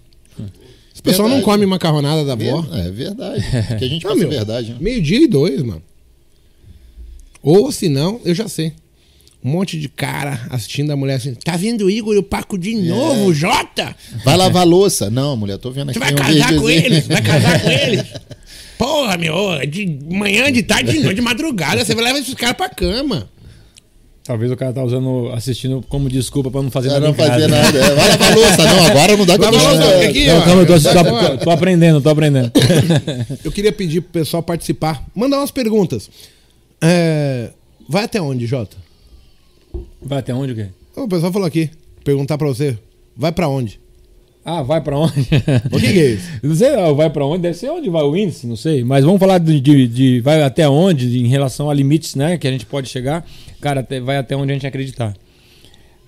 Esse 0.92 1.02
pessoal 1.02 1.28
não 1.28 1.40
come 1.40 1.64
macarronada 1.64 2.24
da 2.24 2.32
avó. 2.34 2.66
É 2.74 2.90
verdade. 2.90 3.42
Que 3.78 3.84
a 3.84 3.88
gente 3.88 4.06
meu, 4.06 4.28
verdade. 4.28 4.72
Né? 4.72 4.78
Meio-dia 4.80 5.20
e 5.22 5.26
dois, 5.26 5.62
mano. 5.62 5.82
Ou 7.42 7.70
se 7.70 7.88
não, 7.88 8.20
eu 8.24 8.34
já 8.34 8.48
sei. 8.48 8.72
Um 9.46 9.50
monte 9.50 9.78
de 9.78 9.88
cara 9.88 10.40
assistindo 10.50 10.90
a 10.90 10.96
mulher 10.96 11.14
assim. 11.14 11.32
Tá 11.32 11.56
vendo 11.56 11.84
o 11.84 11.90
Igor 11.90 12.12
e 12.16 12.18
o 12.18 12.22
Paco 12.24 12.58
de 12.58 12.74
novo, 12.74 13.32
Jota? 13.32 13.94
Vai 14.24 14.36
lavar 14.36 14.66
louça. 14.66 15.08
Não, 15.08 15.36
mulher, 15.36 15.56
tô 15.56 15.70
vendo 15.70 15.90
aqui 15.90 16.00
Você 16.00 16.04
vai 16.04 16.12
um 16.12 16.16
casar 16.16 16.56
com 16.56 16.68
eles? 16.68 17.06
Vai 17.06 17.22
casar 17.22 17.62
com 17.62 17.70
eles? 17.70 18.04
Porra, 18.76 19.16
meu, 19.16 19.64
de 19.70 19.86
manhã, 20.10 20.50
de 20.50 20.64
tarde, 20.64 20.90
de 20.90 20.98
noite, 20.98 21.14
de 21.14 21.22
madrugada. 21.22 21.84
Você 21.84 21.94
vai 21.94 22.02
levar 22.02 22.18
esses 22.18 22.34
caras 22.34 22.56
pra 22.56 22.68
cama. 22.68 23.30
Talvez 24.24 24.50
o 24.50 24.56
cara 24.56 24.72
tá 24.72 24.82
usando, 24.82 25.30
assistindo 25.32 25.80
como 25.88 26.08
desculpa 26.08 26.50
pra 26.50 26.60
não 26.60 26.70
fazer 26.70 26.88
nada 26.88 27.06
não 27.06 27.14
fazia 27.14 27.46
nada. 27.46 27.78
É, 27.78 27.94
Vai 27.94 28.08
lavar 28.08 28.34
louça. 28.34 28.64
Não, 28.64 28.84
agora 28.86 29.16
não 29.16 29.26
dá 29.26 29.38
que 29.38 29.44
eu 29.44 29.50
tô 29.52 29.56
Lava 29.58 29.74
louça, 29.74 30.06
aqui, 30.08 30.26
Não, 30.26 30.42
calma, 30.42 30.62
eu 30.62 30.66
tô, 30.66 30.80
tô- 30.80 31.44
tô 31.44 31.50
aprendendo, 31.52 32.00
tô 32.00 32.08
aprendendo. 32.08 32.50
Eu 33.44 33.52
queria 33.52 33.70
pedir 33.72 34.00
pro 34.00 34.10
pessoal 34.10 34.42
participar. 34.42 35.04
Mandar 35.14 35.38
umas 35.38 35.52
perguntas. 35.52 36.10
É, 36.82 37.50
Vai 37.88 38.02
até 38.02 38.20
onde, 38.20 38.44
Jota? 38.46 38.76
Vai 40.02 40.18
até 40.18 40.34
onde 40.34 40.52
o 40.52 40.54
quê? 40.54 40.66
O 40.96 41.08
pessoal 41.08 41.32
falou 41.32 41.46
aqui. 41.46 41.70
Perguntar 42.04 42.38
pra 42.38 42.46
você. 42.48 42.78
Vai 43.16 43.32
pra 43.32 43.48
onde? 43.48 43.80
Ah, 44.44 44.62
vai 44.62 44.80
pra 44.80 44.96
onde? 44.96 45.12
O 45.72 45.80
que, 45.80 45.92
que 45.92 45.98
é 46.00 46.10
isso? 46.12 46.28
Não 46.42 46.54
sei, 46.54 46.70
vai 46.94 47.10
pra 47.10 47.26
onde? 47.26 47.42
Deve 47.42 47.56
ser 47.58 47.68
onde 47.70 47.90
vai 47.90 48.02
o 48.04 48.16
índice, 48.16 48.46
não 48.46 48.54
sei. 48.56 48.84
Mas 48.84 49.04
vamos 49.04 49.18
falar 49.18 49.38
de, 49.38 49.60
de- 49.60 49.88
de 49.88 50.20
vai 50.20 50.40
até 50.42 50.68
onde, 50.68 51.10
de- 51.10 51.18
em 51.18 51.26
relação 51.26 51.68
a 51.68 51.74
limites, 51.74 52.14
né? 52.14 52.38
Que 52.38 52.46
a 52.46 52.50
gente 52.52 52.64
pode 52.64 52.88
chegar. 52.88 53.26
Cara, 53.60 53.80
até- 53.80 54.00
vai 54.00 54.16
até 54.18 54.36
onde 54.36 54.52
a 54.52 54.54
gente 54.54 54.66
acreditar. 54.66 55.14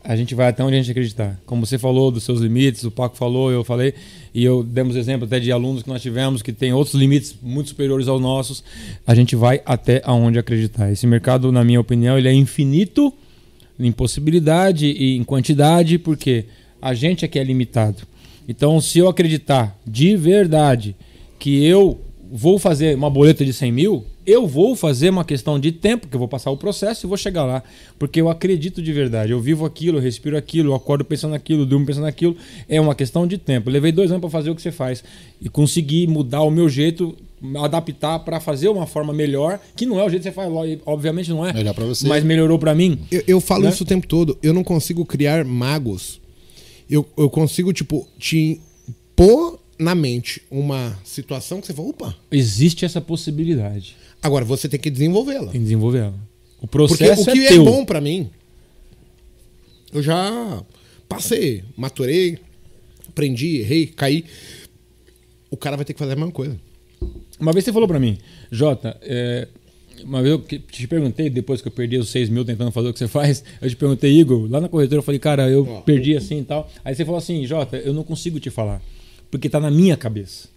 A 0.05 0.15
gente 0.17 0.35
vai 0.35 0.49
até 0.49 0.63
onde 0.65 0.75
a 0.77 0.79
gente 0.79 0.91
acreditar. 0.91 1.39
Como 1.45 1.67
você 1.67 1.77
falou 1.77 2.11
dos 2.13 2.23
seus 2.23 2.41
limites, 2.41 2.85
o 2.85 2.91
Paco 2.91 3.17
falou, 3.17 3.51
eu 3.51 3.65
falei, 3.65 3.93
e 4.33 4.43
eu 4.45 4.63
demos 4.63 4.95
exemplo 4.97 5.27
até 5.27 5.41
de 5.41 5.51
alunos 5.51 5.83
que 5.83 5.89
nós 5.89 6.01
tivemos 6.01 6.41
que 6.41 6.53
tem 6.53 6.73
outros 6.73 6.95
limites 6.95 7.35
muito 7.43 7.69
superiores 7.71 8.07
aos 8.07 8.21
nossos. 8.23 8.63
A 9.07 9.15
gente 9.15 9.35
vai 9.35 9.61
até 9.67 10.01
aonde 10.05 10.39
acreditar. 10.39 10.91
Esse 10.93 11.07
mercado, 11.07 11.51
na 11.51 11.65
minha 11.65 11.81
opinião, 11.81 12.17
ele 12.17 12.29
é 12.29 12.33
infinito 12.33 13.13
em 13.79 13.93
possibilidade 13.93 14.87
e 14.87 15.17
em 15.17 15.25
quantidade, 15.25 15.99
porque 15.99 16.47
a 16.81 16.95
gente 16.95 17.25
é 17.25 17.29
que 17.29 17.39
é 17.39 17.45
limitado. 17.45 18.03
Então, 18.49 18.81
se 18.81 18.99
eu 18.99 19.09
acreditar 19.09 19.79
de 19.87 20.17
verdade 20.17 20.97
que 21.39 21.65
eu 21.65 22.01
vou 22.31 22.59
fazer 22.59 22.97
uma 22.97 23.11
boleta 23.11 23.45
de 23.45 23.53
100 23.53 23.73
mil, 23.73 24.05
Eu 24.29 24.47
vou 24.47 24.77
fazer 24.77 25.09
uma 25.09 25.25
questão 25.25 25.59
de 25.59 25.73
tempo, 25.73 26.07
que 26.07 26.15
eu 26.15 26.19
vou 26.19 26.29
passar 26.29 26.51
o 26.51 26.57
processo 26.59 27.07
e 27.07 27.09
vou 27.09 27.17
chegar 27.17 27.47
lá. 27.47 27.63
Porque 27.99 28.21
eu 28.21 28.29
acredito 28.29 28.83
de 28.83 28.93
verdade. 28.93 29.33
Eu 29.33 29.41
vivo 29.41 29.65
aquilo, 29.65 29.97
eu 29.97 30.03
respiro 30.03 30.37
aquilo, 30.37 30.69
eu 30.69 30.75
acordo 30.75 31.03
pensando 31.03 31.31
naquilo, 31.31 31.65
durmo 31.65 31.87
pensando 31.87 32.03
naquilo. 32.03 32.37
É 32.69 32.79
uma 32.79 32.95
questão 32.95 33.27
de 33.27 33.39
tempo. 33.39 33.71
Eu 33.71 33.73
levei 33.73 33.91
dois 33.91 34.11
anos 34.11 34.21
para 34.21 34.29
fazer 34.29 34.51
o 34.51 34.55
que 34.55 34.61
você 34.61 34.71
faz. 34.71 35.03
E 35.41 35.49
consegui 35.49 36.07
mudar 36.07 36.43
o 36.43 36.51
meu 36.51 36.69
jeito, 36.69 37.17
adaptar 37.63 38.19
para 38.21 38.41
fazer 38.41 38.69
uma 38.69 38.87
forma 38.87 39.13
melhor, 39.13 39.61
que 39.77 39.87
não 39.87 39.99
é 40.01 40.05
o 40.05 40.09
jeito 40.11 40.23
que 40.23 40.29
você 40.29 40.35
faz, 40.35 40.51
obviamente 40.85 41.31
não 41.31 41.47
é. 41.47 41.53
Melhor 41.53 41.75
para 41.75 41.85
você. 41.87 42.07
Mas 42.09 42.25
melhorou 42.25 42.59
para 42.59 42.75
mim. 42.75 42.99
Eu, 43.11 43.23
eu 43.27 43.41
falo 43.41 43.65
Né? 43.65 43.71
isso 43.71 43.85
o 43.85 43.87
tempo 43.87 44.07
todo. 44.07 44.37
Eu 44.43 44.53
não 44.53 44.65
consigo 44.65 45.05
criar 45.05 45.45
magos. 45.45 46.21
Eu, 46.91 47.07
eu 47.17 47.29
consigo, 47.31 47.73
tipo, 47.73 48.07
te 48.19 48.61
pôr 49.15 49.59
na 49.79 49.95
mente 49.95 50.43
uma 50.51 50.99
situação 51.05 51.61
que 51.61 51.67
você 51.67 51.75
fala, 51.75 51.89
opa, 51.89 52.17
Existe 52.33 52.85
essa 52.85 53.01
possibilidade. 53.01 53.95
agora 54.23 54.45
você 54.45 54.69
tem 54.69 54.81
que 54.81 54.91
desenvolvê-la. 54.91 55.47
Tem 55.53 55.53
que 55.53 55.59
desenvolver 55.61 55.99
ela. 55.99 56.15
O 56.61 56.67
Porque 56.67 56.97
processo 56.97 57.31
o 57.31 57.33
que 57.33 57.39
é 57.41 57.45
é, 57.45 57.49
teu. 57.51 57.65
bom 57.65 57.85
pra 57.85 58.01
mim, 58.01 58.31
eu 59.93 60.03
já 60.03 60.63
passei, 61.09 61.63
maturei, 61.77 62.39
aprendi, 63.09 63.59
errei, 63.59 63.87
caí. 63.87 64.25
O 65.51 65.57
cara 65.57 65.77
vai 65.77 65.85
ter 65.85 65.93
que 65.93 65.99
fazer 65.99 66.13
a 66.13 66.17
mesma 66.17 66.33
coisa. 66.33 66.59
Uma 67.41 67.53
vez 67.53 67.65
você 67.65 67.73
falou 67.73 67.87
pra 67.89 67.99
mim, 68.01 68.19
Jota, 68.51 68.97
é, 69.03 69.47
uma 70.05 70.21
vez 70.23 70.33
eu 70.35 70.41
te 70.61 70.87
perguntei, 70.89 71.31
depois 71.31 71.61
que 71.63 71.69
eu 71.69 71.73
perdi 71.73 71.97
os 71.97 72.09
6 72.09 72.29
mil 72.29 72.45
tentando 72.45 72.71
fazer 72.73 72.89
o 72.89 72.93
que 72.93 72.99
você 72.99 73.07
faz, 73.09 73.45
eu 73.61 73.69
te 73.69 73.77
perguntei, 73.77 74.13
Igor, 74.19 74.49
lá 74.51 74.61
na 74.61 74.69
corretora, 74.69 74.99
eu 74.99 75.03
falei, 75.05 75.19
cara, 75.21 75.49
eu 75.49 75.67
Ó. 75.69 75.81
perdi 75.83 76.17
assim 76.17 76.41
e 76.41 76.45
tal. 76.45 76.69
Aí 76.85 76.95
você 76.95 77.05
falou 77.05 77.19
assim, 77.19 77.47
Jota, 77.47 77.77
eu 77.77 77.93
não 77.93 78.03
consigo 78.03 78.41
te 78.41 78.51
falar, 78.51 78.83
porque 79.31 79.49
tá 79.49 79.61
na 79.61 79.71
minha 79.71 79.97
cabeça. 79.97 80.49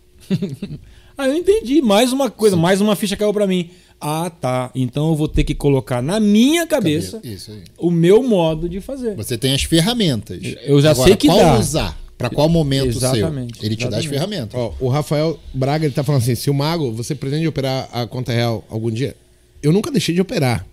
Aí 1.17 1.29
eu 1.29 1.35
entendi, 1.35 1.81
mais 1.81 2.11
uma 2.11 2.29
coisa, 2.31 2.55
mais 2.55 2.81
uma 2.81 2.95
ficha 2.95 3.15
caiu 3.15 3.33
pra 3.33 3.45
mim. 3.47 3.69
Ah, 4.03 4.31
tá. 4.31 4.71
Então 4.73 5.09
eu 5.09 5.15
vou 5.15 5.27
ter 5.27 5.43
que 5.43 5.53
colocar 5.53 6.01
na 6.01 6.19
minha 6.19 6.65
cabeça 6.65 7.19
Isso 7.23 7.51
aí. 7.51 7.61
o 7.77 7.91
meu 7.91 8.23
modo 8.23 8.67
de 8.67 8.81
fazer. 8.81 9.15
Você 9.15 9.37
tem 9.37 9.53
as 9.53 9.61
ferramentas. 9.61 10.39
Eu 10.63 10.81
já 10.81 10.89
Agora, 10.89 11.07
sei 11.07 11.15
que 11.15 11.27
qual 11.27 11.37
dá. 11.37 11.59
usar? 11.59 12.00
Para 12.21 12.35
qual 12.35 12.49
momento 12.49 12.89
Exatamente, 12.89 13.57
seu? 13.57 13.65
Ele 13.65 13.75
te 13.75 13.87
dá 13.87 13.97
as 13.97 14.05
exatamente. 14.05 14.09
ferramentas. 14.09 14.59
Ó, 14.59 14.73
o 14.79 14.87
Rafael 14.89 15.39
Braga 15.53 15.85
ele 15.85 15.93
tá 15.93 16.03
falando 16.03 16.21
assim: 16.21 16.35
se 16.35 16.49
o 16.49 16.53
mago, 16.53 16.91
você 16.91 17.15
pretende 17.15 17.47
operar 17.47 17.89
a 17.91 18.05
conta 18.07 18.31
real 18.31 18.65
algum 18.69 18.91
dia? 18.91 19.15
Eu 19.61 19.71
nunca 19.71 19.91
deixei 19.91 20.13
de 20.13 20.21
operar. 20.21 20.65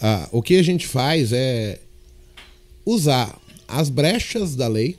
Ah, 0.00 0.28
o 0.32 0.42
que 0.42 0.56
a 0.56 0.62
gente 0.62 0.86
faz 0.86 1.32
é 1.32 1.78
usar 2.84 3.38
as 3.68 3.88
brechas 3.88 4.56
da 4.56 4.66
lei 4.66 4.96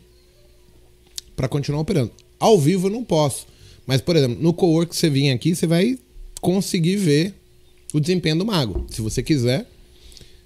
para 1.35 1.47
continuar 1.47 1.81
operando. 1.81 2.11
Ao 2.39 2.57
vivo 2.57 2.87
eu 2.87 2.91
não 2.91 3.03
posso. 3.03 3.47
Mas, 3.85 3.99
por 3.99 4.15
exemplo, 4.15 4.41
no 4.41 4.53
cowork 4.53 4.95
você 4.95 5.09
vir 5.09 5.31
aqui, 5.31 5.55
você 5.55 5.65
vai 5.65 5.97
conseguir 6.39 6.97
ver 6.97 7.33
o 7.93 7.99
desempenho 7.99 8.37
do 8.37 8.45
mago. 8.45 8.85
Se 8.89 9.01
você 9.01 9.21
quiser. 9.23 9.67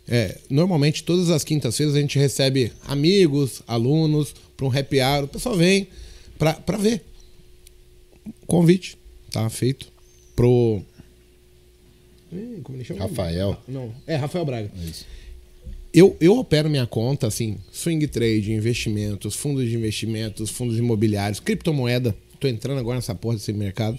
É, 0.07 0.37
normalmente, 0.49 1.03
todas 1.03 1.29
as 1.29 1.43
quintas-feiras 1.43 1.95
a 1.95 1.99
gente 1.99 2.19
recebe 2.19 2.71
amigos, 2.87 3.61
alunos, 3.67 4.33
para 4.55 4.65
um 4.65 4.71
happy 4.71 5.01
hour. 5.01 5.23
O 5.23 5.27
pessoal 5.27 5.55
vem 5.57 5.87
para 6.37 6.77
ver. 6.77 7.03
Convite. 8.45 8.97
Tá 9.31 9.49
feito. 9.49 9.91
Pro. 10.35 10.81
Como 12.63 12.77
ele 12.77 12.83
chama? 12.83 13.01
Rafael. 13.01 13.57
Não, 13.67 13.93
é 14.05 14.15
Rafael 14.15 14.45
Braga. 14.45 14.71
Isso. 14.83 15.05
Eu, 15.93 16.15
eu 16.19 16.37
opero 16.37 16.69
minha 16.69 16.85
conta, 16.85 17.25
assim, 17.25 17.57
swing 17.71 18.05
trade, 18.07 18.51
investimentos, 18.51 19.33
fundos 19.33 19.69
de 19.69 19.75
investimentos, 19.75 20.49
fundos 20.49 20.77
imobiliários, 20.77 21.39
criptomoeda. 21.39 22.15
Tô 22.37 22.49
entrando 22.49 22.79
agora 22.79 22.97
nessa 22.97 23.15
porra 23.15 23.35
desse 23.35 23.53
mercado. 23.53 23.97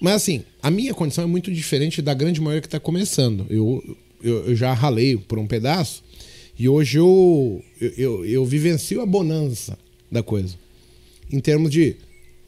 Mas 0.00 0.14
assim, 0.14 0.44
a 0.62 0.70
minha 0.70 0.94
condição 0.94 1.24
é 1.24 1.26
muito 1.26 1.52
diferente 1.52 2.00
da 2.00 2.14
grande 2.14 2.40
maioria 2.40 2.60
que 2.60 2.68
está 2.68 2.78
começando. 2.78 3.44
Eu, 3.50 3.96
eu, 4.24 4.46
eu 4.46 4.56
já 4.56 4.72
ralei 4.72 5.16
por 5.16 5.38
um 5.38 5.46
pedaço 5.46 6.02
e 6.58 6.68
hoje 6.68 6.98
eu, 6.98 7.62
eu, 7.80 8.24
eu, 8.24 8.44
vivencio 8.44 9.00
a 9.00 9.06
bonança 9.06 9.76
da 10.10 10.22
coisa. 10.22 10.54
Em 11.30 11.40
termos 11.40 11.70
de 11.70 11.96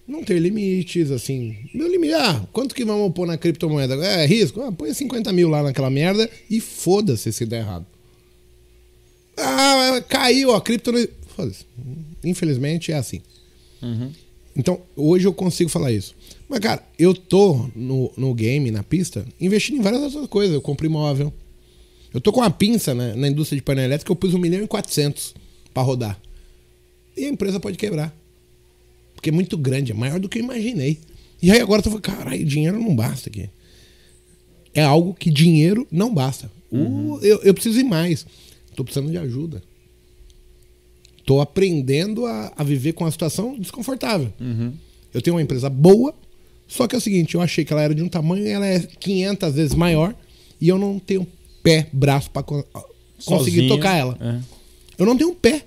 não 0.07 0.23
ter 0.23 0.39
limites, 0.39 1.11
assim. 1.11 1.57
Meu 1.75 1.91
limite, 1.91 2.15
ah, 2.15 2.47
quanto 2.53 2.75
que 2.75 2.85
vamos 2.85 3.13
pôr 3.13 3.27
na 3.27 3.37
criptomoeda? 3.37 3.95
É 3.95 4.25
risco? 4.25 4.61
Ah, 4.63 4.71
põe 4.71 4.95
50 4.95 5.33
mil 5.33 5.49
lá 5.49 5.63
naquela 5.63 5.91
merda 5.91 6.31
e 6.49 6.61
foda-se 6.61 7.33
se 7.33 7.45
der 7.45 7.63
errado. 7.63 7.87
Ah, 9.37 10.03
caiu 10.09 10.55
a 10.55 10.61
cripto. 10.61 10.93
Foda-se. 11.35 11.67
Infelizmente 12.25 12.93
é 12.93 12.97
assim. 12.97 13.21
Então, 14.57 14.81
hoje 14.97 15.27
eu 15.27 15.35
consigo 15.35 15.69
falar 15.69 15.93
isso. 15.93 16.15
Mas, 16.49 16.61
cara, 16.61 16.83
eu 16.99 17.13
tô 17.13 17.69
no, 17.75 18.13
no 18.17 18.33
game, 18.33 18.71
na 18.71 18.83
pista, 18.83 19.27
investindo 19.41 19.79
em 19.79 19.83
várias 19.83 20.03
outras 20.03 20.27
coisas. 20.29 20.55
Eu 20.55 20.63
compro 20.63 20.87
imóvel. 20.87 21.33
Eu 22.17 22.21
tô 22.23 22.33
com 22.33 22.41
uma 22.41 22.51
pinça 22.51 22.95
né, 22.95 23.15
na 23.15 23.29
indústria 23.29 23.59
de 23.59 23.63
painel 23.63 23.85
elétrico, 23.85 24.11
eu 24.11 24.17
pus 24.17 24.33
1 24.33 24.39
milhão 24.39 24.65
e 24.65 24.67
400 24.67 25.35
pra 25.75 25.83
rodar. 25.83 26.19
E 27.15 27.27
a 27.27 27.29
empresa 27.29 27.61
pode 27.61 27.77
quebrar. 27.77 28.11
Porque 29.15 29.29
é 29.29 29.33
muito 29.33 29.55
grande, 29.59 29.93
é 29.93 29.95
maior 29.95 30.19
do 30.19 30.27
que 30.27 30.39
eu 30.39 30.43
imaginei. 30.43 30.99
E 31.43 31.51
aí 31.51 31.61
agora 31.61 31.81
eu 31.81 31.83
tô 31.83 31.91
falando, 31.91 32.05
caralho, 32.05 32.43
dinheiro 32.43 32.81
não 32.81 32.97
basta 32.97 33.29
aqui. 33.29 33.51
É 34.73 34.83
algo 34.83 35.13
que 35.13 35.31
dinheiro 35.31 35.87
não 35.93 36.15
basta. 36.15 36.51
Uh, 36.73 37.19
eu, 37.21 37.43
eu 37.43 37.53
preciso 37.53 37.79
ir 37.81 37.85
mais. 37.85 38.25
Tô 38.75 38.83
precisando 38.83 39.11
de 39.11 39.19
ajuda. 39.19 39.63
Tô 41.27 41.43
aprendendo 41.43 42.25
a, 42.25 42.51
a 42.57 42.65
viver 42.65 42.95
com 42.95 43.05
uma 43.05 43.11
situação 43.11 43.59
desconfortável. 43.59 44.33
Eu 45.13 45.21
tenho 45.21 45.37
uma 45.37 45.43
empresa 45.43 45.69
boa, 45.69 46.15
só 46.67 46.89
que 46.89 46.95
é 46.95 46.99
o 46.99 47.01
seguinte, 47.03 47.35
eu 47.35 47.43
achei 47.43 47.63
que 47.63 47.75
ela 47.75 47.83
era 47.83 47.95
de 47.95 48.03
um 48.03 48.09
tamanho, 48.09 48.47
ela 48.47 48.67
é 48.67 48.81
500 48.81 49.55
vezes 49.55 49.75
maior 49.75 50.15
e 50.59 50.67
eu 50.67 50.79
não 50.79 50.99
tenho 50.99 51.27
pé, 51.67 51.89
braço 51.93 52.31
pra 52.31 52.43
con- 52.45 52.63
conseguir 53.25 53.57
Sozinho, 53.59 53.69
tocar 53.69 53.97
ela. 53.97 54.17
é. 54.21 54.41
Eu 54.99 55.05
não 55.05 55.17
tenho 55.17 55.35
pé. 55.35 55.65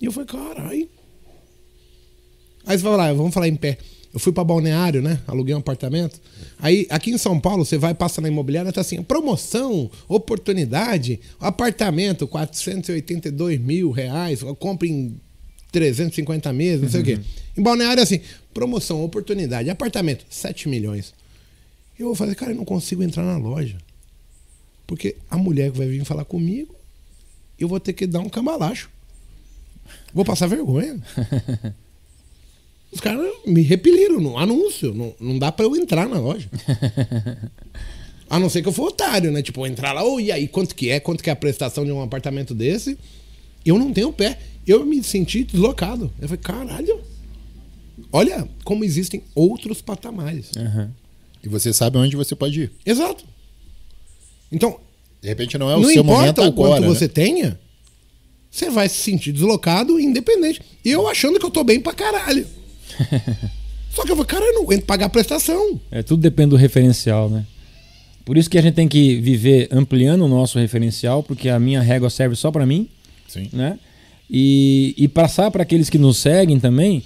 E 0.00 0.04
eu 0.04 0.12
falei, 0.12 0.26
caralho. 0.28 0.88
Aí 2.66 2.78
você 2.78 2.84
vai 2.84 2.96
lá, 2.96 3.12
vamos 3.12 3.32
falar 3.32 3.48
em 3.48 3.56
pé. 3.56 3.78
Eu 4.12 4.20
fui 4.20 4.32
pra 4.32 4.42
Balneário, 4.44 5.00
né? 5.00 5.20
Aluguei 5.26 5.54
um 5.54 5.58
apartamento. 5.58 6.20
Aí, 6.58 6.86
aqui 6.90 7.10
em 7.10 7.18
São 7.18 7.38
Paulo, 7.40 7.64
você 7.64 7.78
vai, 7.78 7.94
passa 7.94 8.20
na 8.20 8.28
imobiliária, 8.28 8.72
tá 8.72 8.80
assim, 8.80 9.02
promoção, 9.02 9.90
oportunidade, 10.08 11.20
apartamento, 11.38 12.26
482 12.28 13.58
mil 13.60 13.90
reais, 13.90 14.40
compra 14.58 14.86
em 14.88 15.18
350 15.72 16.52
meses, 16.52 16.82
não 16.82 16.88
sei 16.90 17.00
o 17.00 17.04
quê. 17.04 17.20
Em 17.56 17.62
Balneário, 17.62 18.02
assim, 18.02 18.20
promoção, 18.52 19.02
oportunidade, 19.04 19.70
apartamento, 19.70 20.24
7 20.28 20.68
milhões. 20.68 21.14
Eu 21.98 22.06
vou 22.06 22.14
fazer, 22.16 22.34
cara, 22.34 22.52
eu 22.52 22.56
não 22.56 22.64
consigo 22.64 23.02
entrar 23.02 23.22
na 23.22 23.36
loja. 23.38 23.76
Porque 24.90 25.14
a 25.30 25.38
mulher 25.38 25.70
que 25.70 25.78
vai 25.78 25.86
vir 25.86 26.04
falar 26.04 26.24
comigo, 26.24 26.74
eu 27.56 27.68
vou 27.68 27.78
ter 27.78 27.92
que 27.92 28.08
dar 28.08 28.18
um 28.18 28.28
cambalacho. 28.28 28.90
Vou 30.12 30.24
passar 30.24 30.48
vergonha. 30.48 31.00
Os 32.90 32.98
caras 32.98 33.24
me 33.46 33.62
repeliram 33.62 34.20
no 34.20 34.36
anúncio. 34.36 34.92
Não, 34.92 35.14
não 35.20 35.38
dá 35.38 35.52
pra 35.52 35.64
eu 35.64 35.76
entrar 35.76 36.08
na 36.08 36.18
loja. 36.18 36.50
A 38.28 38.40
não 38.40 38.48
ser 38.48 38.62
que 38.62 38.68
eu 38.68 38.72
for 38.72 38.88
otário, 38.88 39.30
né? 39.30 39.42
Tipo, 39.42 39.64
entrar 39.64 39.92
lá, 39.92 40.02
oh, 40.02 40.18
e 40.18 40.32
aí, 40.32 40.48
quanto 40.48 40.74
que 40.74 40.90
é? 40.90 40.98
Quanto 40.98 41.22
que 41.22 41.30
é 41.30 41.32
a 41.32 41.36
prestação 41.36 41.84
de 41.84 41.92
um 41.92 42.02
apartamento 42.02 42.52
desse? 42.52 42.98
Eu 43.64 43.78
não 43.78 43.92
tenho 43.92 44.12
pé. 44.12 44.40
Eu 44.66 44.84
me 44.84 45.04
senti 45.04 45.44
deslocado. 45.44 46.12
Eu 46.20 46.28
falei, 46.28 46.42
caralho. 46.42 47.00
Olha 48.10 48.48
como 48.64 48.82
existem 48.82 49.22
outros 49.36 49.80
patamares. 49.80 50.50
Aham. 50.56 50.92
E 51.44 51.48
você 51.48 51.72
sabe 51.72 51.96
onde 51.96 52.16
você 52.16 52.34
pode 52.34 52.62
ir. 52.62 52.72
Exato. 52.84 53.24
Então, 54.50 54.78
De 55.22 55.28
repente 55.28 55.56
não 55.58 55.70
é 55.70 55.76
o 55.76 55.80
não 55.80 55.88
seu 55.90 56.02
momento 56.04 56.40
importa 56.40 56.48
o 56.48 56.52
quanto 56.52 56.74
agora. 56.74 56.80
né? 56.80 56.86
você 56.88 57.08
tenha, 57.08 57.58
você 58.50 58.70
vai 58.70 58.88
se 58.88 58.96
sentir 58.96 59.32
deslocado 59.32 59.98
e 60.00 60.04
independente. 60.04 60.60
E 60.84 60.90
eu 60.90 61.06
achando 61.08 61.38
que 61.38 61.44
eu 61.46 61.50
tô 61.50 61.62
bem 61.62 61.80
pra 61.80 61.92
caralho. 61.92 62.46
Só 63.94 64.04
que 64.04 64.12
eu 64.12 64.16
falei, 64.16 64.26
cara, 64.26 64.44
eu 64.44 64.54
não 64.54 64.62
aguento 64.62 64.84
pagar 64.84 65.06
a 65.06 65.10
prestação. 65.10 65.80
É, 65.90 66.02
tudo 66.02 66.20
depende 66.20 66.50
do 66.50 66.56
referencial, 66.56 67.28
né? 67.28 67.44
Por 68.24 68.36
isso 68.38 68.48
que 68.48 68.56
a 68.58 68.62
gente 68.62 68.74
tem 68.74 68.86
que 68.88 69.16
viver 69.16 69.68
ampliando 69.72 70.24
o 70.24 70.28
nosso 70.28 70.58
referencial, 70.58 71.22
porque 71.22 71.48
a 71.48 71.58
minha 71.58 71.80
régua 71.80 72.08
serve 72.08 72.36
só 72.36 72.50
para 72.50 72.64
mim, 72.64 72.88
Sim. 73.26 73.48
né? 73.52 73.78
E, 74.30 74.94
e 74.96 75.08
passar 75.08 75.50
para 75.50 75.64
aqueles 75.64 75.90
que 75.90 75.98
nos 75.98 76.18
seguem 76.18 76.60
também 76.60 77.02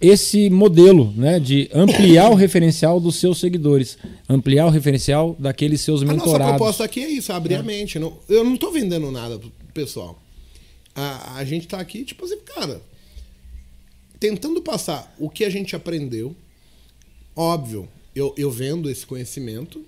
esse 0.00 0.48
modelo, 0.48 1.12
né, 1.16 1.38
de 1.38 1.68
ampliar 1.74 2.30
o 2.30 2.34
referencial 2.34 2.98
dos 2.98 3.16
seus 3.16 3.38
seguidores, 3.38 3.98
ampliar 4.28 4.66
o 4.66 4.70
referencial 4.70 5.36
daqueles 5.38 5.80
seus 5.82 6.02
A 6.02 6.04
nossa 6.06 6.16
mentorados. 6.18 6.56
proposta 6.56 6.84
aqui 6.84 7.00
é 7.04 7.08
isso, 7.10 7.32
abrir 7.32 7.56
a 7.56 7.62
mente. 7.62 7.98
Não- 7.98 8.16
eu 8.28 8.42
não 8.42 8.56
tô 8.56 8.70
vendendo 8.70 9.10
nada 9.10 9.38
pro 9.38 9.50
pessoal. 9.74 10.20
A, 10.94 11.36
a 11.36 11.44
gente 11.44 11.68
tá 11.68 11.78
aqui, 11.78 12.04
tipo 12.04 12.24
assim, 12.24 12.38
cara, 12.38 12.80
tentando 14.18 14.60
passar 14.62 15.14
o 15.18 15.28
que 15.28 15.44
a 15.44 15.50
gente 15.50 15.76
aprendeu. 15.76 16.34
Óbvio, 17.36 17.88
eu, 18.14 18.34
eu 18.36 18.50
vendo 18.50 18.90
esse 18.90 19.06
conhecimento. 19.06 19.84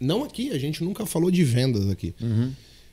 Não 0.00 0.22
aqui, 0.24 0.50
a 0.50 0.58
gente 0.58 0.82
nunca 0.82 1.04
falou 1.04 1.30
de 1.30 1.42
vendas 1.44 1.88
aqui. 1.90 2.14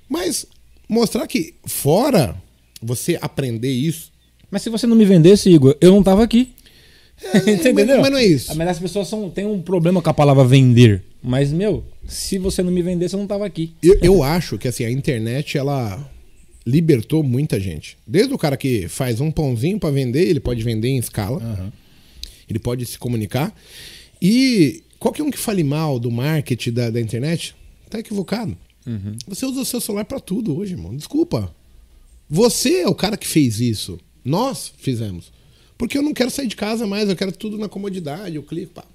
Mas 0.10 0.46
mostrar 0.90 1.26
que 1.28 1.54
fora 1.66 2.36
você 2.82 3.18
aprender 3.22 3.72
isso, 3.72 4.12
Mas 4.50 4.62
se 4.62 4.70
você 4.70 4.88
não 4.88 4.96
me 4.96 5.06
vendesse, 5.06 5.50
Igor, 5.50 5.76
eu 5.82 5.92
não 5.92 6.04
tava 6.04 6.24
aqui. 6.24 6.54
Entendeu? 7.48 8.02
mas 8.02 8.12
não 8.12 8.18
é 8.18 8.26
isso. 8.26 8.56
Mas 8.56 8.68
as 8.68 8.80
pessoas 8.80 9.08
são, 9.08 9.30
têm 9.30 9.46
um 9.46 9.62
problema 9.62 10.02
com 10.02 10.10
a 10.10 10.14
palavra 10.14 10.44
vender. 10.44 11.04
Mas, 11.24 11.52
meu, 11.52 11.84
se 12.08 12.38
você 12.38 12.62
não 12.62 12.72
me 12.72 12.82
vender, 12.82 13.10
você 13.10 13.16
não 13.16 13.28
tava 13.28 13.46
aqui. 13.46 13.74
Eu, 13.82 13.98
eu 14.02 14.24
acho 14.24 14.58
que 14.58 14.68
assim, 14.68 14.84
a 14.84 14.92
internet, 14.92 15.58
ela 15.58 16.12
libertou 16.66 17.24
muita 17.24 17.60
gente. 17.60 17.98
Desde 18.06 18.34
o 18.34 18.38
cara 18.38 18.58
que 18.58 18.88
faz 18.88 19.22
um 19.22 19.32
pãozinho 19.32 19.80
para 19.80 19.92
vender, 19.92 20.28
ele 20.28 20.40
pode 20.40 20.64
vender 20.64 20.90
em 20.90 20.98
escala. 20.98 21.72
Ele 22.50 22.60
pode 22.60 22.86
se 22.86 22.98
comunicar. 22.98 23.56
E 24.22 24.84
qualquer 25.00 25.24
um 25.24 25.32
que 25.32 25.38
fale 25.38 25.64
mal 25.64 26.00
do 26.00 26.12
marketing 26.12 26.72
da, 26.72 26.90
da 26.90 27.02
internet, 27.02 27.56
tá 27.90 28.00
equivocado. 28.00 28.58
Você 29.28 29.46
usa 29.46 29.62
o 29.62 29.66
seu 29.66 29.82
celular 29.82 30.06
para 30.06 30.20
tudo 30.20 30.58
hoje, 30.58 30.74
irmão. 30.74 30.96
Desculpa. 30.96 31.54
Você 32.30 32.82
é 32.82 32.88
o 32.88 32.96
cara 32.96 33.18
que 33.18 33.28
fez 33.28 33.60
isso. 33.60 34.00
Nós 34.26 34.74
fizemos. 34.78 35.32
Porque 35.78 35.98
eu 35.98 36.02
não 36.02 36.14
quero 36.14 36.32
sair 36.32 36.48
de 36.48 36.56
casa 36.56 36.88
mais, 36.88 37.08
eu 37.08 37.16
quero 37.16 37.32
tudo 37.32 37.58
na 37.58 37.70
comodidade, 37.70 38.36
eu 38.36 38.44
clico, 38.44 38.74
pá. 38.74 38.86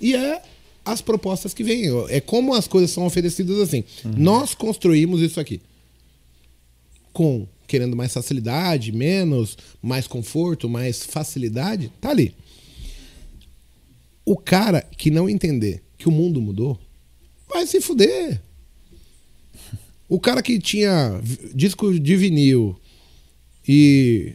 E 0.00 0.14
é 0.14 0.40
as 0.84 1.02
propostas 1.02 1.52
que 1.52 1.64
vêm. 1.64 1.86
É 2.08 2.20
como 2.20 2.54
as 2.54 2.68
coisas 2.68 2.90
são 2.90 3.04
oferecidas 3.04 3.58
assim. 3.58 3.82
Nós 4.16 4.54
construímos 4.54 5.20
isso 5.20 5.40
aqui. 5.40 5.60
Com 7.12 7.46
querendo 7.66 7.94
mais 7.94 8.14
facilidade, 8.14 8.92
menos, 8.92 9.58
mais 9.82 10.06
conforto, 10.06 10.68
mais 10.68 11.04
facilidade, 11.04 11.92
tá 12.00 12.08
ali. 12.08 12.34
O 14.24 14.36
cara 14.36 14.80
que 14.80 15.10
não 15.10 15.28
entender 15.28 15.82
que 15.98 16.08
o 16.08 16.12
mundo 16.12 16.40
mudou, 16.40 16.78
vai 17.46 17.66
se 17.66 17.80
fuder. 17.80 18.40
O 20.08 20.18
cara 20.18 20.42
que 20.42 20.58
tinha 20.58 21.20
disco 21.54 21.98
de 21.98 22.16
vinil 22.16 22.74
e 23.66 24.32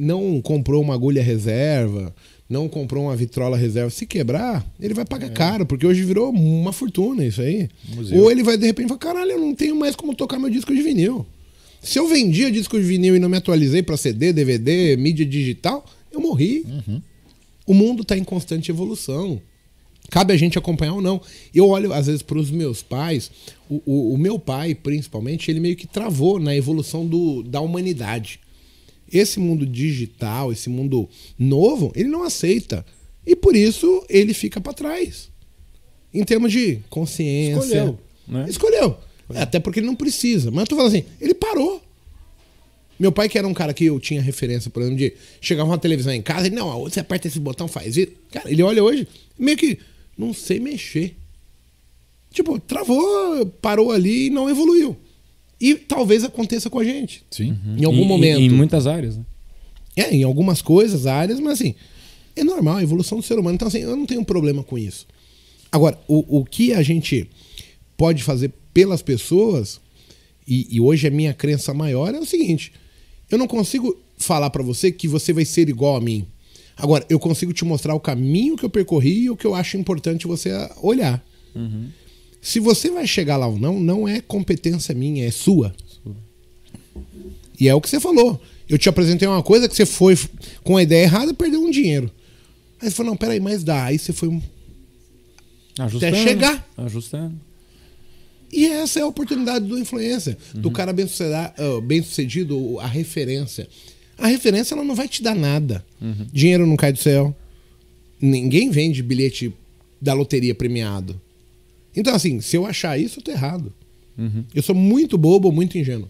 não 0.00 0.40
comprou 0.40 0.82
uma 0.82 0.94
agulha 0.94 1.22
reserva, 1.22 2.14
não 2.48 2.68
comprou 2.68 3.04
uma 3.04 3.14
vitrola 3.14 3.56
reserva, 3.56 3.90
se 3.90 4.06
quebrar, 4.06 4.66
ele 4.80 4.94
vai 4.94 5.04
pagar 5.04 5.30
caro, 5.30 5.66
porque 5.66 5.86
hoje 5.86 6.02
virou 6.02 6.30
uma 6.30 6.72
fortuna 6.72 7.24
isso 7.24 7.40
aí. 7.40 7.68
Museu. 7.94 8.22
Ou 8.22 8.30
ele 8.30 8.42
vai 8.42 8.56
de 8.56 8.66
repente 8.66 8.88
falar: 8.88 8.98
caralho, 8.98 9.30
eu 9.32 9.38
não 9.40 9.54
tenho 9.54 9.76
mais 9.76 9.94
como 9.94 10.14
tocar 10.14 10.38
meu 10.38 10.50
disco 10.50 10.74
de 10.74 10.82
vinil. 10.82 11.24
Se 11.82 11.98
eu 11.98 12.08
vendia 12.08 12.50
disco 12.50 12.76
de 12.78 12.84
vinil 12.84 13.16
e 13.16 13.18
não 13.18 13.28
me 13.28 13.36
atualizei 13.36 13.82
para 13.82 13.96
CD, 13.96 14.32
DVD, 14.32 14.96
mídia 14.96 15.24
digital, 15.24 15.84
eu 16.12 16.20
morri. 16.20 16.64
O 17.66 17.72
mundo 17.74 18.02
está 18.02 18.16
em 18.18 18.24
constante 18.24 18.70
evolução. 18.70 19.40
Cabe 20.10 20.32
a 20.32 20.36
gente 20.36 20.58
acompanhar 20.58 20.94
ou 20.94 21.00
não. 21.00 21.20
Eu 21.54 21.68
olho, 21.68 21.92
às 21.92 22.06
vezes, 22.06 22.20
para 22.20 22.36
os 22.38 22.50
meus 22.50 22.82
pais. 22.82 23.30
O, 23.68 23.80
o- 23.86 24.14
o 24.14 24.18
meu 24.18 24.38
pai, 24.40 24.74
principalmente, 24.74 25.48
ele 25.50 25.60
meio 25.60 25.76
que 25.76 25.86
travou 25.86 26.40
na 26.40 26.54
evolução 26.56 27.06
do, 27.06 27.44
da 27.44 27.60
humanidade. 27.60 28.40
Esse 29.12 29.40
mundo 29.40 29.66
digital, 29.66 30.52
esse 30.52 30.68
mundo 30.68 31.08
novo, 31.38 31.92
ele 31.94 32.08
não 32.08 32.22
aceita. 32.22 32.84
E 33.26 33.34
por 33.36 33.56
isso 33.56 34.04
ele 34.08 34.32
fica 34.32 34.60
para 34.60 34.72
trás. 34.72 35.30
Em 36.12 36.24
termos 36.24 36.52
de 36.52 36.80
consciência. 36.88 37.60
Escolheu, 37.60 37.98
né? 38.26 38.46
Escolheu. 38.48 38.96
É, 39.32 39.42
até 39.42 39.60
porque 39.60 39.80
ele 39.80 39.86
não 39.86 39.94
precisa. 39.94 40.50
Mas 40.50 40.62
eu 40.62 40.66
tô 40.68 40.76
falando 40.76 40.94
assim, 40.94 41.04
ele 41.20 41.34
parou. 41.34 41.82
Meu 42.98 43.10
pai, 43.10 43.28
que 43.28 43.38
era 43.38 43.48
um 43.48 43.54
cara 43.54 43.72
que 43.72 43.86
eu 43.86 43.98
tinha 43.98 44.20
referência, 44.20 44.70
por 44.70 44.82
exemplo, 44.82 44.98
de 44.98 45.14
chegava 45.40 45.70
uma 45.70 45.78
televisão 45.78 46.12
em 46.12 46.20
casa, 46.20 46.48
ele, 46.48 46.56
não, 46.56 46.80
você 46.80 47.00
aperta 47.00 47.28
esse 47.28 47.40
botão, 47.40 47.66
faz 47.66 47.96
isso. 47.96 48.12
Cara, 48.30 48.50
ele 48.50 48.62
olha 48.62 48.84
hoje, 48.84 49.08
meio 49.38 49.56
que 49.56 49.78
não 50.18 50.34
sei 50.34 50.60
mexer. 50.60 51.16
Tipo, 52.30 52.60
travou, 52.60 53.46
parou 53.62 53.90
ali 53.90 54.26
e 54.26 54.30
não 54.30 54.50
evoluiu. 54.50 54.96
E 55.60 55.74
talvez 55.74 56.24
aconteça 56.24 56.70
com 56.70 56.78
a 56.78 56.84
gente. 56.84 57.22
Sim. 57.30 57.56
Em 57.76 57.84
algum 57.84 58.02
Em- 58.02 58.08
momento. 58.08 58.40
Em, 58.40 58.46
em 58.46 58.50
muitas 58.50 58.86
áreas, 58.86 59.16
né? 59.16 59.24
É, 59.96 60.14
em 60.14 60.22
algumas 60.22 60.62
coisas, 60.62 61.06
áreas, 61.06 61.38
mas 61.40 61.54
assim, 61.54 61.74
é 62.34 62.42
normal, 62.44 62.76
a 62.76 62.82
evolução 62.82 63.18
do 63.18 63.24
ser 63.24 63.38
humano. 63.38 63.56
Então, 63.56 63.68
assim, 63.68 63.80
eu 63.80 63.96
não 63.96 64.06
tenho 64.06 64.24
problema 64.24 64.62
com 64.62 64.78
isso. 64.78 65.06
Agora, 65.70 65.98
o, 66.08 66.38
o 66.40 66.44
que 66.44 66.72
a 66.72 66.82
gente 66.82 67.28
pode 67.96 68.22
fazer 68.22 68.50
pelas 68.72 69.02
pessoas, 69.02 69.80
e, 70.46 70.66
e 70.70 70.80
hoje 70.80 71.06
a 71.06 71.10
minha 71.10 71.34
crença 71.34 71.74
maior, 71.74 72.14
é 72.14 72.18
o 72.18 72.24
seguinte: 72.24 72.72
eu 73.30 73.36
não 73.36 73.46
consigo 73.46 73.96
falar 74.16 74.50
pra 74.50 74.62
você 74.62 74.90
que 74.90 75.06
você 75.08 75.32
vai 75.32 75.44
ser 75.44 75.68
igual 75.68 75.96
a 75.96 76.00
mim. 76.00 76.24
Agora, 76.76 77.04
eu 77.10 77.18
consigo 77.18 77.52
te 77.52 77.64
mostrar 77.64 77.94
o 77.94 78.00
caminho 78.00 78.56
que 78.56 78.64
eu 78.64 78.70
percorri 78.70 79.24
e 79.24 79.30
o 79.30 79.36
que 79.36 79.46
eu 79.46 79.54
acho 79.54 79.76
importante 79.76 80.26
você 80.26 80.50
olhar. 80.82 81.22
Se 82.40 82.58
você 82.58 82.90
vai 82.90 83.06
chegar 83.06 83.36
lá 83.36 83.46
ou 83.46 83.58
não, 83.58 83.78
não 83.78 84.08
é 84.08 84.20
competência 84.20 84.94
minha, 84.94 85.26
é 85.26 85.30
sua. 85.30 85.74
E 87.58 87.68
é 87.68 87.74
o 87.74 87.80
que 87.80 87.88
você 87.90 88.00
falou. 88.00 88.40
Eu 88.68 88.78
te 88.78 88.88
apresentei 88.88 89.28
uma 89.28 89.42
coisa 89.42 89.68
que 89.68 89.74
você 89.74 89.84
foi 89.84 90.16
com 90.64 90.76
a 90.76 90.82
ideia 90.82 91.02
errada 91.02 91.30
e 91.32 91.34
perdeu 91.34 91.60
um 91.62 91.70
dinheiro. 91.70 92.10
Aí 92.80 92.88
você 92.88 92.96
falou, 92.96 93.10
não, 93.12 93.16
peraí, 93.16 93.40
mas 93.40 93.62
dá. 93.62 93.84
Aí 93.84 93.98
você 93.98 94.12
foi. 94.12 94.28
um- 94.28 94.40
Ajustando. 95.78 96.16
chegar. 96.16 96.68
Ajustando. 96.76 97.34
E 98.52 98.66
essa 98.66 98.98
é 98.98 99.02
a 99.02 99.06
oportunidade 99.06 99.66
do 99.66 99.78
influencer, 99.78 100.36
do 100.54 100.70
cara 100.70 100.92
bem, 100.92 101.06
suceda- 101.06 101.54
ah, 101.56 101.80
bem 101.82 102.02
sucedido, 102.02 102.78
a 102.80 102.86
referência. 102.86 103.68
A 104.18 104.26
referência 104.26 104.74
ela 104.74 104.82
não 104.84 104.94
vai 104.94 105.06
te 105.08 105.22
dar 105.22 105.34
nada. 105.34 105.84
Dinheiro 106.32 106.66
não 106.66 106.76
cai 106.76 106.92
do 106.92 106.98
céu. 106.98 107.34
Ninguém 108.20 108.70
vende 108.70 109.02
bilhete 109.02 109.52
da 110.00 110.12
loteria 110.14 110.54
premiado. 110.54 111.20
Então, 111.96 112.14
assim, 112.14 112.40
se 112.40 112.56
eu 112.56 112.66
achar 112.66 112.98
isso, 112.98 113.18
eu 113.20 113.24
tô 113.24 113.30
errado. 113.30 113.72
Eu 114.54 114.62
sou 114.62 114.74
muito 114.74 115.16
bobo, 115.16 115.50
muito 115.50 115.78
ingênuo. 115.78 116.08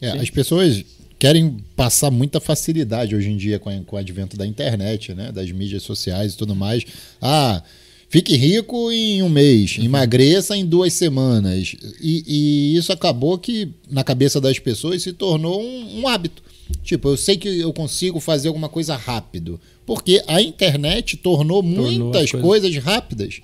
É, 0.00 0.10
as 0.10 0.30
pessoas 0.30 0.84
querem 1.18 1.56
passar 1.76 2.10
muita 2.10 2.40
facilidade 2.40 3.14
hoje 3.14 3.28
em 3.30 3.36
dia 3.36 3.58
com, 3.58 3.68
a- 3.70 3.80
com 3.84 3.96
o 3.96 3.98
advento 3.98 4.36
da 4.36 4.46
internet, 4.46 5.14
né? 5.14 5.30
Das 5.32 5.50
mídias 5.50 5.82
sociais 5.82 6.34
e 6.34 6.36
tudo 6.36 6.54
mais. 6.54 6.84
Ah, 7.20 7.62
fique 8.08 8.36
rico 8.36 8.90
em 8.90 9.22
um 9.22 9.28
mês, 9.28 9.76
emagreça 9.80 10.56
em 10.56 10.64
duas 10.66 10.92
semanas. 10.92 11.74
E, 12.00 12.24
e 12.26 12.76
isso 12.76 12.92
acabou 12.92 13.38
que, 13.38 13.68
na 13.90 14.02
cabeça 14.04 14.40
das 14.40 14.58
pessoas, 14.58 15.02
se 15.02 15.12
tornou 15.12 15.60
um, 15.62 16.00
um 16.00 16.08
hábito. 16.08 16.42
Tipo, 16.82 17.08
eu 17.10 17.16
sei 17.16 17.36
que 17.36 17.48
eu 17.60 17.72
consigo 17.72 18.18
fazer 18.18 18.48
alguma 18.48 18.68
coisa 18.68 18.96
rápido. 18.96 19.60
Porque 19.84 20.22
a 20.26 20.40
internet 20.40 21.16
tornou, 21.16 21.62
muitas 21.62 22.22
as 22.24 22.30
coisas- 22.30 22.40
coisas 22.40 22.76
rápidas. 22.76 23.40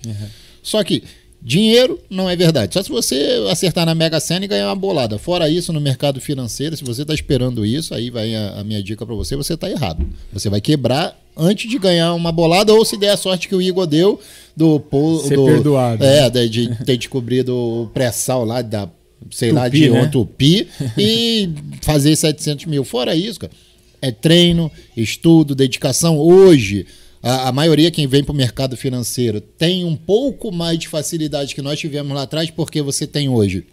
Só 0.68 0.84
que 0.84 1.02
dinheiro 1.40 1.98
não 2.10 2.28
é 2.28 2.36
verdade. 2.36 2.74
Só 2.74 2.82
se 2.82 2.90
você 2.90 3.46
acertar 3.50 3.86
na 3.86 3.94
Mega 3.94 4.20
Sena 4.20 4.44
e 4.44 4.48
ganhar 4.48 4.68
uma 4.68 4.76
bolada. 4.76 5.18
Fora 5.18 5.48
isso, 5.48 5.72
no 5.72 5.80
mercado 5.80 6.20
financeiro, 6.20 6.76
se 6.76 6.84
você 6.84 7.02
está 7.02 7.14
esperando 7.14 7.64
isso, 7.64 7.94
aí 7.94 8.10
vai 8.10 8.34
a, 8.34 8.60
a 8.60 8.64
minha 8.64 8.82
dica 8.82 9.06
para 9.06 9.14
você, 9.14 9.34
você 9.34 9.54
está 9.54 9.70
errado. 9.70 10.06
Você 10.30 10.50
vai 10.50 10.60
quebrar 10.60 11.18
antes 11.34 11.70
de 11.70 11.78
ganhar 11.78 12.12
uma 12.12 12.30
bolada 12.30 12.74
ou 12.74 12.84
se 12.84 12.98
der 12.98 13.10
a 13.10 13.16
sorte 13.16 13.48
que 13.48 13.54
o 13.54 13.62
Igor 13.62 13.86
deu 13.86 14.20
do... 14.54 14.82
Ser 15.26 15.36
do 15.36 15.44
perdoado. 15.46 16.04
É, 16.04 16.28
de, 16.28 16.48
de 16.48 16.84
ter 16.84 16.98
descobrido 16.98 17.56
o 17.56 17.86
pré-sal 17.94 18.44
lá 18.44 18.60
da... 18.60 18.88
Sei 19.30 19.50
lá, 19.50 19.64
Tupi, 19.64 19.80
de 19.80 19.90
né? 19.90 20.06
Tupi 20.06 20.68
e 20.96 21.50
fazer 21.82 22.14
700 22.14 22.66
mil. 22.66 22.84
Fora 22.84 23.16
isso, 23.16 23.40
cara, 23.40 23.52
é 24.00 24.12
treino, 24.12 24.70
estudo, 24.96 25.54
dedicação. 25.54 26.18
Hoje, 26.18 26.86
a, 27.22 27.48
a 27.48 27.52
maioria 27.52 27.90
quem 27.90 28.06
vem 28.06 28.22
para 28.22 28.32
o 28.32 28.36
mercado 28.36 28.76
financeiro 28.76 29.40
tem 29.40 29.84
um 29.84 29.96
pouco 29.96 30.52
mais 30.52 30.78
de 30.78 30.88
facilidade 30.88 31.54
que 31.54 31.62
nós 31.62 31.78
tivemos 31.78 32.14
lá 32.14 32.22
atrás, 32.22 32.50
porque 32.50 32.80
você 32.80 33.06
tem 33.06 33.28
hoje. 33.28 33.64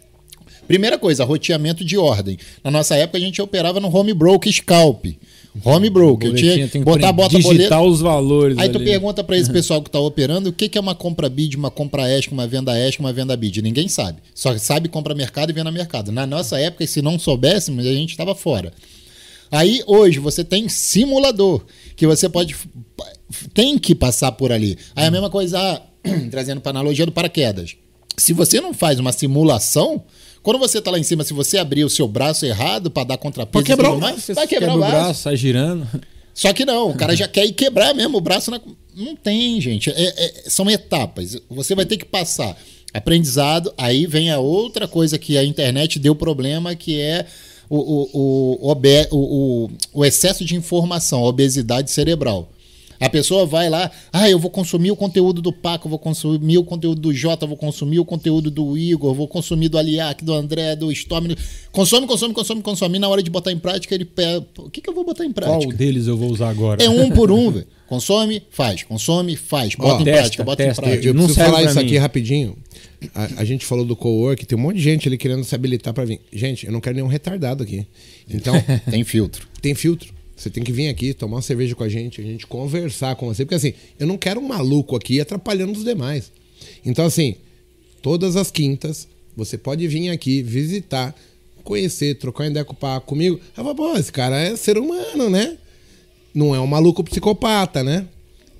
Primeira 0.66 0.98
coisa, 0.98 1.24
roteamento 1.24 1.84
de 1.84 1.96
ordem. 1.96 2.36
Na 2.62 2.70
nossa 2.70 2.96
época, 2.96 3.18
a 3.18 3.20
gente 3.20 3.40
operava 3.40 3.78
no 3.78 3.94
home 3.94 4.12
broker 4.12 4.52
scalp. 4.52 5.06
Home 5.64 5.88
broker. 5.88 6.34
Tinha 6.34 6.68
que 6.68 6.78
botar, 6.80 7.12
bota 7.12 7.36
digitar 7.36 7.78
boleto. 7.78 7.94
os 7.94 8.00
valores. 8.00 8.58
Aí 8.58 8.68
tu 8.68 8.78
ali. 8.78 8.84
pergunta 8.84 9.24
para 9.24 9.38
esse 9.38 9.50
pessoal 9.52 9.80
que 9.80 9.88
está 9.88 10.00
operando 10.00 10.50
o 10.50 10.52
que, 10.52 10.68
que 10.68 10.76
é 10.76 10.80
uma 10.80 10.94
compra 10.94 11.28
bid, 11.28 11.56
uma 11.56 11.70
compra 11.70 12.10
ESC, 12.10 12.32
uma 12.32 12.46
venda 12.46 12.78
ESC, 12.78 13.00
uma 13.00 13.12
venda 13.12 13.36
bid. 13.36 13.62
Ninguém 13.62 13.88
sabe. 13.88 14.18
Só 14.34 14.56
sabe 14.58 14.88
compra 14.88 15.14
mercado 15.14 15.50
e 15.50 15.52
venda 15.52 15.70
mercado. 15.70 16.12
Na 16.12 16.26
nossa 16.26 16.58
época, 16.58 16.86
se 16.86 17.00
não 17.00 17.18
soubéssemos, 17.18 17.86
a 17.86 17.92
gente 17.92 18.10
estava 18.10 18.34
fora. 18.34 18.72
Aí 19.50 19.82
hoje 19.86 20.18
você 20.18 20.42
tem 20.42 20.68
simulador 20.68 21.62
que 21.96 22.06
você 22.06 22.28
pode 22.28 22.54
tem 23.52 23.78
que 23.78 23.94
passar 23.94 24.32
por 24.32 24.52
ali. 24.52 24.78
Aí 24.94 25.06
a 25.06 25.10
mesma 25.10 25.30
coisa, 25.30 25.58
ah, 25.58 25.82
trazendo 26.30 26.60
para 26.60 26.70
analogia 26.70 27.06
do 27.06 27.12
paraquedas. 27.12 27.76
Se 28.16 28.32
você 28.32 28.60
não 28.60 28.72
faz 28.72 28.98
uma 28.98 29.12
simulação, 29.12 30.04
quando 30.42 30.58
você 30.58 30.80
tá 30.80 30.90
lá 30.90 30.98
em 30.98 31.02
cima, 31.02 31.24
se 31.24 31.34
você 31.34 31.58
abrir 31.58 31.84
o 31.84 31.90
seu 31.90 32.06
braço 32.06 32.46
errado 32.46 32.90
para 32.90 33.04
dar 33.04 33.18
contrapeso, 33.18 33.52
Pode 33.52 33.66
quebrar 33.66 33.92
o 33.92 33.98
Você 33.98 34.32
vai 34.32 34.46
quebrar 34.46 34.72
quebra 34.72 34.86
o 34.86 34.90
braço. 34.90 35.22
sai 35.22 35.36
girando. 35.36 35.86
Só 36.32 36.52
que 36.52 36.64
não, 36.64 36.90
o 36.90 36.94
cara 36.94 37.16
já 37.16 37.26
quer 37.28 37.44
ir 37.46 37.52
quebrar 37.52 37.94
mesmo 37.94 38.18
o 38.18 38.20
braço. 38.20 38.50
Na... 38.50 38.60
Não 38.94 39.16
tem, 39.16 39.60
gente. 39.60 39.90
É- 39.90 39.94
é- 39.96 40.44
são 40.48 40.70
etapas. 40.70 41.36
Você 41.50 41.74
vai 41.74 41.84
ter 41.84 41.96
que 41.96 42.04
passar 42.04 42.56
aprendizado. 42.94 43.72
Aí 43.76 44.06
vem 44.06 44.30
a 44.30 44.38
outra 44.38 44.86
coisa 44.88 45.18
que 45.18 45.36
a 45.36 45.44
internet 45.44 45.98
deu 45.98 46.14
problema, 46.14 46.74
que 46.74 46.98
é 47.00 47.26
o, 47.68 47.76
o, 47.78 48.58
o, 49.12 49.64
o- 49.64 49.70
o 49.92 50.04
excesso 50.04 50.44
de 50.44 50.54
informação, 50.56 51.20
a 51.20 51.28
obesidade 51.28 51.90
cerebral. 51.90 52.48
A 53.00 53.08
pessoa 53.08 53.44
vai 53.46 53.68
lá, 53.68 53.90
ah, 54.12 54.28
eu 54.28 54.38
vou 54.38 54.50
consumir 54.50 54.90
o 54.90 54.96
conteúdo 54.96 55.42
do 55.42 55.52
Paco, 55.52 55.86
eu 55.86 55.90
vou 55.90 55.98
consumir 55.98 56.58
o 56.58 56.64
conteúdo 56.64 57.00
do 57.00 57.12
Jota, 57.12 57.44
eu 57.44 57.48
vou 57.48 57.56
consumir 57.56 57.98
o 57.98 58.04
conteúdo 58.04 58.50
do 58.50 58.76
Igor, 58.76 59.10
eu 59.10 59.14
vou 59.14 59.28
consumir 59.28 59.68
do 59.68 59.78
Aliac, 59.78 60.24
do 60.24 60.32
André, 60.32 60.74
do 60.76 60.90
Storm. 60.92 61.34
Consome, 61.72 62.06
consome, 62.06 62.32
consome, 62.34 62.62
consome. 62.62 62.96
E 62.96 62.98
na 62.98 63.08
hora 63.08 63.22
de 63.22 63.30
botar 63.30 63.52
em 63.52 63.58
prática, 63.58 63.94
ele 63.94 64.04
pega. 64.04 64.44
O 64.58 64.70
que, 64.70 64.80
que 64.80 64.88
eu 64.88 64.94
vou 64.94 65.04
botar 65.04 65.24
em 65.24 65.32
prática? 65.32 65.58
Qual 65.58 65.72
deles 65.76 66.06
eu 66.06 66.16
vou 66.16 66.30
usar 66.30 66.48
agora? 66.48 66.82
É 66.82 66.88
um 66.88 67.10
por 67.10 67.30
um, 67.30 67.50
velho. 67.52 67.66
Consome, 67.86 68.42
faz. 68.50 68.82
Consome, 68.82 69.36
faz. 69.36 69.74
Bota 69.76 69.98
Ó, 69.98 70.00
em 70.00 70.04
testa, 70.04 70.20
prática, 70.20 70.44
bota 70.44 70.64
testa. 70.64 70.82
em 70.82 70.84
prática. 70.86 71.06
Eu 71.08 71.14
Não 71.14 71.24
preciso 71.24 71.46
falar 71.46 71.62
isso 71.62 71.76
mim. 71.76 71.84
aqui 71.84 71.96
rapidinho. 71.98 72.56
A, 73.14 73.42
a 73.42 73.44
gente 73.44 73.64
falou 73.64 73.84
do 73.84 73.94
co-work, 73.94 74.44
tem 74.44 74.58
um 74.58 74.60
monte 74.60 74.76
de 74.76 74.82
gente 74.82 75.06
ali 75.06 75.16
querendo 75.16 75.44
se 75.44 75.54
habilitar 75.54 75.94
para 75.94 76.04
vir. 76.04 76.20
Gente, 76.32 76.66
eu 76.66 76.72
não 76.72 76.80
quero 76.80 76.96
nenhum 76.96 77.06
retardado 77.06 77.62
aqui. 77.62 77.86
Então, 78.28 78.54
Tem 78.90 79.04
filtro. 79.04 79.46
tem 79.62 79.74
filtro. 79.74 80.12
Você 80.36 80.50
tem 80.50 80.62
que 80.62 80.70
vir 80.70 80.88
aqui, 80.88 81.14
tomar 81.14 81.36
uma 81.36 81.42
cerveja 81.42 81.74
com 81.74 81.82
a 81.82 81.88
gente, 81.88 82.20
a 82.20 82.24
gente 82.24 82.46
conversar 82.46 83.16
com 83.16 83.26
você. 83.26 83.44
Porque 83.44 83.54
assim, 83.54 83.72
eu 83.98 84.06
não 84.06 84.18
quero 84.18 84.38
um 84.38 84.46
maluco 84.46 84.94
aqui 84.94 85.18
atrapalhando 85.18 85.72
os 85.72 85.82
demais. 85.82 86.30
Então, 86.84 87.06
assim, 87.06 87.36
todas 88.02 88.36
as 88.36 88.50
quintas, 88.50 89.08
você 89.34 89.56
pode 89.56 89.88
vir 89.88 90.10
aqui, 90.10 90.42
visitar, 90.42 91.14
conhecer, 91.64 92.16
trocar 92.16 92.46
ideia 92.46 92.64
com 92.64 92.74
o 92.74 92.76
Paco 92.76 93.06
comigo. 93.06 93.40
Eu 93.56 93.64
falo, 93.64 93.74
pô, 93.74 93.96
esse 93.96 94.12
cara 94.12 94.38
é 94.38 94.54
ser 94.56 94.76
humano, 94.76 95.30
né? 95.30 95.56
Não 96.34 96.54
é 96.54 96.60
um 96.60 96.66
maluco 96.66 97.02
psicopata, 97.02 97.82
né? 97.82 98.06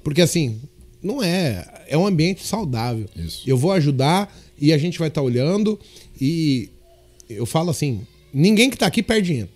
Porque 0.02 0.22
assim, 0.22 0.58
não 1.02 1.22
é. 1.22 1.84
É 1.88 1.96
um 1.96 2.06
ambiente 2.06 2.44
saudável. 2.44 3.06
Isso. 3.14 3.42
Eu 3.46 3.56
vou 3.56 3.72
ajudar 3.72 4.34
e 4.58 4.72
a 4.72 4.78
gente 4.78 4.98
vai 4.98 5.08
estar 5.08 5.22
olhando. 5.22 5.78
E 6.20 6.70
eu 7.28 7.44
falo 7.44 7.70
assim: 7.70 8.00
ninguém 8.32 8.70
que 8.70 8.78
tá 8.78 8.86
aqui 8.86 9.02
perde 9.02 9.28
dinheiro. 9.28 9.48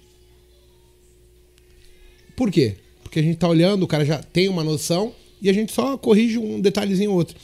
Por 2.41 2.51
quê? 2.51 2.77
Porque 3.03 3.19
a 3.19 3.23
gente 3.23 3.37
tá 3.37 3.47
olhando, 3.47 3.83
o 3.83 3.87
cara 3.87 4.03
já 4.03 4.17
tem 4.23 4.49
uma 4.49 4.65
noção 4.65 5.13
e 5.43 5.51
a 5.51 5.53
gente 5.53 5.73
só 5.73 5.99
corrige 5.99 6.39
um 6.39 6.59
detalhezinho 6.59 7.11
ou 7.11 7.19
outro. 7.19 7.37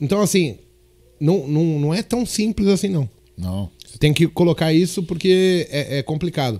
Então, 0.00 0.22
assim, 0.22 0.56
não, 1.20 1.46
não, 1.46 1.78
não 1.78 1.92
é 1.94 2.02
tão 2.02 2.24
simples 2.24 2.68
assim, 2.68 2.88
não. 2.88 3.06
Não. 3.36 3.68
Você 3.84 3.98
tem 3.98 4.14
que 4.14 4.26
colocar 4.26 4.72
isso 4.72 5.02
porque 5.02 5.66
é, 5.70 5.98
é 5.98 6.02
complicado. 6.02 6.58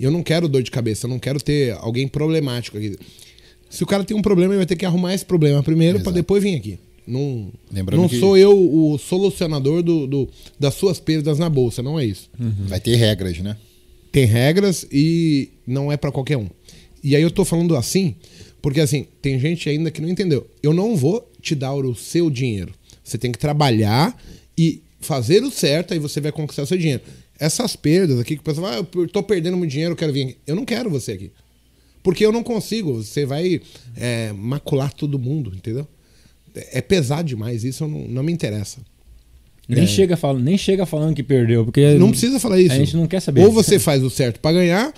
Eu 0.00 0.10
não 0.10 0.24
quero 0.24 0.48
dor 0.48 0.60
de 0.64 0.72
cabeça, 0.72 1.06
eu 1.06 1.10
não 1.10 1.20
quero 1.20 1.40
ter 1.40 1.72
alguém 1.74 2.08
problemático 2.08 2.76
aqui. 2.78 2.98
Se 3.70 3.84
o 3.84 3.86
cara 3.86 4.02
tem 4.02 4.16
um 4.16 4.22
problema, 4.22 4.52
ele 4.54 4.58
vai 4.58 4.66
ter 4.66 4.74
que 4.74 4.84
arrumar 4.84 5.14
esse 5.14 5.24
problema 5.24 5.62
primeiro 5.62 6.00
para 6.00 6.10
depois 6.12 6.42
vir 6.42 6.56
aqui. 6.56 6.78
Não, 7.06 7.52
Lembrando 7.70 8.00
não 8.00 8.08
que- 8.08 8.18
sou 8.18 8.36
eu 8.36 8.50
o 8.58 8.98
solucionador 8.98 9.84
do, 9.84 10.06
do- 10.08 10.28
das 10.58 10.74
suas 10.74 10.98
perdas 10.98 11.38
na 11.38 11.48
bolsa, 11.48 11.80
não 11.80 11.96
é 11.96 12.04
isso. 12.04 12.28
Vai 12.66 12.80
ter 12.80 12.96
regras, 12.96 13.38
né? 13.38 13.56
Tem 14.10 14.24
regras 14.26 14.86
e 14.92 15.48
não 15.66 15.90
é 15.92 15.96
para 15.96 16.10
qualquer 16.12 16.36
um. 16.38 16.48
E 17.04 17.14
aí 17.14 17.22
eu 17.22 17.30
tô 17.30 17.44
falando 17.44 17.76
assim, 17.76 18.14
porque 18.62 18.80
assim, 18.80 19.06
tem 19.20 19.38
gente 19.38 19.68
ainda 19.68 19.90
que 19.90 20.00
não 20.00 20.08
entendeu. 20.08 20.48
Eu 20.62 20.72
não 20.72 20.96
vou 20.96 21.30
te 21.40 21.54
dar 21.54 21.74
o 21.74 21.94
seu 21.94 22.30
dinheiro. 22.30 22.72
Você 23.04 23.18
tem 23.18 23.30
que 23.30 23.38
trabalhar 23.38 24.18
e 24.56 24.80
fazer 25.00 25.42
o 25.42 25.50
certo, 25.50 25.92
aí 25.92 25.98
você 25.98 26.18
vai 26.18 26.32
conquistar 26.32 26.62
o 26.62 26.66
seu 26.66 26.78
dinheiro. 26.78 27.02
Essas 27.38 27.76
perdas 27.76 28.18
aqui 28.18 28.36
que 28.36 28.40
o 28.40 28.44
pessoal 28.44 28.68
fala, 28.68 28.82
ah, 28.82 28.98
eu 28.98 29.06
tô 29.06 29.22
perdendo 29.22 29.56
muito 29.58 29.70
dinheiro, 29.70 29.92
eu 29.92 29.96
quero 29.96 30.14
vir 30.14 30.22
aqui. 30.22 30.36
Eu 30.46 30.56
não 30.56 30.64
quero 30.64 30.88
você 30.88 31.12
aqui. 31.12 31.30
Porque 32.02 32.24
eu 32.24 32.32
não 32.32 32.42
consigo. 32.42 32.94
Você 32.94 33.26
vai 33.26 33.60
é, 33.96 34.32
macular 34.32 34.92
todo 34.94 35.18
mundo, 35.18 35.52
entendeu? 35.54 35.86
É 36.54 36.78
é 36.78 36.80
pesado 36.80 37.28
demais, 37.28 37.64
isso 37.64 37.86
não, 37.86 38.08
não 38.08 38.22
me 38.22 38.32
interessa. 38.32 38.78
Nem, 39.68 39.86
chega 39.86 40.16
falando, 40.16 40.42
nem 40.42 40.56
chega 40.56 40.86
falando 40.86 41.14
que 41.14 41.22
perdeu, 41.22 41.64
porque 41.64 41.98
Não 41.98 42.10
precisa 42.10 42.38
falar 42.38 42.60
isso. 42.60 42.74
A 42.74 42.78
gente 42.78 42.96
não 42.96 43.06
quer 43.06 43.20
saber. 43.20 43.42
Ou 43.42 43.50
você 43.50 43.78
faz 43.78 44.02
o 44.02 44.10
certo 44.10 44.38
para 44.40 44.52
ganhar, 44.52 44.92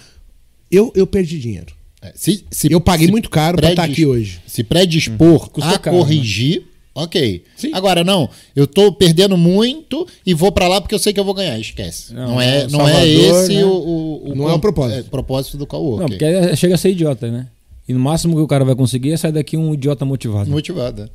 eu, 0.71 0.93
eu 0.95 1.07
perdi 1.07 1.39
dinheiro. 1.39 1.73
É, 2.09 2.13
se- 2.15 2.45
se- 2.51 2.71
Eu 2.73 2.81
paguei 2.81 3.07
se 3.07 3.13
muito 3.13 3.29
caro 3.31 3.57
pra 3.57 3.71
estar 3.71 3.83
predis- 3.83 3.97
aqui 4.05 4.07
hoje. 4.07 4.41
Se 4.47 4.63
predispor 4.65 5.49
Custou 5.51 5.75
a 5.75 5.79
caro, 5.79 5.97
né? 5.97 6.03
corrigir, 6.03 6.65
ok. 6.95 7.43
Sim. 7.57 7.71
Agora, 7.73 8.03
não, 8.05 8.29
eu 8.55 8.67
tô 8.67 8.93
perdendo 8.93 9.37
muito 9.37 10.07
e 10.25 10.33
vou 10.35 10.51
pra 10.53 10.69
lá 10.69 10.81
porque 10.81 10.95
eu 10.95 10.99
sei 10.99 11.13
que 11.13 11.21
eu 11.21 11.25
vou 11.25 11.35
ganhar. 11.35 11.59
Esquece. 11.59 12.13
Não, 12.15 12.29
Não, 12.33 12.41
é, 12.41 12.63
é 12.63 12.69
não 12.69 12.89
é 12.89 12.93
Salvador, 12.93 13.43
esse 13.45 13.55
né? 13.55 13.65
o, 13.65 14.23
o- 14.27 14.35
Não 14.35 14.49
é 14.49 14.53
o 14.55 14.59
propósito. 14.59 15.11
propósito 15.11 15.57
do 15.59 15.67
coworking. 15.67 16.01
Não, 16.03 16.09
porque 16.09 16.25
é- 16.25 16.57
chega 16.57 16.75
a 16.75 16.79
ser 16.79 16.91
idiota, 16.91 17.31
né? 17.31 17.49
E 17.89 17.93
no 17.93 18.01
máximo 18.01 18.35
que 18.35 18.41
o 18.43 18.47
cara 18.49 18.65
vai 18.65 18.75
conseguir 18.75 19.13
é 19.13 19.17
sair 19.17 19.33
daqui 19.33 19.57
um 19.57 19.73
idiota 19.73 20.05
motivado. 20.05 20.51
Motivada. 20.51 21.11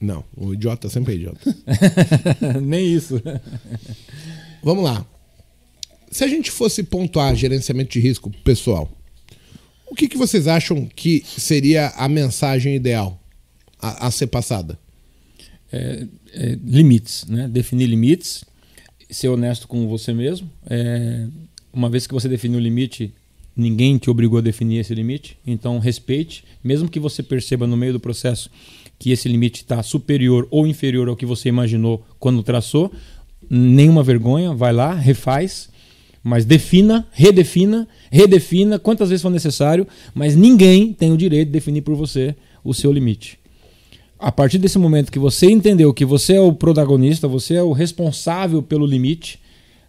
Não, 0.00 0.24
o 0.36 0.52
idiota 0.54 0.88
sempre 0.90 1.12
é 1.12 1.16
idiota. 1.16 1.56
Nem 2.62 2.86
isso. 2.92 3.20
Vamos 4.62 4.84
lá. 4.84 5.04
Se 6.10 6.24
a 6.24 6.28
gente 6.28 6.50
fosse 6.50 6.82
pontuar 6.82 7.34
gerenciamento 7.36 7.92
de 7.92 8.00
risco 8.00 8.28
pro 8.30 8.40
pessoal, 8.40 8.90
o 9.90 9.94
que, 9.94 10.08
que 10.08 10.16
vocês 10.16 10.46
acham 10.46 10.86
que 10.86 11.24
seria 11.26 11.88
a 11.96 12.08
mensagem 12.08 12.76
ideal 12.76 13.20
a, 13.80 14.06
a 14.06 14.10
ser 14.10 14.28
passada? 14.28 14.78
É, 15.72 16.06
é, 16.32 16.58
limites, 16.64 17.26
né? 17.26 17.48
Definir 17.48 17.86
limites, 17.86 18.44
ser 19.10 19.28
honesto 19.28 19.66
com 19.66 19.88
você 19.88 20.14
mesmo. 20.14 20.48
É, 20.68 21.26
uma 21.72 21.90
vez 21.90 22.06
que 22.06 22.14
você 22.14 22.28
definiu 22.28 22.58
o 22.58 22.62
limite, 22.62 23.12
ninguém 23.56 23.98
te 23.98 24.08
obrigou 24.08 24.38
a 24.38 24.42
definir 24.42 24.78
esse 24.78 24.94
limite, 24.94 25.36
então 25.44 25.78
respeite, 25.78 26.44
mesmo 26.62 26.88
que 26.88 27.00
você 27.00 27.22
perceba 27.22 27.66
no 27.66 27.76
meio 27.76 27.92
do 27.92 28.00
processo 28.00 28.50
que 28.98 29.10
esse 29.10 29.28
limite 29.28 29.62
está 29.62 29.82
superior 29.82 30.46
ou 30.50 30.66
inferior 30.66 31.08
ao 31.08 31.16
que 31.16 31.26
você 31.26 31.48
imaginou 31.48 32.06
quando 32.18 32.42
traçou, 32.42 32.92
nenhuma 33.48 34.02
vergonha, 34.02 34.54
vai 34.54 34.72
lá, 34.72 34.94
refaz, 34.94 35.68
mas 36.22 36.44
defina, 36.44 37.06
redefina, 37.12 37.88
redefina 38.10 38.78
quantas 38.78 39.08
vezes 39.08 39.22
for 39.22 39.30
necessário, 39.30 39.86
mas 40.14 40.36
ninguém 40.36 40.92
tem 40.92 41.12
o 41.12 41.16
direito 41.16 41.46
de 41.46 41.52
definir 41.52 41.82
por 41.82 41.94
você 41.94 42.34
o 42.62 42.74
seu 42.74 42.92
limite. 42.92 43.38
A 44.18 44.30
partir 44.30 44.58
desse 44.58 44.78
momento 44.78 45.10
que 45.10 45.18
você 45.18 45.46
entendeu 45.46 45.94
que 45.94 46.04
você 46.04 46.34
é 46.34 46.40
o 46.40 46.52
protagonista, 46.52 47.26
você 47.26 47.54
é 47.54 47.62
o 47.62 47.72
responsável 47.72 48.62
pelo 48.62 48.84
limite, 48.84 49.40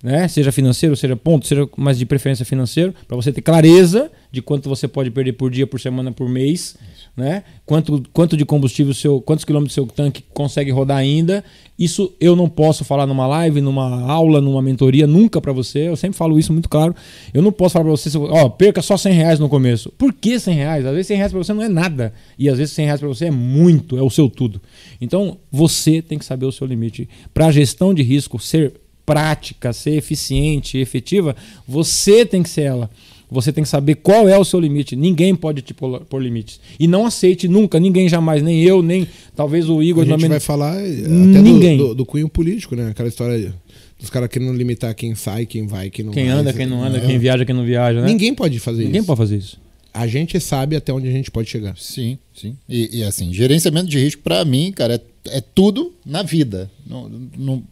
né? 0.04 0.28
Seja 0.28 0.52
financeiro, 0.52 0.96
seja 0.96 1.16
ponto, 1.16 1.48
seja 1.48 1.68
mais 1.78 1.98
de 1.98 2.06
preferência 2.06 2.46
financeiro, 2.46 2.94
para 3.08 3.16
você 3.16 3.32
ter 3.32 3.42
clareza 3.42 4.12
de 4.32 4.42
quanto 4.42 4.70
você 4.70 4.88
pode 4.88 5.12
perder 5.12 5.34
por 5.34 5.52
dia, 5.52 5.68
por 5.68 5.80
semana, 5.80 6.12
por 6.12 6.28
mês, 6.28 6.76
né? 7.16 7.44
Quanto, 7.66 8.04
quanto 8.14 8.38
de 8.38 8.46
combustível 8.46 8.94
seu, 8.94 9.22
quantos 9.22 9.44
quilômetros 9.44 9.74
seu 9.74 9.86
tanque 9.86 10.24
consegue 10.34 10.72
rodar 10.72 10.98
ainda. 10.98 11.44
Isso 11.78 12.16
eu 12.20 12.36
não 12.36 12.48
posso 12.48 12.86
falar 12.86 13.06
numa 13.06 13.28
live, 13.28 13.60
numa 13.60 14.02
aula, 14.10 14.40
numa 14.40 14.62
mentoria, 14.62 15.06
nunca 15.06 15.42
para 15.42 15.52
você. 15.52 15.88
Eu 15.90 15.96
sempre 15.96 16.18
falo 16.18 16.40
isso 16.40 16.54
muito 16.54 16.70
claro. 16.70 16.96
Eu 17.34 17.42
não 17.42 17.52
posso 17.52 17.74
falar 17.74 17.86
para 17.86 17.92
você, 17.92 18.18
ó, 18.18 18.50
perca 18.50 18.82
só 18.82 18.96
100 18.96 19.14
reais 19.14 19.40
no 19.40 19.50
começo. 19.50 19.92
Por 19.98 20.14
que 20.14 20.40
100 20.40 20.56
reais? 20.56 20.86
Às 20.86 20.92
vezes 20.92 21.08
100 21.08 21.18
reais 21.18 21.32
para 21.32 21.44
você 21.44 21.54
não 21.54 21.64
é 21.64 21.70
nada. 21.70 22.14
E 22.38 22.50
às 22.50 22.58
vezes 22.58 22.74
100 22.74 22.86
reais 22.86 23.00
para 23.00 23.10
você 23.10 23.26
é 23.26 23.32
muito, 23.32 23.98
é 23.98 24.02
o 24.02 24.10
seu 24.10 24.30
tudo. 24.30 24.62
Então 25.00 25.38
você 25.52 26.02
tem 26.02 26.18
que 26.18 26.26
saber 26.26 26.46
o 26.46 26.52
seu 26.52 26.66
limite. 26.66 27.10
Para 27.34 27.48
a 27.48 27.52
gestão 27.52 27.94
de 27.94 28.04
risco 28.04 28.40
ser 28.40 28.81
prática, 29.14 29.74
ser 29.74 29.92
eficiente, 29.98 30.78
efetiva, 30.78 31.36
você 31.68 32.26
tem 32.26 32.42
que 32.44 32.50
ser 32.50 32.62
ela. 32.64 32.90
Você 33.30 33.54
tem 33.54 33.64
que 33.64 33.70
saber 33.70 33.96
qual 33.96 34.28
é 34.28 34.38
o 34.38 34.44
seu 34.44 34.60
limite. 34.60 34.94
Ninguém 34.94 35.34
pode 35.34 35.62
te 35.62 35.74
pôr 35.74 36.02
pôr 36.02 36.22
limites. 36.22 36.60
E 36.78 36.86
não 36.86 37.06
aceite 37.06 37.48
nunca, 37.48 37.80
ninguém 37.80 38.10
jamais, 38.10 38.44
nem 38.44 38.62
eu, 38.62 38.82
nem 38.82 39.08
talvez 39.34 39.70
o 39.70 39.82
Igor 39.82 40.04
A 40.04 40.06
gente 40.06 40.28
vai 40.28 40.40
falar 40.42 40.76
eh, 40.84 41.06
até 41.06 41.42
Ninguém. 41.42 41.78
do, 41.78 41.88
do, 41.90 41.96
do 41.96 42.06
cunho 42.06 42.28
político, 42.28 42.76
né? 42.76 42.90
Aquela 42.90 43.08
história 43.08 43.54
dos 43.98 44.10
caras 44.10 44.28
querendo 44.28 44.52
limitar 44.54 44.94
quem 44.94 45.16
sai, 45.16 45.46
quem 45.46 45.66
vai, 45.66 45.90
quem 45.90 46.04
não 46.04 46.12
Quem 46.12 46.26
vai. 46.26 46.34
anda, 46.34 46.52
quem 46.52 46.66
não 46.66 46.84
anda, 46.84 47.00
quem 47.00 47.18
viaja, 47.18 47.46
quem 47.46 47.56
não 47.56 47.64
viaja, 47.64 48.02
né? 48.02 48.08
Ninguém 48.08 48.36
pode 48.36 48.60
fazer 48.60 48.84
Ninguém 48.84 49.00
isso. 49.00 49.08
pode 49.08 49.18
fazer 49.18 49.38
isso. 49.38 49.58
A 49.94 50.08
gente 50.08 50.38
sabe 50.42 50.76
até 50.76 50.92
onde 50.92 51.08
a 51.08 51.12
gente 51.12 51.32
pode 51.32 51.50
chegar. 51.50 51.76
Sim, 51.78 52.18
sim. 52.36 52.58
E, 52.68 53.00
e, 53.00 53.04
assim, 53.04 53.32
gerenciamento 53.34 53.88
de 53.90 53.98
risco, 53.98 54.22
para 54.22 54.44
mim, 54.44 54.74
cara, 54.76 54.96
é, 55.26 55.38
é 55.38 55.42
tudo 55.42 55.94
na 56.06 56.22
vida. 56.24 56.70
Não, 56.86 57.10
não- 57.38 57.64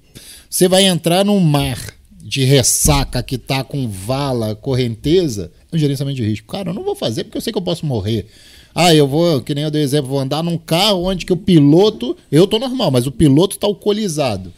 você 0.49 0.67
vai 0.67 0.85
entrar 0.85 1.23
num 1.23 1.39
mar 1.39 1.77
de 2.21 2.43
ressaca 2.43 3.21
que 3.21 3.37
tá 3.37 3.63
com 3.63 3.87
vala, 3.87 4.55
correnteza, 4.55 5.51
é 5.71 5.75
um 5.75 5.79
gerenciamento 5.79 6.17
de 6.17 6.23
risco. 6.23 6.47
Cara, 6.47 6.71
eu 6.71 6.73
não 6.73 6.83
vou 6.83 6.95
fazer 6.95 7.23
porque 7.23 7.37
eu 7.37 7.41
sei 7.41 7.53
que 7.53 7.59
eu 7.59 7.63
posso 7.63 7.85
morrer. 7.85 8.27
Ah, 8.73 8.93
eu 8.93 9.07
vou, 9.07 9.41
que 9.41 9.53
nem 9.53 9.63
eu 9.63 9.71
dei 9.71 9.81
exemplo, 9.81 10.09
vou 10.09 10.19
andar 10.19 10.43
num 10.43 10.57
carro 10.57 11.03
onde 11.03 11.25
que 11.25 11.33
o 11.33 11.37
piloto, 11.37 12.15
eu 12.31 12.47
tô 12.47 12.57
normal, 12.57 12.91
mas 12.91 13.05
o 13.05 13.11
piloto 13.11 13.57
tá 13.57 13.67
alcoolizado. 13.67 14.53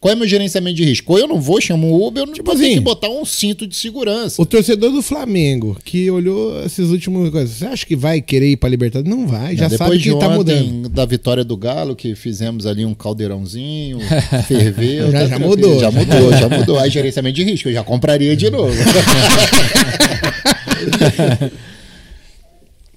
Qual 0.00 0.10
é 0.12 0.16
meu 0.16 0.26
gerenciamento 0.26 0.76
de 0.76 0.84
risco? 0.84 1.12
Ou 1.12 1.18
eu 1.18 1.28
não 1.28 1.38
vou, 1.38 1.60
chamo 1.60 1.86
um 1.86 2.06
Uber, 2.06 2.22
eu 2.22 2.26
não 2.26 2.32
Tipo 2.32 2.50
assim, 2.52 2.72
que 2.74 2.80
botar 2.80 3.10
um 3.10 3.22
cinto 3.22 3.66
de 3.66 3.76
segurança. 3.76 4.40
O 4.40 4.46
torcedor 4.46 4.90
do 4.92 5.02
Flamengo, 5.02 5.76
que 5.84 6.10
olhou 6.10 6.64
esses 6.64 6.88
últimos 6.88 7.28
coisas, 7.28 7.50
você 7.56 7.66
acha 7.66 7.84
que 7.84 7.94
vai 7.94 8.22
querer 8.22 8.52
ir 8.52 8.56
pra 8.56 8.68
Libertadores? 8.70 9.14
Não 9.14 9.26
vai, 9.26 9.54
já 9.54 9.68
Não, 9.68 9.76
sabe 9.76 9.98
que 9.98 10.04
de 10.04 10.18
tá 10.18 10.28
ontem, 10.28 10.62
mudando. 10.62 10.88
da 10.88 11.04
vitória 11.04 11.44
do 11.44 11.54
Galo, 11.54 11.94
que 11.94 12.14
fizemos 12.14 12.64
ali 12.64 12.82
um 12.86 12.94
caldeirãozinho, 12.94 13.98
ferveu. 14.48 15.10
Já- 15.12 15.20
tá 15.20 15.26
já 15.26 15.38
mudou. 15.38 15.78
Já 15.78 15.90
mudou, 15.90 16.32
já 16.32 16.48
mudou. 16.48 16.78
Aí 16.78 16.88
gerenciamento 16.90 17.36
de 17.36 17.44
risco, 17.44 17.68
eu 17.68 17.74
já 17.74 17.84
compraria 17.84 18.34
de 18.34 18.48
novo. 18.48 18.72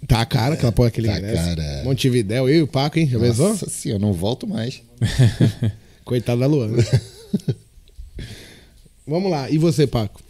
Tá 0.08 0.26
caro 0.26 0.54
aquela 0.54 0.72
porra 0.72 0.90
aquele 0.90 1.08
Tá 1.08 1.18
ingresso. 1.18 1.44
cara. 1.44 1.82
Montevidéu, 1.86 2.50
eu 2.50 2.60
e 2.60 2.62
o 2.62 2.68
Paco, 2.68 3.00
hein? 3.00 3.08
Já 3.10 3.18
pensou? 3.20 3.50
Nossa 3.50 3.68
eu 3.86 3.98
não 3.98 4.12
volto 4.14 4.46
mais. 4.48 4.82
Coitado 6.04 6.42
da 6.42 6.48
Luana. 6.48 6.78
Vamos 9.06 9.30
lá, 9.30 9.50
e 9.50 9.58
você, 9.58 9.86
Paco? 9.86 10.22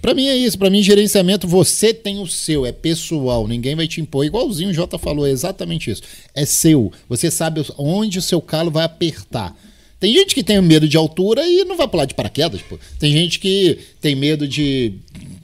Para 0.00 0.14
mim 0.14 0.28
é 0.28 0.36
isso, 0.36 0.56
para 0.56 0.70
mim 0.70 0.80
gerenciamento 0.80 1.48
você 1.48 1.92
tem 1.92 2.20
o 2.20 2.26
seu, 2.26 2.64
é 2.64 2.70
pessoal, 2.70 3.48
ninguém 3.48 3.74
vai 3.74 3.88
te 3.88 4.00
impor, 4.00 4.24
igualzinho 4.24 4.70
o 4.70 4.72
Jota 4.72 4.96
falou, 4.96 5.26
é 5.26 5.30
exatamente 5.30 5.90
isso. 5.90 6.02
É 6.34 6.46
seu, 6.46 6.92
você 7.08 7.32
sabe 7.32 7.64
onde 7.76 8.18
o 8.18 8.22
seu 8.22 8.40
calo 8.40 8.70
vai 8.70 8.84
apertar. 8.84 9.56
Tem 9.98 10.12
gente 10.12 10.34
que 10.34 10.42
tem 10.42 10.60
medo 10.60 10.88
de 10.88 10.96
altura 10.96 11.46
e 11.46 11.64
não 11.64 11.76
vai 11.76 11.86
pular 11.86 12.04
de 12.04 12.14
paraquedas, 12.14 12.60
pô. 12.62 12.76
Tem 12.98 13.12
gente 13.12 13.38
que 13.38 13.78
tem 14.00 14.16
medo 14.16 14.48
de, 14.48 14.94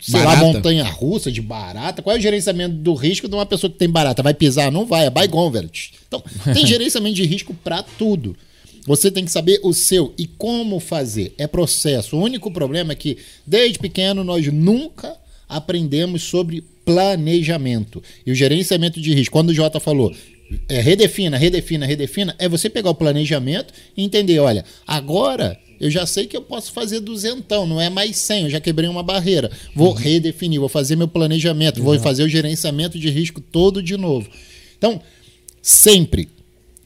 sei 0.01 0.21
Barata. 0.21 0.43
lá, 0.43 0.53
montanha 0.53 0.85
russa, 0.85 1.31
de 1.31 1.41
barata. 1.41 2.03
Qual 2.03 2.15
é 2.15 2.19
o 2.19 2.23
gerenciamento 2.23 2.75
do 2.75 2.93
risco 2.93 3.29
de 3.29 3.35
uma 3.37 3.47
pessoa 3.47 3.71
que 3.71 3.79
tem 3.79 3.89
barata? 3.89 4.21
Vai 4.21 4.35
pisar? 4.35 4.73
Não 4.73 4.85
vai, 4.85 5.07
é 5.07 5.11
bygone, 5.11 5.53
velho. 5.53 5.71
Então, 6.09 6.25
tem 6.53 6.63
gerenciamento 6.67 7.15
de 7.15 7.25
risco 7.25 7.55
para 7.55 7.85
tudo. 7.85 8.37
Você 8.87 9.11
tem 9.11 9.25
que 9.25 9.31
saber 9.31 9.61
o 9.63 9.73
seu 9.73 10.15
e 10.17 10.27
como 10.27 10.81
fazer. 10.81 11.35
É 11.37 11.47
processo. 11.47 12.17
O 12.17 12.23
único 12.23 12.51
problema 12.51 12.93
é 12.93 12.97
que, 12.97 13.19
desde 13.47 13.79
pequeno, 13.79 14.25
nós 14.25 14.47
nunca 14.47 15.17
aprendemos 15.49 16.23
sobre 16.23 16.63
planejamento. 16.85 18.03
E 18.25 18.31
o 18.31 18.35
gerenciamento 18.35 19.01
de 19.01 19.13
risco, 19.13 19.33
quando 19.33 19.51
o 19.51 19.55
Jota 19.55 19.79
falou, 19.81 20.15
é, 20.69 20.81
redefina, 20.81 21.37
redefina, 21.37 21.87
redefina, 21.87 22.35
é 22.39 22.49
você 22.49 22.71
pegar 22.71 22.91
o 22.91 22.95
planejamento 22.95 23.73
e 23.97 24.03
entender, 24.03 24.39
olha, 24.39 24.65
agora 24.87 25.59
eu 25.81 25.91
já 25.91 26.07
sei 26.07 26.27
que 26.27 26.37
eu 26.37 26.43
posso 26.43 26.73
fazer 26.73 27.01
duzentão, 27.01 27.67
não 27.67 27.81
é 27.81 27.89
mais 27.89 28.17
100, 28.17 28.45
eu 28.45 28.51
já 28.51 28.61
quebrei 28.61 28.89
uma 28.89 29.03
barreira. 29.03 29.51
Vou 29.75 29.93
redefinir, 29.93 30.59
vou 30.59 30.69
fazer 30.69 30.97
meu 30.97 31.09
planejamento, 31.09 31.83
vou 31.83 31.99
fazer 32.01 32.25
o 32.25 32.29
gerenciamento 32.29 32.99
de 32.99 33.09
risco 33.11 33.41
todo 33.41 33.83
de 33.83 33.97
novo. 33.97 34.29
Então, 34.77 35.01
sempre 35.63 36.29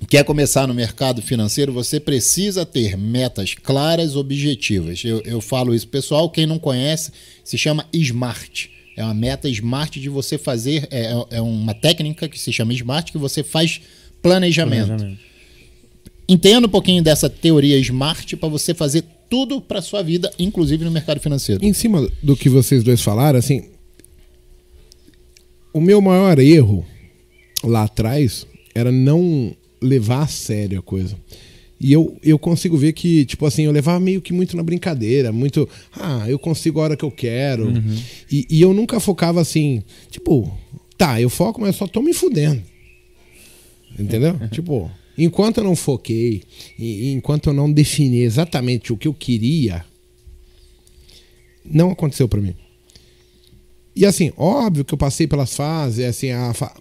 quer 0.06 0.24
começar 0.24 0.66
no 0.66 0.74
mercado 0.74 1.22
financeiro, 1.22 1.72
você 1.72 2.00
precisa 2.00 2.66
ter 2.66 2.96
metas 2.96 3.54
claras, 3.54 4.16
objetivas. 4.16 5.02
Eu, 5.04 5.20
eu 5.22 5.40
falo 5.40 5.74
isso, 5.74 5.88
pessoal, 5.88 6.28
quem 6.30 6.46
não 6.46 6.58
conhece, 6.58 7.12
se 7.44 7.56
chama 7.56 7.86
SMART. 7.92 8.68
É 8.96 9.04
uma 9.04 9.14
meta 9.14 9.48
SMART 9.48 9.96
de 9.96 10.08
você 10.08 10.36
fazer, 10.36 10.86
é, 10.90 11.12
é 11.30 11.40
uma 11.40 11.74
técnica 11.74 12.28
que 12.28 12.38
se 12.38 12.52
chama 12.52 12.72
SMART, 12.74 13.10
que 13.10 13.18
você 13.18 13.42
faz 13.42 13.80
planejamento. 14.20 14.88
Planejamento. 14.88 15.32
Entenda 16.28 16.66
um 16.66 16.70
pouquinho 16.70 17.02
dessa 17.02 17.28
teoria 17.28 17.78
SMART 17.78 18.34
para 18.36 18.48
você 18.48 18.72
fazer 18.72 19.04
tudo 19.28 19.60
para 19.60 19.80
sua 19.80 20.02
vida, 20.02 20.30
inclusive 20.38 20.84
no 20.84 20.90
mercado 20.90 21.20
financeiro. 21.20 21.64
Em 21.64 21.72
cima 21.72 22.08
do 22.22 22.36
que 22.36 22.48
vocês 22.48 22.82
dois 22.84 23.00
falaram, 23.00 23.38
assim, 23.38 23.70
o 25.72 25.80
meu 25.80 26.00
maior 26.00 26.38
erro 26.38 26.86
lá 27.64 27.84
atrás 27.84 28.46
era 28.74 28.92
não 28.92 29.54
levar 29.82 30.22
a 30.22 30.26
sério 30.26 30.78
a 30.78 30.82
coisa. 30.82 31.16
E 31.80 31.92
eu, 31.92 32.16
eu 32.22 32.38
consigo 32.38 32.76
ver 32.76 32.92
que, 32.92 33.24
tipo 33.24 33.44
assim, 33.44 33.64
eu 33.64 33.72
levava 33.72 33.98
meio 33.98 34.22
que 34.22 34.32
muito 34.32 34.56
na 34.56 34.62
brincadeira, 34.62 35.32
muito, 35.32 35.68
ah, 35.92 36.24
eu 36.28 36.38
consigo 36.38 36.78
a 36.80 36.84
hora 36.84 36.96
que 36.96 37.04
eu 37.04 37.10
quero. 37.10 37.72
E, 38.30 38.46
e 38.48 38.62
eu 38.62 38.72
nunca 38.72 39.00
focava 39.00 39.40
assim, 39.40 39.82
tipo, 40.10 40.56
tá, 40.96 41.20
eu 41.20 41.28
foco, 41.28 41.60
mas 41.60 41.70
eu 41.70 41.78
só 41.80 41.86
tô 41.88 42.00
me 42.00 42.14
fudendo. 42.14 42.62
Entendeu? 43.98 44.38
tipo, 44.52 44.88
enquanto 45.18 45.58
eu 45.58 45.64
não 45.64 45.74
foquei, 45.74 46.42
e, 46.78 47.08
e 47.08 47.12
enquanto 47.14 47.48
eu 47.48 47.52
não 47.52 47.70
defini 47.70 48.20
exatamente 48.20 48.92
o 48.92 48.96
que 48.96 49.08
eu 49.08 49.12
queria, 49.14 49.84
não 51.64 51.90
aconteceu 51.90 52.28
pra 52.28 52.40
mim. 52.40 52.54
E 53.94 54.06
assim, 54.06 54.32
óbvio 54.36 54.84
que 54.84 54.94
eu 54.94 54.98
passei 54.98 55.26
pelas 55.26 55.54
fases, 55.54 56.04
assim, 56.04 56.30
a 56.30 56.54
fa- 56.54 56.74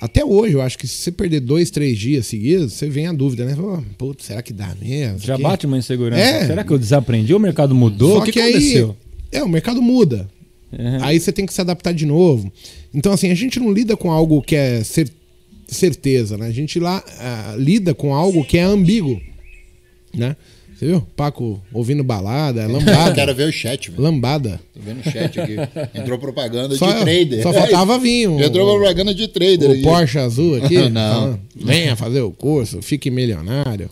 até 0.00 0.24
hoje 0.24 0.54
eu 0.54 0.62
acho 0.62 0.78
que 0.78 0.86
se 0.86 0.94
você 1.02 1.12
perder 1.12 1.40
dois, 1.40 1.70
três 1.70 1.98
dias 1.98 2.26
seguidos, 2.26 2.72
você 2.72 2.88
vem 2.88 3.06
a 3.06 3.12
dúvida, 3.12 3.44
né? 3.44 3.56
Putz, 3.96 4.24
será 4.26 4.40
que 4.42 4.52
dá 4.52 4.74
mesmo? 4.80 5.18
Já 5.18 5.36
bate 5.36 5.66
uma 5.66 5.76
insegurança. 5.76 6.22
É. 6.22 6.46
Será 6.46 6.62
que 6.64 6.70
eu 6.70 6.78
desaprendi? 6.78 7.34
O 7.34 7.38
mercado 7.40 7.74
mudou? 7.74 8.12
Só 8.16 8.18
o 8.20 8.24
que, 8.24 8.32
que 8.32 8.40
aconteceu? 8.40 8.96
aí, 9.32 9.38
é, 9.40 9.42
o 9.42 9.48
mercado 9.48 9.82
muda. 9.82 10.28
Uhum. 10.72 10.98
Aí 11.02 11.18
você 11.18 11.32
tem 11.32 11.44
que 11.46 11.52
se 11.52 11.60
adaptar 11.60 11.92
de 11.92 12.06
novo. 12.06 12.52
Então, 12.94 13.12
assim, 13.12 13.30
a 13.30 13.34
gente 13.34 13.58
não 13.58 13.72
lida 13.72 13.96
com 13.96 14.10
algo 14.10 14.40
que 14.42 14.54
é 14.54 14.84
cer- 14.84 15.10
certeza, 15.66 16.36
né? 16.38 16.46
A 16.46 16.52
gente 16.52 16.78
lá 16.78 17.02
ah, 17.18 17.54
lida 17.58 17.94
com 17.94 18.14
algo 18.14 18.44
que 18.44 18.56
é 18.58 18.62
ambíguo, 18.62 19.20
né? 20.14 20.36
Você 20.78 20.86
viu? 20.86 21.00
Paco 21.16 21.60
ouvindo 21.72 22.04
balada, 22.04 22.62
Eu 22.62 22.70
lambada. 22.70 23.10
quero 23.16 23.34
ver 23.34 23.48
o 23.48 23.52
chat, 23.52 23.90
velho. 23.90 24.00
lambada. 24.00 24.60
Tô 24.72 24.78
vendo 24.80 25.00
o 25.00 25.10
chat 25.10 25.40
aqui. 25.40 25.56
Entrou 25.92 26.18
propaganda 26.20 26.76
Só, 26.76 26.86
de 26.92 27.00
trader. 27.00 27.42
só 27.42 27.52
faltava 27.52 27.98
um, 28.28 28.40
Entrou 28.40 28.76
propaganda 28.78 29.12
de 29.12 29.26
trader. 29.26 29.70
o 29.70 29.72
aqui. 29.72 29.82
Porsche 29.82 30.18
azul 30.20 30.54
aqui. 30.62 30.78
Não. 30.88 31.40
Venha 31.56 31.96
fazer 31.96 32.20
o 32.20 32.30
curso, 32.30 32.80
fique 32.80 33.10
milionário. 33.10 33.90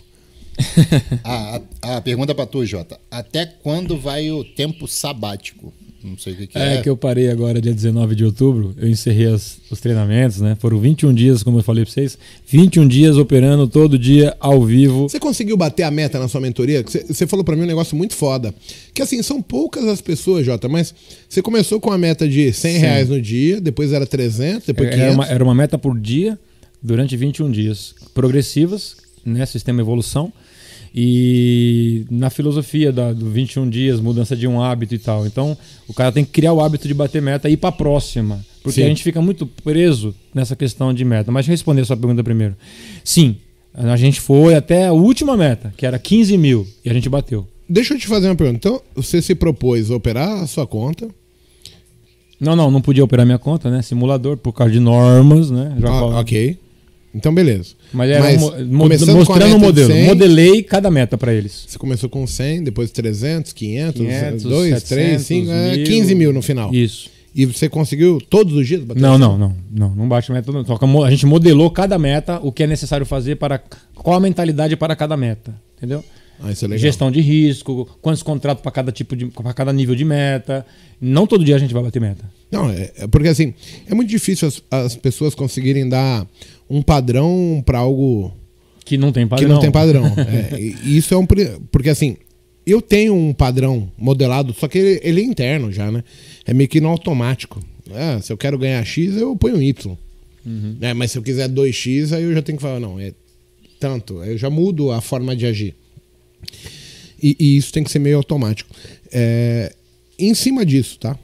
Ah, 1.25 1.61
a, 1.83 1.97
a 1.97 2.01
pergunta 2.01 2.35
pra 2.35 2.47
tu, 2.47 2.65
Jota. 2.65 2.99
Até 3.11 3.45
quando 3.47 3.99
vai 3.99 4.31
o 4.31 4.45
tempo 4.45 4.87
sabático? 4.87 5.73
Não 6.09 6.17
sei 6.17 6.35
o 6.35 6.37
que, 6.37 6.47
que 6.47 6.57
É, 6.59 6.77
é. 6.77 6.83
que 6.83 6.89
eu 6.89 6.97
parei 6.97 7.29
agora, 7.29 7.61
dia 7.61 7.75
19 7.75 8.15
de 8.15 8.25
outubro. 8.25 8.73
Eu 8.79 8.89
encerrei 8.89 9.27
as- 9.27 9.59
os 9.71 9.81
treinamentos, 9.81 10.41
né? 10.41 10.57
Foram 10.61 10.79
21 10.79 11.13
dias, 11.13 11.43
como 11.43 11.59
eu 11.59 11.63
falei 11.63 11.85
pra 11.85 11.93
vocês. 11.93 12.17
21 12.47 12.87
dias 12.87 13.17
operando 13.17 13.67
todo 13.67 13.99
dia 13.99 14.37
ao 14.39 14.63
vivo. 14.65 15.09
Você 15.09 15.19
conseguiu 15.19 15.57
bater 15.57 15.83
a 15.83 15.91
meta 15.91 16.19
na 16.19 16.29
sua 16.29 16.41
mentoria? 16.41 16.83
Você 16.87 17.05
você 17.09 17.27
falou 17.27 17.45
pra 17.45 17.57
mim 17.57 17.63
um 17.63 17.67
negócio 17.67 17.97
muito 17.97 18.15
foda. 18.15 18.55
Que 18.95 19.03
assim, 19.03 19.21
são 19.23 19.43
poucas 19.43 19.85
as 19.87 20.01
pessoas, 20.01 20.47
Jota, 20.47 20.69
mas 20.69 20.95
você 21.29 21.43
começou 21.43 21.81
com 21.81 21.91
a 21.91 21.99
meta 21.99 22.29
de 22.29 22.53
100 22.53 22.79
reais 22.79 23.09
no 23.09 23.21
dia, 23.21 23.61
depois 23.61 23.93
era 23.93 24.07
300, 24.07 24.67
depois 24.69 24.89
500. 24.91 25.03
Era 25.05 25.13
uma, 25.15 25.27
era 25.27 25.45
uma 25.45 25.55
meta 25.55 25.77
por 25.77 25.99
dia 25.99 26.39
durante 26.83 27.17
21 27.17 27.51
dias. 27.51 27.95
Progressivas, 28.15 28.97
né? 29.25 29.45
Sistema 29.47 29.81
evolução. 29.81 30.33
E 30.99 32.07
na 32.11 32.31
filosofia 32.31 32.91
da, 32.91 33.13
do 33.13 33.29
21 33.29 33.69
dias, 33.69 34.01
mudança 34.01 34.35
de 34.35 34.49
um 34.49 34.63
hábito 34.63 34.95
e 34.95 34.99
tal. 34.99 35.27
Então, 35.27 35.55
o 35.87 35.93
cara 35.93 36.11
tem 36.11 36.25
que 36.25 36.31
criar 36.31 36.55
o 36.55 36.61
hábito 36.63 36.89
de 36.89 36.95
bater 36.95 37.21
meta 37.21 37.51
e 37.51 37.53
ir 37.53 37.57
pra 37.59 37.71
próxima. 37.71 38.43
Porque 38.63 38.81
Sim. 38.81 38.87
a 38.87 38.89
gente 38.89 39.03
fica 39.03 39.21
muito 39.21 39.47
preso 39.47 40.15
nessa 40.35 40.57
questão 40.57 40.95
de 40.95 41.05
meta. 41.05 41.31
Mas 41.31 41.45
deixa 41.45 41.53
eu 41.53 41.57
responder 41.57 41.83
a 41.83 41.85
sua 41.85 41.99
pergunta 41.99 42.25
primeiro. 42.25 42.57
Sim, 43.05 43.37
a 43.75 43.97
gente 43.97 44.23
foi 44.23 44.55
até 44.55 44.87
a 44.87 44.93
última 44.93 45.37
meta, 45.37 45.71
que 45.77 45.85
era 45.85 45.99
15 45.99 46.39
mil, 46.39 46.67
e 46.83 46.89
a 46.89 46.95
gente 46.95 47.11
bateu. 47.11 47.47
Deixa 47.69 47.93
eu 47.93 47.99
te 47.99 48.07
fazer 48.07 48.29
uma 48.29 48.35
pergunta. 48.35 48.57
Então, 48.57 48.81
você 48.95 49.21
se 49.21 49.35
propôs 49.35 49.91
a 49.91 49.97
operar 49.97 50.43
a 50.43 50.47
sua 50.47 50.67
conta. 50.67 51.09
Não, 52.41 52.57
não, 52.57 52.71
não 52.71 52.81
podia 52.81 53.05
operar 53.05 53.27
minha 53.27 53.39
conta, 53.39 53.71
né? 53.71 53.83
Simulador, 53.83 54.39
por 54.39 54.53
causa 54.53 54.73
de 54.73 54.81
normas, 54.81 55.51
né? 55.51 55.77
Já 55.79 55.89
Ah, 55.89 56.21
ok. 56.21 56.59
Então, 57.17 57.35
beleza. 57.35 57.75
Mas 57.93 58.11
era 58.11 58.25
um 58.25 58.39
mo- 58.39 58.65
mo- 58.67 58.79
começando 58.85 59.15
mostrando 59.17 59.55
o 59.57 59.59
de 59.59 59.65
modelo. 59.65 59.93
100, 59.93 60.05
Modelei 60.07 60.63
cada 60.63 60.91
meta 60.91 61.17
para 61.17 61.33
eles. 61.33 61.65
Você 61.67 61.79
começou 61.79 62.09
com 62.11 62.27
100, 62.27 62.65
depois 62.65 62.91
300, 62.91 63.53
500, 63.53 64.01
500, 64.03 64.43
2, 64.43 64.83
3, 64.83 65.23
5, 65.23 65.47
700, 65.47 65.89
15 65.89 66.15
mil 66.15 66.33
no 66.33 66.43
final. 66.43 66.73
Isso. 66.75 67.09
E 67.35 67.45
você 67.45 67.69
conseguiu 67.69 68.19
todos 68.31 68.55
os 68.55 68.67
dias 68.67 68.83
bater 68.83 69.01
Não, 69.01 69.19
não, 69.19 69.37
não, 69.37 69.55
não, 69.71 69.95
não 69.95 70.09
bate 70.09 70.33
meta. 70.33 70.51
Não. 70.51 71.05
A 71.05 71.11
gente 71.11 71.27
modelou 71.27 71.71
cada 71.71 71.99
meta, 71.99 72.39
o 72.43 72.51
que 72.51 72.63
é 72.63 72.67
necessário 72.67 73.05
fazer 73.05 73.37
para 73.37 73.61
qual 73.95 74.17
a 74.17 74.21
mentalidade 74.21 74.75
para 74.77 74.97
cada 74.97 75.17
meta, 75.17 75.55
entendeu? 75.77 76.03
Ah, 76.43 76.53
isso 76.53 76.65
é 76.65 76.69
legal. 76.69 76.81
Gestão 76.83 77.11
de 77.11 77.21
risco, 77.21 77.89
quantos 78.03 78.23
contratos 78.23 78.63
para 78.63 78.71
cada 78.71 78.93
tipo 78.93 79.17
de, 79.17 79.27
para 79.27 79.53
cada 79.55 79.73
nível 79.73 79.95
de 79.95 80.05
meta. 80.05 80.67
Não 81.01 81.27
todo 81.27 81.45
dia 81.45 81.57
a 81.57 81.59
gente 81.59 81.73
vai 81.75 81.83
bater 81.83 82.01
meta. 82.01 82.25
Não, 82.51 82.71
é, 82.71 82.91
é 82.97 83.07
porque 83.07 83.29
assim, 83.29 83.53
é 83.87 83.95
muito 83.95 84.09
difícil 84.09 84.49
as, 84.49 84.63
as 84.71 84.97
pessoas 84.97 85.35
conseguirem 85.35 85.89
dar 85.89 86.27
um 86.69 86.83
padrão 86.83 87.63
pra 87.65 87.79
algo 87.79 88.33
Que 88.85 88.97
não 88.97 89.13
tem 89.13 89.27
padrão. 89.27 89.47
que 89.49 89.53
não 89.53 89.61
tem 89.61 89.71
padrão. 89.71 90.05
É, 90.17 90.61
isso 90.61 91.15
é 91.15 91.17
um. 91.17 91.27
Porque 91.71 91.89
assim, 91.91 92.17
eu 92.67 92.81
tenho 92.83 93.15
um 93.15 93.33
padrão 93.33 93.91
modelado, 93.97 94.53
só 94.53 94.67
que 94.69 94.79
ele, 94.79 95.01
ele 95.03 95.21
é 95.21 95.25
interno 95.25 95.71
já, 95.73 95.91
né? 95.91 96.03
É 96.45 96.53
meio 96.53 96.69
que 96.69 96.81
no 96.81 96.89
automático. 96.89 97.63
Ah, 97.93 98.21
se 98.21 98.33
eu 98.33 98.37
quero 98.37 98.59
ganhar 98.59 98.85
X, 98.85 99.17
eu 99.17 99.37
ponho 99.37 99.63
Y. 99.63 99.97
É, 100.81 100.95
mas 100.95 101.11
se 101.11 101.19
eu 101.19 101.23
quiser 101.23 101.49
2X, 101.49 102.13
aí 102.13 102.23
eu 102.23 102.33
já 102.33 102.41
tenho 102.43 102.57
que 102.57 102.63
falar, 102.63 102.79
não, 102.79 103.01
é 103.01 103.13
tanto. 103.81 104.21
Aí 104.21 104.31
eu 104.31 104.39
já 104.39 104.49
mudo 104.49 104.93
a 104.93 105.01
forma 105.01 105.35
de 105.35 105.45
agir. 105.47 105.75
E, 107.21 107.37
e 107.39 107.57
isso 107.57 107.73
tem 107.73 107.83
que 107.83 107.91
ser 107.91 107.99
meio 107.99 108.17
automático. 108.17 108.71
É, 109.13 109.73
em 110.19 110.35
cima 110.35 110.65
disso, 110.65 110.99
tá? 110.99 111.19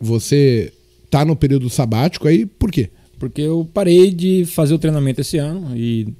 Você 0.00 0.72
tá 1.10 1.24
no 1.24 1.34
período 1.34 1.70
sabático 1.70 2.28
aí, 2.28 2.44
por 2.44 2.70
quê? 2.70 2.90
Porque 3.18 3.40
eu 3.40 3.68
parei 3.72 4.10
de 4.10 4.44
fazer 4.44 4.74
o 4.74 4.78
treinamento 4.78 5.20
esse 5.20 5.38
ano 5.38 5.76
e, 5.76 6.14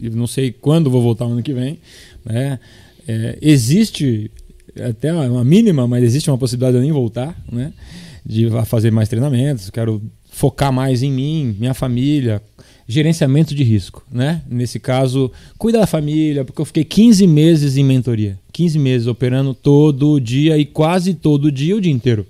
e 0.00 0.10
não 0.10 0.26
sei 0.26 0.52
quando 0.52 0.90
vou 0.90 1.02
voltar 1.02 1.24
ano 1.24 1.42
que 1.42 1.52
vem. 1.52 1.78
Né? 2.24 2.58
É, 3.06 3.38
existe 3.40 4.30
até 4.80 5.12
uma 5.12 5.44
mínima, 5.44 5.86
mas 5.86 6.04
existe 6.04 6.30
uma 6.30 6.38
possibilidade 6.38 6.72
de 6.72 6.78
eu 6.78 6.82
nem 6.82 6.92
voltar, 6.92 7.36
né? 7.50 7.72
De 8.24 8.48
fazer 8.66 8.90
mais 8.90 9.08
treinamentos. 9.08 9.70
Quero 9.70 10.02
focar 10.30 10.72
mais 10.72 11.02
em 11.02 11.10
mim, 11.10 11.56
minha 11.58 11.72
família, 11.72 12.42
gerenciamento 12.86 13.54
de 13.54 13.64
risco, 13.64 14.04
né? 14.10 14.42
Nesse 14.48 14.78
caso, 14.78 15.30
cuida 15.56 15.78
da 15.78 15.86
família, 15.86 16.44
porque 16.44 16.60
eu 16.60 16.64
fiquei 16.64 16.84
15 16.84 17.26
meses 17.26 17.76
em 17.76 17.84
mentoria, 17.84 18.38
15 18.52 18.78
meses 18.78 19.06
operando 19.06 19.54
todo 19.54 20.20
dia 20.20 20.58
e 20.58 20.64
quase 20.64 21.14
todo 21.14 21.50
dia 21.50 21.76
o 21.76 21.80
dia 21.80 21.92
inteiro, 21.92 22.26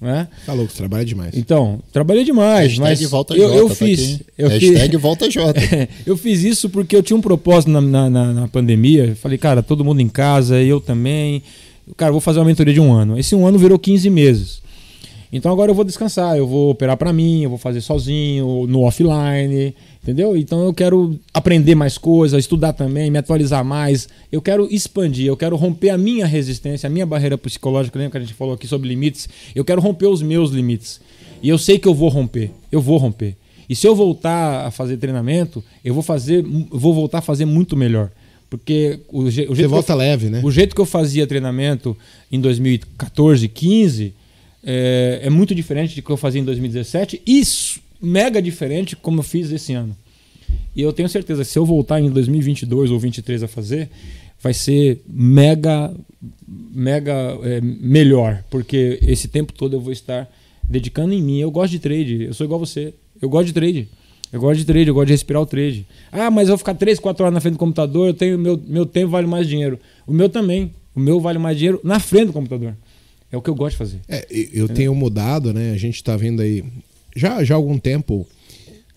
né? 0.00 0.28
Tá 0.46 0.52
louco, 0.52 0.70
você 0.72 0.78
trabalha 0.78 1.04
demais. 1.04 1.36
Então, 1.36 1.80
trabalhei 1.92 2.24
demais, 2.24 2.72
Hashtag 2.78 3.02
mas 3.02 3.10
volta 3.10 3.34
eu, 3.34 3.48
Jota, 3.48 3.56
eu 3.58 3.68
tá 3.68 3.74
fiz. 3.74 4.00
aqui. 4.14 4.26
eu 4.38 4.48
Hashtag 4.48 4.90
fiz, 4.92 5.00
volta 5.00 5.30
Jota. 5.30 5.60
eu 6.06 6.16
fiz 6.16 6.42
isso 6.44 6.68
porque 6.70 6.94
eu 6.96 7.02
tinha 7.02 7.16
um 7.16 7.20
propósito 7.20 7.70
na, 7.70 7.80
na, 7.80 8.08
na- 8.10 8.32
na 8.32 8.48
pandemia. 8.48 9.16
Falei, 9.16 9.38
cara, 9.38 9.62
todo 9.62 9.84
mundo 9.84 10.00
em 10.00 10.08
casa, 10.08 10.60
eu 10.62 10.80
também. 10.80 11.42
cara, 11.96 12.12
vou 12.12 12.20
fazer 12.20 12.38
uma 12.38 12.44
mentoria 12.44 12.72
de 12.74 12.80
um 12.80 12.92
ano. 12.92 13.18
Esse 13.18 13.34
um 13.34 13.46
ano 13.46 13.58
virou 13.58 13.78
15 13.78 14.08
meses. 14.10 14.60
Então 15.32 15.52
agora 15.52 15.70
eu 15.70 15.74
vou 15.74 15.84
descansar, 15.84 16.38
eu 16.38 16.46
vou 16.46 16.70
operar 16.70 16.96
para 16.96 17.12
mim, 17.12 17.42
eu 17.42 17.50
vou 17.50 17.58
fazer 17.58 17.82
sozinho, 17.82 18.66
no 18.66 18.82
offline, 18.82 19.74
entendeu? 20.02 20.36
Então 20.36 20.64
eu 20.64 20.72
quero 20.72 21.18
aprender 21.34 21.74
mais 21.74 21.98
coisas, 21.98 22.38
estudar 22.38 22.72
também, 22.72 23.10
me 23.10 23.18
atualizar 23.18 23.62
mais. 23.62 24.08
Eu 24.32 24.40
quero 24.40 24.66
expandir, 24.70 25.26
eu 25.26 25.36
quero 25.36 25.54
romper 25.56 25.90
a 25.90 25.98
minha 25.98 26.26
resistência, 26.26 26.86
a 26.86 26.90
minha 26.90 27.04
barreira 27.04 27.36
psicológica, 27.36 27.98
lembra 27.98 28.12
que 28.12 28.16
a 28.16 28.20
gente 28.20 28.34
falou 28.34 28.54
aqui 28.54 28.66
sobre 28.66 28.88
limites? 28.88 29.28
Eu 29.54 29.64
quero 29.64 29.80
romper 29.82 30.06
os 30.06 30.22
meus 30.22 30.50
limites. 30.50 31.00
E 31.42 31.48
eu 31.48 31.58
sei 31.58 31.78
que 31.78 31.86
eu 31.86 31.94
vou 31.94 32.08
romper, 32.08 32.50
eu 32.72 32.80
vou 32.80 32.96
romper. 32.96 33.36
E 33.68 33.76
se 33.76 33.86
eu 33.86 33.94
voltar 33.94 34.66
a 34.66 34.70
fazer 34.70 34.96
treinamento, 34.96 35.62
eu 35.84 35.92
vou 35.92 36.02
fazer, 36.02 36.42
vou 36.42 36.94
voltar 36.94 37.18
a 37.18 37.22
fazer 37.22 37.44
muito 37.44 37.76
melhor. 37.76 38.10
Porque 38.48 39.00
o, 39.10 39.30
je, 39.30 39.42
o 39.42 39.54
Você 39.54 39.66
volta 39.66 39.92
eu, 39.92 39.96
leve, 39.98 40.30
né? 40.30 40.40
O 40.42 40.50
jeito 40.50 40.74
que 40.74 40.80
eu 40.80 40.86
fazia 40.86 41.26
treinamento 41.26 41.94
em 42.32 42.40
2014, 42.40 43.46
15 43.46 44.14
é, 44.62 45.20
é 45.22 45.30
muito 45.30 45.54
diferente 45.54 45.94
do 45.96 46.02
que 46.02 46.10
eu 46.10 46.16
fazia 46.16 46.40
em 46.40 46.44
2017 46.44 47.22
e 47.26 47.42
mega 48.00 48.40
diferente 48.40 48.96
como 48.96 49.20
eu 49.20 49.22
fiz 49.22 49.50
esse 49.50 49.72
ano. 49.72 49.96
E 50.74 50.82
eu 50.82 50.92
tenho 50.92 51.08
certeza 51.08 51.44
que 51.44 51.50
se 51.50 51.58
eu 51.58 51.66
voltar 51.66 52.00
em 52.00 52.10
2022 52.10 52.90
ou 52.90 52.98
2023 52.98 53.42
a 53.42 53.48
fazer, 53.48 53.88
vai 54.40 54.54
ser 54.54 55.02
mega, 55.06 55.92
mega 56.46 57.38
é, 57.42 57.60
melhor, 57.60 58.44
porque 58.48 58.98
esse 59.02 59.28
tempo 59.28 59.52
todo 59.52 59.76
eu 59.76 59.80
vou 59.80 59.92
estar 59.92 60.30
dedicando 60.68 61.12
em 61.12 61.22
mim. 61.22 61.38
Eu 61.38 61.50
gosto 61.50 61.72
de 61.72 61.78
trade, 61.78 62.24
eu 62.24 62.34
sou 62.34 62.44
igual 62.44 62.60
você. 62.60 62.94
Eu 63.20 63.28
gosto 63.28 63.46
de 63.46 63.52
trade. 63.52 63.88
Eu 64.32 64.40
gosto 64.40 64.58
de 64.58 64.66
trade, 64.66 64.88
eu 64.88 64.94
gosto 64.94 65.06
de 65.06 65.14
respirar 65.14 65.42
o 65.42 65.46
trade. 65.46 65.86
Ah, 66.12 66.30
mas 66.30 66.48
eu 66.48 66.52
vou 66.52 66.58
ficar 66.58 66.74
3, 66.74 66.98
4 66.98 67.24
horas 67.24 67.34
na 67.34 67.40
frente 67.40 67.54
do 67.54 67.58
computador, 67.58 68.08
eu 68.08 68.14
tenho 68.14 68.38
meu, 68.38 68.60
meu 68.66 68.84
tempo 68.84 69.10
vale 69.10 69.26
mais 69.26 69.48
dinheiro. 69.48 69.78
O 70.06 70.12
meu 70.12 70.28
também. 70.28 70.72
O 70.94 71.00
meu 71.00 71.20
vale 71.20 71.38
mais 71.38 71.56
dinheiro 71.56 71.80
na 71.82 71.98
frente 71.98 72.26
do 72.26 72.32
computador. 72.32 72.74
É 73.30 73.36
o 73.36 73.42
que 73.42 73.50
eu 73.50 73.54
gosto 73.54 73.72
de 73.72 73.78
fazer. 73.78 74.00
É, 74.08 74.26
eu 74.52 74.68
tenho 74.68 74.94
mudado, 74.94 75.52
né? 75.52 75.72
A 75.72 75.76
gente 75.76 75.96
está 75.96 76.16
vendo 76.16 76.40
aí 76.40 76.64
já, 77.14 77.42
já 77.44 77.54
há 77.54 77.56
algum 77.56 77.78
tempo. 77.78 78.26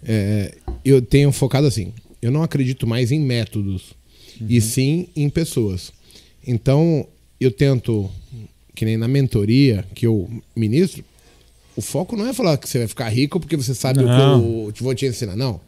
É, 0.03 0.55
eu 0.85 1.01
tenho 1.01 1.31
focado 1.31 1.67
assim. 1.67 1.93
Eu 2.21 2.31
não 2.31 2.43
acredito 2.43 2.85
mais 2.85 3.11
em 3.11 3.19
métodos, 3.19 3.93
uhum. 4.39 4.47
e 4.49 4.61
sim 4.61 5.07
em 5.15 5.29
pessoas. 5.29 5.91
Então, 6.45 7.07
eu 7.39 7.51
tento, 7.51 8.09
que 8.75 8.85
nem 8.85 8.95
na 8.95 9.07
mentoria 9.07 9.85
que 9.95 10.05
eu 10.05 10.29
ministro, 10.55 11.03
o 11.75 11.81
foco 11.81 12.15
não 12.15 12.27
é 12.27 12.33
falar 12.33 12.57
que 12.57 12.69
você 12.69 12.79
vai 12.79 12.87
ficar 12.87 13.09
rico 13.09 13.39
porque 13.39 13.57
você 13.57 13.73
sabe 13.73 14.03
não. 14.03 14.67
o 14.67 14.71
que 14.71 14.81
eu 14.81 14.85
vou 14.85 14.95
te 14.95 15.05
ensinar. 15.05 15.35
Não. 15.35 15.59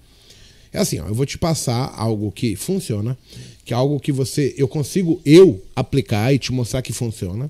É 0.72 0.80
assim, 0.80 1.00
ó, 1.00 1.08
eu 1.08 1.14
vou 1.14 1.26
te 1.26 1.38
passar 1.38 1.94
algo 1.96 2.32
que 2.32 2.56
funciona, 2.56 3.18
que 3.64 3.74
é 3.74 3.76
algo 3.76 4.00
que 4.00 4.12
você 4.12 4.54
eu 4.58 4.68
consigo 4.68 5.22
eu 5.24 5.64
aplicar 5.76 6.34
e 6.34 6.40
te 6.40 6.52
mostrar 6.52 6.82
que 6.82 6.92
funciona. 6.92 7.50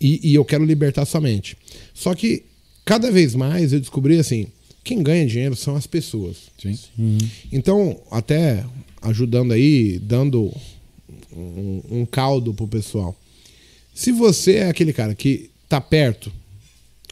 E, 0.00 0.30
e 0.30 0.34
eu 0.34 0.44
quero 0.44 0.64
libertar 0.64 1.04
sua 1.04 1.20
mente. 1.20 1.56
Só 1.94 2.14
que 2.14 2.44
cada 2.84 3.10
vez 3.10 3.34
mais 3.34 3.72
eu 3.72 3.80
descobri 3.80 4.18
assim, 4.18 4.46
quem 4.84 5.02
ganha 5.02 5.26
dinheiro 5.26 5.56
são 5.56 5.74
as 5.74 5.86
pessoas. 5.86 6.36
Sim. 6.60 6.78
Uhum. 6.98 7.18
Então, 7.50 8.00
até 8.10 8.64
ajudando 9.02 9.52
aí, 9.52 9.98
dando 9.98 10.52
um, 11.32 11.82
um 11.90 12.06
caldo 12.06 12.54
pro 12.54 12.68
pessoal. 12.68 13.16
Se 13.94 14.12
você 14.12 14.56
é 14.56 14.68
aquele 14.68 14.92
cara 14.92 15.14
que 15.14 15.50
tá 15.68 15.80
perto, 15.80 16.32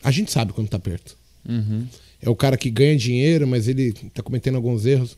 a 0.03 0.11
gente 0.11 0.31
sabe 0.31 0.53
quando 0.53 0.69
tá 0.69 0.79
perto. 0.79 1.17
Uhum. 1.49 1.87
É 2.21 2.29
o 2.29 2.37
cara 2.37 2.57
que 2.57 2.71
ganha 2.71 2.97
dinheiro, 2.97 3.47
mas 3.47 3.69
ele 3.69 3.93
tá 4.15 4.23
cometendo 4.23 4.57
alguns 4.57 4.87
erros. 4.87 5.17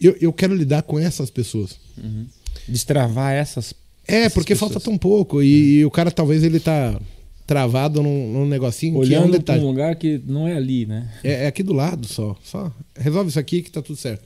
Eu, 0.00 0.16
eu 0.20 0.32
quero 0.32 0.54
lidar 0.54 0.82
com 0.82 0.98
essas 0.98 1.30
pessoas. 1.30 1.76
Uhum. 1.96 2.26
Destravar 2.66 3.32
essas 3.32 3.74
é, 4.06 4.28
porque 4.28 4.54
pessoas. 4.54 4.72
falta 4.72 4.84
tão 4.84 4.98
pouco. 4.98 5.42
E, 5.42 5.78
e, 5.78 5.84
o 5.84 5.90
cara 5.90 6.10
talvez 6.10 6.42
ele 6.42 6.60
tá 6.60 6.98
travado 7.46 8.02
num, 8.02 8.32
num 8.32 8.46
negocinho 8.46 8.96
Olhando 8.96 9.32
que 9.32 9.36
é 9.36 9.40
tá... 9.40 9.54
um 9.54 9.66
lugar 9.66 9.96
que 9.96 10.20
não 10.26 10.48
é 10.48 10.56
ali, 10.56 10.86
né? 10.86 11.10
É, 11.22 11.44
é, 11.44 11.46
aqui 11.46 11.62
do 11.62 11.72
lado 11.72 12.06
só. 12.06 12.36
Só 12.42 12.72
resolve 12.96 13.30
isso 13.30 13.38
aqui 13.38 13.62
que 13.62 13.70
tá 13.70 13.82
tudo 13.82 13.96
certo. 13.96 14.22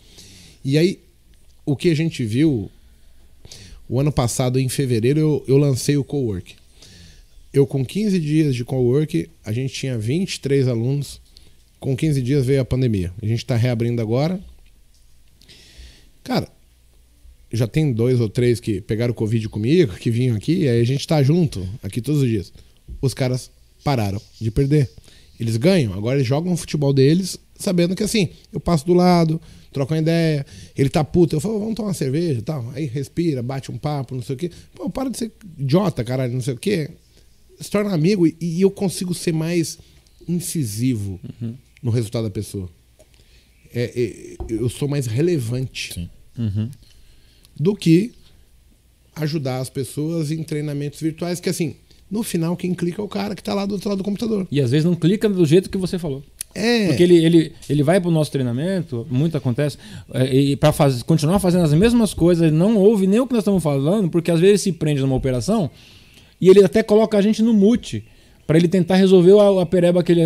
E 0.65 0.77
aí, 0.77 1.01
o 1.65 1.77
que 1.77 1.91
a 1.91 1.95
gente 1.95 2.25
viu, 2.25 2.71
o 3.89 4.01
ano 4.01 4.13
passado, 4.13 4.59
em 4.59 4.69
fevereiro, 4.69 5.19
eu, 5.19 5.45
eu 5.49 5.57
lancei 5.57 5.97
o 5.97 6.05
Cowork. 6.05 6.55
Eu, 7.53 7.67
com 7.67 7.85
15 7.85 8.19
dias 8.21 8.55
de 8.55 8.65
Cowork, 8.65 9.29
a 9.45 9.53
gente 9.53 9.73
tinha 9.73 9.99
23 9.99 10.69
alunos. 10.69 11.21
Com 11.81 11.97
15 11.97 12.21
dias 12.21 12.45
veio 12.45 12.61
a 12.61 12.65
pandemia. 12.65 13.13
A 13.23 13.27
gente 13.27 13.39
está 13.39 13.57
reabrindo 13.57 14.03
agora. 14.03 14.41
Cara, 16.23 16.49
já 17.53 17.67
tem 17.67 17.93
dois 17.93 18.21
ou 18.21 18.29
três 18.29 18.61
que 18.61 18.81
pegaram 18.81 19.15
Covid 19.15 19.49
comigo, 19.49 19.95
que 19.95 20.11
vinham 20.11 20.37
aqui, 20.37 20.65
e 20.65 20.69
aí 20.69 20.81
a 20.81 20.85
gente 20.85 21.07
tá 21.07 21.23
junto 21.23 21.67
aqui 21.83 22.01
todos 22.01 22.23
os 22.23 22.29
dias. 22.29 22.53
Os 23.01 23.15
caras 23.15 23.51
pararam 23.83 24.21
de 24.41 24.51
perder. 24.51 24.91
Eles 25.41 25.57
ganham, 25.57 25.95
agora 25.95 26.17
eles 26.17 26.27
jogam 26.27 26.53
o 26.53 26.57
futebol 26.57 26.93
deles, 26.93 27.39
sabendo 27.57 27.95
que 27.95 28.03
assim, 28.03 28.31
eu 28.53 28.61
passo 28.61 28.85
do 28.85 28.93
lado, 28.93 29.41
troco 29.73 29.95
uma 29.95 30.01
ideia, 30.01 30.45
ele 30.77 30.89
tá 30.91 31.03
puto, 31.03 31.37
eu 31.37 31.41
falo, 31.41 31.59
vamos 31.59 31.75
tomar 31.75 31.89
uma 31.89 31.95
cerveja 31.95 32.41
e 32.41 32.43
tal. 32.43 32.71
Aí 32.75 32.87
respira, 32.87 33.43
bate 33.43 33.71
um 33.71 33.79
papo, 33.79 34.15
não 34.15 34.23
sei 34.23 34.35
o 34.35 34.39
quê. 34.39 34.51
Pô, 34.75 34.91
para 34.91 35.09
de 35.09 35.17
ser 35.17 35.33
idiota, 35.59 36.05
caralho, 36.05 36.35
não 36.35 36.41
sei 36.41 36.55
o 36.55 36.59
quê. 36.59 36.91
Se 37.61 37.71
torna 37.71 37.93
amigo 37.95 38.27
e, 38.27 38.37
e 38.41 38.61
eu 38.61 38.71
consigo 38.71 39.15
ser 39.15 39.33
mais 39.33 39.79
incisivo 40.29 41.19
uhum. 41.41 41.55
no 41.83 41.91
resultado 41.91 42.25
da 42.25 42.31
pessoa. 42.31 42.69
É, 43.73 43.93
é, 43.95 44.37
eu 44.49 44.69
sou 44.69 44.89
mais 44.89 45.07
relevante. 45.07 45.95
Sim. 45.95 46.11
Uhum 46.37 46.71
do 47.59 47.75
que 47.75 48.13
ajudar 49.17 49.59
as 49.59 49.69
pessoas 49.69 50.31
em 50.31 50.43
treinamentos 50.43 51.01
virtuais, 51.01 51.41
que 51.41 51.49
assim, 51.49 51.75
no 52.11 52.23
final 52.23 52.57
quem 52.57 52.75
clica 52.75 53.03
é 53.03 53.05
o 53.05 53.09
cara 53.09 53.35
que 53.35 53.41
está 53.41 53.55
lá 53.55 53.67
do 53.67 53.73
outro 53.75 53.89
lado 53.89 53.99
do 53.99 54.05
computador. 54.05 54.47
E 54.51 54.61
às 54.61 54.71
vezes 54.71 54.85
não 54.85 54.95
clica 54.95 55.29
do 55.29 55.45
jeito 55.45 55.69
que 55.69 55.79
você 55.79 55.99
falou. 55.99 56.23
É. 56.55 56.87
Porque 56.89 57.03
ele, 57.03 57.25
ele, 57.25 57.53
ele 57.69 57.83
vai 57.83 58.01
para 58.01 58.09
o 58.09 58.13
nosso 58.13 58.33
treinamento, 58.33 59.07
muito 59.11 59.37
acontece, 59.37 59.77
é, 60.15 60.35
e 60.35 60.57
para 60.57 60.73
faz, 60.73 61.03
continuar 61.03 61.39
fazendo 61.39 61.65
as 61.65 61.75
mesmas 61.75 62.15
coisas, 62.15 62.51
não 62.51 62.77
ouve 62.77 63.07
nem 63.07 63.21
o 63.21 63.27
que 63.27 63.35
nós 63.35 63.43
estamos 63.43 63.63
falando, 63.63 64.09
porque 64.09 64.31
às 64.31 64.41
vezes 64.41 64.63
se 64.63 64.73
prende 64.73 65.01
numa 65.01 65.15
operação 65.15 65.71
e 66.41 66.49
ele 66.49 66.65
até 66.65 66.83
coloca 66.83 67.19
a 67.19 67.23
gente 67.23 67.43
no 67.43 67.53
mute 67.53 68.05
para 68.47 68.57
ele 68.57 68.69
tentar 68.69 68.97
resolver 68.97 69.39
a, 69.39 69.63
a 69.63 69.67
pereba 69.67 70.03
que 70.03 70.13
ele 70.13 70.23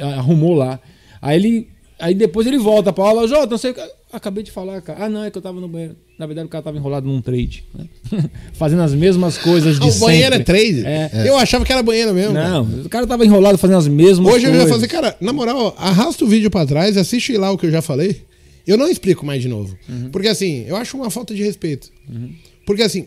arrumou 0.00 0.54
lá. 0.54 0.78
Aí 1.22 1.36
ele 1.36 1.68
Aí 1.98 2.14
depois 2.14 2.46
ele 2.46 2.58
volta 2.58 2.92
pra 2.92 3.04
aula, 3.04 3.26
Jota, 3.26 3.46
não 3.46 3.58
sei. 3.58 3.74
Acabei 4.12 4.44
de 4.44 4.50
falar, 4.50 4.82
cara. 4.82 5.04
Ah, 5.04 5.08
não, 5.08 5.24
é 5.24 5.30
que 5.30 5.38
eu 5.38 5.42
tava 5.42 5.60
no 5.60 5.68
banheiro. 5.68 5.96
Na 6.18 6.26
verdade, 6.26 6.46
o 6.46 6.50
cara 6.50 6.62
tava 6.62 6.76
enrolado 6.76 7.06
num 7.06 7.22
trade. 7.22 7.64
Né? 7.74 7.86
fazendo 8.52 8.82
as 8.82 8.94
mesmas 8.94 9.38
coisas 9.38 9.78
de 9.78 9.86
o 9.86 9.90
sempre. 9.90 10.04
O 10.04 10.06
banheiro 10.06 10.34
é 10.34 10.38
trade? 10.38 10.86
É. 10.86 11.10
é. 11.12 11.28
Eu 11.28 11.36
achava 11.38 11.64
que 11.64 11.72
era 11.72 11.82
banheiro 11.82 12.12
mesmo. 12.12 12.34
Não, 12.34 12.66
cara. 12.66 12.82
o 12.82 12.88
cara 12.88 13.06
tava 13.06 13.24
enrolado 13.24 13.56
fazendo 13.56 13.78
as 13.78 13.88
mesmas 13.88 14.26
Hoje 14.26 14.44
coisas. 14.44 14.50
Hoje 14.50 14.58
eu 14.58 14.66
ia 14.66 14.72
fazer, 14.72 14.88
cara, 14.88 15.16
na 15.20 15.32
moral, 15.32 15.74
arrasta 15.78 16.24
o 16.24 16.28
vídeo 16.28 16.50
pra 16.50 16.66
trás, 16.66 16.96
assiste 16.96 17.36
lá 17.36 17.50
o 17.50 17.56
que 17.56 17.66
eu 17.66 17.70
já 17.70 17.80
falei. 17.80 18.22
Eu 18.66 18.76
não 18.76 18.88
explico 18.88 19.24
mais 19.24 19.40
de 19.40 19.48
novo. 19.48 19.76
Uhum. 19.88 20.10
Porque 20.10 20.28
assim, 20.28 20.64
eu 20.66 20.76
acho 20.76 20.96
uma 20.96 21.10
falta 21.10 21.34
de 21.34 21.42
respeito. 21.42 21.90
Uhum. 22.08 22.34
Porque 22.66 22.82
assim, 22.82 23.06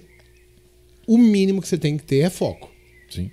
o 1.06 1.18
mínimo 1.18 1.62
que 1.62 1.68
você 1.68 1.78
tem 1.78 1.98
que 1.98 2.04
ter 2.04 2.20
é 2.20 2.30
foco. 2.30 2.72
Sim. 3.10 3.30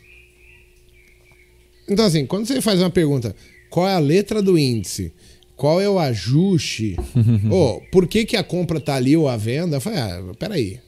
Então 1.88 2.04
assim, 2.04 2.26
quando 2.26 2.46
você 2.46 2.60
faz 2.60 2.80
uma 2.80 2.90
pergunta, 2.90 3.34
qual 3.70 3.88
é 3.88 3.94
a 3.94 3.98
letra 3.98 4.42
do 4.42 4.58
índice? 4.58 5.12
Qual 5.56 5.80
é 5.80 5.88
o 5.88 5.98
ajuste? 5.98 6.96
oh, 7.50 7.80
por 7.90 8.06
que, 8.06 8.24
que 8.24 8.36
a 8.36 8.44
compra 8.44 8.78
tá 8.78 8.94
ali 8.94 9.16
ou 9.16 9.28
a 9.28 9.36
venda? 9.36 9.76
Eu 9.76 9.80
falei, 9.80 9.98
ah, 9.98 10.22
peraí. 10.38 10.78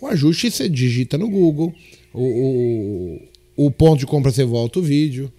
O 0.00 0.06
ajuste 0.06 0.50
você 0.50 0.68
digita 0.68 1.16
no 1.16 1.30
Google, 1.30 1.72
o, 2.12 3.20
o, 3.56 3.66
o 3.66 3.70
ponto 3.70 4.00
de 4.00 4.06
compra 4.06 4.32
você 4.32 4.44
volta 4.44 4.80
o 4.80 4.82
vídeo. 4.82 5.32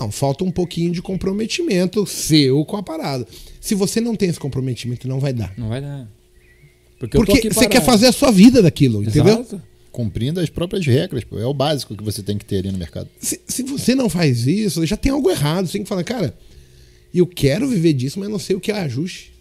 Não, 0.00 0.10
falta 0.10 0.44
um 0.44 0.50
pouquinho 0.50 0.92
de 0.92 1.02
comprometimento 1.02 2.06
seu 2.06 2.64
com 2.64 2.76
a 2.76 2.82
parada. 2.82 3.26
Se 3.60 3.74
você 3.74 4.00
não 4.00 4.16
tem 4.16 4.28
esse 4.28 4.40
comprometimento, 4.40 5.06
não 5.08 5.20
vai 5.20 5.32
dar. 5.32 5.52
Não 5.56 5.68
vai 5.68 5.80
dar. 5.80 6.08
Porque, 6.98 7.16
Porque 7.16 7.52
você 7.52 7.68
quer 7.68 7.82
fazer 7.82 8.06
a 8.06 8.12
sua 8.12 8.30
vida 8.30 8.62
daquilo, 8.62 9.02
Exato. 9.02 9.18
entendeu? 9.18 9.60
Cumprindo 9.92 10.40
as 10.40 10.48
próprias 10.48 10.84
regras, 10.86 11.22
pô. 11.22 11.38
é 11.38 11.46
o 11.46 11.54
básico 11.54 11.96
que 11.96 12.02
você 12.02 12.22
tem 12.22 12.36
que 12.36 12.44
ter 12.44 12.58
ali 12.58 12.72
no 12.72 12.78
mercado. 12.78 13.08
Se, 13.18 13.40
se 13.46 13.62
você 13.62 13.94
não 13.94 14.08
faz 14.08 14.46
isso, 14.46 14.84
já 14.86 14.96
tem 14.96 15.12
algo 15.12 15.30
errado. 15.30 15.66
Você 15.66 15.74
tem 15.74 15.82
que 15.82 15.88
falar, 15.88 16.02
cara, 16.02 16.34
e 17.14 17.18
eu 17.20 17.26
quero 17.26 17.68
viver 17.68 17.92
disso, 17.92 18.18
mas 18.18 18.28
não 18.28 18.40
sei 18.40 18.56
o 18.56 18.60
que 18.60 18.72
é 18.72 18.80
ajuste. 18.80 19.32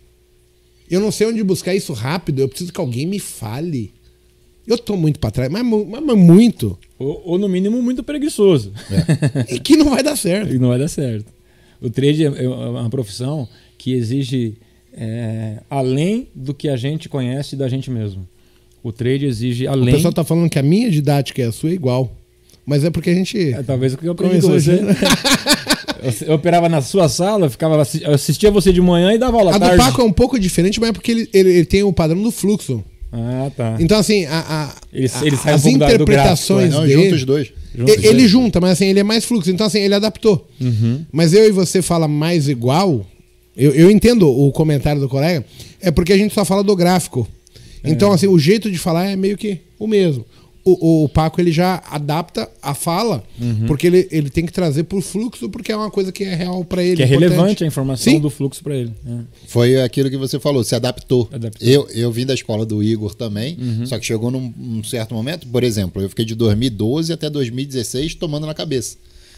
Eu 0.87 1.01
não 1.01 1.11
sei 1.11 1.25
onde 1.25 1.43
buscar 1.43 1.73
isso 1.73 1.91
rápido. 1.91 2.39
Eu 2.39 2.47
preciso 2.47 2.71
que 2.71 2.79
alguém 2.79 3.07
me 3.07 3.17
fale. 3.17 3.91
Eu 4.67 4.77
tô 4.77 4.95
muito 4.95 5.19
para 5.19 5.31
trás, 5.31 5.51
mas, 5.51 5.65
mas, 5.65 6.03
mas 6.03 6.17
muito. 6.17 6.77
Ou, 6.99 7.23
ou, 7.25 7.39
no 7.39 7.49
mínimo, 7.49 7.81
muito 7.81 8.03
preguiçoso. 8.03 8.71
É. 9.49 9.55
e 9.55 9.59
que 9.59 9.75
não 9.75 9.89
vai 9.89 10.03
dar 10.03 10.15
certo. 10.15 10.53
E 10.53 10.59
não 10.59 10.69
vai 10.69 10.77
dar 10.77 10.87
certo. 10.87 11.25
O 11.81 11.89
trade 11.89 12.23
é, 12.23 12.27
é 12.27 12.47
uma 12.47 12.89
profissão 12.91 13.49
que 13.75 13.91
exige 13.91 14.55
é, 14.93 15.57
além 15.67 16.27
do 16.35 16.53
que 16.53 16.69
a 16.69 16.75
gente 16.75 17.09
conhece 17.09 17.55
da 17.55 17.67
gente 17.67 17.89
mesmo. 17.89 18.27
O 18.83 18.91
trade 18.91 19.25
exige 19.25 19.65
além. 19.65 19.89
O 19.89 19.97
pessoal 19.97 20.13
tá 20.13 20.23
falando 20.23 20.47
que 20.47 20.59
a 20.59 20.63
minha 20.63 20.91
didática 20.91 21.41
e 21.41 21.45
a 21.45 21.51
sua 21.51 21.71
é 21.71 21.73
igual. 21.73 22.15
Mas 22.67 22.83
é 22.83 22.91
porque 22.91 23.09
a 23.09 23.15
gente. 23.15 23.51
É, 23.51 23.63
talvez 23.63 23.95
o 23.95 23.97
que 23.97 24.05
eu 24.05 24.11
aprendi 24.11 24.41
com 24.41 24.49
você. 24.49 24.79
Eu, 26.27 26.35
operava 26.35 26.67
na 26.69 26.81
sua 26.81 27.07
sala, 27.09 27.49
ficava, 27.49 27.75
eu 28.01 28.13
assistia 28.13 28.51
você 28.51 28.71
de 28.73 28.81
manhã 28.81 29.13
e 29.13 29.17
dava 29.17 29.37
aula 29.37 29.55
A 29.55 29.57
do 29.57 29.77
Paco 29.77 30.01
é 30.01 30.03
um 30.03 30.11
pouco 30.11 30.39
diferente, 30.39 30.79
mas 30.79 30.89
é 30.89 30.93
porque 30.93 31.11
ele, 31.11 31.29
ele, 31.33 31.49
ele 31.49 31.65
tem 31.65 31.83
o 31.83 31.93
padrão 31.93 32.21
do 32.21 32.31
fluxo. 32.31 32.83
Ah, 33.11 33.51
tá. 33.55 33.77
Então, 33.79 33.97
assim, 33.97 34.25
a, 34.25 34.39
a- 34.39 34.75
Ele- 34.91 35.09
a- 35.13 35.25
ele 35.25 35.37
sai 35.37 35.53
um 35.53 35.55
as 35.55 35.61
pouco 35.63 35.77
da- 35.77 35.85
do 35.87 35.93
interpretações 35.93 36.71
Não, 36.73 36.81
dele... 36.85 37.03
junta 37.03 37.15
os 37.15 37.25
dois. 37.25 37.53
Ele 37.75 38.11
dois. 38.13 38.29
junta, 38.29 38.59
mas 38.61 38.71
assim, 38.71 38.85
ele 38.87 38.99
é 38.99 39.03
mais 39.03 39.23
fluxo. 39.25 39.49
Então, 39.51 39.65
assim, 39.67 39.79
ele 39.79 39.93
adaptou. 39.95 40.47
Uhum. 40.59 41.05
Mas 41.11 41.33
eu 41.33 41.47
e 41.47 41.51
você 41.51 41.81
fala 41.81 42.07
mais 42.07 42.47
igual. 42.47 43.05
Eu, 43.55 43.71
eu 43.75 43.91
entendo 43.91 44.27
o 44.29 44.51
comentário 44.51 44.99
do 44.99 45.07
colega, 45.07 45.45
é 45.79 45.91
porque 45.91 46.11
a 46.13 46.17
gente 46.17 46.33
só 46.33 46.43
fala 46.43 46.63
do 46.63 46.75
gráfico. 46.75 47.27
Então, 47.83 48.11
É. 48.11 48.15
assim, 48.15 48.27
o 48.27 48.39
jeito 48.39 48.71
de 48.71 48.77
falar 48.79 49.05
é 49.11 49.15
meio 49.15 49.37
que 49.37 49.59
o 49.77 49.85
mesmo. 49.87 50.25
O, 50.65 51.03
o 51.03 51.09
Paco 51.09 51.41
ele 51.41 51.51
já 51.51 51.83
adapta 51.89 52.49
a 52.61 52.73
fala, 52.73 53.21
Uhum. 53.39 53.65
porque 53.67 53.85
ele, 53.87 54.07
ele 54.09 54.29
tem 54.29 54.45
que 54.45 54.53
trazer 54.53 54.83
pro 54.83 55.01
fluxo, 55.01 55.49
porque 55.49 55.71
é 55.73 55.75
uma 55.75 55.91
coisa 55.91 56.09
que 56.09 56.23
é 56.23 56.33
real 56.33 56.63
para 56.63 56.81
ele. 56.81 56.95
Que 56.95 57.03
é 57.03 57.05
importante. 57.05 57.29
relevante 57.31 57.63
a 57.65 57.67
informação 57.67 58.13
Sim. 58.13 58.19
do 58.21 58.29
fluxo 58.29 58.63
para 58.63 58.73
ele. 58.75 58.93
É. 59.05 59.11
Foi 59.47 59.81
aquilo 59.81 60.09
que 60.09 60.15
você 60.15 60.39
falou, 60.39 60.63
se 60.63 60.73
adaptou. 60.73 61.27
Adaptou. 61.33 61.67
Eu, 61.67 61.87
eu 61.93 62.09
vim 62.13 62.25
da 62.25 62.33
escola 62.33 62.65
do 62.65 62.81
Igor 62.81 63.13
também, 63.13 63.57
Uhum. 63.59 63.85
só 63.85 63.99
que 63.99 64.05
chegou 64.05 64.31
num, 64.31 64.53
num 64.55 64.83
certo 64.85 65.13
momento, 65.13 65.45
por 65.47 65.63
exemplo, 65.65 66.01
eu 66.01 66.07
fiquei 66.07 66.23
de 66.23 66.33
2012 66.33 67.11
até 67.11 67.29
2016 67.29 68.15
tomando 68.15 68.47
na 68.47 68.53
cabeça. 68.53 68.95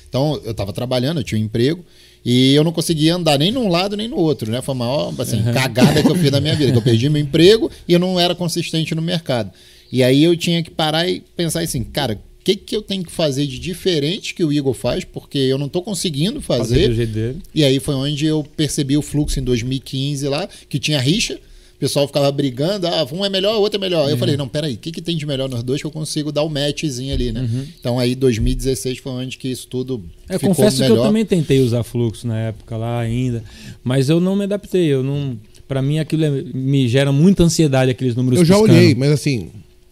Então, 0.07 0.39
eu 0.45 0.52
estava 0.52 0.72
trabalhando, 0.72 1.19
eu 1.19 1.23
tinha 1.23 1.41
um 1.41 1.43
emprego, 1.43 1.84
e 2.23 2.53
eu 2.53 2.64
não 2.64 2.72
conseguia 2.72 3.15
andar 3.15 3.38
nem 3.39 3.52
num 3.52 3.68
lado 3.68 3.97
nem 3.97 4.07
no 4.07 4.15
outro, 4.18 4.49
né? 4.52 4.61
Foi 4.61 4.73
a 4.73 4.77
maior 4.77 5.14
assim, 5.19 5.43
cagada 5.53 6.02
que 6.02 6.10
eu 6.10 6.15
fiz 6.15 6.31
na 6.31 6.39
minha 6.39 6.56
vida, 6.56 6.72
que 6.72 6.77
eu 6.77 6.81
perdi 6.81 7.10
meu 7.10 7.22
emprego 7.22 7.69
e 7.88 7.93
eu 7.93 7.99
não 7.99 8.19
era 8.19 8.34
consistente 8.35 8.93
no 8.95 9.02
mercado. 9.02 9.52
E 9.95 10.03
aí 10.03 10.23
eu 10.23 10.35
tinha 10.35 10.61
que 10.61 10.69
parar 10.72 11.07
e 11.07 11.22
pensar 11.38 11.61
assim, 11.61 11.84
cara, 11.84 12.13
o 12.15 12.43
que, 12.43 12.55
que 12.55 12.76
eu 12.76 12.81
tenho 12.81 13.03
que 13.03 13.11
fazer 13.11 13.47
de 13.47 13.57
diferente 13.57 14.34
que 14.35 14.43
o 14.43 14.51
Igor 14.51 14.73
faz, 14.73 15.03
porque 15.05 15.38
eu 15.38 15.57
não 15.57 15.67
estou 15.67 15.81
conseguindo 15.81 16.41
Fazer 16.41 16.63
fazer. 16.76 16.88
do 16.89 16.95
jeito 16.95 17.11
dele. 17.13 17.38
E 17.53 17.63
aí 17.63 17.80
foi 17.80 17.95
onde 17.95 18.26
eu 18.26 18.45
percebi 18.57 18.97
o 18.97 19.01
fluxo 19.01 19.39
em 19.39 19.43
2015 19.43 20.27
lá, 20.27 20.47
que 20.69 20.77
tinha 20.77 20.99
rixa. 20.99 21.35
O 21.76 21.77
pessoal 21.77 22.07
ficava 22.07 22.31
brigando, 22.31 22.88
ah, 22.88 23.05
um 23.11 23.26
é 23.26 23.30
melhor, 23.30 23.57
o 23.57 23.61
outro 23.61 23.77
é 23.77 23.81
melhor. 23.81 24.09
Eu 24.09 24.17
falei, 24.17 24.38
não, 24.38 24.47
peraí, 24.47 24.76
o 24.76 24.77
que, 24.77 24.91
que 24.91 25.01
tem 25.01 25.15
de 25.17 25.26
melhor 25.26 25.49
nos 25.49 25.61
dois 25.63 25.81
que 25.81 25.88
eu 25.88 25.91
consigo 25.91 26.31
dar 26.31 26.43
o 26.43 26.49
matchzinho 26.49 27.13
ali, 27.13 27.31
né? 27.34 27.49
Então 27.80 27.97
aí 27.99 28.15
2016 28.15 28.97
foi 28.99 29.11
onde 29.11 29.38
que 29.38 29.47
isso 29.49 29.67
tudo 29.67 30.03
É, 30.30 30.35
Eu 30.35 30.39
ficou 30.39 30.55
confesso 30.55 30.80
melhor. 30.81 30.93
que 30.95 30.99
eu 30.99 31.03
também 31.03 31.26
tentei 31.26 31.59
usar 31.61 31.84
fluxo 31.84 32.27
na 32.27 32.38
época 32.39 32.77
lá 32.77 32.99
ainda, 32.99 33.43
mas 33.84 34.07
eu 34.09 34.19
não 34.19 34.35
me 34.35 34.43
adaptei. 34.45 34.85
Eu 34.88 35.03
não, 35.03 35.38
para 35.67 35.81
mim 35.81 35.99
aquilo 35.99 36.23
é- 36.26 36.43
me 36.53 36.88
gera 36.88 37.11
muita 37.11 37.43
ansiedade 37.43 37.91
aqueles 37.91 38.15
números. 38.15 38.39
Eu 38.39 38.45
já 38.45 38.55
piscando. 38.57 38.73
olhei, 38.77 38.95
mas 38.95 39.11
assim, 39.11 39.49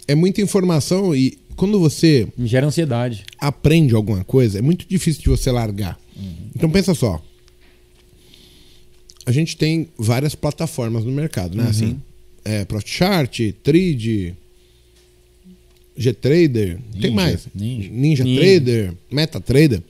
é 0.08 0.16
muita 0.16 0.42
informação 0.42 1.16
e 1.16 1.38
quando 1.56 1.80
você 1.80 2.28
Me 2.38 2.48
gera 2.48 2.66
ansiedade. 2.68 3.24
aprende 3.40 3.94
alguma 3.96 4.24
coisa, 4.24 4.60
é 4.60 4.62
muito 4.62 4.86
difícil 4.88 5.22
de 5.24 5.30
você 5.30 5.52
largar. 5.52 6.00
Então 6.56 6.70
pensa 6.70 6.94
só. 6.94 7.22
A 9.26 9.32
gente 9.32 9.56
tem 9.56 9.88
várias 9.98 10.36
plataformas 10.36 11.04
no 11.06 11.12
mercado, 11.12 11.56
né? 11.58 11.68
Assim, 11.70 12.00
é, 12.44 12.66
ProChart, 12.66 13.40
Trade, 13.64 14.36
Gtrader, 15.98 16.80
tem 16.92 17.02
Ninja, 17.02 17.12
mais. 17.12 17.48
Ninja. 17.56 17.90
Ninja 17.90 18.24
Ninja. 18.24 18.42
Trader, 18.42 18.94
MetaTrader. 19.12 19.82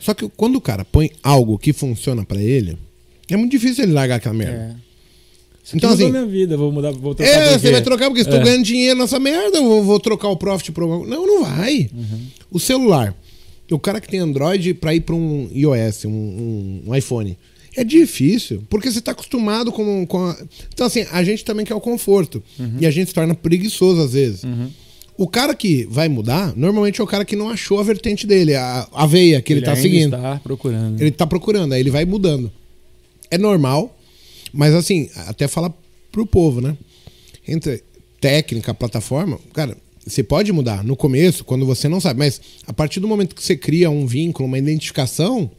Só 0.00 0.14
que 0.14 0.28
quando 0.30 0.56
o 0.56 0.60
cara 0.60 0.84
põe 0.84 1.10
algo 1.22 1.58
que 1.58 1.72
funciona 1.72 2.24
pra 2.24 2.42
ele, 2.42 2.76
é 3.28 3.36
muito 3.36 3.52
difícil 3.52 3.84
ele 3.84 3.92
largar 3.92 4.16
aquela 4.16 4.34
merda. 4.34 4.76
É. 4.80 4.85
Isso 5.66 5.76
Então, 5.76 5.90
assim- 5.90 6.10
minha 6.10 6.24
vida, 6.24 6.56
vou 6.56 6.70
mudar, 6.70 6.92
vou 6.92 7.12
trocar 7.12 7.28
É, 7.30 7.58
você 7.58 7.72
vai 7.72 7.82
trocar 7.82 8.06
porque 8.06 8.20
estou 8.22 8.38
É. 8.38 8.44
ganhando 8.44 8.62
dinheiro 8.64 8.98
nessa 9.00 9.18
merda, 9.18 9.58
eu 9.58 9.64
vou, 9.64 9.82
vou 9.82 9.98
trocar 9.98 10.28
o 10.28 10.36
profit 10.36 10.70
por 10.70 10.84
alguma 10.84 11.04
Não, 11.06 11.26
não 11.26 11.42
vai. 11.42 11.90
Uhum. 11.92 12.20
O 12.52 12.60
celular. 12.60 13.14
O 13.70 13.78
cara 13.80 14.00
que 14.00 14.08
tem 14.08 14.20
Android 14.20 14.74
para 14.74 14.94
ir 14.94 15.00
para 15.00 15.16
um 15.16 15.50
iOS, 15.52 16.04
um, 16.04 16.82
um- 16.86 16.94
iPhone. 16.94 17.36
É 17.76 17.82
difícil, 17.82 18.62
porque 18.70 18.90
você 18.90 19.00
está 19.00 19.10
acostumado 19.10 19.72
com, 19.72 20.06
com 20.06 20.24
a... 20.26 20.36
Então, 20.72 20.86
assim, 20.86 21.04
a 21.10 21.22
gente 21.24 21.44
também 21.44 21.66
quer 21.66 21.74
o 21.74 21.80
conforto. 21.80 22.40
Uhum. 22.58 22.76
E 22.80 22.86
a 22.86 22.90
gente 22.92 23.08
se 23.08 23.14
torna 23.14 23.34
preguiçoso 23.34 24.00
às 24.00 24.12
vezes. 24.12 24.42
O 25.18 25.26
cara 25.26 25.52
que 25.54 25.84
vai 25.90 26.08
mudar, 26.08 26.54
normalmente 26.56 27.00
é 27.00 27.04
o 27.04 27.06
cara 27.08 27.24
que 27.24 27.34
não 27.34 27.48
achou 27.50 27.80
a 27.80 27.82
vertente 27.82 28.24
dele, 28.26 28.54
a, 28.54 28.86
a 28.92 29.04
veia 29.06 29.42
que 29.42 29.52
ele, 29.52 29.60
está 29.60 29.72
ainda 29.72 29.82
seguindo. 29.82 30.14
está 30.14 30.36
procurando. 30.44 31.00
Ele 31.00 31.10
tá 31.10 31.26
procurando, 31.26 31.72
aí 31.72 31.80
ele 31.80 31.90
vai 31.90 32.04
mudando. 32.04 32.52
É 33.30 33.36
normal, 33.36 33.95
mas 34.56 34.74
assim, 34.74 35.08
até 35.26 35.46
falar 35.46 35.72
pro 36.10 36.26
povo, 36.26 36.60
né? 36.60 36.76
Entre 37.46 37.82
técnica, 38.20 38.74
plataforma, 38.74 39.38
cara, 39.52 39.76
você 40.06 40.22
pode 40.22 40.52
mudar 40.52 40.82
no 40.82 40.96
começo, 40.96 41.44
quando 41.44 41.66
você 41.66 41.88
não 41.88 42.00
sabe, 42.00 42.18
mas 42.18 42.40
a 42.66 42.72
partir 42.72 43.00
do 43.00 43.08
momento 43.08 43.34
que 43.34 43.42
você 43.42 43.56
cria 43.56 43.90
um 43.90 44.06
vínculo, 44.06 44.46
uma 44.48 44.58
identificação, 44.58 45.50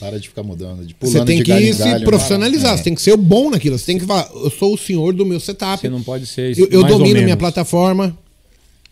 Para 0.00 0.18
de 0.18 0.28
ficar 0.28 0.42
mudando, 0.42 0.84
de 0.84 0.94
você 1.00 1.12
pulando 1.12 1.26
tem 1.26 1.38
de 1.38 1.44
que 1.44 1.50
galho 1.50 1.72
se 1.72 1.78
galho, 1.78 2.04
profissionalizar, 2.04 2.72
né? 2.72 2.76
você 2.78 2.84
tem 2.84 2.94
que 2.94 3.02
ser 3.02 3.12
o 3.12 3.16
bom 3.16 3.50
naquilo, 3.50 3.78
você 3.78 3.86
tem 3.86 3.98
que 3.98 4.06
falar, 4.06 4.28
eu 4.34 4.50
sou 4.50 4.74
o 4.74 4.78
senhor 4.78 5.12
do 5.12 5.24
meu 5.24 5.38
setup. 5.40 5.80
Você 5.80 5.88
não 5.88 6.02
pode 6.02 6.26
ser 6.26 6.58
eu 6.58 6.68
eu 6.70 6.82
mais 6.82 6.92
ou 6.92 6.98
domino 6.98 7.22
minha 7.22 7.36
plataforma. 7.36 8.16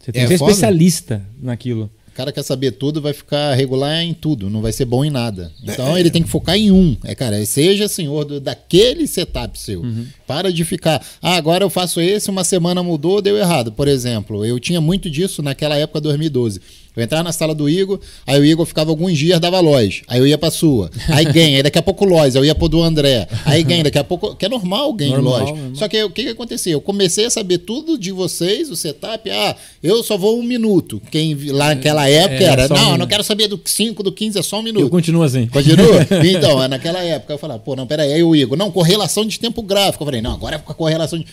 Você 0.00 0.12
tem 0.12 0.22
É 0.22 0.24
que 0.26 0.32
ser 0.32 0.38
foda. 0.38 0.52
especialista 0.52 1.26
naquilo. 1.42 1.90
O 2.16 2.22
cara 2.24 2.32
quer 2.32 2.42
saber 2.42 2.70
tudo, 2.72 2.98
vai 3.02 3.12
ficar 3.12 3.52
regular 3.52 4.02
em 4.02 4.14
tudo, 4.14 4.48
não 4.48 4.62
vai 4.62 4.72
ser 4.72 4.86
bom 4.86 5.04
em 5.04 5.10
nada. 5.10 5.52
Então 5.62 5.98
ele 5.98 6.08
tem 6.10 6.22
que 6.22 6.30
focar 6.30 6.56
em 6.56 6.70
um. 6.70 6.96
É, 7.04 7.14
cara, 7.14 7.44
seja 7.44 7.86
senhor 7.88 8.24
do- 8.24 8.40
daquele 8.40 9.06
setup 9.06 9.58
seu. 9.58 9.82
Para 10.26 10.50
de 10.50 10.64
ficar, 10.64 11.04
ah, 11.20 11.36
agora 11.36 11.62
eu 11.62 11.68
faço 11.68 12.00
esse, 12.00 12.30
uma 12.30 12.42
semana 12.42 12.82
mudou, 12.82 13.20
deu 13.20 13.36
errado. 13.36 13.70
Por 13.70 13.86
exemplo, 13.86 14.46
eu 14.46 14.58
tinha 14.58 14.80
muito 14.80 15.10
disso 15.10 15.42
naquela 15.42 15.76
época 15.76 16.00
2012. 16.00 16.62
Eu 16.96 17.02
entrava 17.02 17.22
na 17.24 17.30
sala 17.32 17.54
do 17.54 17.68
Igor, 17.68 18.00
aí 18.26 18.40
o 18.40 18.44
Igor 18.44 18.64
ficava 18.64 18.90
alguns 18.90 19.18
dias, 19.18 19.38
dava 19.38 19.60
loja. 19.60 20.02
Aí 20.08 20.18
eu 20.18 20.26
ia 20.26 20.38
pra 20.38 20.50
sua. 20.50 20.90
Aí 21.10 21.26
ganha, 21.26 21.58
aí 21.58 21.62
daqui 21.62 21.78
a 21.78 21.82
pouco 21.82 22.06
loja, 22.06 22.38
eu 22.38 22.44
ia 22.44 22.54
pro 22.54 22.68
do 22.68 22.82
André. 22.82 23.28
Aí 23.44 23.62
ganha, 23.62 23.84
daqui 23.84 23.98
a 23.98 24.04
pouco. 24.04 24.34
Que 24.34 24.46
é 24.46 24.48
normal 24.48 24.92
ganhar 24.94 25.20
normal. 25.20 25.58
Só 25.74 25.86
que 25.88 26.02
o 26.02 26.08
que, 26.10 26.22
que 26.24 26.28
acontecia? 26.30 26.72
Eu 26.72 26.80
comecei 26.80 27.26
a 27.26 27.30
saber 27.30 27.58
tudo 27.58 27.98
de 27.98 28.10
vocês, 28.12 28.70
o 28.70 28.76
setup. 28.76 29.28
Ah, 29.30 29.54
eu 29.82 30.02
só 30.02 30.16
vou 30.16 30.38
um 30.38 30.42
minuto. 30.42 31.02
Quem 31.10 31.34
lá 31.50 31.74
naquela 31.74 32.08
época 32.08 32.42
É, 32.42 32.44
era, 32.44 32.68
não, 32.68 32.88
um- 32.88 32.92
eu 32.92 32.98
não 32.98 33.06
quero 33.06 33.22
saber 33.22 33.46
do 33.48 33.60
5, 33.62 34.02
do 34.02 34.10
15, 34.10 34.38
é 34.38 34.42
só 34.42 34.56
um 34.56 34.60
Eu 34.60 34.64
minuto. 34.64 34.88
continuo 34.90 35.22
assim. 35.22 35.46
Continua? 35.48 36.06
Então, 36.24 36.62
é 36.62 36.68
naquela 36.68 37.02
época 37.02 37.34
eu 37.34 37.38
falava, 37.38 37.60
pô, 37.60 37.76
não, 37.76 37.86
peraí, 37.86 38.12
aí 38.12 38.22
o 38.22 38.34
Igor, 38.34 38.56
não, 38.56 38.70
correlação 38.70 39.24
de 39.26 39.38
tempo 39.38 39.62
gráfico. 39.62 40.02
Eu 40.02 40.06
falei, 40.06 40.22
não, 40.22 40.32
agora 40.32 40.56
é 40.56 40.58
com 40.58 40.72
a 40.72 40.74
correlação 40.74 41.18
de. 41.18 41.26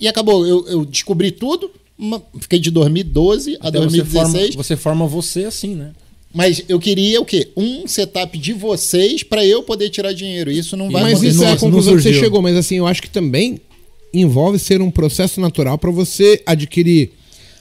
E 0.00 0.06
acabou, 0.08 0.46
eu, 0.46 0.66
eu 0.68 0.84
descobri 0.84 1.30
tudo, 1.30 1.70
uma- 1.98 2.22
fiquei 2.40 2.58
de 2.58 2.70
2012 2.70 3.56
a 3.60 3.68
Até 3.68 3.78
você 3.78 3.96
2016. 3.98 4.46
forma, 4.54 4.62
você 4.62 4.76
forma 4.76 5.06
você 5.06 5.44
assim, 5.44 5.74
né? 5.74 5.90
Mas 6.32 6.62
eu 6.68 6.78
queria 6.78 7.20
o 7.20 7.24
quê? 7.24 7.48
Um 7.56 7.86
setup 7.88 8.36
de 8.38 8.52
vocês 8.52 9.22
para 9.22 9.44
eu 9.44 9.62
poder 9.62 9.88
tirar 9.88 10.12
dinheiro. 10.12 10.50
Isso 10.50 10.76
não 10.76 10.90
vai 10.90 11.02
Mas 11.02 11.18
você 11.20 11.28
isso 11.28 11.38
não- 11.40 11.48
é 11.48 11.52
a 11.52 11.56
conclusão 11.56 11.96
que 11.96 12.02
você 12.02 12.12
chegou. 12.12 12.42
Mas 12.42 12.54
assim, 12.56 12.76
eu 12.76 12.86
acho 12.86 13.00
que 13.02 13.08
também 13.10 13.58
envolve 14.12 14.58
ser 14.58 14.80
um 14.82 14.90
processo 14.90 15.40
natural 15.40 15.78
para 15.78 15.90
você 15.90 16.42
adquirir 16.46 17.10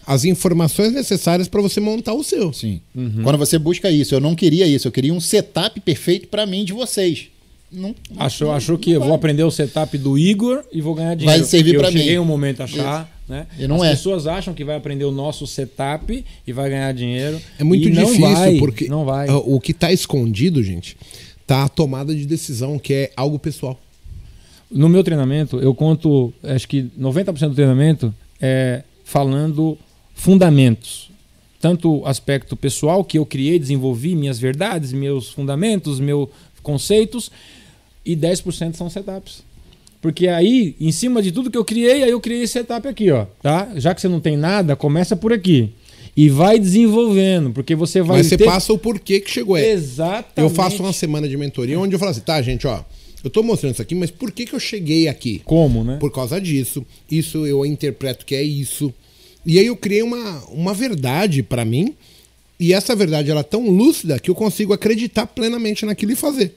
as 0.05 0.23
informações 0.25 0.93
necessárias 0.93 1.47
para 1.47 1.61
você 1.61 1.79
montar 1.79 2.13
o 2.13 2.23
seu. 2.23 2.51
Sim. 2.53 2.79
Uhum. 2.95 3.21
Quando 3.23 3.37
você 3.37 3.57
busca 3.57 3.89
isso, 3.91 4.13
eu 4.15 4.19
não 4.21 4.35
queria 4.35 4.65
isso, 4.67 4.87
eu 4.87 4.91
queria 4.91 5.13
um 5.13 5.19
setup 5.19 5.79
perfeito 5.81 6.27
para 6.27 6.45
mim 6.45 6.63
de 6.63 6.71
vocês. 6.73 7.27
Não, 7.71 7.89
não- 7.89 7.95
Achou, 8.17 8.47
não- 8.47 8.53
achou 8.55 8.77
que 8.77 8.91
não 8.91 8.95
eu 8.95 8.99
vou 9.01 9.09
vai. 9.09 9.17
aprender 9.17 9.43
o 9.43 9.51
setup 9.51 9.97
do 9.97 10.17
Igor 10.17 10.63
e 10.71 10.79
vou 10.81 10.93
ganhar 10.95 11.15
dinheiro. 11.15 11.43
servir 11.45 11.75
eu 11.75 11.81
pra 11.81 11.91
mim. 11.91 11.97
cheguei 11.99 12.17
um 12.19 12.23
momento 12.25 12.61
a 12.61 12.63
achar, 12.63 13.16
né? 13.27 13.45
E 13.57 13.67
não 13.67 13.77
As 13.77 13.83
é. 13.83 13.89
pessoas 13.91 14.25
acham 14.27 14.53
que 14.53 14.63
vai 14.63 14.75
aprender 14.75 15.05
o 15.05 15.11
nosso 15.11 15.45
setup 15.45 16.23
e 16.45 16.53
vai 16.53 16.69
ganhar 16.69 16.93
dinheiro. 16.93 17.41
É 17.59 17.63
muito 17.63 17.89
difícil, 17.89 18.21
vai, 18.21 18.57
porque 18.57 18.87
não 18.87 19.05
vai. 19.05 19.27
o 19.29 19.59
que 19.59 19.71
está 19.71 19.91
escondido, 19.91 20.63
gente, 20.63 20.97
tá 21.45 21.65
a 21.65 21.69
tomada 21.69 22.15
de 22.15 22.25
decisão, 22.25 22.79
que 22.79 22.93
é 22.93 23.11
algo 23.15 23.37
pessoal. 23.37 23.79
No 24.69 24.89
meu 24.89 25.03
treinamento, 25.03 25.59
eu 25.59 25.73
conto, 25.73 26.33
acho 26.43 26.67
que 26.67 26.83
90% 26.99 27.49
do 27.49 27.55
treinamento 27.55 28.13
é 28.39 28.83
falando 29.03 29.77
fundamentos. 30.13 31.09
Tanto 31.59 32.01
o 32.01 32.05
aspecto 32.05 32.55
pessoal 32.55 33.03
que 33.03 33.17
eu 33.17 33.25
criei, 33.25 33.57
desenvolvi, 33.57 34.15
minhas 34.15 34.37
verdades, 34.37 34.91
meus 34.91 35.29
fundamentos, 35.29 35.99
meus 35.99 36.29
conceitos, 36.61 37.31
e 38.05 38.15
10% 38.15 38.75
são 38.75 38.89
setups. 38.89 39.46
Porque 40.07 40.29
aí, 40.29 40.73
em 40.79 40.89
cima 40.89 41.21
de 41.21 41.33
tudo 41.33 41.51
que 41.51 41.57
eu 41.57 41.65
criei, 41.65 42.01
aí 42.01 42.09
eu 42.09 42.21
criei 42.21 42.43
esse 42.43 42.53
setup 42.53 42.87
aqui, 42.87 43.11
ó, 43.11 43.25
tá? 43.41 43.67
Já 43.75 43.93
que 43.93 43.99
você 43.99 44.07
não 44.07 44.21
tem 44.21 44.37
nada, 44.37 44.73
começa 44.73 45.17
por 45.17 45.33
aqui. 45.33 45.73
E 46.15 46.29
vai 46.29 46.57
desenvolvendo, 46.57 47.51
porque 47.51 47.75
você 47.75 48.01
vai 48.01 48.19
Mas 48.19 48.27
você 48.27 48.37
ter... 48.37 48.45
passa 48.45 48.71
o 48.71 48.77
porquê 48.77 49.19
que 49.19 49.29
chegou 49.29 49.55
aí. 49.55 49.65
Exatamente. 49.69 50.31
Eu 50.37 50.49
faço 50.49 50.81
uma 50.81 50.93
semana 50.93 51.27
de 51.27 51.35
mentoria 51.35 51.77
onde 51.77 51.93
eu 51.93 51.99
falo 51.99 52.11
assim, 52.11 52.21
tá, 52.21 52.41
gente, 52.41 52.65
ó, 52.65 52.85
eu 53.21 53.29
tô 53.29 53.43
mostrando 53.43 53.73
isso 53.73 53.81
aqui, 53.81 53.95
mas 53.95 54.09
por 54.09 54.31
que, 54.31 54.45
que 54.45 54.55
eu 54.55 54.61
cheguei 54.61 55.09
aqui? 55.09 55.41
Como, 55.43 55.83
né? 55.83 55.97
Por 55.99 56.09
causa 56.09 56.39
disso. 56.39 56.85
Isso 57.11 57.45
eu 57.45 57.65
interpreto 57.65 58.25
que 58.25 58.33
é 58.33 58.41
isso. 58.41 58.93
E 59.45 59.59
aí 59.59 59.65
eu 59.65 59.75
criei 59.75 60.03
uma, 60.03 60.41
uma 60.45 60.73
verdade 60.73 61.43
pra 61.43 61.65
mim, 61.65 61.93
e 62.57 62.71
essa 62.71 62.95
verdade 62.95 63.29
ela 63.29 63.41
é 63.41 63.43
tão 63.43 63.69
lúcida 63.69 64.17
que 64.19 64.31
eu 64.31 64.35
consigo 64.35 64.71
acreditar 64.71 65.27
plenamente 65.27 65.85
naquilo 65.85 66.13
e 66.13 66.15
fazer. 66.15 66.55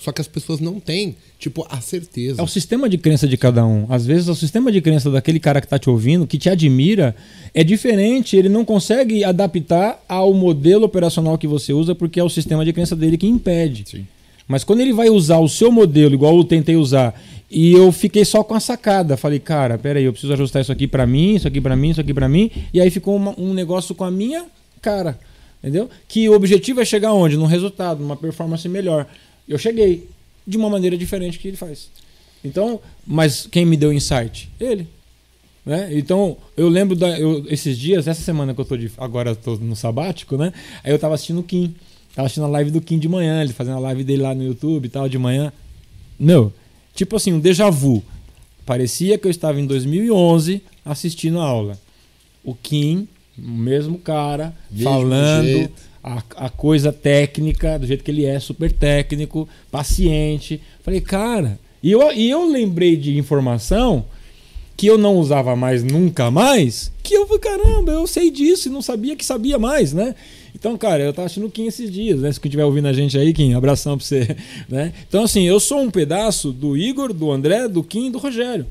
Só 0.00 0.10
que 0.10 0.20
as 0.20 0.26
pessoas 0.28 0.58
não 0.58 0.80
têm, 0.80 1.14
tipo, 1.38 1.66
a 1.70 1.80
certeza. 1.80 2.40
É 2.40 2.44
o 2.44 2.48
sistema 2.48 2.88
de 2.88 2.96
crença 2.98 3.28
de 3.28 3.36
cada 3.36 3.64
um. 3.64 3.86
Às 3.88 4.04
vezes 4.06 4.28
o 4.28 4.34
sistema 4.34 4.72
de 4.72 4.80
crença 4.80 5.10
daquele 5.10 5.38
cara 5.38 5.60
que 5.60 5.66
está 5.66 5.78
te 5.78 5.88
ouvindo, 5.90 6.26
que 6.26 6.38
te 6.38 6.48
admira, 6.48 7.14
é 7.54 7.62
diferente, 7.62 8.36
ele 8.36 8.48
não 8.48 8.64
consegue 8.64 9.22
adaptar 9.22 10.02
ao 10.08 10.32
modelo 10.34 10.84
operacional 10.84 11.36
que 11.38 11.46
você 11.46 11.72
usa, 11.72 11.94
porque 11.94 12.18
é 12.18 12.24
o 12.24 12.28
sistema 12.28 12.64
de 12.64 12.72
crença 12.72 12.96
dele 12.96 13.16
que 13.18 13.26
impede. 13.26 13.84
Sim. 13.86 14.06
Mas 14.48 14.64
quando 14.64 14.80
ele 14.80 14.92
vai 14.92 15.08
usar 15.08 15.38
o 15.38 15.48
seu 15.48 15.70
modelo, 15.70 16.14
igual 16.14 16.36
eu 16.36 16.44
tentei 16.44 16.76
usar, 16.76 17.14
E 17.54 17.70
eu 17.74 17.92
fiquei 17.92 18.24
só 18.24 18.42
com 18.42 18.54
a 18.54 18.60
sacada. 18.60 19.14
Falei, 19.14 19.38
cara, 19.38 19.76
peraí, 19.76 20.04
eu 20.04 20.12
preciso 20.12 20.32
ajustar 20.32 20.62
isso 20.62 20.72
aqui 20.72 20.86
pra 20.88 21.06
mim, 21.06 21.34
isso 21.34 21.46
aqui 21.46 21.60
pra 21.60 21.76
mim, 21.76 21.90
isso 21.90 22.00
aqui 22.00 22.14
pra 22.14 22.26
mim. 22.26 22.50
E 22.72 22.80
aí 22.80 22.90
ficou 22.90 23.14
uma- 23.14 23.34
um 23.38 23.52
negócio 23.52 23.94
com 23.94 24.04
a 24.04 24.10
minha 24.10 24.46
cara. 24.80 25.18
Entendeu? 25.62 25.90
Que 26.08 26.30
o 26.30 26.32
objetivo 26.32 26.80
é 26.80 26.84
chegar 26.86 27.12
onde? 27.12 27.36
Num 27.36 27.44
resultado, 27.44 28.00
numa 28.00 28.16
performance 28.16 28.66
melhor. 28.66 29.06
Eu 29.48 29.58
cheguei 29.58 30.08
de 30.46 30.56
uma 30.56 30.68
maneira 30.70 30.96
diferente 30.96 31.38
que 31.38 31.48
ele 31.48 31.56
faz. 31.56 31.88
Então, 32.44 32.80
mas 33.06 33.46
quem 33.50 33.64
me 33.64 33.76
deu 33.76 33.92
insight? 33.92 34.48
Ele. 34.60 34.86
Né? 35.64 35.90
Então, 35.96 36.36
eu 36.56 36.68
lembro 36.68 36.96
da, 36.96 37.16
eu- 37.18 37.44
esses 37.48 37.78
dias, 37.78 38.08
essa 38.08 38.20
semana 38.20 38.52
que 38.52 38.60
eu 38.60 38.64
tô 38.64 38.76
de, 38.76 38.90
agora 38.98 39.30
eu 39.30 39.36
tô 39.36 39.56
no 39.56 39.76
sabático, 39.76 40.36
né? 40.36 40.52
Aí 40.82 40.90
eu 40.92 40.98
tava 40.98 41.14
assistindo 41.14 41.38
o 41.40 41.42
Kim. 41.44 41.74
Tava 42.14 42.26
assistindo 42.26 42.44
a 42.44 42.48
live 42.48 42.70
do 42.72 42.80
Kim 42.80 42.98
de 42.98 43.08
manhã, 43.08 43.40
ele 43.42 43.52
fazendo 43.52 43.76
a 43.76 43.80
live 43.80 44.02
dele 44.04 44.22
lá 44.22 44.34
no 44.34 44.42
YouTube 44.42 44.86
e 44.86 44.88
tal, 44.88 45.08
de 45.08 45.18
manhã. 45.18 45.52
Meu, 46.18 46.52
tipo 46.94 47.14
assim, 47.16 47.32
um 47.32 47.38
déjà 47.40 47.70
vu. 47.70 48.02
Parecia 48.66 49.16
que 49.18 49.26
eu 49.26 49.30
estava 49.30 49.60
em 49.60 49.66
2011 49.66 50.62
assistindo 50.84 51.40
a 51.40 51.44
aula. 51.44 51.78
O 52.44 52.54
Kim, 52.54 53.06
o 53.38 53.42
mesmo 53.48 53.98
cara, 53.98 54.54
Mesmo 54.70 54.90
falando 54.90 55.44
jeito. 55.46 55.82
A, 56.02 56.22
a 56.36 56.50
coisa 56.50 56.92
técnica, 56.92 57.78
do 57.78 57.86
jeito 57.86 58.02
que 58.02 58.10
ele 58.10 58.24
é, 58.24 58.40
super 58.40 58.72
técnico, 58.72 59.48
paciente. 59.70 60.60
Falei, 60.82 61.00
cara. 61.00 61.58
E 61.82 61.90
eu, 61.90 62.12
e 62.12 62.30
eu 62.30 62.44
lembrei 62.46 62.96
de 62.96 63.16
informação 63.16 64.04
que 64.76 64.86
eu 64.86 64.98
não 64.98 65.16
usava 65.16 65.54
mais 65.54 65.84
nunca 65.84 66.30
mais, 66.30 66.90
que 67.02 67.14
eu 67.14 67.26
falei, 67.26 67.40
caramba, 67.40 67.92
eu 67.92 68.06
sei 68.06 68.30
disso 68.30 68.68
e 68.68 68.70
não 68.70 68.82
sabia 68.82 69.14
que 69.14 69.24
sabia 69.24 69.58
mais, 69.58 69.92
né? 69.92 70.14
Então, 70.54 70.76
cara, 70.76 71.02
eu 71.02 71.12
tava 71.12 71.26
assistindo 71.26 71.46
o 71.46 71.50
Kim 71.50 71.66
esses 71.66 71.90
dias, 71.90 72.20
né? 72.20 72.32
Se 72.32 72.40
quem 72.40 72.48
estiver 72.48 72.64
ouvindo 72.64 72.88
a 72.88 72.92
gente 72.92 73.16
aí, 73.16 73.32
Kim, 73.32 73.54
abração 73.54 73.96
pra 73.96 74.04
você, 74.04 74.36
né? 74.68 74.92
Então, 75.08 75.24
assim, 75.24 75.46
eu 75.46 75.60
sou 75.60 75.80
um 75.80 75.90
pedaço 75.90 76.52
do 76.52 76.76
Igor, 76.76 77.12
do 77.12 77.30
André, 77.30 77.68
do 77.68 77.82
Kim 77.82 78.06
e 78.06 78.10
do 78.10 78.18
Rogério. 78.18 78.66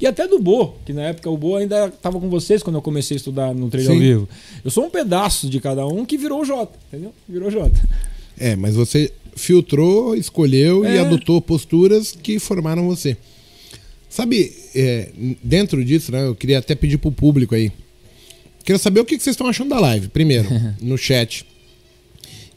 E 0.00 0.06
até 0.06 0.28
do 0.28 0.38
Bo, 0.38 0.74
que 0.84 0.92
na 0.92 1.02
época 1.04 1.30
o 1.30 1.36
Bo 1.38 1.56
ainda 1.56 1.86
estava 1.86 2.20
com 2.20 2.28
vocês 2.28 2.62
quando 2.62 2.76
eu 2.76 2.82
comecei 2.82 3.14
a 3.14 3.18
estudar 3.18 3.54
no 3.54 3.70
treino 3.70 3.92
ao 3.92 3.98
vivo. 3.98 4.28
Eu 4.64 4.70
sou 4.70 4.84
um 4.84 4.90
pedaço 4.90 5.48
de 5.48 5.58
cada 5.58 5.86
um 5.86 6.04
que 6.04 6.18
virou 6.18 6.42
o 6.42 6.44
Jota, 6.44 6.78
entendeu? 6.88 7.14
Virou 7.28 7.48
o 7.48 7.50
Jota. 7.50 7.80
É, 8.38 8.54
mas 8.54 8.74
você 8.74 9.10
filtrou, 9.34 10.14
escolheu 10.14 10.84
e 10.84 10.88
É. 10.88 10.98
adotou 10.98 11.40
posturas 11.40 12.12
que 12.12 12.38
formaram 12.38 12.86
você. 12.86 13.16
Sabe, 14.08 14.52
é, 14.74 15.10
dentro 15.42 15.82
disso, 15.84 16.12
né, 16.12 16.26
eu 16.26 16.34
queria 16.34 16.58
até 16.58 16.74
pedir 16.74 16.98
pro 16.98 17.10
público 17.12 17.54
aí. 17.54 17.72
Queria 18.64 18.78
saber 18.78 19.00
o 19.00 19.04
que 19.04 19.16
que 19.16 19.22
vocês 19.22 19.34
estão 19.34 19.46
achando 19.46 19.70
da 19.70 19.80
live, 19.80 20.08
primeiro, 20.08 20.48
no 20.80 20.98
chat. 20.98 21.46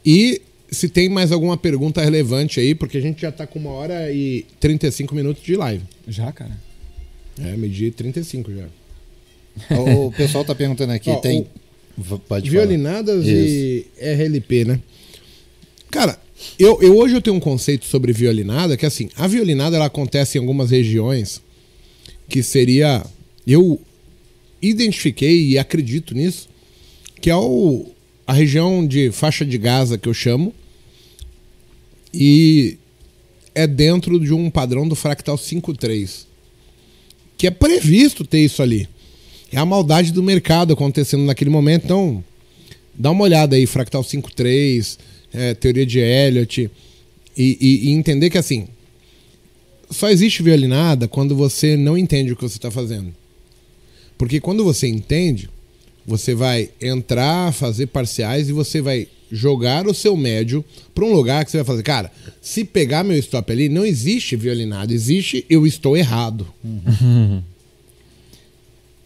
E 0.04 0.42
se 0.70 0.88
tem 0.88 1.08
mais 1.08 1.32
alguma 1.32 1.56
pergunta 1.56 2.02
relevante 2.02 2.60
aí, 2.60 2.74
porque 2.74 2.98
a 2.98 3.00
gente 3.00 3.22
já 3.22 3.32
tá 3.32 3.46
com 3.46 3.58
uma 3.58 3.70
hora 3.70 4.10
e 4.12 4.44
35 4.58 5.14
minutos 5.14 5.42
de 5.42 5.56
live. 5.56 5.82
Já, 6.06 6.30
cara. 6.32 6.56
É, 7.40 7.56
meio-dia 7.56 7.88
e 7.88 7.90
35 7.90 8.52
já. 8.54 8.66
O, 9.76 10.06
o 10.08 10.12
pessoal 10.12 10.44
tá 10.44 10.54
perguntando 10.54 10.92
aqui, 10.92 11.10
Ó, 11.10 11.16
tem. 11.16 11.40
o- 11.40 11.60
Pode 12.20 12.48
falar. 12.50 12.64
Violinadas 12.66 13.26
e 13.26 13.86
RLP, 13.98 14.64
né? 14.64 14.80
Cara, 15.90 16.18
eu, 16.58 16.80
eu 16.80 16.96
hoje 16.96 17.14
eu 17.14 17.20
tenho 17.20 17.36
um 17.36 17.40
conceito 17.40 17.84
sobre 17.84 18.12
violinada 18.12 18.76
que 18.76 18.86
assim, 18.86 19.10
a 19.16 19.26
violinada 19.26 19.76
ela 19.76 19.86
acontece 19.86 20.38
em 20.38 20.40
algumas 20.40 20.70
regiões 20.70 21.42
que 22.28 22.42
seria 22.42 23.04
eu 23.46 23.78
identifiquei 24.62 25.48
e 25.48 25.58
acredito 25.58 26.14
nisso, 26.14 26.48
que 27.20 27.28
é 27.28 27.36
o, 27.36 27.90
a 28.26 28.32
região 28.32 28.86
de 28.86 29.10
faixa 29.10 29.44
de 29.44 29.58
Gaza 29.58 29.98
que 29.98 30.08
eu 30.08 30.14
chamo 30.14 30.54
e 32.14 32.78
é 33.54 33.66
dentro 33.66 34.18
de 34.20 34.32
um 34.32 34.48
padrão 34.50 34.86
do 34.88 34.94
fractal 34.94 35.36
5.3 35.36 36.24
que 37.40 37.46
é 37.46 37.50
previsto 37.50 38.22
ter 38.22 38.40
isso 38.44 38.62
ali. 38.62 38.86
É 39.50 39.56
a 39.56 39.64
maldade 39.64 40.12
do 40.12 40.22
mercado 40.22 40.74
acontecendo 40.74 41.24
naquele 41.24 41.48
momento. 41.48 41.84
Então, 41.86 42.22
dá 42.94 43.10
uma 43.10 43.24
olhada 43.24 43.56
aí, 43.56 43.64
Fractal 43.66 44.02
5.3, 44.04 44.98
é, 45.32 45.54
teoria 45.54 45.86
de 45.86 45.98
Elliot, 46.00 46.70
e, 47.34 47.58
e- 47.58 47.88
e 47.88 47.90
entender 47.92 48.28
que 48.28 48.36
assim, 48.36 48.68
só 49.90 50.10
existe 50.10 50.42
violinada 50.42 51.08
quando 51.08 51.34
você 51.34 51.78
não 51.78 51.96
entende 51.96 52.30
o 52.30 52.36
que 52.36 52.42
você 52.42 52.58
está 52.58 52.70
fazendo. 52.70 53.10
Porque 54.18 54.38
quando 54.38 54.62
você 54.62 54.86
entende, 54.86 55.48
você 56.06 56.34
vai 56.34 56.68
entrar, 56.78 57.54
fazer 57.54 57.86
parciais 57.86 58.50
e 58.50 58.52
você 58.52 58.82
vai 58.82 59.08
jogar 59.30 59.86
o 59.86 59.94
seu 59.94 60.16
médio 60.16 60.64
para 60.94 61.04
um 61.04 61.12
lugar 61.12 61.44
que 61.44 61.50
você 61.50 61.58
vai 61.58 61.66
fazer, 61.66 61.82
cara, 61.82 62.10
se 62.40 62.64
pegar 62.64 63.04
meu 63.04 63.16
stop 63.18 63.50
ali, 63.52 63.68
não 63.68 63.84
existe 63.84 64.36
violinada, 64.36 64.92
existe 64.92 65.44
eu 65.48 65.66
estou 65.66 65.96
errado. 65.96 66.46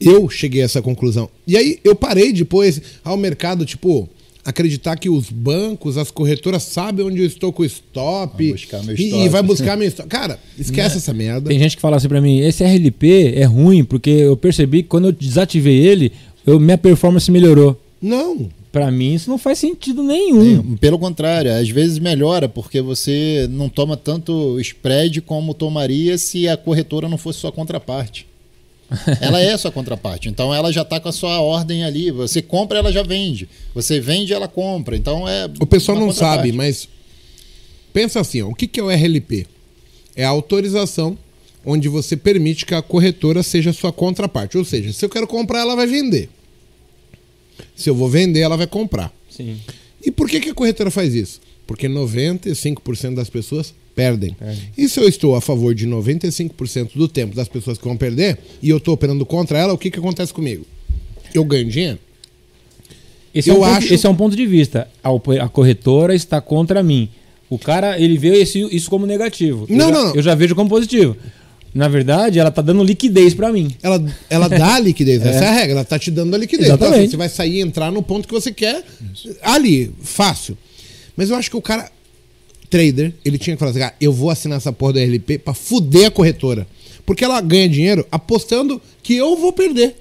Eu 0.00 0.28
cheguei 0.28 0.62
a 0.62 0.64
essa 0.64 0.82
conclusão. 0.82 1.30
E 1.46 1.56
aí 1.56 1.78
eu 1.84 1.94
parei 1.94 2.32
depois 2.32 2.80
ao 3.02 3.16
mercado, 3.16 3.64
tipo, 3.64 4.08
acreditar 4.44 4.96
que 4.96 5.08
os 5.08 5.30
bancos, 5.30 5.96
as 5.96 6.10
corretoras 6.10 6.62
sabem 6.62 7.06
onde 7.06 7.20
eu 7.20 7.26
estou 7.26 7.52
com 7.52 7.62
o 7.62 7.66
stop. 7.66 8.36
Vai 8.36 8.52
buscar 8.52 8.82
meu 8.82 8.96
e, 8.96 9.04
stop. 9.04 9.24
e 9.24 9.28
vai 9.28 9.42
buscar 9.44 9.76
meu 9.76 9.88
stop. 9.88 10.08
Cara, 10.08 10.38
esquece 10.58 10.98
essa 10.98 11.14
merda. 11.14 11.48
Tem 11.48 11.58
gente 11.58 11.76
que 11.76 11.82
fala 11.82 11.96
assim 11.96 12.08
pra 12.08 12.20
mim, 12.20 12.40
esse 12.40 12.62
RLP 12.62 13.34
é 13.34 13.44
ruim, 13.44 13.84
porque 13.84 14.10
eu 14.10 14.36
percebi 14.36 14.82
que 14.82 14.88
quando 14.88 15.06
eu 15.06 15.12
desativei 15.12 15.78
ele, 15.78 16.12
eu, 16.46 16.60
minha 16.60 16.76
performance 16.76 17.30
melhorou. 17.30 17.80
Não. 18.00 18.50
Pra 18.74 18.90
mim 18.90 19.14
isso 19.14 19.30
não 19.30 19.38
faz 19.38 19.60
sentido 19.60 20.02
nenhum. 20.02 20.76
Pelo 20.78 20.98
contrário, 20.98 21.54
às 21.54 21.68
vezes 21.68 22.00
melhora, 22.00 22.48
porque 22.48 22.80
você 22.80 23.46
não 23.48 23.68
toma 23.68 23.96
tanto 23.96 24.58
spread 24.58 25.20
como 25.20 25.54
tomaria 25.54 26.18
se 26.18 26.48
a 26.48 26.56
corretora 26.56 27.08
não 27.08 27.16
fosse 27.16 27.38
sua 27.38 27.52
contraparte. 27.52 28.26
Ela 29.20 29.40
é 29.40 29.56
sua 29.56 29.70
contraparte, 29.70 30.28
então 30.28 30.52
ela 30.52 30.72
já 30.72 30.82
está 30.82 30.98
com 30.98 31.08
a 31.08 31.12
sua 31.12 31.40
ordem 31.40 31.84
ali. 31.84 32.10
Você 32.10 32.42
compra, 32.42 32.78
ela 32.78 32.90
já 32.92 33.04
vende. 33.04 33.48
Você 33.72 34.00
vende, 34.00 34.34
ela 34.34 34.48
compra. 34.48 34.96
Então 34.96 35.28
é. 35.28 35.48
O 35.60 35.66
pessoal 35.66 35.98
não 35.98 36.12
sabe, 36.12 36.50
mas 36.50 36.88
pensa 37.92 38.18
assim, 38.20 38.42
ó, 38.42 38.48
o 38.48 38.54
que 38.56 38.66
que 38.66 38.80
é 38.80 38.82
o 38.82 38.90
RLP? 38.90 39.46
É 40.16 40.24
a 40.24 40.30
autorização 40.30 41.16
onde 41.64 41.88
você 41.88 42.16
permite 42.16 42.66
que 42.66 42.74
a 42.74 42.82
corretora 42.82 43.40
seja 43.44 43.72
sua 43.72 43.92
contraparte. 43.92 44.58
Ou 44.58 44.64
seja, 44.64 44.92
se 44.92 45.04
eu 45.04 45.08
quero 45.08 45.28
comprar, 45.28 45.60
ela 45.60 45.76
vai 45.76 45.86
vender. 45.86 46.28
Se 47.74 47.88
eu 47.90 47.94
vou 47.94 48.08
vender, 48.08 48.40
ela 48.40 48.56
vai 48.56 48.66
comprar. 48.66 49.12
Sim. 49.30 49.56
E 50.04 50.10
por 50.10 50.28
que, 50.28 50.40
que 50.40 50.50
a 50.50 50.54
corretora 50.54 50.90
faz 50.90 51.14
isso? 51.14 51.40
Porque 51.66 51.88
95% 51.88 53.14
das 53.14 53.30
pessoas 53.30 53.74
perdem. 53.94 54.34
Perdem. 54.34 54.58
E 54.76 54.88
se 54.88 55.00
eu 55.00 55.08
estou 55.08 55.34
a 55.34 55.40
favor 55.40 55.74
de 55.74 55.86
95% 55.86 56.90
do 56.94 57.08
tempo 57.08 57.34
das 57.34 57.48
pessoas 57.48 57.78
que 57.78 57.84
vão 57.84 57.96
perder 57.96 58.38
e 58.62 58.68
eu 58.70 58.76
estou 58.78 58.92
operando 58.94 59.24
contra 59.24 59.58
ela, 59.58 59.72
o 59.72 59.78
que, 59.78 59.90
que 59.90 59.98
acontece 59.98 60.32
comigo? 60.32 60.64
Eu 61.32 61.44
ganho 61.44 61.68
dinheiro? 61.68 61.98
Esse, 63.34 63.50
Eu 63.50 63.56
é 63.56 63.58
um 63.58 63.60
ponto, 63.62 63.76
acho- 63.78 63.94
esse 63.94 64.06
é 64.06 64.08
um 64.10 64.14
ponto 64.14 64.36
de 64.36 64.46
vista. 64.46 64.88
A, 65.02 65.08
a 65.44 65.48
corretora 65.48 66.14
está 66.14 66.40
contra 66.40 66.82
mim. 66.82 67.08
O 67.50 67.58
cara, 67.58 67.98
ele 68.00 68.16
vê 68.16 68.36
esse- 68.40 68.68
isso 68.74 68.88
como 68.88 69.06
negativo. 69.06 69.66
Eu 69.68 69.76
Não, 69.76 69.88
já- 69.88 69.92
não, 69.94 70.04
não. 70.08 70.14
Eu 70.14 70.22
já 70.22 70.34
vejo 70.34 70.54
como 70.54 70.68
positivo. 70.70 71.16
Na 71.74 71.88
verdade, 71.88 72.38
ela 72.38 72.52
tá 72.52 72.62
dando 72.62 72.84
liquidez 72.84 73.34
pra 73.34 73.52
mim. 73.52 73.74
Ela, 73.82 74.02
ela 74.30 74.48
dá 74.48 74.76
a 74.76 74.78
liquidez, 74.80 75.20
essa 75.26 75.44
é 75.44 75.48
a 75.48 75.52
regra, 75.52 75.72
ela 75.72 75.84
tá 75.84 75.98
te 75.98 76.10
dando 76.10 76.34
a 76.34 76.38
liquidez. 76.38 76.70
Então, 76.70 76.86
Exatamente. 76.86 77.10
você 77.10 77.16
vai 77.16 77.28
sair 77.28 77.56
e 77.56 77.60
entrar 77.60 77.90
no 77.90 78.02
ponto 78.02 78.28
que 78.28 78.34
você 78.34 78.52
quer 78.52 78.84
ali, 79.42 79.90
fácil. 80.00 80.56
Mas 81.16 81.30
eu 81.30 81.36
acho 81.36 81.50
que 81.50 81.56
o 81.56 81.62
cara, 81.62 81.90
trader, 82.70 83.12
ele 83.24 83.38
tinha 83.38 83.56
que 83.56 83.60
falar 83.60 83.72
assim, 83.72 83.80
cara, 83.80 83.94
eu 84.00 84.12
vou 84.12 84.30
assinar 84.30 84.58
essa 84.58 84.72
porra 84.72 84.94
do 84.94 84.98
RLP 85.00 85.38
pra 85.38 85.52
fuder 85.52 86.06
a 86.06 86.10
corretora. 86.10 86.66
Porque 87.04 87.24
ela 87.24 87.40
ganha 87.40 87.68
dinheiro 87.68 88.06
apostando 88.10 88.80
que 89.02 89.14
eu 89.14 89.36
vou 89.36 89.52
perder. 89.52 89.96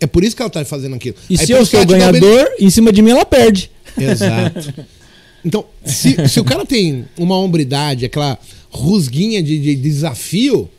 É 0.00 0.06
por 0.06 0.24
isso 0.24 0.34
que 0.34 0.42
ela 0.42 0.50
tá 0.50 0.64
fazendo 0.64 0.94
aquilo. 0.94 1.16
E 1.28 1.38
Aí 1.38 1.46
se 1.46 1.52
eu 1.52 1.62
isso 1.62 1.72
sou 1.72 1.84
ganhador, 1.84 2.48
em 2.58 2.70
cima 2.70 2.92
de 2.92 3.02
mim 3.02 3.10
ela 3.10 3.24
perde. 3.24 3.70
Exato. 3.98 4.74
Então, 5.46 5.66
se, 5.84 6.26
se 6.26 6.40
o 6.40 6.44
cara 6.44 6.64
tem 6.64 7.04
uma 7.18 7.36
hombridade, 7.36 8.06
aquela 8.06 8.38
rusguinha 8.70 9.42
de, 9.42 9.58
de 9.58 9.74
desafio, 9.74 10.70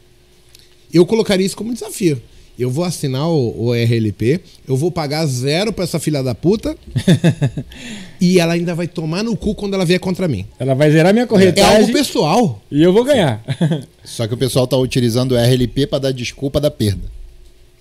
eu 0.94 1.06
colocaria 1.06 1.45
isso 1.45 1.57
como 1.57 1.74
desafio. 1.74 2.22
Eu 2.57 2.70
vou 2.70 2.86
assinar 2.86 3.28
o, 3.28 3.66
o 3.68 3.74
RLP, 3.74 4.40
eu 4.66 4.78
vou 4.78 4.90
pagar 4.90 5.26
zero 5.26 5.74
pra 5.74 5.84
essa 5.84 5.99
filha 5.99 6.24
da 6.24 6.34
puta 6.34 6.74
e 8.20 8.40
ela 8.40 8.53
ainda 8.53 8.74
vai 8.74 8.88
tomar 8.88 9.24
no 9.24 9.36
cu 9.36 9.53
quando 9.53 9.74
ela 9.74 9.86
vier 9.86 9.99
contra 9.99 10.26
mim. 10.28 10.45
Ela 10.57 10.74
vai 10.74 10.90
zerar 10.90 11.14
minha 11.14 11.26
É 11.26 11.62
algo 11.62 11.91
pessoal. 11.91 12.62
e 12.72 12.82
eu 12.82 12.94
vou 12.94 13.03
ganhar. 13.03 13.44
Só 14.06 14.26
que 14.26 14.34
o 14.34 14.38
pessoal 14.38 14.66
tá 14.66 14.78
utilizando 14.78 15.34
o 15.34 15.38
RLP 15.38 15.86
para 15.88 15.99
dar 15.99 16.12
desculpa 16.14 16.62
da 16.62 16.72
perda. 16.72 17.03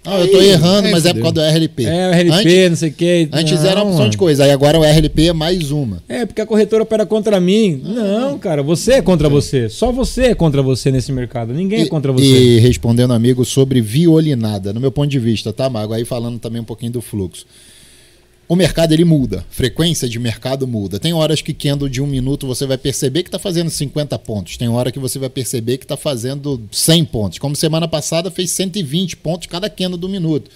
Não, 0.04 0.18
eu 0.20 0.30
tô 0.30 0.40
errando, 0.42 0.86
aí 0.86 0.92
mas 0.92 1.06
é 1.06 1.14
por 1.14 1.20
causa 1.22 1.34
do 1.34 1.40
RLP. 1.40 1.86
É, 1.86 2.08
o 2.10 2.12
RLP, 2.12 2.32
Antes, 2.34 2.70
não 2.70 2.76
sei 2.76 2.88
o 2.90 2.92
que. 2.92 3.28
antes 3.32 3.64
era 3.64 3.82
uma 3.82 3.90
opção 3.90 4.08
de 4.08 4.16
coisa, 4.18 4.44
aí 4.44 4.50
agora 4.50 4.78
o 4.78 4.82
RLP 4.84 5.28
é 5.28 5.32
mais 5.32 5.70
uma. 5.70 6.02
É, 6.08 6.26
porque 6.26 6.40
a 6.42 6.46
corretora 6.46 6.82
opera 6.82 7.06
contra 7.06 7.40
mim. 7.40 7.80
Não, 7.84 8.38
cara, 8.38 8.62
você 8.62 8.94
é 8.94 9.02
contra 9.02 9.28
você. 9.28 9.68
Só 9.68 9.90
você 9.90 10.24
é 10.26 10.34
contra 10.34 10.62
você 10.62 10.90
nesse 10.90 11.10
mercado. 11.10 11.54
Ninguém 11.54 11.80
é 11.80 11.82
E- 11.84 11.88
contra 11.88 12.12
você. 12.12 12.24
E 12.24 12.58
respondendo, 12.60 13.12
amigo, 13.14 13.44
sobre 13.44 13.80
violinada, 13.80 14.72
no 14.72 14.80
meu 14.80 14.92
ponto 14.92 15.08
de 15.08 15.18
vista, 15.18 15.52
tá, 15.52 15.70
Mago? 15.70 15.92
Aí 15.94 16.04
falando 16.04 16.38
também 16.38 16.60
um 16.60 16.64
pouquinho 16.64 16.92
do 16.92 17.00
fluxo. 17.00 17.46
O 18.46 18.54
mercado 18.54 18.92
ele 18.92 19.04
muda, 19.04 19.44
frequência 19.50 20.08
de 20.08 20.18
mercado 20.18 20.66
muda. 20.66 20.98
Tem 20.98 21.12
horas 21.12 21.40
que 21.40 21.54
candle 21.54 21.88
de 21.88 22.02
um 22.02 22.06
minuto 22.06 22.46
você 22.46 22.66
vai 22.66 22.76
perceber 22.76 23.22
que 23.22 23.28
está 23.28 23.38
fazendo 23.38 23.70
50 23.70 24.18
pontos, 24.18 24.56
tem 24.56 24.68
hora 24.68 24.92
que 24.92 24.98
você 24.98 25.18
vai 25.18 25.30
perceber 25.30 25.78
que 25.78 25.84
está 25.84 25.96
fazendo 25.96 26.60
100 26.70 27.04
pontos. 27.06 27.38
Como 27.38 27.56
semana 27.56 27.88
passada 27.88 28.30
fez 28.30 28.50
120 28.50 29.16
pontos 29.16 29.46
cada 29.46 29.70
candle 29.70 29.98
do 29.98 30.08
minuto. 30.08 30.50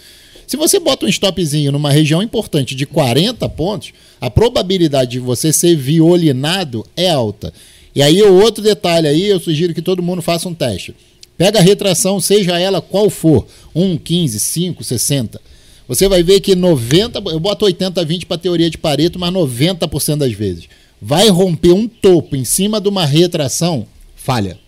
Se 0.47 0.57
você 0.57 0.79
bota 0.81 1.05
um 1.05 1.09
stopzinho 1.09 1.71
numa 1.71 1.91
região 1.91 2.23
importante 2.23 2.75
de 2.75 2.87
40 2.87 3.47
pontos, 3.51 3.93
a 4.19 4.31
probabilidade 4.31 5.13
de 5.13 5.19
você 5.19 5.53
ser 5.53 5.77
violinado 5.77 6.87
é 6.97 7.11
alta. 7.11 7.53
E 7.95 8.03
aí, 8.03 8.23
outro 8.23 8.63
detalhe 8.63 9.07
aí, 9.07 9.27
eu 9.27 9.39
sugiro 9.41 9.75
que 9.75 9.83
todo 9.83 10.03
mundo 10.03 10.23
faça 10.23 10.49
um 10.49 10.55
teste. 10.55 10.95
Pega 11.37 11.59
a 11.59 11.63
retração, 11.63 12.19
seja 12.19 12.59
ela 12.59 12.81
qual 12.81 13.11
for, 13.11 13.47
1, 13.75 13.99
15, 13.99 14.41
5, 14.41 14.85
60. 14.85 15.41
Você 15.89 16.07
vai 16.09 16.23
ver 16.23 16.41
que 16.41 16.55
90, 16.55 17.21
eu 17.31 17.41
boto 17.41 17.65
80, 17.65 18.05
20 18.05 18.27
para 18.27 18.37
teoria 18.37 18.69
de 18.69 18.77
Pareto, 18.77 19.19
mas 19.19 19.33
90% 19.33 20.17
das 20.17 20.33
vezes 20.33 20.65
vai 21.01 21.29
romper 21.29 21.73
um 21.73 21.89
topo 21.89 22.37
em 22.37 22.45
cima 22.45 22.81
de 22.81 22.89
uma 22.89 23.07
retração, 23.07 23.87
falha. 24.17 24.59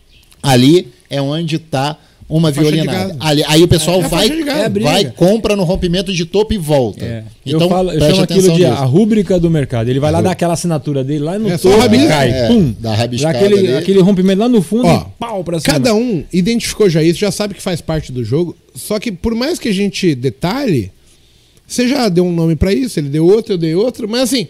Ali 0.42 0.88
é 1.10 1.20
onde 1.20 1.56
está 1.56 1.98
uma 2.28 2.52
violinada. 2.52 3.16
Ali, 3.18 3.42
aí 3.48 3.62
o 3.62 3.68
pessoal 3.68 4.00
É 4.00 4.08
vai. 4.08 4.28
É 4.28 4.68
vai, 4.68 5.04
compra 5.10 5.56
no 5.56 5.64
rompimento 5.64 6.12
de 6.12 6.24
topo 6.24 6.54
e 6.54 6.58
volta. 6.58 7.04
É. 7.04 7.24
Então, 7.44 7.62
eu 7.62 7.68
falo, 7.68 7.90
eu 7.90 8.00
chamo 8.00 8.22
aquilo 8.22 8.52
de 8.52 8.60
nisso. 8.60 8.66
a 8.72 8.84
rúbrica 8.84 9.38
do 9.40 9.50
mercado. 9.50 9.88
Ele 9.88 9.98
vai 9.98 10.12
lá 10.12 10.22
dar 10.22 10.30
aquela 10.30 10.54
assinatura 10.54 11.02
dele 11.02 11.24
lá 11.24 11.38
no 11.38 11.50
É 11.50 11.58
topo, 11.58 11.76
rabisco. 11.76 12.06
cai, 12.08 12.30
É, 12.30 12.46
pum, 12.46 12.72
dá 12.78 12.94
rabiscada 12.94 13.36
aquele, 13.36 13.74
aquele 13.76 14.00
rompimento 14.00 14.38
lá 14.38 14.48
no 14.48 14.62
fundo 14.62 14.86
Ó, 14.86 15.00
e 15.00 15.06
pau 15.18 15.42
pra 15.42 15.58
cima. 15.58 15.72
Cada 15.74 15.92
um 15.92 16.22
identificou 16.32 16.88
já 16.88 17.02
isso, 17.02 17.18
já 17.18 17.32
sabe 17.32 17.54
que 17.54 17.60
faz 17.62 17.80
parte 17.80 18.12
do 18.12 18.22
jogo. 18.24 18.56
Só 18.76 19.00
que 19.00 19.10
por 19.10 19.34
mais 19.34 19.58
que 19.58 19.68
a 19.68 19.74
gente 19.74 20.14
detalhe, 20.14 20.92
você 21.70 21.86
já 21.88 22.08
deu 22.08 22.24
um 22.24 22.32
nome 22.32 22.56
pra 22.56 22.72
isso, 22.74 22.98
ele 22.98 23.08
deu 23.08 23.24
outro, 23.26 23.54
eu 23.54 23.58
dei 23.58 23.74
outro, 23.74 24.08
mas 24.08 24.22
assim, 24.22 24.48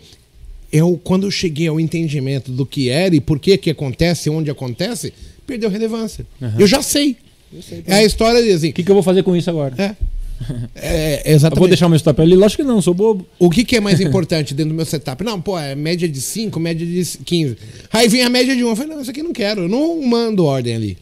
eu 0.73 0.99
quando 1.05 1.27
eu 1.27 1.31
cheguei 1.31 1.69
ao 1.69 1.79
entendimento 1.79 2.51
do 2.51 2.65
que 2.65 2.89
era 2.89 3.15
e 3.15 3.21
por 3.21 3.39
que 3.39 3.57
que 3.59 3.71
acontece, 3.71 4.31
onde 4.31 4.51
acontece, 4.51 5.13
perdeu 5.47 5.69
relevância. 5.69 6.27
Eu 6.59 6.67
já 6.67 6.81
sei. 6.83 7.17
é 7.87 7.97
a 7.97 8.05
história 8.05 8.43
de 8.43 8.51
assim. 8.53 8.71
O 8.71 8.73
que, 8.73 8.83
que 8.83 8.91
eu 8.91 8.95
vou 8.95 9.03
fazer 9.03 9.23
com 9.23 9.37
isso 9.37 9.51
agora? 9.51 9.75
É. 9.77 9.97
É, 10.75 11.21
Eu 11.31 11.35
exatamente. 11.37 11.59
vou 11.59 11.69
deixar 11.69 11.85
o 11.87 11.91
meu 11.91 11.99
stop 11.99 12.19
ali? 12.23 12.35
Lógico 12.35 12.63
que 12.63 12.67
não, 12.69 12.81
sou 12.81 12.95
bobo. 12.95 13.27
O 13.39 13.51
que, 13.51 13.63
que 13.63 13.77
é 13.77 13.81
mais 13.81 14.01
importante 14.01 14.55
dentro 14.55 14.71
do 14.71 14.75
meu 14.75 14.87
setup? 14.87 15.23
Não, 15.23 15.39
pô, 15.39 15.59
é 15.59 15.75
média 15.75 16.09
de 16.09 16.19
5, 16.19 16.59
média 16.59 16.87
de 16.87 17.19
15. 17.19 17.59
Aí 17.93 18.09
vem 18.09 18.23
a 18.23 18.31
média 18.31 18.57
de 18.57 18.65
1. 18.65 18.67
Um. 18.67 18.71
Eu 18.71 18.77
falei, 18.77 18.95
não, 18.95 19.03
isso 19.03 19.11
aqui 19.11 19.21
eu 19.21 19.25
não 19.25 19.35
quero. 19.35 19.63
Eu 19.65 19.69
não 19.69 20.01
mando 20.03 20.47
ordem 20.47 20.75
ali. 20.75 20.99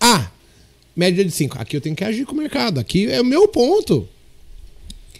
Ah, 0.00 0.28
média 0.96 1.24
de 1.24 1.30
5. 1.30 1.56
Aqui 1.56 1.76
eu 1.76 1.80
tenho 1.80 1.94
que 1.94 2.02
agir 2.02 2.26
com 2.26 2.32
o 2.32 2.36
mercado. 2.36 2.80
Aqui 2.80 3.06
é 3.06 3.20
o 3.20 3.24
meu 3.24 3.46
ponto. 3.46 4.08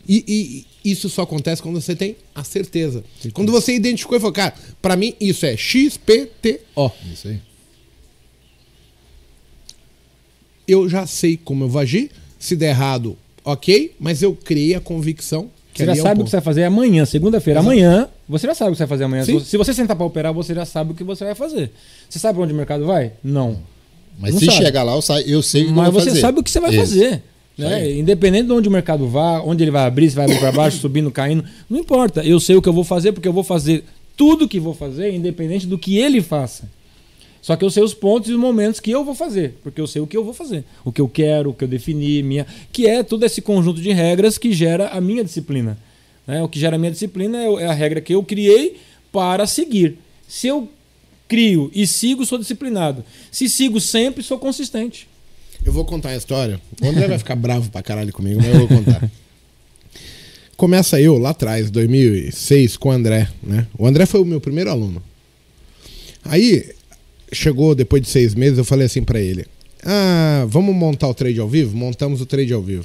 E, 0.08 0.64
e 0.82 0.90
isso 0.90 1.08
só 1.10 1.22
acontece 1.22 1.60
quando 1.60 1.80
você 1.80 1.94
tem 1.94 2.16
a 2.34 2.42
certeza. 2.42 3.04
Quando 3.34 3.52
você 3.52 3.74
identificou 3.74 4.16
e 4.16 4.20
falou, 4.20 4.32
cara, 4.32 4.54
pra 4.80 4.96
mim 4.96 5.14
isso 5.20 5.44
é 5.44 5.54
XPTO. 5.56 6.92
Isso 7.12 7.28
aí. 7.28 7.40
Eu 10.66 10.88
já 10.88 11.06
sei 11.06 11.36
como 11.36 11.64
eu 11.64 11.68
vou 11.68 11.80
agir. 11.80 12.10
Se 12.38 12.54
der 12.54 12.70
errado, 12.70 13.16
ok. 13.44 13.94
Mas 13.98 14.22
eu 14.22 14.34
criei 14.34 14.74
a 14.74 14.80
convicção 14.80 15.50
que 15.72 15.80
Você 15.80 15.86
já 15.86 15.92
é 15.92 15.96
sabe 15.96 16.06
o 16.06 16.16
ponto. 16.16 16.24
que 16.24 16.30
você 16.30 16.36
vai 16.36 16.44
fazer 16.44 16.64
amanhã, 16.64 17.04
segunda-feira. 17.04 17.60
Amanhã, 17.60 18.08
você 18.28 18.46
já 18.46 18.54
sabe 18.54 18.70
o 18.70 18.72
que 18.72 18.78
você 18.78 18.84
vai 18.84 18.88
fazer 18.88 19.04
amanhã. 19.04 19.24
Sim. 19.24 19.40
Se 19.40 19.56
você 19.56 19.72
sentar 19.74 19.96
pra 19.96 20.04
operar, 20.06 20.32
você 20.32 20.54
já 20.54 20.64
sabe 20.64 20.92
o 20.92 20.94
que 20.94 21.04
você 21.04 21.24
vai 21.24 21.34
fazer. 21.34 21.70
Você 22.08 22.18
sabe 22.18 22.34
pra 22.34 22.44
onde 22.44 22.52
o 22.52 22.56
mercado 22.56 22.84
vai? 22.86 23.12
Não. 23.22 23.58
Mas 24.18 24.32
Não 24.32 24.40
se 24.40 24.46
sabe. 24.46 24.58
chegar 24.58 24.82
lá, 24.82 24.92
eu, 25.26 25.42
sei 25.42 25.64
o 25.64 25.66
que 25.68 25.72
Mas 25.72 25.92
você 25.92 26.08
fazer. 26.10 26.20
sabe 26.20 26.40
o 26.40 26.42
que 26.42 26.50
você 26.50 26.60
vai 26.60 26.70
Isso. 26.70 26.80
fazer. 26.80 27.22
Né? 27.58 27.98
Independente 27.98 28.46
de 28.46 28.52
onde 28.52 28.68
o 28.68 28.72
mercado 28.72 29.08
vá, 29.08 29.40
onde 29.40 29.64
ele 29.64 29.70
vai 29.72 29.84
abrir, 29.84 30.08
se 30.08 30.14
vai 30.14 30.26
abrir 30.26 30.38
para 30.38 30.52
baixo, 30.52 30.78
subindo, 30.80 31.10
caindo, 31.10 31.44
não 31.68 31.78
importa. 31.78 32.24
Eu 32.24 32.38
sei 32.38 32.54
o 32.54 32.62
que 32.62 32.68
eu 32.68 32.72
vou 32.72 32.84
fazer 32.84 33.12
porque 33.12 33.26
eu 33.26 33.32
vou 33.32 33.42
fazer 33.42 33.84
tudo 34.16 34.48
que 34.48 34.60
vou 34.60 34.74
fazer, 34.74 35.12
independente 35.12 35.66
do 35.66 35.76
que 35.76 35.98
ele 35.98 36.22
faça. 36.22 36.70
Só 37.42 37.56
que 37.56 37.64
eu 37.64 37.70
sei 37.70 37.82
os 37.82 37.94
pontos 37.94 38.28
e 38.28 38.32
os 38.32 38.38
momentos 38.38 38.80
que 38.80 38.90
eu 38.90 39.04
vou 39.04 39.14
fazer, 39.14 39.54
porque 39.62 39.80
eu 39.80 39.86
sei 39.86 40.02
o 40.02 40.06
que 40.06 40.16
eu 40.16 40.24
vou 40.24 40.34
fazer, 40.34 40.64
o 40.84 40.92
que 40.92 41.00
eu 41.00 41.08
quero, 41.08 41.50
o 41.50 41.54
que 41.54 41.64
eu 41.64 41.68
defini, 41.68 42.22
minha, 42.22 42.46
que 42.72 42.86
é 42.86 43.02
todo 43.02 43.24
esse 43.24 43.40
conjunto 43.40 43.80
de 43.80 43.92
regras 43.92 44.36
que 44.36 44.52
gera 44.52 44.88
a 44.88 45.00
minha 45.00 45.24
disciplina. 45.24 45.78
né? 46.26 46.42
O 46.42 46.48
que 46.48 46.58
gera 46.58 46.76
a 46.76 46.78
minha 46.78 46.90
disciplina 46.90 47.38
é 47.38 47.62
é 47.62 47.66
a 47.66 47.72
regra 47.72 48.00
que 48.00 48.14
eu 48.14 48.22
criei 48.22 48.76
para 49.12 49.46
seguir. 49.46 49.98
Se 50.26 50.48
eu 50.48 50.68
crio 51.28 51.70
e 51.74 51.86
sigo, 51.86 52.26
sou 52.26 52.38
disciplinado. 52.38 53.04
Se 53.30 53.48
sigo 53.48 53.80
sempre, 53.80 54.22
sou 54.22 54.38
consistente. 54.38 55.08
Eu 55.64 55.72
vou 55.72 55.84
contar 55.84 56.10
a 56.10 56.16
história. 56.16 56.60
O 56.80 56.86
André 56.86 57.06
vai 57.08 57.18
ficar 57.18 57.36
bravo 57.36 57.70
pra 57.70 57.82
caralho 57.82 58.12
comigo, 58.12 58.40
mas 58.40 58.48
eu 58.54 58.66
vou 58.66 58.68
contar. 58.68 59.10
Começa 60.56 61.00
eu 61.00 61.18
lá 61.18 61.30
atrás, 61.30 61.70
2006, 61.70 62.76
com 62.76 62.88
o 62.88 62.92
André, 62.92 63.28
né? 63.42 63.66
O 63.78 63.86
André 63.86 64.06
foi 64.06 64.20
o 64.20 64.24
meu 64.24 64.40
primeiro 64.40 64.70
aluno. 64.70 65.00
Aí, 66.24 66.72
chegou 67.32 67.74
depois 67.74 68.02
de 68.02 68.08
seis 68.08 68.34
meses, 68.34 68.58
eu 68.58 68.64
falei 68.64 68.86
assim 68.86 69.02
pra 69.04 69.20
ele: 69.20 69.46
Ah, 69.84 70.44
vamos 70.48 70.74
montar 70.74 71.08
o 71.08 71.14
trade 71.14 71.38
ao 71.38 71.48
vivo? 71.48 71.76
Montamos 71.76 72.20
o 72.20 72.26
trade 72.26 72.52
ao 72.52 72.62
vivo. 72.62 72.84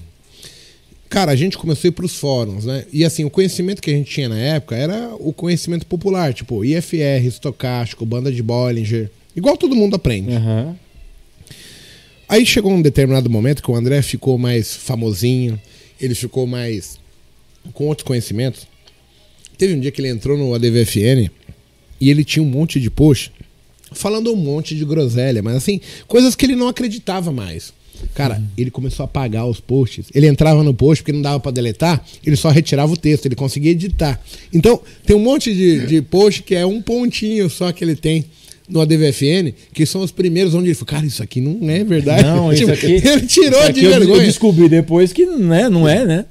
Cara, 1.09 1.31
a 1.31 1.35
gente 1.35 1.57
começou 1.57 1.87
a 1.87 1.89
ir 1.89 1.91
pros 1.91 2.15
fóruns, 2.15 2.65
né? 2.65 2.85
E 2.91 3.05
assim, 3.05 3.23
o 3.23 3.29
conhecimento 3.29 3.81
que 3.81 3.91
a 3.91 3.93
gente 3.93 4.09
tinha 4.09 4.29
na 4.29 4.37
época 4.37 4.75
era 4.75 5.13
o 5.19 5.31
conhecimento 5.31 5.85
popular, 5.85 6.33
tipo 6.33 6.65
IFR, 6.65 7.25
estocástico, 7.25 8.05
banda 8.05 8.31
de 8.31 8.41
Bollinger. 8.41 9.11
Igual 9.35 9.57
todo 9.57 9.75
mundo 9.75 9.95
aprende. 9.95 10.33
Aham. 10.33 10.75
Aí 12.27 12.45
chegou 12.45 12.71
um 12.71 12.81
determinado 12.81 13.29
momento 13.29 13.61
que 13.61 13.69
o 13.69 13.75
André 13.75 14.01
ficou 14.01 14.37
mais 14.37 14.75
famosinho, 14.75 15.59
ele 15.99 16.15
ficou 16.15 16.47
mais 16.47 16.99
com 17.73 17.87
outros 17.87 18.05
conhecimentos. 18.05 18.67
Teve 19.57 19.73
um 19.73 19.79
dia 19.79 19.91
que 19.91 20.01
ele 20.01 20.09
entrou 20.09 20.37
no 20.37 20.53
ADVFN 20.53 21.29
e 21.99 22.09
ele 22.09 22.23
tinha 22.23 22.43
um 22.43 22.49
monte 22.49 22.79
de 22.79 22.89
post 22.89 23.31
falando 23.91 24.33
um 24.33 24.35
monte 24.35 24.75
de 24.75 24.83
groselha, 24.83 25.41
mas 25.41 25.55
assim, 25.55 25.79
coisas 26.07 26.35
que 26.35 26.45
ele 26.45 26.55
não 26.55 26.67
acreditava 26.67 27.31
mais. 27.31 27.73
Cara, 28.13 28.41
ele 28.57 28.71
começou 28.71 29.03
a 29.03 29.05
apagar 29.05 29.47
os 29.47 29.59
posts. 29.59 30.07
Ele 30.13 30.27
entrava 30.27 30.63
no 30.63 30.73
post 30.73 31.03
porque 31.03 31.13
não 31.13 31.21
dava 31.21 31.39
pra 31.39 31.51
deletar, 31.51 32.03
ele 32.25 32.35
só 32.35 32.49
retirava 32.49 32.91
o 32.91 32.97
texto, 32.97 33.25
ele 33.25 33.35
conseguia 33.35 33.71
editar. 33.71 34.19
Então, 34.51 34.81
tem 35.05 35.15
um 35.15 35.19
monte 35.19 35.53
de, 35.53 35.85
de 35.85 36.01
post 36.01 36.43
que 36.43 36.55
é 36.55 36.65
um 36.65 36.81
pontinho 36.81 37.49
só 37.49 37.71
que 37.71 37.83
ele 37.83 37.95
tem 37.95 38.25
no 38.73 38.81
ADVFN, 38.81 39.53
que 39.73 39.85
são 39.85 40.01
os 40.01 40.11
primeiros 40.11 40.53
onde 40.55 40.67
ele 40.67 40.73
falou, 40.73 40.87
cara, 40.87 41.05
isso 41.05 41.21
aqui 41.23 41.39
não 41.39 41.69
é 41.69 41.83
verdade. 41.83 42.23
Não, 42.23 42.51
isso 42.53 42.61
Tipo, 42.63 42.73
aqui. 42.73 43.07
Ele 43.07 43.21
tirou 43.27 43.59
isso 43.59 43.69
aqui 43.69 43.79
de 43.79 43.85
eu- 43.85 43.91
Eu 43.93 43.99
vergonha. 43.99 44.25
descobri 44.25 44.67
depois 44.67 45.13
que 45.13 45.25
né, 45.25 45.69
não 45.69 45.87
é, 45.87 46.03
né? 46.03 46.25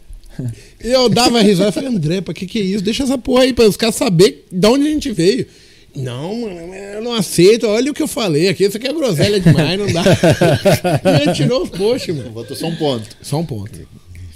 Eu 0.81 1.09
dava 1.09 1.41
risada 1.41 1.69
e 1.71 1.73
falei, 1.73 1.89
André, 1.91 2.21
pra 2.21 2.35
que 2.35 2.47
que 2.47 2.59
é 2.59 2.63
isso? 2.63 2.83
Deixa 2.83 3.05
essa 3.05 3.17
porra 3.17 3.45
aí 3.45 3.53
pra 3.53 3.67
os 3.69 3.77
caras 3.77 3.95
saberem 3.95 4.39
de 4.51 4.67
onde 4.67 4.87
a 4.87 4.91
gente 4.91 5.13
veio. 5.13 5.47
Não, 5.95 6.35
mano, 6.41 6.75
eu 6.75 7.03
não 7.03 7.13
aceito. 7.13 7.67
Olha 7.67 7.91
o 7.91 7.95
que 7.95 8.03
eu 8.03 8.09
falei 8.09 8.49
aqui. 8.49 8.65
Isso 8.65 8.79
aqui 8.79 8.89
é 8.89 8.93
groselha 8.95 9.39
demais, 9.39 9.79
não 9.79 9.93
dá. 9.93 10.03
e 11.05 11.23
ele 11.23 11.33
tirou 11.35 11.63
os 11.63 11.69
posts, 11.71 12.17
mano. 12.17 12.31
Botou 12.31 12.57
só 12.57 12.67
um 12.67 12.75
ponto. 12.77 13.07
Só 13.23 13.39
um 13.39 13.45
ponto. 13.47 13.71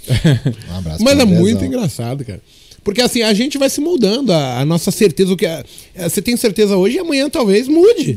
Um 0.71 0.77
abraço 0.77 1.03
Mas 1.03 1.19
é 1.19 1.25
muito 1.25 1.65
engraçado, 1.65 2.23
cara. 2.23 2.39
Porque 2.87 3.01
assim, 3.01 3.21
a 3.21 3.33
gente 3.33 3.57
vai 3.57 3.69
se 3.69 3.81
moldando, 3.81 4.31
a, 4.31 4.61
a 4.61 4.65
nossa 4.65 4.91
certeza. 4.91 5.33
O 5.33 5.35
que 5.35 5.45
é- 5.45 5.61
é, 5.93 6.07
você 6.07 6.21
tem 6.21 6.37
certeza 6.37 6.77
hoje 6.77 6.95
e 6.95 6.99
amanhã 6.99 7.29
talvez 7.29 7.67
mude. 7.67 8.13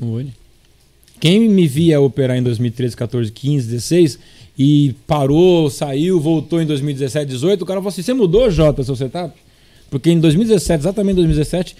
Quem 1.19 1.49
me 1.49 1.67
via 1.67 2.01
operar 2.01 2.37
em 2.37 2.43
2013, 2.43 2.97
14, 2.97 3.33
15, 3.33 3.67
16 3.67 4.19
e 4.57 4.95
parou, 5.09 5.69
saiu, 5.69 6.21
voltou 6.21 6.63
em 6.63 6.67
2017, 6.67 7.27
18, 7.29 7.63
o 7.63 7.67
cara 7.67 7.81
falou 7.81 7.89
assim: 7.89 8.03
você 8.03 8.15
mudou, 8.15 8.49
Jota, 8.49 8.85
seu 8.85 8.95
setup? 8.95 9.35
Porque 9.91 10.09
em 10.09 10.21
2017, 10.21 10.83
exatamente 10.83 11.15
em 11.15 11.17
2017, 11.17 11.75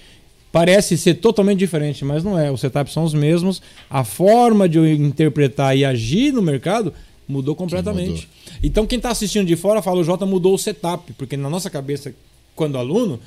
parece 0.51 0.97
ser 0.97 1.13
totalmente 1.13 1.59
diferente, 1.59 2.03
mas 2.03 2.25
não 2.25 2.37
é. 2.37 2.51
Os 2.51 2.59
setups 2.59 2.91
são 2.93 3.05
os 3.05 3.13
mesmos, 3.13 3.61
a 3.89 4.03
forma 4.03 4.67
de 4.67 4.77
eu 4.77 4.85
interpretar 4.85 5.77
e 5.77 5.85
agir 5.85 6.33
no 6.33 6.41
mercado 6.41 6.93
mudou 7.25 7.55
completamente. 7.55 8.09
mudou. 8.09 8.25
Então 8.61 8.85
quem 8.85 8.97
está 8.97 9.11
assistindo 9.11 9.47
de 9.47 9.55
fora 9.55 9.81
fala: 9.81 10.01
o 10.01 10.03
Jota 10.03 10.25
mudou 10.25 10.53
o 10.53 10.57
setup, 10.57 11.13
porque 11.13 11.37
na 11.37 11.49
nossa 11.49 11.69
cabeça, 11.69 12.13
quando 12.55 12.77
aluno, 12.77 13.19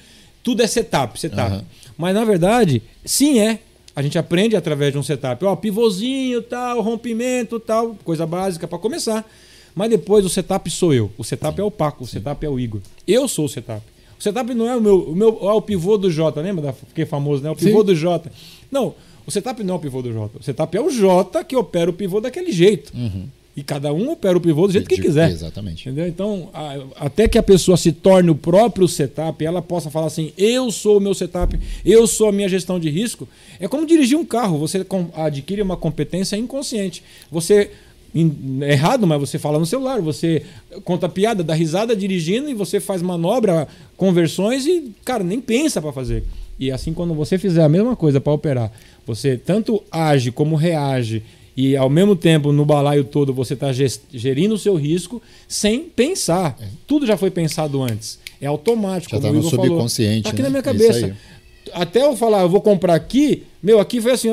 tudo 0.43 0.63
é 0.63 0.67
setup, 0.67 1.19
setup. 1.19 1.53
Aham. 1.53 1.65
Mas 1.97 2.15
na 2.15 2.25
verdade, 2.25 2.83
sim 3.05 3.39
é. 3.39 3.61
A 3.97 4.03
gente 4.03 4.19
aprende 4.19 4.57
através 4.57 4.93
de 4.93 4.99
um 4.99 5.03
setup. 5.03 5.45
Ó, 5.45 5.55
pivôzinho, 5.55 6.43
tal, 6.43 6.81
rompimento, 6.81 7.61
tal, 7.61 7.97
coisa 8.05 8.27
básica 8.27 8.67
para 8.67 8.79
começar. 8.79 9.25
Mas 9.75 9.91
depois 9.91 10.25
o 10.25 10.29
setup 10.29 10.69
sou 10.71 10.93
eu. 10.93 11.11
O 11.17 11.25
setup 11.25 11.61
é 11.61 11.65
o 11.65 11.71
Paco, 11.71 12.05
o 12.05 12.07
setup 12.07 12.45
é 12.45 12.49
o 12.49 12.59
Igor. 12.59 12.81
Eu 13.07 13.29
sou 13.29 13.45
o 13.45 13.49
setup. 13.49 13.83
O 14.19 14.23
setup 14.23 14.55
não 14.55 14.69
é 14.69 14.77
o 14.77 14.81
meu, 14.81 15.01
o 15.01 15.15
meu, 15.15 15.39
ó, 15.41 15.57
o 15.57 15.63
pivô 15.63 15.97
do 15.97 16.11
Jota, 16.11 16.41
lembra 16.41 16.63
da 16.63 16.73
fiquei 16.73 17.05
famoso, 17.05 17.43
né? 17.43 17.51
O 17.51 17.57
pivô 17.57 17.81
Sim. 17.81 17.87
do 17.87 17.95
Jota. 17.95 18.33
Não, 18.71 18.95
o 19.27 19.31
setup 19.31 19.63
não 19.63 19.75
é 19.75 19.77
o 19.77 19.81
pivô 19.81 20.03
do 20.03 20.13
Jota. 20.13 20.39
O 20.39 20.43
setup 20.43 20.77
é 20.77 20.81
o 20.81 20.91
Jota 20.91 21.43
que 21.45 21.57
opera 21.57 21.91
o 21.91 21.93
pivô 21.93 22.21
daquele 22.21 22.53
jeito. 22.53 22.93
E 23.57 23.63
cada 23.63 23.93
um 23.93 24.11
opera 24.11 24.37
o 24.37 24.41
pivô 24.41 24.67
do 24.67 24.73
jeito 24.73 24.89
que 24.89 25.01
quiser. 25.01 25.31
Exatamente. 25.31 25.83
Entendeu? 25.89 26.09
Então, 26.09 26.49
a- 26.53 26.77
até 26.97 27.29
que 27.29 27.39
a 27.39 27.43
pessoa 27.43 27.77
se 27.77 27.93
torne 27.93 28.29
o 28.31 28.35
próprio 28.35 28.89
setup, 28.89 29.45
ela 29.45 29.63
possa 29.63 29.91
falar 29.91 30.07
assim: 30.09 30.33
eu 30.37 30.73
sou 30.73 30.99
o 30.99 31.01
meu 31.01 31.15
setup, 31.15 31.57
eu 31.85 32.05
sou 32.07 32.29
a 32.29 32.33
minha 32.33 32.49
gestão 32.49 32.81
de 32.81 32.91
risco. 32.91 33.29
É 33.61 33.69
como 33.69 33.87
dirigir 33.87 34.19
um 34.19 34.25
carro, 34.25 34.59
você 34.59 34.85
adquire 35.15 35.63
uma 35.63 35.77
competência 35.77 36.37
inconsciente. 36.37 37.03
Você 37.31 37.71
em- 38.13 38.59
errado, 38.63 39.07
mas 39.07 39.21
você 39.21 39.39
fala 39.39 39.59
no 39.59 39.67
celular, 39.67 40.01
você 40.01 40.43
conta 40.85 41.09
piada, 41.09 41.43
dá 41.45 41.55
risada 41.55 41.95
dirigindo 41.95 42.49
e 42.51 42.55
você 42.55 42.81
faz 42.81 43.03
manobra, 43.03 43.69
conversões 43.97 44.67
e, 44.67 44.91
cara, 45.05 45.23
nem 45.23 45.41
pensa 45.41 45.81
para 45.81 45.93
fazer. 45.93 46.25
E 46.59 46.71
assim, 46.73 46.93
quando 46.93 47.15
você 47.15 47.39
fizer 47.39 47.63
a 47.63 47.69
mesma 47.69 47.95
coisa 47.97 48.21
para 48.21 48.33
operar, 48.33 48.73
você 49.07 49.37
tanto 49.37 49.83
age 49.91 50.31
como 50.33 50.55
reage 50.57 51.23
e 51.57 51.77
ao 51.77 51.89
mesmo 51.89 52.17
tempo 52.17 52.53
no 52.53 52.65
balaio 52.65 53.05
todo 53.05 53.33
você 53.33 53.55
está 53.55 53.69
gerindo 54.13 54.55
o 54.55 54.59
seu 54.59 54.75
risco 54.75 55.23
sem 55.49 55.81
pensar. 55.85 56.59
Tudo 56.87 57.07
já 57.07 57.17
foi 57.17 57.31
pensado 57.31 57.83
antes. 57.83 58.19
É 58.41 58.47
automático. 58.47 59.15
Já 59.15 59.21
tá 59.21 59.29
o 59.31 59.33
no 59.33 59.43
subconsciente, 59.43 60.25
Tá 60.25 60.31
aqui 60.31 60.39
né? 60.43 60.45
na 60.45 60.51
minha 60.51 60.61
É 60.61 60.63
cabeça. 60.63 61.17
Até 61.73 62.03
eu 62.05 62.17
falar, 62.17 62.43
eu 62.43 62.49
vou 62.49 62.61
comprar 62.61 62.95
aqui, 62.95 63.45
meu, 63.63 63.81
aqui 63.81 64.01
foi 64.01 64.13
assim, 64.13 64.29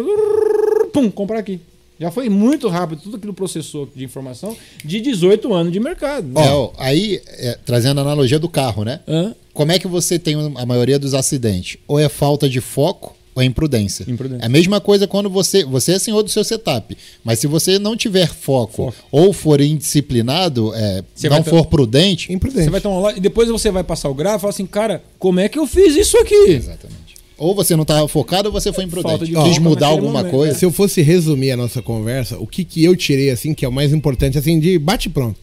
pum, 0.93 1.09
comprar 1.09 1.39
aqui. 1.39 1.59
Já 1.99 2.09
foi 2.09 2.29
muito 2.29 2.67
rápido, 2.67 3.01
tudo 3.03 3.17
aquilo 3.17 3.33
processou 3.33 3.87
de 3.95 4.03
informação 4.03 4.57
de 4.83 4.99
18 4.99 5.53
anos 5.53 5.71
de 5.71 5.79
mercado. 5.79 6.27
né? 6.27 6.45
É, 6.47 6.49
ó, 6.51 6.71
aí, 6.77 7.21
é, 7.27 7.57
trazendo 7.63 7.99
a 7.99 8.01
analogia 8.01 8.39
do 8.39 8.49
carro, 8.49 8.83
né? 8.83 9.01
Hã? 9.07 9.35
Como 9.53 9.71
é 9.71 9.77
que 9.77 9.87
você 9.87 10.17
tem 10.17 10.35
a 10.55 10.65
maioria 10.65 10.97
dos 10.97 11.13
acidentes? 11.13 11.77
Ou 11.87 11.99
é 11.99 12.09
falta 12.09 12.49
de 12.49 12.59
foco 12.59 13.15
ou 13.33 13.41
é 13.41 13.45
imprudência. 13.45 14.05
Imprudência. 14.07 14.43
É 14.43 14.45
a 14.45 14.49
mesma 14.49 14.81
coisa 14.81 15.07
quando 15.07 15.29
você. 15.29 15.63
Você 15.65 15.93
é 15.93 15.99
senhor 15.99 16.21
do 16.21 16.29
seu 16.29 16.43
setup. 16.43 16.97
Mas 17.23 17.39
se 17.39 17.47
você 17.47 17.79
não 17.79 17.95
tiver 17.95 18.27
foco, 18.27 18.91
Foco. 18.91 18.95
ou 19.11 19.31
for 19.31 19.61
indisciplinado, 19.61 20.73
é, 20.75 21.03
não 21.29 21.43
for 21.43 21.65
prudente. 21.67 22.31
Imprudente. 22.31 22.65
Você 22.65 22.69
vai 22.69 22.81
tomar 22.81 22.99
lá 22.99 23.17
e 23.17 23.19
depois 23.19 23.49
você 23.49 23.71
vai 23.71 23.83
passar 23.83 24.09
o 24.09 24.13
gráfico 24.13 24.39
e 24.39 24.41
fala 24.41 24.53
assim, 24.53 24.65
cara, 24.65 25.03
como 25.17 25.39
é 25.39 25.47
que 25.47 25.57
eu 25.57 25.65
fiz 25.65 25.95
isso 25.95 26.17
aqui? 26.17 26.35
Exatamente. 26.49 27.01
Ou 27.37 27.55
você 27.55 27.75
não 27.75 27.81
estava 27.81 28.07
focado 28.07 28.49
ou 28.49 28.53
você 28.53 28.71
foi 28.71 28.85
Falta 28.87 29.23
imprudente. 29.25 29.31
de 29.33 29.49
Quis 29.49 29.57
mudar 29.57 29.87
alguma 29.87 30.19
momento, 30.19 30.31
coisa. 30.31 30.53
Se 30.53 30.63
eu 30.63 30.71
fosse 30.71 31.01
resumir 31.01 31.51
a 31.51 31.57
nossa 31.57 31.81
conversa, 31.81 32.37
o 32.37 32.45
que, 32.45 32.63
que 32.63 32.83
eu 32.83 32.95
tirei, 32.95 33.31
assim, 33.31 33.53
que 33.53 33.65
é 33.65 33.67
o 33.67 33.71
mais 33.71 33.91
importante, 33.93 34.37
assim, 34.37 34.59
de 34.59 34.77
bate 34.77 35.07
e 35.07 35.11
pronto. 35.11 35.39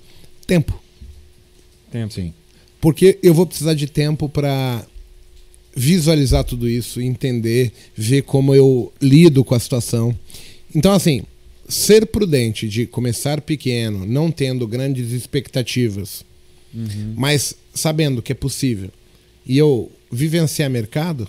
Tempo. 0.46 0.80
Tempo. 1.90 2.14
Sim. 2.14 2.32
Porque 2.80 3.18
eu 3.20 3.34
vou 3.34 3.46
precisar 3.46 3.74
de 3.74 3.88
tempo 3.88 4.28
para 4.28 4.84
visualizar 5.78 6.42
tudo 6.44 6.68
isso, 6.68 7.00
entender, 7.00 7.72
ver 7.94 8.22
como 8.22 8.54
eu 8.54 8.92
lido 9.00 9.44
com 9.44 9.54
a 9.54 9.60
situação. 9.60 10.16
Então, 10.74 10.92
assim, 10.92 11.22
ser 11.68 12.06
prudente 12.06 12.68
de 12.68 12.84
começar 12.86 13.40
pequeno, 13.40 14.04
não 14.04 14.30
tendo 14.30 14.66
grandes 14.66 15.12
expectativas, 15.12 16.24
mas 17.16 17.54
sabendo 17.72 18.20
que 18.20 18.32
é 18.32 18.34
possível, 18.34 18.90
e 19.46 19.56
eu 19.56 19.90
vivenciar 20.10 20.68
mercado, 20.68 21.28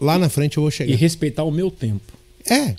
lá 0.00 0.18
na 0.18 0.28
frente 0.28 0.56
eu 0.56 0.62
vou 0.62 0.70
E 0.70 0.72
chegar. 0.72 0.96
respeitar 0.96 1.44
o 1.44 1.50
meu 1.50 1.70
tempo. 1.70 2.12
É. 2.48 2.74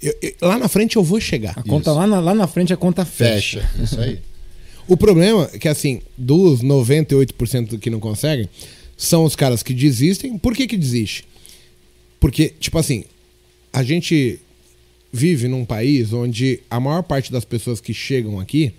Eu- 0.00 0.14
eu- 0.22 0.34
lá 0.42 0.58
na 0.58 0.68
frente 0.68 0.96
eu 0.96 1.02
vou 1.02 1.20
chegar. 1.20 1.58
A 1.58 1.62
conta 1.62 1.92
lá 1.92 2.06
na, 2.06 2.20
lá 2.20 2.34
na 2.34 2.46
frente 2.46 2.72
a 2.72 2.76
conta 2.76 3.04
fecha. 3.04 3.60
Fecha. 3.62 3.82
Isso 3.82 4.00
aí. 4.00 4.18
O 4.88 4.96
problema 4.96 5.48
é 5.52 5.58
que, 5.58 5.68
assim, 5.68 6.00
dos 6.18 6.62
98% 6.62 7.78
que 7.78 7.88
não 7.90 8.00
conseguem, 8.00 8.48
são 9.00 9.24
os 9.24 9.34
caras 9.34 9.62
que 9.62 9.72
desistem. 9.72 10.36
Por 10.36 10.54
que 10.54 10.66
que 10.66 10.76
desiste? 10.76 11.24
Porque, 12.20 12.52
tipo 12.60 12.76
assim, 12.76 13.04
a 13.72 13.82
gente 13.82 14.38
vive 15.10 15.48
num 15.48 15.64
país 15.64 16.12
onde 16.12 16.60
a 16.70 16.78
maior 16.78 17.02
parte 17.02 17.32
das 17.32 17.42
pessoas 17.42 17.80
que 17.80 17.94
chegam 17.94 18.38
aqui, 18.38 18.74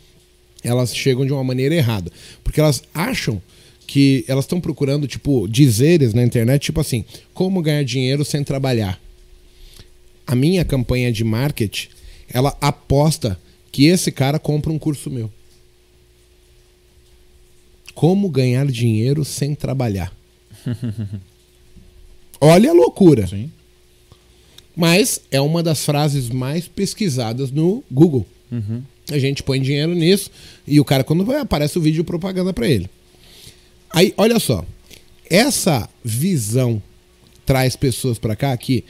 elas 0.63 0.95
chegam 0.95 1.25
de 1.25 1.33
uma 1.33 1.43
maneira 1.43 1.73
errada. 1.73 2.11
Porque 2.43 2.59
elas 2.59 2.83
acham 2.93 3.41
que 3.87 4.23
elas 4.27 4.45
estão 4.45 4.61
procurando, 4.61 5.07
tipo, 5.07 5.47
dizeres 5.47 6.13
na 6.13 6.23
internet, 6.23 6.65
tipo 6.65 6.79
assim, 6.79 7.03
como 7.33 7.59
ganhar 7.59 7.83
dinheiro 7.83 8.23
sem 8.23 8.43
trabalhar. 8.43 9.01
A 10.27 10.35
minha 10.35 10.63
campanha 10.63 11.11
de 11.11 11.23
marketing, 11.23 11.87
ela 12.31 12.55
aposta 12.61 13.39
que 13.71 13.87
esse 13.87 14.11
cara 14.11 14.37
compra 14.37 14.71
um 14.71 14.77
curso 14.77 15.09
meu. 15.09 15.31
Como 17.93 18.29
ganhar 18.29 18.65
dinheiro 18.67 19.23
sem 19.23 19.53
trabalhar. 19.55 20.13
Olha 22.39 22.71
a 22.71 22.73
loucura. 22.73 23.27
Sim. 23.27 23.51
Mas 24.75 25.21
é 25.29 25.39
uma 25.39 25.61
das 25.61 25.85
frases 25.85 26.29
mais 26.29 26.67
pesquisadas 26.67 27.51
no 27.51 27.83
Google. 27.91 28.25
A 29.09 29.19
gente 29.19 29.43
põe 29.43 29.61
dinheiro 29.61 29.93
nisso 29.93 30.29
e 30.65 30.79
o 30.79 30.85
cara, 30.85 31.03
quando 31.03 31.25
vai, 31.25 31.39
aparece 31.39 31.77
o 31.77 31.81
vídeo 31.81 32.03
propaganda 32.03 32.53
para 32.53 32.67
ele. 32.67 32.89
Aí, 33.89 34.13
olha 34.17 34.39
só. 34.39 34.65
Essa 35.29 35.89
visão 36.03 36.81
traz 37.45 37.75
pessoas 37.75 38.17
para 38.17 38.35
cá 38.35 38.55
que 38.57 38.83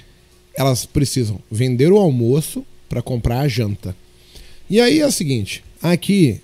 elas 0.56 0.86
precisam 0.86 1.40
vender 1.50 1.92
o 1.92 1.98
almoço 1.98 2.66
para 2.90 3.02
comprar 3.02 3.40
a 3.40 3.48
janta. 3.48 3.96
E 4.70 4.80
aí 4.80 5.00
é 5.00 5.06
o 5.06 5.12
seguinte: 5.12 5.64
aqui 5.82 6.42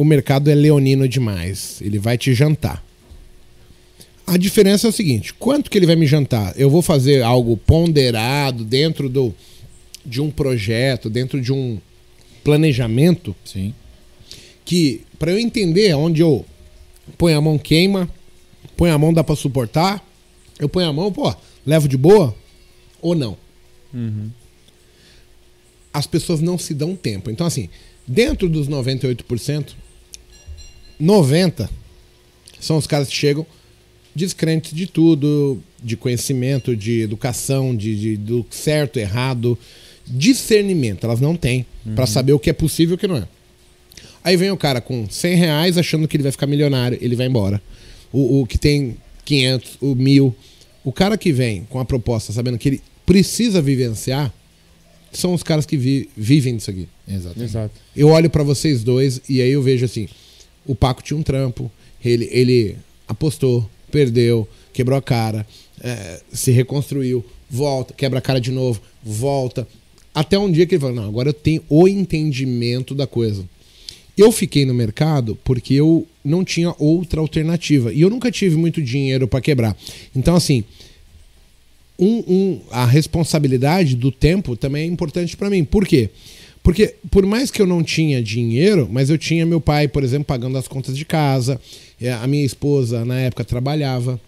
o 0.00 0.04
mercado 0.04 0.48
é 0.50 0.54
leonino 0.54 1.06
demais. 1.06 1.78
Ele 1.82 1.98
vai 1.98 2.16
te 2.16 2.32
jantar. 2.32 2.82
A 4.26 4.38
diferença 4.38 4.86
é 4.86 4.88
o 4.88 4.92
seguinte: 4.92 5.34
quanto 5.34 5.70
que 5.70 5.76
ele 5.76 5.84
vai 5.84 5.94
me 5.94 6.06
jantar? 6.06 6.54
Eu 6.56 6.70
vou 6.70 6.80
fazer 6.80 7.22
algo 7.22 7.54
ponderado 7.54 8.64
dentro 8.64 9.10
do, 9.10 9.34
de 10.04 10.22
um 10.22 10.30
projeto, 10.30 11.10
dentro 11.10 11.38
de 11.38 11.52
um 11.52 11.78
planejamento 12.42 13.36
Sim. 13.44 13.74
que 14.64 15.02
para 15.18 15.32
eu 15.32 15.38
entender 15.38 15.94
onde 15.94 16.22
eu 16.22 16.46
ponho 17.18 17.36
a 17.36 17.40
mão 17.42 17.58
queima, 17.58 18.08
ponho 18.78 18.94
a 18.94 18.98
mão 18.98 19.12
dá 19.12 19.22
para 19.22 19.36
suportar, 19.36 20.02
eu 20.58 20.66
ponho 20.66 20.88
a 20.88 20.92
mão, 20.94 21.12
pô, 21.12 21.34
levo 21.66 21.86
de 21.86 21.98
boa 21.98 22.34
ou 23.02 23.14
não. 23.14 23.36
As 25.92 26.06
pessoas 26.06 26.40
não 26.40 26.56
se 26.56 26.72
dão 26.72 26.96
tempo. 26.96 27.30
Então 27.30 27.46
assim, 27.46 27.68
dentro 28.08 28.48
dos 28.48 28.66
98%, 28.66 29.74
90 31.00 31.68
são 32.60 32.76
os 32.76 32.86
caras 32.86 33.08
que 33.08 33.14
chegam 33.14 33.46
descrentes 34.14 34.72
de 34.74 34.86
tudo, 34.86 35.60
de 35.82 35.96
conhecimento, 35.96 36.76
de 36.76 37.00
educação, 37.00 37.74
de, 37.74 37.96
de- 37.98 38.16
do 38.16 38.44
certo, 38.50 38.98
errado, 38.98 39.58
discernimento. 40.06 41.04
Elas 41.04 41.20
não 41.20 41.36
têm 41.36 41.64
pra 41.94 42.06
saber 42.06 42.32
o 42.32 42.38
que 42.38 42.50
é 42.50 42.52
possível 42.52 42.94
e 42.94 42.96
o 42.96 42.98
que 42.98 43.06
não 43.06 43.16
é. 43.16 43.26
Aí 44.22 44.36
vem 44.36 44.50
o 44.50 44.56
cara 44.56 44.80
com 44.80 45.08
100 45.08 45.34
reais 45.36 45.78
achando 45.78 46.06
que 46.06 46.16
ele 46.16 46.22
vai 46.24 46.32
ficar 46.32 46.46
milionário, 46.46 46.98
ele 47.00 47.16
vai 47.16 47.26
embora. 47.26 47.62
O, 48.12 48.40
o 48.42 48.46
que 48.46 48.58
tem 48.58 48.96
500, 49.24 49.78
o 49.80 49.94
mil. 49.94 50.34
O 50.84 50.92
cara 50.92 51.16
que 51.16 51.32
vem 51.32 51.64
com 51.70 51.78
a 51.78 51.84
proposta 51.84 52.32
sabendo 52.32 52.58
que 52.58 52.68
ele 52.68 52.82
precisa 53.06 53.62
vivenciar 53.62 54.32
são 55.12 55.32
os 55.34 55.42
caras 55.42 55.64
que 55.64 55.76
vi- 55.76 56.08
vivem 56.16 56.56
disso 56.56 56.70
aqui. 56.70 56.86
Exatamente. 57.08 57.42
Exato. 57.50 57.74
Eu 57.96 58.08
olho 58.08 58.28
pra 58.28 58.42
vocês 58.42 58.84
dois 58.84 59.20
e 59.28 59.40
aí 59.40 59.50
eu 59.50 59.62
vejo 59.62 59.84
assim: 59.84 60.06
o 60.66 60.74
Paco 60.74 61.02
tinha 61.02 61.16
um 61.18 61.22
trampo, 61.22 61.70
ele, 62.04 62.28
ele 62.30 62.76
apostou, 63.08 63.68
perdeu, 63.90 64.48
quebrou 64.72 64.96
a 64.98 65.02
cara, 65.02 65.46
é, 65.82 66.20
se 66.32 66.50
reconstruiu, 66.50 67.24
volta, 67.50 67.92
quebra 67.94 68.18
a 68.18 68.22
cara 68.22 68.40
de 68.40 68.50
novo, 68.50 68.80
volta. 69.02 69.66
Até 70.14 70.38
um 70.38 70.50
dia 70.50 70.66
que 70.66 70.74
ele 70.74 70.80
falou: 70.80 70.96
não, 70.96 71.04
agora 71.08 71.28
eu 71.28 71.32
tenho 71.34 71.62
o 71.68 71.86
entendimento 71.88 72.94
da 72.94 73.06
coisa. 73.06 73.44
Eu 74.18 74.30
fiquei 74.32 74.66
no 74.66 74.74
mercado 74.74 75.38
porque 75.44 75.72
eu 75.74 76.06
não 76.24 76.44
tinha 76.44 76.74
outra 76.78 77.20
alternativa. 77.20 77.92
E 77.92 78.00
eu 78.02 78.10
nunca 78.10 78.30
tive 78.30 78.56
muito 78.56 78.82
dinheiro 78.82 79.26
pra 79.26 79.40
quebrar. 79.40 79.74
Então, 80.14 80.34
assim, 80.34 80.62
um, 81.98 82.18
um- 82.26 82.60
a 82.70 82.84
responsabilidade 82.86 83.94
do 83.96 84.10
tempo 84.10 84.56
também 84.56 84.82
é 84.82 84.86
importante 84.92 85.36
para 85.36 85.48
mim. 85.50 85.64
Por 85.64 85.86
quê? 85.86 86.08
Porque 86.08 86.20
por 87.10 87.24
mais 87.26 87.50
que 87.50 87.60
eu 87.60 87.66
não 87.66 87.82
tinha 87.82 88.22
dinheiro, 88.22 88.88
mas 88.90 89.10
eu 89.10 89.18
tinha 89.18 89.46
meu 89.46 89.60
pai, 89.60 89.88
por 89.88 90.02
exemplo, 90.02 90.24
pagando 90.24 90.58
as 90.58 90.68
contas 90.68 90.96
de 90.96 91.04
casa, 91.04 91.60
eh, 92.00 92.12
a 92.12 92.26
minha 92.26 92.44
esposa 92.44 93.04
na 93.04 93.18
época 93.20 93.44
trabalhava, 93.44 94.20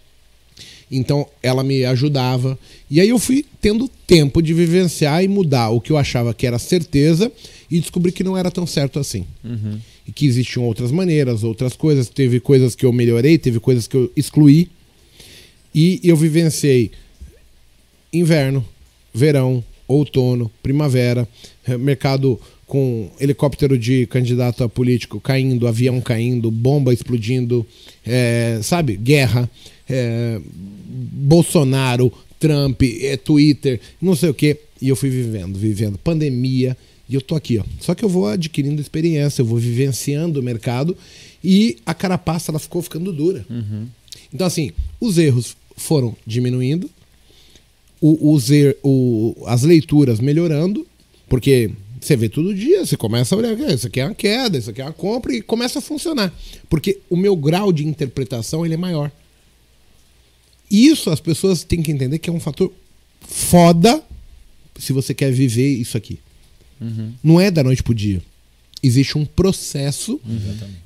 então 0.91 1.27
ela 1.43 1.65
me 1.65 1.85
ajudava. 1.87 2.59
E 2.91 3.01
aí 3.01 3.09
eu 3.09 3.19
fui 3.19 3.45
tendo 3.61 3.89
tempo 4.07 4.43
de 4.43 4.53
vivenciar 4.53 5.25
e 5.25 5.29
mudar 5.29 5.71
o 5.71 5.81
que 5.81 5.91
eu 5.91 5.97
achava 5.97 6.35
que 6.35 6.47
era 6.47 6.59
certeza 6.59 7.33
e 7.71 7.81
descobri 7.81 8.13
que 8.13 8.23
não 8.23 8.37
era 8.37 8.51
tão 8.51 8.67
certo 8.67 8.99
assim. 8.99 9.25
E 10.07 10.13
que 10.13 10.27
existiam 10.27 10.65
outras 10.65 10.93
maneiras, 10.93 11.43
outras 11.43 11.75
coisas. 11.75 12.11
Teve 12.11 12.41
coisas 12.41 12.75
que 12.75 12.85
eu 12.85 12.93
melhorei, 12.93 13.39
teve 13.39 13.59
coisas 13.59 13.87
que 13.87 13.97
eu 13.97 14.13
excluí. 14.15 14.69
E 15.75 15.99
eu 16.05 16.15
vivenciei 16.15 16.91
inverno, 18.13 18.63
verão, 19.15 19.65
outono, 19.89 20.51
primavera, 20.63 21.27
mercado 21.79 22.39
com 22.67 23.11
helicóptero 23.21 23.77
de 23.79 24.07
candidato 24.07 24.65
a 24.65 24.69
político 24.69 25.21
caindo, 25.21 25.69
avião 25.69 26.01
caindo, 26.01 26.51
bomba 26.51 26.93
explodindo, 26.93 27.67
eh, 28.07 28.61
sabe? 28.63 28.97
Guerra, 28.97 29.49
eh, 29.89 30.41
Bolsonaro, 31.13 32.13
Trump, 32.39 32.83
eh, 32.83 33.17
Twitter, 33.17 33.81
não 34.01 34.15
sei 34.17 34.31
o 34.31 34.35
quê. 34.35 34.59
E 34.81 34.89
eu 34.89 34.97
fui 34.97 35.11
vivendo, 35.11 35.59
vivendo. 35.59 35.99
Pandemia. 35.99 36.77
E 37.09 37.15
eu 37.15 37.21
tô 37.21 37.35
aqui, 37.35 37.59
ó. 37.59 37.65
Só 37.81 37.95
que 37.95 38.05
eu 38.05 38.09
vou 38.09 38.27
adquirindo 38.27 38.81
experiência, 38.81 39.43
eu 39.43 39.47
vou 39.47 39.59
vivenciando 39.59 40.41
o 40.41 40.43
mercado 40.43 40.97
e 41.45 41.77
a 41.85 41.93
carapaça 41.93 42.51
ela 42.51 42.59
ficou 42.59 42.81
ficando 42.81 43.13
dura. 43.13 43.45
Então, 44.33 44.47
assim, 44.47 44.71
os 44.99 45.19
erros 45.19 45.55
foram 45.77 46.17
diminuindo, 46.27 46.89
o, 48.01 48.33
os 48.33 48.51
er- 48.51 48.77
o- 48.83 49.35
as 49.47 49.63
leituras 49.63 50.21
melhorando, 50.21 50.87
porque 51.33 51.71
Você 51.99 52.17
vê 52.17 52.29
todo 52.29 52.53
dia, 52.53 52.85
você 52.85 52.97
começa 52.97 53.33
a 53.33 53.39
olhar, 53.39 53.57
"Ah, 53.57 53.73
isso 53.73 53.87
aqui 53.87 54.01
é 54.01 54.05
uma 54.05 54.15
queda, 54.15 54.59
isso 54.59 54.69
aqui 54.69 54.83
é 54.83 54.85
uma 54.85 54.93
compra, 54.93 55.33
e 55.33 55.41
começa 55.41 55.79
a 55.79 55.83
funcionar. 55.83 56.35
Porque 56.69 56.99
o 57.09 57.17
meu 57.17 57.37
grau 57.37 57.73
de 57.73 57.87
interpretação 57.87 58.67
ele 58.67 58.75
é 58.75 58.77
maior. 58.77 59.09
Isso 60.69 61.11
as 61.11 61.21
pessoas 61.21 61.63
têm 61.63 61.81
que 61.81 61.93
entender 61.93 62.19
que 62.19 62.29
é 62.29 62.33
um 62.33 62.41
fator 62.41 62.73
foda 63.21 64.03
se 64.77 64.93
você 64.93 65.15
quer 65.15 65.31
viver 65.31 65.69
isso 65.77 65.97
aqui. 65.97 66.19
Não 67.23 67.41
é 67.41 67.53
da 67.53 67.63
noite 67.63 67.85
pro 67.85 67.95
dia. 67.95 68.21
Existe 68.83 69.17
um 69.17 69.25
processo 69.25 70.21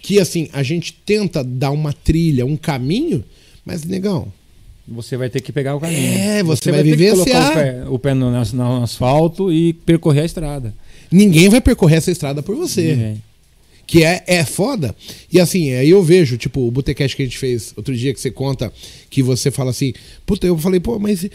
que, 0.03 0.21
assim, 0.21 0.51
a 0.53 0.63
gente 0.63 0.93
tenta 0.93 1.43
dar 1.43 1.71
uma 1.71 1.95
trilha, 1.95 2.45
um 2.45 2.59
caminho, 2.59 3.25
mas, 3.65 3.85
negão, 3.85 4.31
Você 4.89 5.17
vai 5.17 5.29
ter 5.29 5.41
que 5.41 5.53
pegar 5.53 5.75
o 5.75 5.81
caminho. 5.81 6.17
É, 6.19 6.43
você 6.43 6.71
vai 6.71 6.83
ter 6.83 6.91
que 6.91 6.97
vivenciar. 6.97 7.25
colocar 7.27 7.51
o 7.51 7.55
pé, 7.55 7.85
o 7.89 7.99
pé 7.99 8.15
no, 8.15 8.31
no- 8.31 8.53
no 8.53 8.83
asfalto 8.85 9.53
e 9.53 9.73
percorrer 9.73 10.23
a 10.23 10.27
estrada. 10.27 10.73
ninguém 11.11 11.49
vai 11.49 11.61
percorrer 11.61 11.97
essa 11.97 12.11
estrada 12.13 12.43
por 12.43 12.55
você. 12.57 12.95
Ninguém. 12.95 13.23
Que 13.87 14.03
é, 14.05 14.23
é 14.27 14.45
foda. 14.45 14.95
E 15.33 15.39
assim, 15.41 15.73
aí 15.73 15.91
eu 15.91 16.03
vejo, 16.03 16.37
tipo, 16.37 16.61
o 16.61 16.71
Botecast 16.71 17.17
que 17.17 17.23
a 17.23 17.25
gente 17.25 17.39
fez 17.39 17.73
outro 17.77 17.95
dia, 17.97 18.13
que 18.13 18.21
você 18.21 18.31
conta, 18.31 18.73
que 19.11 19.23
você 19.23 19.51
fala 19.51 19.71
assim, 19.71 19.93
puta, 20.25 20.47
eu 20.47 20.59
falei, 20.59 20.81
pô, 20.81 20.99
mas 20.99 21.25
e, 21.25 21.31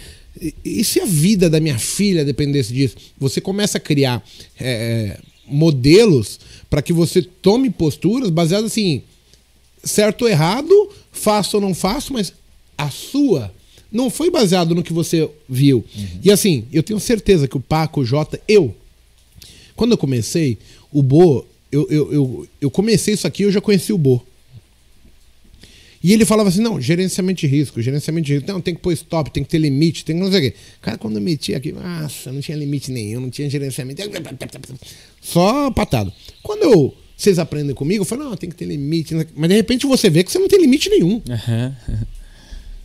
e 0.64 0.84
se 0.84 1.00
a 1.00 1.06
vida 1.06 1.50
da 1.50 1.60
minha 1.62 1.78
filha 1.80 2.24
dependesse 2.26 2.74
disso? 2.74 2.96
Você 3.18 3.40
começa 3.42 3.78
a 3.78 3.82
criar 3.82 4.22
é, 4.60 5.18
modelos 5.46 6.40
para 6.70 6.82
que 6.82 6.92
você 6.94 7.22
tome 7.22 7.70
posturas 7.70 8.30
baseadas 8.30 8.72
assim, 8.72 9.02
certo 9.84 10.24
ou 10.24 10.30
errado, 10.30 10.90
faço 11.12 11.58
ou 11.58 11.62
não 11.62 11.74
faço, 11.74 12.14
mas 12.14 12.34
a 12.82 12.90
sua 12.90 13.54
não 13.92 14.10
foi 14.10 14.32
baseado 14.32 14.74
no 14.74 14.82
que 14.82 14.94
você 14.94 15.30
viu. 15.48 15.86
E 16.24 16.32
assim, 16.32 16.66
eu 16.72 16.82
tenho 16.82 17.00
certeza 17.00 17.48
que 17.48 17.58
o 17.58 17.60
Paco, 17.60 18.02
o 18.02 18.06
Jota, 18.06 18.42
eu, 18.48 18.74
quando 19.76 19.92
eu 19.92 19.98
comecei, 19.98 20.58
o 20.92 21.04
Bo, 21.04 21.46
eu, 21.72 21.88
eu, 21.90 22.14
eu, 22.14 22.48
eu 22.60 22.72
comecei 22.72 23.14
isso 23.14 23.28
aqui, 23.28 23.44
eu 23.44 23.52
já 23.52 23.62
conheci 23.62 23.94
o 23.94 23.98
Bo. 23.98 24.26
E 26.04 26.14
ele 26.14 26.26
falava 26.26 26.50
assim: 26.50 26.62
não, 26.62 26.82
gerenciamento 26.82 27.42
de 27.42 27.48
risco, 27.48 27.80
gerenciamento 27.82 28.26
de 28.26 28.34
risco. 28.34 28.52
Não, 28.52 28.60
tem 28.60 28.74
que 28.74 28.82
pôr 28.82 28.92
stop, 28.94 29.30
tem 29.30 29.44
que 29.44 29.50
ter 29.50 29.60
limite, 29.60 30.04
tem 30.04 30.16
que 30.16 30.22
não 30.24 30.32
sei 30.32 30.40
o 30.40 30.52
quê. 30.52 30.58
Cara, 30.82 30.98
quando 30.98 31.18
eu 31.18 31.22
meti 31.22 31.54
aqui, 31.54 31.72
nossa, 31.72 32.32
não 32.32 32.42
tinha 32.42 32.58
limite 32.58 32.92
nenhum, 32.92 33.20
não 33.20 33.30
tinha 33.30 33.48
gerenciamento. 33.48 34.02
Só 35.22 35.70
patado. 35.70 36.12
Quando 36.42 36.64
eu, 36.64 36.98
vocês 37.16 37.38
aprendem 37.38 37.76
comigo, 37.76 38.02
eu 38.02 38.06
falo, 38.06 38.24
não, 38.24 38.36
tem 38.36 38.50
que 38.50 38.56
ter 38.56 38.66
limite. 38.66 39.14
Mas 39.36 39.50
de 39.50 39.56
repente 39.56 39.86
você 39.86 40.10
vê 40.10 40.24
que 40.24 40.32
você 40.32 40.40
não 40.40 40.48
tem 40.48 40.60
limite 40.60 40.90
nenhum. 40.90 41.22
Aham. 41.30 41.76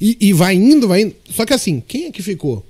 E, 0.00 0.16
e 0.20 0.32
vai 0.32 0.54
indo, 0.54 0.86
vai 0.88 1.02
indo. 1.02 1.14
Só 1.30 1.44
que 1.46 1.52
assim, 1.54 1.80
quem 1.86 2.06
é 2.06 2.10
que 2.10 2.22
ficou? 2.22 2.64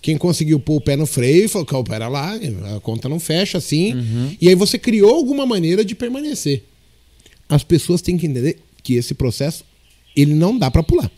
Quem 0.00 0.16
conseguiu 0.16 0.60
pôr 0.60 0.76
o 0.76 0.80
pé 0.80 0.94
no 0.94 1.06
freio 1.06 1.44
e 1.46 1.48
falou, 1.48 1.66
"Calma, 1.66 1.84
pera 1.84 2.06
lá, 2.08 2.38
a 2.76 2.80
conta 2.80 3.08
não 3.08 3.18
fecha 3.18 3.58
assim. 3.58 4.36
E 4.40 4.48
aí 4.48 4.54
você 4.54 4.78
criou 4.78 5.14
alguma 5.14 5.44
maneira 5.44 5.84
de 5.84 5.94
permanecer. 5.94 6.62
As 7.48 7.64
pessoas 7.64 8.00
têm 8.00 8.16
que 8.16 8.26
entender 8.26 8.58
que 8.82 8.94
esse 8.94 9.12
processo, 9.14 9.64
ele 10.14 10.34
não 10.34 10.56
dá 10.56 10.70
pra 10.70 10.82
pular. 10.82 11.10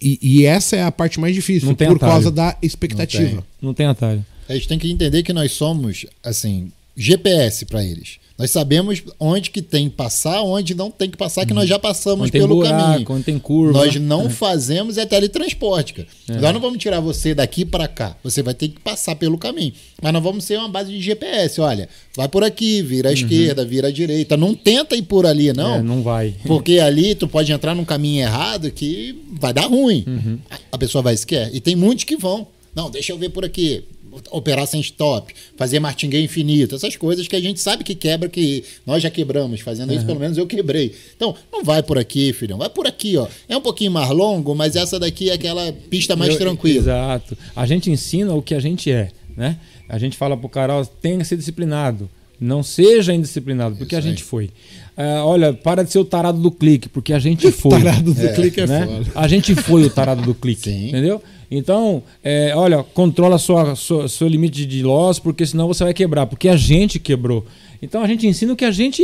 E, 0.00 0.18
e 0.20 0.44
essa 0.44 0.76
é 0.76 0.82
a 0.82 0.92
parte 0.92 1.18
mais 1.18 1.34
difícil, 1.34 1.68
Não 1.68 1.74
tem 1.74 1.88
por 1.88 1.96
atalho. 1.96 2.12
causa 2.12 2.30
da 2.30 2.56
expectativa. 2.60 3.44
Não 3.62 3.72
tem 3.72 3.86
atalho. 3.86 4.24
A 4.48 4.54
gente 4.54 4.68
tem 4.68 4.78
que 4.78 4.90
entender 4.90 5.22
que 5.22 5.32
nós 5.32 5.52
somos, 5.52 6.04
assim, 6.22 6.70
GPS 6.96 7.66
para 7.66 7.84
eles. 7.84 8.18
Nós 8.38 8.50
sabemos 8.50 9.02
onde 9.18 9.50
que 9.50 9.62
tem 9.62 9.88
que 9.88 9.96
passar, 9.96 10.42
onde 10.42 10.74
não 10.74 10.90
tem 10.90 11.08
que 11.08 11.16
passar, 11.16 11.46
que 11.46 11.54
nós 11.54 11.66
já 11.66 11.78
passamos 11.78 12.30
pelo 12.30 12.56
buraco, 12.56 12.76
caminho. 12.76 13.06
onde 13.08 13.24
tem 13.24 13.38
curva. 13.38 13.78
Nós 13.78 13.96
não 13.96 14.28
fazemos 14.28 14.98
é 14.98 15.06
teletransporte, 15.06 15.94
cara. 15.94 16.08
Nós 16.28 16.52
não 16.52 16.60
vamos 16.60 16.76
tirar 16.78 17.00
você 17.00 17.34
daqui 17.34 17.64
para 17.64 17.88
cá. 17.88 18.14
Você 18.22 18.42
vai 18.42 18.52
ter 18.52 18.68
que 18.68 18.80
passar 18.80 19.16
pelo 19.16 19.38
caminho. 19.38 19.72
Mas 20.02 20.12
nós 20.12 20.22
vamos 20.22 20.44
ser 20.44 20.58
uma 20.58 20.68
base 20.68 20.90
de 20.90 21.00
GPS. 21.00 21.62
Olha, 21.62 21.88
vai 22.14 22.28
por 22.28 22.44
aqui, 22.44 22.82
vira 22.82 23.08
à 23.08 23.12
esquerda, 23.12 23.64
vira 23.64 23.88
à 23.88 23.90
direita. 23.90 24.36
Não 24.36 24.54
tenta 24.54 24.94
ir 24.94 25.02
por 25.02 25.24
ali, 25.24 25.54
não. 25.54 25.76
É, 25.76 25.82
não 25.82 26.02
vai. 26.02 26.34
Porque 26.46 26.78
ali 26.78 27.14
tu 27.14 27.26
pode 27.26 27.50
entrar 27.50 27.74
num 27.74 27.86
caminho 27.86 28.20
errado 28.20 28.70
que 28.70 29.18
vai 29.32 29.54
dar 29.54 29.66
ruim. 29.66 30.04
Uhum. 30.06 30.38
A 30.70 30.76
pessoa 30.76 31.00
vai 31.00 31.16
se 31.16 31.26
quer. 31.26 31.54
E 31.54 31.60
tem 31.60 31.74
muitos 31.74 32.04
que 32.04 32.16
vão. 32.16 32.46
Não, 32.74 32.90
deixa 32.90 33.12
eu 33.12 33.18
ver 33.18 33.30
por 33.30 33.46
aqui. 33.46 33.82
Operar 34.30 34.66
sem 34.66 34.80
stop, 34.80 35.32
fazer 35.56 35.80
martinguei 35.80 36.22
infinito, 36.24 36.74
essas 36.74 36.96
coisas 36.96 37.26
que 37.28 37.36
a 37.36 37.40
gente 37.40 37.60
sabe 37.60 37.84
que 37.84 37.94
quebra, 37.94 38.28
que 38.28 38.64
nós 38.86 39.02
já 39.02 39.10
quebramos. 39.10 39.60
Fazendo 39.60 39.92
isso, 39.92 40.04
pelo 40.06 40.20
menos 40.20 40.36
eu 40.38 40.46
quebrei. 40.46 40.94
Então, 41.16 41.34
não 41.52 41.64
vai 41.64 41.82
por 41.82 41.98
aqui, 41.98 42.32
filhão. 42.32 42.58
Vai 42.58 42.68
por 42.70 42.86
aqui, 42.86 43.16
ó. 43.16 43.26
É 43.48 43.56
um 43.56 43.60
pouquinho 43.60 43.90
mais 43.90 44.10
longo, 44.10 44.54
mas 44.54 44.76
essa 44.76 44.98
daqui 44.98 45.30
é 45.30 45.34
aquela 45.34 45.72
pista 45.90 46.14
mais 46.16 46.32
Eu- 46.32 46.38
tranquila. 46.38 46.78
Exato. 46.78 47.36
A 47.54 47.66
gente 47.66 47.90
ensina 47.90 48.34
o 48.34 48.42
que 48.42 48.54
a 48.54 48.60
gente 48.60 48.90
é, 48.90 49.10
né? 49.36 49.58
A 49.88 49.98
gente 49.98 50.16
fala 50.16 50.36
pro 50.36 50.48
cara, 50.48 50.74
ó, 50.74 50.84
tenha 50.84 51.18
que 51.18 51.24
ser 51.24 51.36
disciplinado. 51.36 52.08
Não 52.38 52.62
seja 52.62 53.14
indisciplinado, 53.14 53.76
porque 53.76 53.96
a 53.96 54.00
gente 54.00 54.22
foi. 54.22 54.50
Ah, 54.94 55.24
olha, 55.24 55.54
para 55.54 55.82
de 55.82 55.90
ser 55.90 55.98
o 55.98 56.04
tarado 56.04 56.38
do 56.38 56.50
clique, 56.50 56.86
porque 56.86 57.14
a 57.14 57.18
gente 57.18 57.48
foi. 57.52 57.70
Tarado 57.82 58.12
do 58.12 58.34
clique 58.34 58.60
é 58.60 58.66
né? 58.66 58.86
foda. 58.86 59.10
A 59.14 59.26
gente 59.26 59.54
foi 59.54 59.84
o 59.84 59.90
tarado 59.90 60.20
do 60.22 60.34
clique, 60.34 60.70
Sim. 60.70 60.88
entendeu? 60.88 61.22
Então, 61.50 62.02
é, 62.24 62.52
olha, 62.56 62.82
controla 62.82 63.38
sua, 63.38 63.74
sua, 63.76 64.08
seu 64.08 64.26
limite 64.26 64.66
de 64.66 64.82
loss, 64.82 65.18
porque 65.18 65.46
senão 65.46 65.68
você 65.68 65.84
vai 65.84 65.94
quebrar, 65.94 66.26
porque 66.26 66.48
a 66.48 66.56
gente 66.56 66.98
quebrou. 66.98 67.44
Então 67.80 68.02
a 68.02 68.06
gente 68.06 68.26
ensina 68.26 68.52
o 68.52 68.56
que 68.56 68.64
a 68.64 68.70
gente 68.70 69.02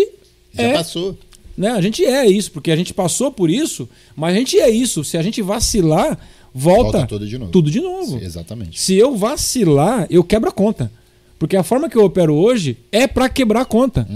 Já 0.52 0.62
é, 0.62 0.72
passou. 0.72 1.16
né? 1.56 1.70
A 1.70 1.80
gente 1.80 2.04
é 2.04 2.26
isso, 2.26 2.50
porque 2.50 2.70
a 2.70 2.76
gente 2.76 2.92
passou 2.92 3.30
por 3.30 3.48
isso, 3.50 3.88
mas 4.16 4.34
a 4.34 4.38
gente 4.38 4.58
é 4.58 4.70
isso. 4.70 5.04
Se 5.04 5.16
a 5.16 5.22
gente 5.22 5.40
vacilar, 5.42 6.18
volta, 6.54 6.98
Volta 6.98 7.06
tudo 7.06 7.26
de 7.28 7.38
novo. 7.38 7.52
Tudo 7.52 7.70
de 7.70 7.80
novo. 7.80 8.18
Exatamente. 8.18 8.80
Se 8.80 8.94
eu 8.96 9.16
vacilar, 9.16 10.06
eu 10.10 10.24
quebro 10.24 10.48
a 10.48 10.52
conta. 10.52 10.90
Porque 11.38 11.56
a 11.56 11.62
forma 11.62 11.88
que 11.88 11.96
eu 11.96 12.04
opero 12.04 12.34
hoje 12.34 12.76
é 12.90 13.06
para 13.06 13.28
quebrar 13.28 13.62
a 13.62 13.64
conta. 13.64 14.06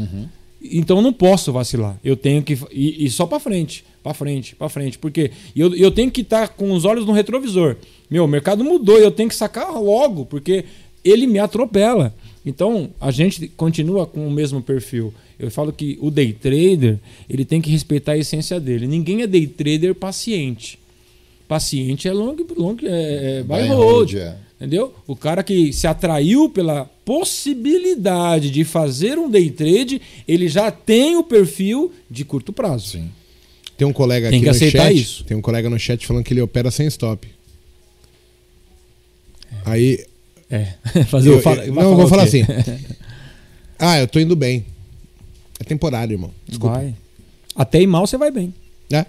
Então 0.62 0.98
eu 0.98 1.02
não 1.02 1.12
posso 1.12 1.52
vacilar. 1.52 1.98
Eu 2.04 2.16
tenho 2.16 2.42
que 2.42 2.54
ir, 2.72 3.04
ir 3.04 3.10
só 3.10 3.26
para 3.26 3.38
frente, 3.40 3.84
para 4.02 4.14
frente, 4.14 4.54
para 4.54 4.68
frente. 4.68 4.98
Porque 4.98 5.30
eu, 5.54 5.74
eu 5.74 5.90
tenho 5.90 6.10
que 6.10 6.20
estar 6.20 6.48
com 6.48 6.72
os 6.72 6.84
olhos 6.84 7.04
no 7.04 7.12
retrovisor. 7.12 7.76
Meu, 8.10 8.24
o 8.24 8.28
mercado 8.28 8.62
mudou 8.62 8.98
e 8.98 9.02
eu 9.02 9.10
tenho 9.10 9.28
que 9.28 9.34
sacar 9.34 9.72
logo, 9.80 10.24
porque 10.26 10.64
ele 11.04 11.26
me 11.26 11.38
atropela. 11.38 12.14
Então 12.44 12.90
a 13.00 13.10
gente 13.10 13.48
continua 13.48 14.06
com 14.06 14.26
o 14.26 14.30
mesmo 14.30 14.62
perfil. 14.62 15.12
Eu 15.38 15.50
falo 15.50 15.72
que 15.72 15.98
o 16.00 16.10
day 16.10 16.32
trader 16.32 16.98
ele 17.28 17.44
tem 17.44 17.60
que 17.60 17.70
respeitar 17.70 18.12
a 18.12 18.18
essência 18.18 18.58
dele. 18.60 18.86
Ninguém 18.86 19.22
é 19.22 19.26
day 19.26 19.46
trader 19.46 19.94
paciente. 19.94 20.78
Paciente 21.48 22.08
é 22.08 22.12
long, 22.12 22.36
long 22.56 22.76
é, 22.82 23.40
é 23.40 23.42
buy 23.42 23.66
hold. 23.68 24.14
é. 24.14 24.36
Entendeu? 24.56 24.94
O 25.06 25.14
cara 25.14 25.42
que 25.42 25.70
se 25.72 25.86
atraiu 25.86 26.48
pela 26.48 26.86
possibilidade 27.04 28.50
de 28.50 28.64
fazer 28.64 29.18
um 29.18 29.28
day 29.28 29.50
trade, 29.50 30.00
ele 30.26 30.48
já 30.48 30.70
tem 30.70 31.16
o 31.16 31.22
perfil 31.22 31.92
de 32.10 32.24
curto 32.24 32.52
prazo. 32.54 32.86
Sim. 32.88 33.10
Tem 33.76 33.86
um 33.86 33.92
colega 33.92 34.30
Tem 34.30 34.38
aqui 34.38 34.44
que 34.46 34.50
no 34.50 34.56
aceitar 34.56 34.84
chat. 34.84 34.96
isso. 34.96 35.24
Tem 35.24 35.36
um 35.36 35.42
colega 35.42 35.68
no 35.68 35.78
chat 35.78 36.06
falando 36.06 36.24
que 36.24 36.32
ele 36.32 36.40
opera 36.40 36.70
sem 36.70 36.86
stop. 36.86 37.28
Aí. 39.64 40.04
É. 40.50 40.74
Fazer 41.08 41.30
eu- 41.30 41.38
o 41.38 41.42
fala- 41.42 41.64
eu- 41.64 41.74
não, 41.74 41.82
eu 41.90 41.96
vou 41.96 42.08
falar 42.08 42.22
assim. 42.24 42.42
Ah, 43.78 43.98
eu 44.00 44.08
tô 44.08 44.18
indo 44.18 44.34
bem. 44.34 44.64
É 45.60 45.64
temporário, 45.64 46.14
irmão. 46.14 46.30
Desculpa. 46.48 46.76
Vai. 46.76 46.94
Até 47.54 47.80
ir 47.82 47.86
mal 47.86 48.06
você 48.06 48.16
vai 48.16 48.30
bem. 48.30 48.54
É. 48.90 49.04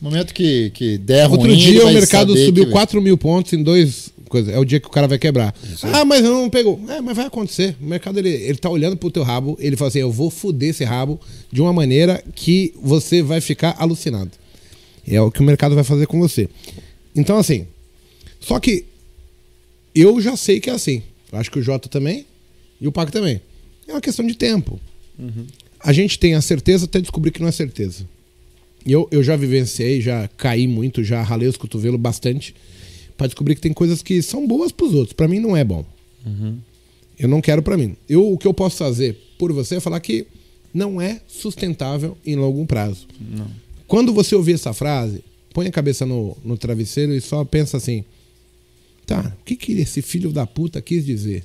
Momento 0.00 0.32
que, 0.32 0.70
que 0.70 0.96
der 0.96 1.28
Outro 1.28 1.48
ruim, 1.48 1.58
dia 1.58 1.84
o 1.84 1.92
mercado 1.92 2.36
subiu 2.36 2.66
que- 2.66 2.70
4 2.70 3.02
mil 3.02 3.18
pontos 3.18 3.52
em 3.52 3.62
dois 3.62 4.10
coisas. 4.28 4.54
É 4.54 4.58
o 4.60 4.64
dia 4.64 4.78
que 4.78 4.86
o 4.86 4.90
cara 4.90 5.08
vai 5.08 5.18
quebrar. 5.18 5.52
Ah, 5.92 6.04
mas 6.04 6.22
não 6.22 6.48
pegou. 6.48 6.80
É, 6.88 7.00
mas 7.00 7.16
vai 7.16 7.26
acontecer. 7.26 7.76
O 7.80 7.84
mercado 7.84 8.18
ele, 8.18 8.28
ele 8.28 8.58
tá 8.58 8.70
olhando 8.70 8.96
pro 8.96 9.10
teu 9.10 9.24
rabo, 9.24 9.56
ele 9.60 9.76
fala 9.76 9.88
assim: 9.88 9.98
eu 9.98 10.12
vou 10.12 10.30
foder 10.30 10.70
esse 10.70 10.84
rabo 10.84 11.20
de 11.50 11.60
uma 11.60 11.72
maneira 11.72 12.22
que 12.36 12.72
você 12.80 13.22
vai 13.22 13.40
ficar 13.40 13.74
alucinado. 13.76 14.30
É 15.06 15.20
o 15.20 15.32
que 15.32 15.40
o 15.40 15.44
mercado 15.44 15.74
vai 15.74 15.82
fazer 15.82 16.06
com 16.06 16.20
você. 16.20 16.48
Então, 17.14 17.36
assim. 17.38 17.66
Só 18.38 18.58
que 18.60 18.84
eu 19.94 20.20
já 20.20 20.36
sei 20.36 20.60
que 20.60 20.70
é 20.70 20.72
assim. 20.72 21.02
Eu 21.32 21.38
acho 21.38 21.50
que 21.50 21.58
o 21.58 21.62
Jota 21.62 21.88
também 21.88 22.26
e 22.80 22.86
o 22.88 22.92
Paco 22.92 23.12
também. 23.12 23.40
É 23.86 23.92
uma 23.92 24.00
questão 24.00 24.26
de 24.26 24.34
tempo. 24.34 24.80
A 25.78 25.92
gente 25.92 26.18
tem 26.18 26.34
a 26.34 26.40
certeza 26.40 26.84
até 26.84 27.00
descobrir 27.00 27.30
que 27.30 27.40
não 27.40 27.48
é 27.48 27.52
certeza. 27.52 28.06
Eu, 28.86 29.08
eu 29.10 29.22
já 29.22 29.36
vivenciei, 29.36 30.00
já 30.00 30.28
caí 30.36 30.66
muito, 30.66 31.04
já 31.04 31.22
ralei 31.22 31.48
os 31.48 31.56
cotovelos 31.56 32.00
bastante 32.00 32.54
pra 33.16 33.26
descobrir 33.26 33.54
que 33.54 33.60
tem 33.60 33.72
coisas 33.72 34.02
que 34.02 34.22
são 34.22 34.46
boas 34.46 34.72
pros 34.72 34.94
outros. 34.94 35.12
Pra 35.12 35.28
mim 35.28 35.38
não 35.40 35.56
é 35.56 35.62
bom. 35.64 35.84
Eu 37.18 37.28
não 37.28 37.40
quero 37.40 37.62
pra 37.62 37.76
mim. 37.76 37.96
Eu, 38.08 38.32
o 38.32 38.38
que 38.38 38.46
eu 38.46 38.54
posso 38.54 38.78
fazer 38.78 39.18
por 39.38 39.52
você 39.52 39.76
é 39.76 39.80
falar 39.80 40.00
que 40.00 40.26
não 40.72 41.00
é 41.00 41.20
sustentável 41.28 42.16
em 42.24 42.36
longo 42.36 42.64
prazo. 42.66 43.06
Quando 43.86 44.12
você 44.12 44.34
ouvir 44.34 44.54
essa 44.54 44.72
frase, 44.72 45.22
põe 45.52 45.66
a 45.66 45.70
cabeça 45.72 46.06
no, 46.06 46.36
no 46.44 46.56
travesseiro 46.56 47.12
e 47.12 47.20
só 47.20 47.44
pensa 47.44 47.76
assim: 47.76 48.04
tá, 49.10 49.36
o 49.40 49.44
que, 49.44 49.56
que 49.56 49.72
esse 49.72 50.00
filho 50.00 50.32
da 50.32 50.46
puta 50.46 50.80
quis 50.80 51.04
dizer? 51.04 51.42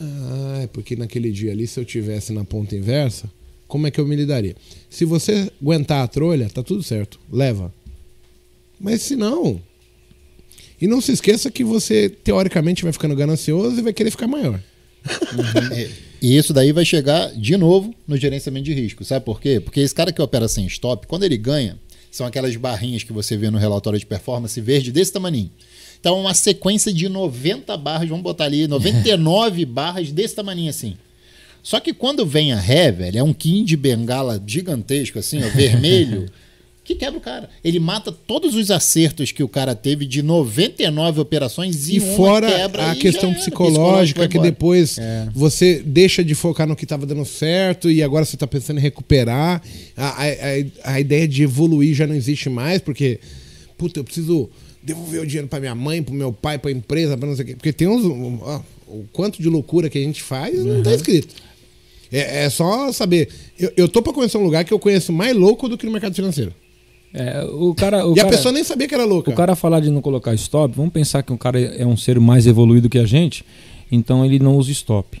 Ah, 0.00 0.60
é 0.64 0.66
porque 0.66 0.96
naquele 0.96 1.30
dia 1.30 1.52
ali, 1.52 1.68
se 1.68 1.78
eu 1.78 1.84
tivesse 1.84 2.32
na 2.32 2.44
ponta 2.44 2.74
inversa, 2.74 3.30
como 3.68 3.86
é 3.86 3.92
que 3.92 4.00
eu 4.00 4.06
me 4.06 4.16
lidaria? 4.16 4.56
Se 4.88 5.04
você 5.04 5.52
aguentar 5.62 6.02
a 6.02 6.08
trolha, 6.08 6.50
tá 6.50 6.64
tudo 6.64 6.82
certo, 6.82 7.20
leva. 7.32 7.72
Mas 8.80 9.02
se 9.02 9.14
não. 9.14 9.62
E 10.80 10.88
não 10.88 11.00
se 11.00 11.12
esqueça 11.12 11.50
que 11.50 11.62
você, 11.62 12.08
teoricamente, 12.08 12.82
vai 12.82 12.92
ficando 12.92 13.14
ganancioso 13.14 13.78
e 13.78 13.82
vai 13.82 13.92
querer 13.92 14.10
ficar 14.10 14.26
maior. 14.26 14.60
É, 15.72 15.90
E 16.20 16.36
isso 16.36 16.52
daí 16.52 16.72
vai 16.72 16.84
chegar 16.84 17.32
de 17.34 17.56
novo 17.56 17.94
no 18.06 18.16
gerenciamento 18.16 18.64
de 18.64 18.74
risco. 18.74 19.04
Sabe 19.04 19.24
por 19.24 19.40
quê? 19.40 19.60
Porque 19.60 19.80
esse 19.80 19.94
cara 19.94 20.12
que 20.12 20.20
opera 20.20 20.48
sem 20.48 20.66
stop, 20.66 21.06
quando 21.06 21.22
ele 21.22 21.38
ganha, 21.38 21.78
são 22.10 22.26
aquelas 22.26 22.54
barrinhas 22.56 23.02
que 23.02 23.12
você 23.12 23.36
vê 23.36 23.50
no 23.50 23.58
relatório 23.58 23.98
de 23.98 24.06
performance 24.06 24.60
verde 24.60 24.90
desse 24.90 25.12
tamanho. 25.12 25.50
Então, 26.00 26.18
uma 26.18 26.34
sequência 26.34 26.92
de 26.92 27.08
90 27.08 27.76
barras, 27.76 28.08
vamos 28.08 28.24
botar 28.24 28.44
ali, 28.44 28.66
99 28.66 29.64
barras 29.66 30.10
desse 30.10 30.34
tamanho 30.34 30.68
assim. 30.68 30.96
Só 31.62 31.78
que 31.78 31.92
quando 31.92 32.24
vem 32.24 32.52
a 32.52 32.58
ré, 32.58 32.90
velho, 32.90 33.18
é 33.18 33.22
um 33.22 33.34
Kim 33.34 33.64
de 33.64 33.76
bengala 33.76 34.42
gigantesco, 34.46 35.18
assim, 35.18 35.44
ó, 35.44 35.48
vermelho, 35.50 36.26
que 36.94 36.96
quebra 36.96 37.18
o 37.18 37.20
cara. 37.20 37.48
Ele 37.62 37.78
mata 37.78 38.10
todos 38.10 38.54
os 38.54 38.70
acertos 38.70 39.30
que 39.30 39.42
o 39.42 39.48
cara 39.48 39.74
teve 39.74 40.04
de 40.04 40.22
99 40.22 41.20
operações 41.20 41.88
e, 41.88 41.96
E 41.96 42.00
uma 42.00 42.40
quebra 42.40 42.90
a 42.90 42.94
e 42.96 42.98
questão 42.98 43.32
psicológica, 43.32 44.26
que 44.26 44.38
depois 44.38 44.98
É. 44.98 45.28
você 45.32 45.82
deixa 45.84 46.24
de 46.24 46.34
focar 46.34 46.66
no 46.66 46.74
que 46.74 46.84
estava 46.84 47.06
dando 47.06 47.24
certo 47.24 47.90
e 47.90 48.02
agora 48.02 48.24
você 48.24 48.34
está 48.36 48.46
pensando 48.46 48.78
em 48.78 48.82
recuperar. 48.82 49.62
A, 49.96 50.08
a, 50.08 50.24
a, 50.24 50.94
a 50.94 51.00
ideia 51.00 51.28
de 51.28 51.42
evoluir 51.44 51.94
já 51.94 52.06
não 52.06 52.14
existe 52.14 52.48
mais, 52.48 52.80
porque, 52.80 53.20
puta, 53.78 54.00
eu 54.00 54.04
preciso 54.04 54.50
devolver 54.82 55.20
o 55.22 55.26
dinheiro 55.26 55.46
para 55.46 55.60
minha 55.60 55.74
mãe, 55.74 56.02
para 56.02 56.14
meu 56.14 56.32
pai, 56.32 56.58
para 56.58 56.70
a 56.70 56.74
empresa, 56.74 57.16
para 57.16 57.28
não 57.28 57.36
sei 57.36 57.44
o 57.44 57.48
quê. 57.48 57.54
Porque 57.54 57.72
tem 57.72 57.86
uns. 57.86 58.04
um, 58.04 58.38
ó, 58.42 58.60
o 58.88 59.04
quanto 59.12 59.40
de 59.40 59.48
loucura 59.48 59.88
que 59.88 59.98
a 59.98 60.02
gente 60.02 60.22
faz 60.22 60.64
não 60.64 60.78
está 60.78 60.92
escrito. 60.92 61.34
É, 62.10 62.44
é 62.44 62.50
só 62.50 62.90
saber. 62.90 63.28
Eu, 63.56 63.72
eu 63.76 63.88
tô 63.88 64.02
para 64.02 64.12
conhecer 64.12 64.36
um 64.38 64.42
lugar 64.42 64.64
que 64.64 64.72
eu 64.74 64.78
conheço 64.80 65.12
mais 65.12 65.36
louco 65.36 65.68
do 65.68 65.78
que 65.78 65.86
no 65.86 65.92
mercado 65.92 66.14
financeiro. 66.16 66.52
É, 67.12 67.44
o 67.44 67.74
cara, 67.74 68.06
o 68.06 68.10
e 68.16 68.20
a 68.20 68.24
cara- 68.24 68.36
pessoa 68.36 68.52
nem 68.52 68.62
sabia 68.62 68.86
que 68.86 68.94
era 68.94 69.04
louca. 69.04 69.30
O 69.30 69.34
cara 69.34 69.56
falar 69.56 69.80
de 69.80 69.90
não 69.90 70.00
colocar 70.00 70.32
stop, 70.34 70.74
vamos 70.76 70.92
pensar 70.92 71.22
que 71.22 71.32
o 71.32 71.38
cara 71.38 71.60
é 71.60 71.84
um 71.84 71.96
ser 71.96 72.20
mais 72.20 72.46
evoluído 72.46 72.88
que 72.88 72.98
a 72.98 73.06
gente, 73.06 73.44
então 73.90 74.24
ele 74.24 74.38
não 74.38 74.56
usa 74.56 74.70
stop. 74.70 75.20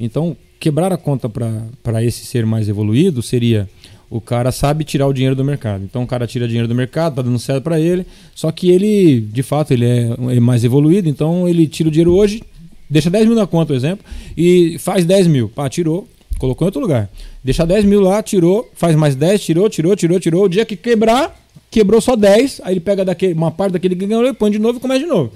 Então, 0.00 0.36
quebrar 0.58 0.92
a 0.92 0.96
conta 0.96 1.28
para 1.28 2.02
esse 2.04 2.24
ser 2.26 2.44
mais 2.44 2.68
evoluído 2.68 3.22
seria 3.22 3.68
o 4.10 4.20
cara 4.22 4.50
sabe 4.50 4.84
tirar 4.84 5.06
o 5.06 5.12
dinheiro 5.12 5.36
do 5.36 5.44
mercado. 5.44 5.84
Então 5.84 6.02
o 6.02 6.06
cara 6.06 6.26
tira 6.26 6.46
dinheiro 6.48 6.66
do 6.66 6.74
mercado, 6.74 7.16
tá 7.16 7.22
dando 7.22 7.38
certo 7.38 7.62
para 7.64 7.78
ele, 7.78 8.06
só 8.34 8.50
que 8.50 8.70
ele, 8.70 9.20
de 9.20 9.42
fato, 9.42 9.72
ele 9.72 9.84
é, 9.84 10.10
ele 10.30 10.36
é 10.38 10.40
mais 10.40 10.64
evoluído, 10.64 11.08
então 11.08 11.46
ele 11.48 11.66
tira 11.66 11.88
o 11.88 11.92
dinheiro 11.92 12.14
hoje, 12.14 12.42
deixa 12.88 13.10
10 13.10 13.26
mil 13.26 13.36
na 13.36 13.46
conta, 13.46 13.66
por 13.66 13.76
exemplo, 13.76 14.04
e 14.36 14.76
faz 14.78 15.04
10 15.04 15.26
mil. 15.26 15.48
Pá, 15.50 15.68
tirou, 15.68 16.08
colocou 16.38 16.64
em 16.64 16.68
outro 16.68 16.80
lugar. 16.80 17.10
Deixa 17.42 17.66
10 17.66 17.84
mil 17.84 18.00
lá, 18.00 18.22
tirou, 18.22 18.70
faz 18.74 18.94
mais 18.96 19.14
10, 19.14 19.42
tirou, 19.42 19.68
tirou, 19.68 19.96
tirou, 19.96 20.20
tirou. 20.20 20.44
O 20.44 20.48
dia 20.48 20.64
que 20.64 20.76
quebrar, 20.76 21.38
quebrou 21.70 22.00
só 22.00 22.16
10, 22.16 22.62
aí 22.64 22.74
ele 22.74 22.80
pega 22.80 23.04
daquele, 23.04 23.34
uma 23.34 23.50
parte 23.50 23.72
daquele 23.72 23.96
que 23.96 24.06
ganhou 24.06 24.26
e 24.26 24.32
põe 24.32 24.50
de 24.50 24.58
novo 24.58 24.78
e 24.78 24.80
começa 24.80 25.00
de 25.00 25.06
novo. 25.06 25.32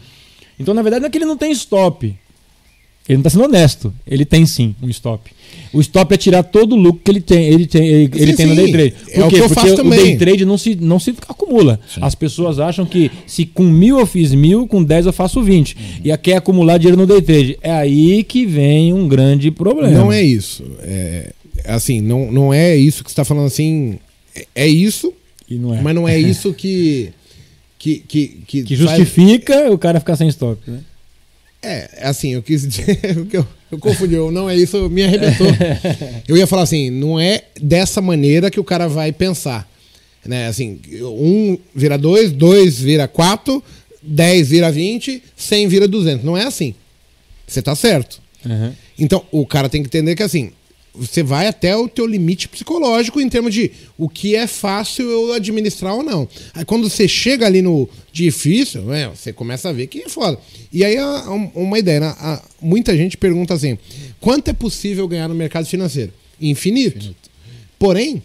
Então, 0.58 0.74
na 0.74 0.82
verdade, 0.82 1.00
não 1.00 1.08
é 1.08 1.10
que 1.10 1.18
ele 1.18 1.24
não 1.24 1.36
tem 1.36 1.50
stop. 1.52 2.14
Ele 3.08 3.16
não 3.16 3.20
está 3.20 3.30
sendo 3.30 3.44
honesto. 3.44 3.92
Ele 4.06 4.24
tem 4.24 4.46
sim 4.46 4.74
um 4.82 4.88
stop. 4.88 5.30
O 5.72 5.80
stop 5.80 6.14
é 6.14 6.16
tirar 6.16 6.42
todo 6.44 6.74
o 6.74 6.78
lucro 6.78 7.00
que 7.04 7.10
ele 7.10 7.20
tem, 7.20 7.46
ele 7.48 7.66
tem, 7.66 7.84
ele, 7.86 8.10
ele 8.14 8.30
Sim, 8.32 8.36
tem 8.36 8.46
no 8.46 8.54
sim. 8.54 8.62
day 8.62 8.72
trade. 8.72 8.94
É 9.10 9.24
o 9.24 9.28
que 9.28 9.36
eu 9.36 9.48
Porque 9.48 9.54
faço 9.54 9.72
o 9.72 9.76
também. 9.76 9.98
day 9.98 10.16
trade 10.16 10.44
não 10.44 10.56
se, 10.56 10.74
não 10.76 11.00
se 11.00 11.10
acumula. 11.28 11.80
As 12.00 12.14
pessoas 12.14 12.58
acham 12.60 12.86
que 12.86 13.10
se 13.26 13.44
com 13.44 13.64
mil 13.64 13.98
eu 13.98 14.06
fiz 14.06 14.32
mil, 14.32 14.66
com 14.68 14.82
10 14.84 15.06
eu 15.06 15.12
faço 15.12 15.42
20. 15.42 15.76
E 16.04 16.16
quer 16.18 16.36
acumular 16.36 16.78
dinheiro 16.78 16.96
no 16.96 17.06
day 17.06 17.20
trade. 17.22 17.58
É 17.60 17.72
aí 17.72 18.22
que 18.22 18.46
vem 18.46 18.92
um 18.92 19.08
grande 19.08 19.50
problema. 19.50 19.90
Não 19.98 20.12
é 20.12 20.22
isso. 20.22 20.62
É, 20.80 21.32
assim, 21.66 22.00
não, 22.00 22.30
não 22.30 22.54
é 22.54 22.76
isso 22.76 23.02
que 23.02 23.10
você 23.10 23.14
está 23.14 23.24
falando 23.24 23.46
assim. 23.46 23.98
É, 24.34 24.46
é 24.54 24.68
isso, 24.68 25.12
não 25.50 25.74
é. 25.74 25.80
mas 25.82 25.94
não 25.94 26.08
é 26.08 26.16
isso 26.20 26.52
que. 26.54 27.10
Que, 27.78 27.96
que, 28.06 28.28
que, 28.46 28.62
Que 28.62 28.76
faz- 28.76 28.96
justifica 28.96 29.72
o 29.72 29.76
cara 29.76 29.98
ficar 29.98 30.14
sem 30.14 30.28
stop. 30.28 30.60
Né? 30.70 30.78
É, 31.62 31.88
assim, 32.02 32.30
eu 32.30 32.42
quis 32.42 32.66
dizer. 32.66 32.98
Eu, 33.32 33.46
eu 33.70 33.78
confundi, 33.78 34.14
eu, 34.14 34.30
não 34.30 34.50
é 34.50 34.54
isso, 34.54 34.90
me 34.90 35.02
arrebentou. 35.02 35.46
eu 36.28 36.36
ia 36.36 36.46
falar 36.46 36.62
assim, 36.62 36.90
não 36.90 37.18
é 37.18 37.44
dessa 37.58 38.02
maneira 38.02 38.50
que 38.50 38.60
o 38.60 38.64
cara 38.64 38.86
vai 38.86 39.12
pensar. 39.12 39.66
Né? 40.26 40.46
Assim, 40.46 40.78
um 41.00 41.56
vira 41.74 41.96
dois, 41.96 42.30
dois 42.30 42.78
vira 42.78 43.08
quatro, 43.08 43.64
dez 44.02 44.50
vira 44.50 44.70
vinte, 44.70 45.22
cem 45.34 45.68
vira 45.68 45.88
duzentos. 45.88 46.22
Não 46.22 46.36
é 46.36 46.44
assim. 46.44 46.74
Você 47.46 47.62
tá 47.62 47.74
certo. 47.74 48.20
Uhum. 48.44 48.72
Então, 48.98 49.24
o 49.30 49.46
cara 49.46 49.70
tem 49.70 49.82
que 49.82 49.88
entender 49.88 50.14
que 50.14 50.22
assim, 50.22 50.50
você 50.94 51.22
vai 51.22 51.46
até 51.46 51.74
o 51.76 51.88
teu 51.88 52.06
limite 52.06 52.48
psicológico 52.48 53.20
em 53.20 53.28
termos 53.28 53.54
de 53.54 53.70
o 53.96 54.08
que 54.08 54.36
é 54.36 54.46
fácil 54.46 55.08
eu 55.08 55.32
administrar 55.32 55.94
ou 55.94 56.02
não. 56.02 56.28
Aí 56.52 56.64
quando 56.64 56.88
você 56.88 57.08
chega 57.08 57.46
ali 57.46 57.62
no 57.62 57.88
difícil, 58.12 58.82
né, 58.82 59.08
você 59.08 59.32
começa 59.32 59.70
a 59.70 59.72
ver 59.72 59.86
que 59.86 60.02
é 60.02 60.08
foda. 60.08 60.38
E 60.72 60.84
aí, 60.84 60.96
a- 60.98 61.30
um- 61.30 61.50
uma 61.54 61.78
ideia, 61.78 62.00
né? 62.00 62.14
A- 62.18 62.42
muita 62.60 62.94
gente 62.96 63.16
pergunta 63.16 63.54
assim, 63.54 63.78
quanto 64.20 64.48
é 64.48 64.52
possível 64.52 65.08
ganhar 65.08 65.28
no 65.28 65.34
mercado 65.34 65.64
financeiro? 65.66 66.12
Infinito. 66.40 67.14
Porém, 67.78 68.22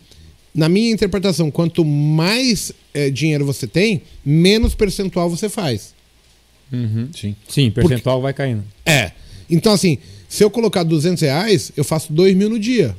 na 0.54 0.68
minha 0.68 0.92
interpretação, 0.92 1.50
quanto 1.52 1.86
mais 1.86 2.72
eh, 2.94 3.10
dinheiro 3.12 3.46
você 3.46 3.68
tem, 3.68 4.02
menos 4.26 4.74
percentual 4.76 5.30
você 5.30 5.48
faz. 5.48 5.94
Uhum. 6.74 7.10
Sim. 7.16 7.36
Sim, 7.48 7.70
percentual 7.72 8.22
vai 8.22 8.34
caindo. 8.34 8.64
É. 8.86 9.12
Então, 9.50 9.72
assim, 9.72 10.00
se 10.28 10.44
eu 10.44 10.50
colocar 10.50 10.84
200 10.84 11.22
reais, 11.22 11.72
eu 11.78 11.84
faço 11.84 12.12
2 12.14 12.36
mil 12.36 12.50
no 12.50 12.60
dia. 12.60 12.96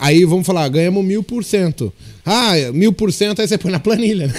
Aí 0.00 0.24
vamos 0.24 0.46
falar, 0.46 0.68
ganhamos 0.68 1.04
mil 1.04 1.22
por 1.24 1.42
cento. 1.42 1.92
Ah, 2.24 2.52
mil 2.72 2.92
por 2.92 3.12
cento, 3.12 3.40
aí 3.40 3.48
você 3.48 3.58
põe 3.58 3.72
na 3.72 3.80
planilha. 3.80 4.28
né? 4.28 4.34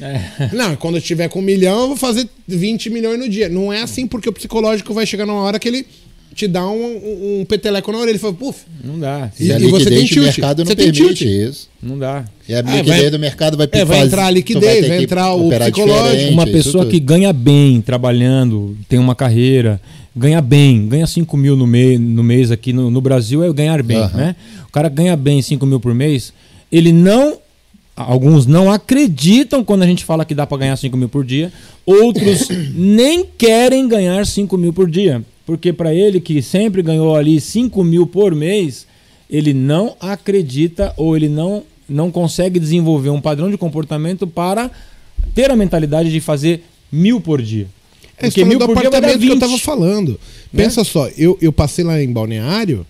É. 0.00 0.50
Não, 0.54 0.76
quando 0.76 0.96
eu 0.96 1.00
tiver 1.00 1.28
com 1.28 1.40
um 1.40 1.42
milhão, 1.42 1.80
eu 1.82 1.88
vou 1.88 1.96
fazer 1.96 2.28
20 2.46 2.90
milhões 2.90 3.18
no 3.18 3.28
dia. 3.28 3.48
Não 3.48 3.72
é 3.72 3.82
assim, 3.82 4.06
porque 4.06 4.28
o 4.28 4.32
psicológico 4.32 4.92
vai 4.94 5.04
chegar 5.06 5.26
numa 5.26 5.40
hora 5.40 5.58
que 5.58 5.66
ele 5.66 5.84
te 6.34 6.46
dá 6.46 6.64
um, 6.68 6.76
um, 6.84 7.40
um 7.40 7.44
peteleco 7.46 7.90
na 7.90 7.98
orelha. 7.98 8.10
Ele 8.12 8.18
fala, 8.18 8.34
puf, 8.34 8.60
Não 8.84 8.98
dá. 9.00 9.30
E- 9.40 9.46
E, 9.46 9.52
a 9.52 9.58
e 9.58 9.66
você 9.68 9.86
tem 9.90 10.04
tilt. 10.04 10.24
mercado 10.26 10.58
não 10.60 10.66
Você 10.66 10.76
tem 10.76 10.92
permite 10.92 11.14
tilt. 11.24 11.48
isso. 11.50 11.68
Não 11.82 11.98
dá. 11.98 12.24
E 12.48 12.54
a 12.54 12.58
É, 12.58 12.62
liquidez 12.62 12.86
vai- 13.00 13.10
do 13.10 13.18
mercado 13.18 13.56
vai 13.56 13.68
é, 13.72 13.84
vai 13.84 14.00
entrar 14.02 14.26
a 14.26 14.30
liquidez, 14.30 14.86
vai 14.86 14.98
que 14.98 15.04
entrar 15.04 15.32
o 15.34 15.48
psicológico. 15.48 16.30
Uma 16.32 16.46
pessoa 16.46 16.86
que 16.86 17.00
ganha 17.00 17.32
bem 17.32 17.80
trabalhando, 17.80 18.76
tem 18.88 18.98
uma 18.98 19.16
carreira, 19.16 19.80
ganha 20.16 20.40
bem, 20.40 20.88
ganha 20.88 21.06
5 21.06 21.36
mil 21.36 21.54
no, 21.54 21.66
mês 21.66 22.00
no 22.00 22.22
mês 22.22 22.50
aqui 22.50 22.72
no, 22.72 22.90
no 22.90 23.00
Brasil 23.02 23.44
é 23.44 23.52
ganhar 23.52 23.82
bem, 23.82 23.98
Aham. 23.98 24.16
né? 24.16 24.36
O 24.66 24.72
cara 24.72 24.88
ganha 24.88 25.14
bem 25.14 25.42
5 25.42 25.64
mil 25.66 25.78
por 25.78 25.94
mês, 25.94 26.32
ele 26.72 26.92
não. 26.92 27.38
Alguns 27.94 28.44
não 28.44 28.70
acreditam 28.70 29.64
quando 29.64 29.82
a 29.82 29.86
gente 29.86 30.04
fala 30.04 30.24
que 30.24 30.34
dá 30.34 30.46
para 30.46 30.58
ganhar 30.58 30.76
5 30.76 30.94
mil 30.98 31.08
por 31.08 31.24
dia, 31.24 31.50
outros 31.86 32.48
nem 32.74 33.24
querem 33.24 33.88
ganhar 33.88 34.26
5 34.26 34.56
mil 34.58 34.72
por 34.72 34.90
dia. 34.90 35.22
Porque 35.46 35.72
para 35.72 35.94
ele, 35.94 36.20
que 36.20 36.42
sempre 36.42 36.82
ganhou 36.82 37.16
ali 37.16 37.40
5 37.40 37.82
mil 37.82 38.06
por 38.06 38.34
mês, 38.34 38.86
ele 39.30 39.54
não 39.54 39.96
acredita 39.98 40.92
ou 40.96 41.16
ele 41.16 41.28
não, 41.28 41.62
não 41.88 42.10
consegue 42.10 42.60
desenvolver 42.60 43.08
um 43.08 43.20
padrão 43.20 43.50
de 43.50 43.56
comportamento 43.56 44.26
para 44.26 44.70
ter 45.34 45.50
a 45.50 45.56
mentalidade 45.56 46.12
de 46.12 46.20
fazer 46.20 46.64
mil 46.92 47.18
por 47.18 47.40
dia. 47.40 47.66
É 48.18 48.28
isso 48.28 48.40
falando 48.40 48.58
do 48.58 48.64
apartamento 48.64 49.18
que 49.18 49.28
eu 49.28 49.38
tava 49.38 49.58
falando. 49.58 50.18
Né? 50.52 50.64
Pensa 50.64 50.84
só, 50.84 51.08
eu, 51.16 51.38
eu 51.40 51.52
passei 51.52 51.84
lá 51.84 52.02
em 52.02 52.10
Balneário 52.10 52.86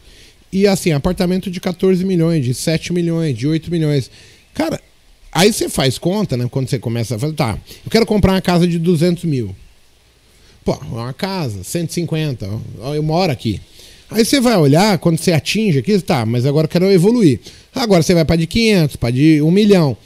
e 0.52 0.66
assim, 0.66 0.92
apartamento 0.92 1.50
de 1.50 1.60
14 1.60 2.04
milhões, 2.04 2.44
de 2.44 2.54
7 2.54 2.92
milhões, 2.92 3.36
de 3.36 3.46
8 3.46 3.70
milhões. 3.70 4.10
Cara, 4.54 4.80
aí 5.32 5.52
você 5.52 5.68
faz 5.68 5.98
conta, 5.98 6.36
né? 6.36 6.46
Quando 6.50 6.68
você 6.68 6.78
começa 6.78 7.16
a 7.16 7.18
fazer, 7.18 7.34
tá, 7.34 7.58
eu 7.84 7.90
quero 7.90 8.06
comprar 8.06 8.32
uma 8.32 8.40
casa 8.40 8.66
de 8.66 8.78
200 8.78 9.24
mil. 9.24 9.54
Pô, 10.64 10.74
uma 10.90 11.12
casa, 11.12 11.62
150, 11.62 12.48
ó, 12.80 12.94
eu 12.94 13.02
moro 13.02 13.30
aqui. 13.30 13.60
Aí 14.08 14.24
você 14.24 14.40
vai 14.40 14.56
olhar, 14.56 14.98
quando 14.98 15.18
você 15.18 15.32
atinge 15.32 15.78
aqui, 15.80 16.00
tá, 16.00 16.24
mas 16.24 16.46
agora 16.46 16.66
eu 16.66 16.68
quero 16.68 16.90
evoluir. 16.90 17.40
Agora 17.74 18.02
você 18.02 18.14
vai 18.14 18.24
para 18.24 18.36
de 18.36 18.46
500, 18.46 18.96
para 18.96 19.10
de 19.10 19.42
1 19.42 19.50
milhão. 19.50 19.96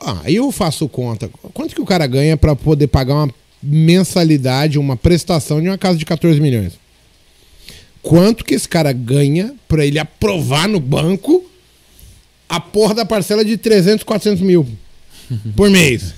Ah, 0.00 0.20
aí 0.24 0.36
eu 0.36 0.50
faço 0.50 0.88
conta. 0.88 1.30
Quanto 1.52 1.74
que 1.74 1.80
o 1.80 1.86
cara 1.86 2.06
ganha 2.06 2.36
para 2.36 2.56
poder 2.56 2.86
pagar 2.86 3.14
uma 3.14 3.34
mensalidade, 3.66 4.78
uma 4.78 4.96
prestação 4.96 5.60
de 5.60 5.68
uma 5.68 5.78
casa 5.78 5.98
de 5.98 6.04
14 6.04 6.40
milhões? 6.40 6.74
Quanto 8.02 8.44
que 8.44 8.54
esse 8.54 8.68
cara 8.68 8.92
ganha 8.92 9.54
para 9.66 9.84
ele 9.84 9.98
aprovar 9.98 10.68
no 10.68 10.78
banco 10.78 11.44
a 12.48 12.60
porra 12.60 12.94
da 12.94 13.04
parcela 13.04 13.44
de 13.44 13.56
300, 13.56 14.04
400 14.04 14.40
mil 14.42 14.66
por 15.56 15.68
mês? 15.68 16.14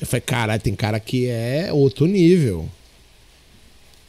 Eu 0.00 0.06
falei, 0.06 0.20
caralho, 0.20 0.62
tem 0.62 0.74
cara 0.74 1.00
que 1.00 1.26
é 1.26 1.70
outro 1.72 2.06
nível. 2.06 2.68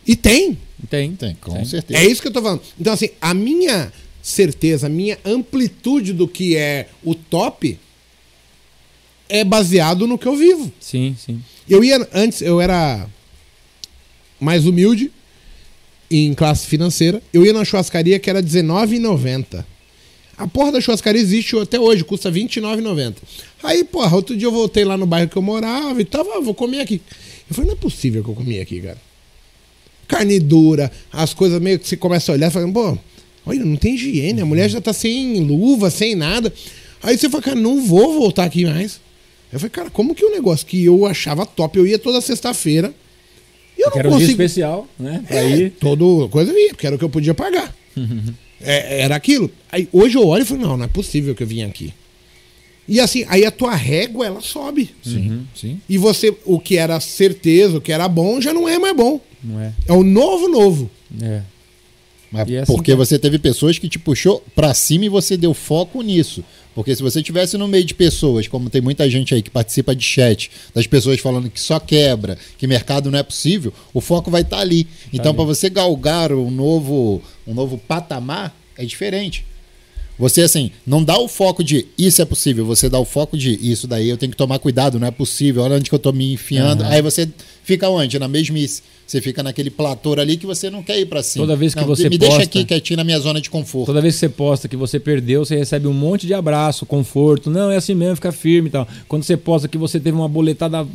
E 0.06 0.15
tem. 0.15 0.57
Tem. 0.90 1.15
Tem, 1.15 1.36
com 1.36 1.53
Tem. 1.53 1.65
certeza. 1.65 1.99
É 1.99 2.06
isso 2.06 2.22
que 2.22 2.28
eu 2.28 2.32
tô 2.32 2.41
falando. 2.41 2.61
Então, 2.80 2.94
assim, 2.94 3.10
a 3.19 3.34
minha 3.34 3.91
certeza, 4.22 4.88
a 4.88 4.90
minha 4.90 5.18
amplitude 5.26 6.14
do 6.14 6.28
que 6.28 6.56
é 6.56 6.88
o 7.03 7.15
top 7.15 7.80
é 9.30 9.44
baseado 9.44 10.08
no 10.08 10.18
que 10.18 10.28
eu 10.28 10.36
vivo. 10.36 10.72
Sim, 10.80 11.16
sim. 11.18 11.41
Eu 11.70 11.84
ia, 11.84 12.08
antes, 12.14 12.41
eu 12.41 12.62
era 12.62 13.08
mais 14.40 14.66
humilde 14.66 15.12
em 16.10 16.34
classe 16.34 16.68
financeira. 16.68 17.22
Eu 17.34 17.45
ia 17.45 17.54
na 17.54 17.66
churrascaria 17.66 18.20
que 18.20 18.30
era 18.30 18.40
R$19,90. 18.40 19.66
A 20.38 20.48
porra 20.48 20.72
da 20.72 20.82
churrascaria 20.82 21.22
existe 21.22 21.58
até 21.58 21.80
hoje, 21.80 22.04
custa 22.04 22.30
R$29,90. 22.30 23.16
Aí, 23.64 23.84
porra, 23.84 24.16
outro 24.16 24.38
dia 24.38 24.48
eu 24.48 24.52
voltei 24.52 24.86
lá 24.86 24.95
no 24.95 25.06
bairro 25.06 25.30
que 25.30 25.38
eu 25.38 25.41
morava 25.41 25.99
e 25.99 26.06
tava, 26.06 26.38
ah, 26.38 26.40
vou 26.40 26.54
comer 26.54 26.82
aqui. 26.82 27.02
Eu 27.49 27.56
falei, 27.56 27.72
não 27.72 27.78
é 27.78 27.80
possível 27.80 28.24
que 28.24 28.30
eu 28.30 28.36
comi 28.36 28.60
aqui, 28.60 28.80
cara. 28.82 29.02
Carne 30.08 30.40
dura, 30.40 30.91
as 31.12 31.34
coisas 31.34 31.60
meio 31.60 31.80
que 31.80 31.88
você 31.88 31.98
começa 31.98 32.32
a 32.32 32.36
olhar, 32.36 32.52
falando, 32.52 32.72
pô, 32.72 32.98
olha, 33.45 33.66
não 33.66 33.76
tem 33.76 33.95
higiene, 33.95 34.40
a 34.40 34.45
mulher 34.45 34.70
já 34.70 34.80
tá 34.80 34.94
sem 34.94 35.40
luva, 35.41 35.90
sem 35.90 36.16
nada. 36.16 36.54
Aí 37.02 37.18
você 37.18 37.30
fala, 37.30 37.44
cara, 37.44 37.60
não 37.60 37.84
vou 37.84 38.14
voltar 38.14 38.45
aqui 38.45 38.64
mais. 38.64 39.02
Eu 39.52 39.60
falei, 39.60 39.69
cara, 39.69 39.90
como 39.90 40.14
que 40.14 40.26
o 40.26 40.30
um 40.30 40.32
negócio 40.32 40.65
que 40.65 40.84
eu 40.84 41.06
achava 41.06 41.45
top, 41.45 41.78
eu 41.78 41.88
ia 41.88 41.98
toda 41.98 42.19
sexta-feira. 42.22 42.94
E 43.78 43.82
eu 43.82 43.90
não 43.90 43.99
era 43.99 44.10
consigo... 44.10 44.15
um 44.15 44.36
dia 44.36 44.45
especial, 44.45 44.88
né? 44.99 45.24
Pra 45.28 45.38
é, 45.38 45.49
ir. 45.49 45.69
Toda 45.72 46.28
coisa 46.30 46.52
eu 46.52 46.57
ia, 46.57 46.69
porque 46.69 46.88
era 46.88 46.95
o 46.95 46.99
que 46.99 47.06
eu 47.06 47.10
podia 47.10 47.34
pagar. 47.34 47.74
é, 48.60 49.02
era 49.02 49.15
aquilo. 49.15 49.49
Aí 49.72 49.88
hoje 49.91 50.18
eu 50.18 50.28
olho 50.28 50.41
e 50.41 50.45
falo, 50.45 50.61
não, 50.61 50.78
não 50.78 50.86
é 50.86 50.90
possível 50.90 51.34
que 51.34 51.44
eu 51.44 51.48
vim 51.48 51.64
aqui. 51.64 51.94
E 52.88 52.99
assim, 52.99 53.26
aí 53.28 53.45
a 53.45 53.52
tua 53.52 53.76
régua, 53.76 54.26
ela 54.26 54.41
sobe. 54.41 54.91
Sim, 55.03 55.30
uhum. 55.30 55.45
sim. 55.53 55.82
E 55.90 55.98
você, 55.98 56.36
o 56.45 56.57
que 56.57 56.78
era 56.78 56.99
certeza, 56.99 57.78
o 57.78 57.82
que 57.82 57.91
era 57.91 58.07
bom, 58.07 58.40
já 58.40 58.53
não 58.53 58.68
é 58.68 58.80
mais 58.80 58.95
bom. 58.95 59.19
Não 59.44 59.60
é. 59.60 59.74
É 59.88 59.94
o 59.94 60.03
novo 60.03 60.48
novo. 60.48 60.90
É. 61.22 61.41
Mas 62.32 62.49
é 62.49 62.60
assim 62.60 62.74
porque 62.74 62.95
você 62.95 63.19
teve 63.19 63.40
pessoas 63.40 63.78
que 63.78 63.90
te 63.90 63.99
puxou 63.99 64.44
para 64.56 64.74
cima 64.74 65.06
e 65.06 65.10
você 65.10 65.36
deu 65.36 65.53
foco 65.53 66.02
nisso. 66.02 66.44
Porque 66.78 66.95
se 66.95 67.02
você 67.02 67.24
tivesse 67.24 67.58
no 67.58 67.68
meio 67.68 67.84
de 67.84 67.95
pessoas, 67.95 68.48
como 68.48 68.70
tem 68.70 68.82
muita 68.82 69.10
gente 69.10 69.34
aí 69.34 69.41
que 69.41 69.49
participa 69.49 69.95
de 69.95 70.04
chat, 70.04 70.52
das 70.76 70.86
pessoas 70.86 71.20
falando 71.20 71.49
que 71.49 71.60
só 71.60 71.80
quebra, 71.80 72.38
que 72.56 72.68
mercado 72.68 73.10
não 73.10 73.18
é 73.18 73.24
possível, 73.24 73.74
o 73.91 73.99
foco 73.99 74.30
vai 74.30 74.44
estar 74.44 74.58
tá 74.58 74.62
ali. 74.62 74.88
Então, 75.12 75.34
tá 75.34 75.38
para 75.38 75.44
você 75.44 75.72
galgar 75.72 76.32
um 76.32 76.52
novo, 76.52 77.20
um 77.48 77.56
novo 77.56 77.80
patamar, 77.80 78.56
é 78.78 78.86
diferente. 78.86 79.44
Você, 80.18 80.41
assim, 80.41 80.72
não 80.85 81.03
dá 81.03 81.18
o 81.18 81.27
foco 81.27 81.64
de 81.64 81.85
isso 81.98 82.22
é 82.22 82.26
possível, 82.26 82.65
você 82.65 82.89
dá 82.89 82.99
o 82.99 83.06
foco 83.06 83.38
de 83.38 83.53
isso 83.61 83.88
daí 83.88 84.10
eu 84.10 84.18
tenho 84.18 84.31
que 84.31 84.38
tomar 84.38 84.60
cuidado, 84.60 84.99
não 84.99 85.07
é 85.07 85.11
possível, 85.11 85.64
olha 85.64 85.76
onde 85.76 85.89
que 85.89 85.95
eu 85.95 85.99
tô 85.99 86.11
me 86.11 86.34
enfiando. 86.34 86.84
Uhum. 86.84 86.89
Aí 86.89 87.02
você 87.02 87.30
fica 87.64 87.89
onde? 87.89 88.18
Na 88.18 88.27
mesmice. 88.27 88.81
Você 89.07 89.22
fica 89.22 89.41
naquele 89.41 89.69
platô 89.69 90.19
ali 90.19 90.35
que 90.35 90.45
você 90.45 90.69
não 90.69 90.84
quer 90.84 90.99
ir 90.99 91.06
para 91.06 91.23
cima. 91.23 91.45
Toda 91.45 91.56
vez 91.56 91.73
que 91.73 91.80
não, 91.80 91.88
você 91.88 92.10
me 92.10 92.19
posta, 92.19 92.35
deixa 92.35 92.44
aqui 92.44 92.65
quietinho 92.65 92.98
na 92.98 93.06
minha 93.06 93.18
zona 93.18 93.39
de 93.39 93.49
conforto. 93.49 93.85
Toda 93.85 94.02
vez 94.02 94.15
que 94.15 94.19
você 94.19 94.27
posta 94.27 94.68
que 94.68 94.76
você 94.76 94.99
perdeu, 94.99 95.45
você 95.45 95.56
recebe 95.56 95.88
um 95.88 95.94
monte 95.94 96.27
de 96.27 96.34
abraço, 96.34 96.85
conforto. 96.85 97.49
Não, 97.49 97.72
é 97.72 97.77
assim 97.77 97.95
mesmo, 97.95 98.15
fica 98.15 98.34
firme 98.34 98.68
e 98.68 98.72
tal. 98.72 98.85
Quando 99.07 99.23
você 99.23 99.38
posta 99.38 99.69
que 99.69 99.77
você 99.77 99.98
teve 99.98 100.18
uma 100.18 100.27
boletada 100.27 100.85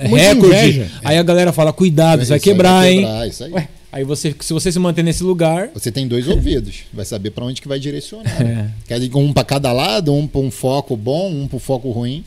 recorde, 0.00 0.86
aí 1.04 1.18
a 1.18 1.22
galera 1.22 1.52
fala: 1.52 1.70
cuidado, 1.70 2.22
isso 2.22 2.30
vai 2.30 2.40
quebrar, 2.40 2.80
vai 2.80 2.94
quebrar, 2.94 3.24
hein? 3.24 3.28
Isso 3.28 3.44
aí. 3.44 3.52
Ué, 3.52 3.68
Aí 3.92 4.04
você, 4.04 4.34
se 4.38 4.52
você 4.52 4.70
se 4.70 4.78
manter 4.78 5.02
nesse 5.02 5.22
lugar. 5.24 5.70
Você 5.74 5.90
tem 5.90 6.06
dois 6.06 6.28
ouvidos, 6.28 6.84
vai 6.92 7.04
saber 7.04 7.30
para 7.30 7.44
onde 7.44 7.60
que 7.60 7.66
vai 7.66 7.78
direcionar. 7.78 8.40
É. 8.40 8.70
Quer 8.86 9.00
dizer, 9.00 9.16
um 9.16 9.32
para 9.32 9.44
cada 9.44 9.72
lado, 9.72 10.12
um 10.14 10.26
para 10.26 10.40
um 10.40 10.50
foco 10.50 10.96
bom, 10.96 11.30
um 11.30 11.48
para 11.48 11.56
um 11.56 11.60
foco 11.60 11.90
ruim. 11.90 12.24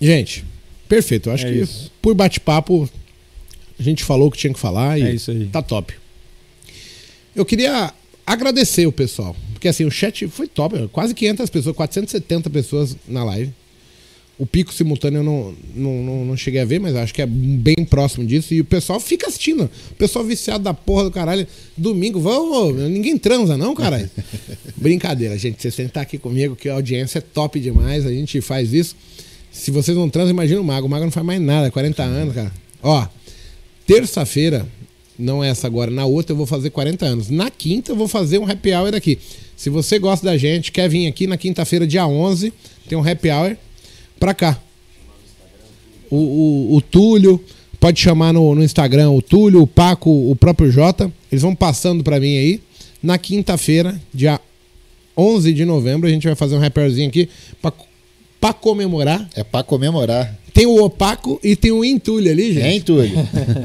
Gente, 0.00 0.44
perfeito. 0.88 1.28
Eu 1.28 1.34
acho 1.34 1.46
é 1.46 1.52
que 1.52 1.58
isso. 1.58 1.92
por 2.00 2.14
bate-papo 2.14 2.88
a 3.78 3.82
gente 3.82 4.04
falou 4.04 4.28
o 4.28 4.30
que 4.30 4.38
tinha 4.38 4.52
que 4.52 4.58
falar 4.58 4.98
e 4.98 5.02
é 5.02 5.14
isso 5.14 5.30
aí. 5.30 5.46
tá 5.46 5.60
top. 5.60 5.94
Eu 7.34 7.44
queria 7.44 7.92
agradecer 8.26 8.86
o 8.86 8.92
pessoal, 8.92 9.36
porque 9.52 9.68
assim, 9.68 9.84
o 9.84 9.90
chat 9.90 10.26
foi 10.28 10.46
top, 10.46 10.88
quase 10.88 11.14
500 11.14 11.50
pessoas, 11.50 11.76
470 11.76 12.50
pessoas 12.50 12.96
na 13.06 13.24
live. 13.24 13.52
O 14.38 14.46
pico 14.46 14.72
simultâneo 14.72 15.18
eu 15.18 15.22
não, 15.22 15.54
não, 15.74 16.02
não, 16.02 16.24
não, 16.24 16.36
cheguei 16.36 16.60
a 16.60 16.64
ver, 16.64 16.80
mas 16.80 16.96
acho 16.96 17.14
que 17.14 17.22
é 17.22 17.26
bem 17.26 17.84
próximo 17.88 18.26
disso. 18.26 18.54
E 18.54 18.60
o 18.60 18.64
pessoal 18.64 18.98
fica 18.98 19.28
assistindo. 19.28 19.70
O 19.90 19.94
pessoal 19.94 20.24
viciado 20.24 20.64
da 20.64 20.74
porra 20.74 21.04
do 21.04 21.10
caralho. 21.10 21.46
Domingo, 21.76 22.18
vamos, 22.18 22.74
ninguém 22.90 23.16
transa, 23.18 23.56
não, 23.56 23.74
caralho. 23.74 24.10
Brincadeira, 24.76 25.38
gente. 25.38 25.60
Vocês 25.60 25.76
têm 25.76 25.84
que 25.84 25.90
estar 25.90 26.00
aqui 26.00 26.18
comigo, 26.18 26.56
que 26.56 26.68
a 26.68 26.74
audiência 26.74 27.18
é 27.18 27.20
top 27.20 27.60
demais. 27.60 28.06
A 28.06 28.10
gente 28.10 28.40
faz 28.40 28.72
isso. 28.72 28.96
Se 29.52 29.70
vocês 29.70 29.96
não 29.96 30.08
transam, 30.08 30.30
imagina 30.30 30.60
o 30.60 30.64
Mago. 30.64 30.86
O 30.86 30.90
Mago 30.90 31.04
não 31.04 31.12
faz 31.12 31.24
mais 31.24 31.40
nada, 31.40 31.70
40 31.70 32.02
anos, 32.02 32.34
cara. 32.34 32.52
Ó, 32.82 33.06
terça-feira, 33.86 34.66
não 35.18 35.44
é 35.44 35.50
essa 35.50 35.66
agora, 35.66 35.90
na 35.90 36.04
outra 36.04 36.32
eu 36.32 36.36
vou 36.36 36.46
fazer 36.46 36.70
40 36.70 37.04
anos. 37.04 37.30
Na 37.30 37.50
quinta 37.50 37.92
eu 37.92 37.96
vou 37.96 38.08
fazer 38.08 38.38
um 38.38 38.50
happy 38.50 38.72
hour 38.72 38.94
aqui. 38.94 39.18
Se 39.56 39.70
você 39.70 39.98
gosta 39.98 40.26
da 40.26 40.36
gente, 40.36 40.72
quer 40.72 40.88
vir 40.88 41.06
aqui 41.06 41.26
na 41.26 41.36
quinta-feira, 41.36 41.86
dia 41.86 42.06
11, 42.06 42.52
tem 42.88 42.98
um 42.98 43.08
happy 43.08 43.30
hour 43.30 43.56
pra 44.22 44.32
cá. 44.32 44.56
O, 46.08 46.16
o, 46.16 46.76
o 46.76 46.80
Túlio, 46.80 47.42
pode 47.80 48.00
chamar 48.00 48.32
no, 48.32 48.54
no, 48.54 48.62
Instagram 48.62 49.10
o 49.10 49.20
Túlio, 49.20 49.60
o 49.62 49.66
Paco, 49.66 50.30
o 50.30 50.36
próprio 50.36 50.70
Jota. 50.70 51.12
Eles 51.30 51.42
vão 51.42 51.56
passando 51.56 52.04
para 52.04 52.20
mim 52.20 52.36
aí. 52.38 52.60
Na 53.02 53.18
quinta-feira, 53.18 54.00
dia 54.14 54.40
11 55.16 55.52
de 55.52 55.64
novembro, 55.64 56.06
a 56.06 56.12
gente 56.12 56.24
vai 56.24 56.36
fazer 56.36 56.54
um 56.54 56.60
rapperzinho 56.60 57.08
aqui 57.08 57.28
para 58.40 58.54
comemorar. 58.54 59.28
É 59.34 59.42
para 59.42 59.64
comemorar. 59.64 60.38
Tem 60.54 60.66
o 60.66 60.84
opaco 60.84 61.40
e 61.42 61.56
tem 61.56 61.72
o 61.72 61.84
entulho 61.84 62.30
ali, 62.30 62.52
gente. 62.52 62.64
É 62.64 62.74
entulho. 62.76 63.10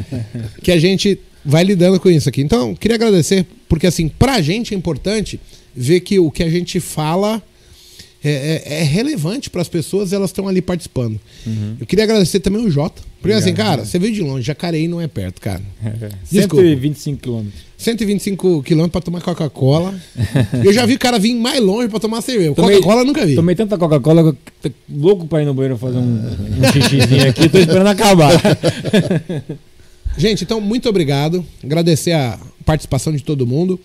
que 0.63 0.71
a 0.71 0.79
gente 0.79 1.19
vai 1.45 1.63
lidando 1.63 1.99
com 1.99 2.09
isso 2.09 2.27
aqui. 2.27 2.41
Então, 2.41 2.73
queria 2.73 2.95
agradecer, 2.95 3.45
porque 3.69 3.85
assim, 3.85 4.07
pra 4.07 4.41
gente 4.41 4.73
é 4.73 4.77
importante 4.77 5.39
ver 5.75 5.99
que 5.99 6.17
o 6.17 6.31
que 6.31 6.41
a 6.41 6.49
gente 6.49 6.79
fala 6.79 7.43
é, 8.23 8.63
é, 8.65 8.79
é 8.79 8.83
relevante 8.83 9.49
para 9.49 9.61
as 9.61 9.67
pessoas 9.67 10.11
elas 10.11 10.29
estão 10.29 10.47
ali 10.47 10.61
participando. 10.61 11.19
Uhum. 11.45 11.77
Eu 11.79 11.85
queria 11.85 12.03
agradecer 12.03 12.39
também 12.39 12.65
o 12.65 12.69
Jota. 12.69 13.01
Porque 13.19 13.33
Obrigado, 13.33 13.41
assim, 13.41 13.53
cara, 13.53 13.85
você 13.85 13.97
veio 13.97 14.13
de 14.13 14.21
longe, 14.21 14.45
Jacareí 14.45 14.87
não 14.87 15.01
é 15.01 15.07
perto, 15.07 15.41
cara. 15.41 15.61
É, 15.87 16.09
125 16.25 17.21
quilômetros. 17.21 17.61
125 17.77 18.63
quilômetros 18.63 18.91
para 18.91 19.01
tomar 19.01 19.21
Coca-Cola. 19.21 19.93
eu 20.63 20.73
já 20.73 20.85
vi 20.85 20.95
o 20.95 20.99
cara 20.99 21.17
vir 21.17 21.35
mais 21.35 21.61
longe 21.61 21.87
para 21.87 21.99
tomar 21.99 22.21
cerveja. 22.21 22.53
Coca-Cola 22.53 23.03
nunca 23.03 23.25
vi. 23.25 23.35
Tomei 23.35 23.55
tanta 23.55 23.77
Coca-Cola 23.77 24.33
que 24.61 24.69
tô 24.69 24.75
louco 24.89 25.27
para 25.27 25.43
ir 25.43 25.45
no 25.45 25.53
banheiro 25.53 25.77
fazer 25.77 25.97
um, 25.97 26.01
um 26.01 26.71
xixizinho 26.73 27.29
aqui. 27.29 27.47
Tô 27.49 27.57
esperando 27.57 27.87
acabar. 27.87 28.31
Gente, 30.17 30.43
então, 30.43 30.59
muito 30.59 30.89
obrigado. 30.89 31.45
Agradecer 31.63 32.11
a 32.11 32.39
participação 32.65 33.13
de 33.13 33.23
todo 33.23 33.45
mundo. 33.45 33.79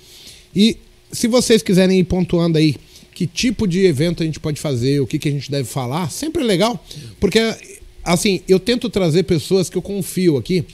E 0.57 0.79
se 1.13 1.29
vocês 1.29 1.63
quiserem 1.63 2.01
ir 2.01 2.05
pontuando 2.05 2.59
aí 2.59 2.77
que 3.15 3.27
tipo 3.27 3.67
de 3.67 3.85
evento 3.85 4.23
a 4.23 4.27
gente 4.27 4.41
pode 4.41 4.61
fazer, 4.61 5.01
o 5.01 5.07
que, 5.07 5.19
que 5.19 5.29
a 5.29 5.33
gente 5.33 5.51
deve 5.51 5.69
falar, 5.69 6.11
sempre 6.11 6.43
é 6.43 6.45
legal, 6.45 6.85
porque 7.21 7.39
assim, 8.05 8.41
eu 8.49 8.59
tento 8.59 8.89
trazer 8.91 9.23
pessoas 9.25 9.71
que 9.71 9.77
eu 9.77 9.83
confio 9.83 10.37
aqui 10.37 10.65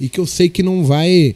e 0.00 0.08
que 0.08 0.20
eu 0.20 0.26
sei 0.26 0.48
que 0.48 0.62
não 0.62 0.84
vai 0.84 1.34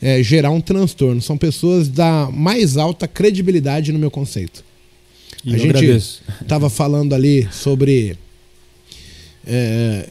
é, 0.00 0.22
gerar 0.22 0.50
um 0.50 0.60
transtorno. 0.60 1.20
São 1.20 1.36
pessoas 1.36 1.88
da 1.88 2.30
mais 2.30 2.76
alta 2.76 3.08
credibilidade 3.08 3.92
no 3.92 3.98
meu 3.98 4.10
conceito. 4.10 4.64
E 5.44 5.54
a 5.54 5.58
gente 5.58 5.84
estava 6.40 6.68
falando 6.70 7.14
ali 7.14 7.48
sobre 7.50 8.16
é, 9.46 10.08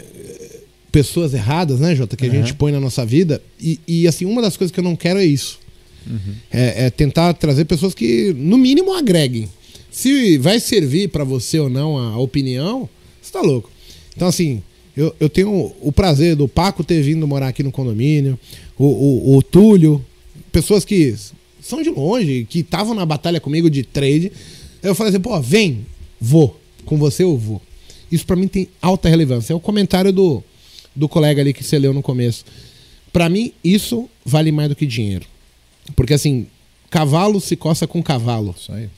pessoas 0.91 1.33
erradas, 1.33 1.79
né, 1.79 1.95
Jota, 1.95 2.15
que 2.15 2.25
uhum. 2.25 2.31
a 2.31 2.35
gente 2.35 2.53
põe 2.53 2.71
na 2.71 2.79
nossa 2.79 3.05
vida. 3.05 3.41
E, 3.59 3.79
e, 3.87 4.07
assim, 4.07 4.25
uma 4.25 4.41
das 4.41 4.57
coisas 4.57 4.71
que 4.71 4.79
eu 4.79 4.83
não 4.83 4.95
quero 4.95 5.19
é 5.19 5.25
isso. 5.25 5.59
Uhum. 6.05 6.35
É, 6.51 6.85
é 6.85 6.89
tentar 6.89 7.33
trazer 7.33 7.65
pessoas 7.65 7.93
que, 7.93 8.33
no 8.37 8.57
mínimo, 8.57 8.93
agreguem. 8.93 9.49
Se 9.93 10.39
vai 10.39 10.59
servir 10.59 11.09
para 11.09 11.23
você 11.23 11.59
ou 11.59 11.69
não 11.69 11.99
a 11.99 12.17
opinião, 12.17 12.89
você 13.21 13.31
tá 13.31 13.41
louco. 13.41 13.69
Então, 14.15 14.27
assim, 14.27 14.63
eu, 14.97 15.15
eu 15.19 15.29
tenho 15.29 15.71
o 15.79 15.91
prazer 15.91 16.35
do 16.35 16.47
Paco 16.47 16.83
ter 16.83 16.99
vindo 17.03 17.27
morar 17.27 17.49
aqui 17.49 17.61
no 17.61 17.71
condomínio, 17.71 18.37
o, 18.75 18.85
o, 18.85 19.37
o 19.37 19.43
Túlio, 19.43 20.03
pessoas 20.51 20.83
que 20.83 21.15
são 21.61 21.83
de 21.83 21.91
longe, 21.91 22.47
que 22.49 22.61
estavam 22.61 22.95
na 22.95 23.05
batalha 23.05 23.39
comigo 23.39 23.69
de 23.69 23.83
trade. 23.83 24.31
Eu 24.81 24.95
falei 24.95 25.11
assim, 25.11 25.21
pô, 25.21 25.39
vem, 25.39 25.85
vou. 26.19 26.59
Com 26.85 26.97
você 26.97 27.21
eu 27.21 27.37
vou. 27.37 27.61
Isso 28.11 28.25
para 28.25 28.35
mim 28.35 28.47
tem 28.47 28.67
alta 28.81 29.07
relevância. 29.07 29.53
É 29.53 29.55
o 29.55 29.59
comentário 29.59 30.11
do, 30.11 30.43
do 30.95 31.07
colega 31.07 31.39
ali 31.39 31.53
que 31.53 31.63
você 31.63 31.77
leu 31.77 31.93
no 31.93 32.01
começo. 32.01 32.45
Para 33.11 33.29
mim, 33.29 33.53
isso 33.63 34.09
vale 34.25 34.51
mais 34.51 34.69
do 34.69 34.75
que 34.75 34.87
dinheiro. 34.87 35.27
Porque 35.95 36.15
assim, 36.15 36.47
cavalo 36.89 37.39
se 37.39 37.55
coça 37.55 37.85
com 37.85 38.01
cavalo. 38.01 38.55
Isso 38.57 38.71
aí. 38.71 38.89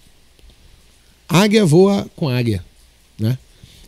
Águia 1.28 1.66
voa 1.66 2.10
com 2.16 2.30
águia, 2.30 2.64
né? 3.20 3.38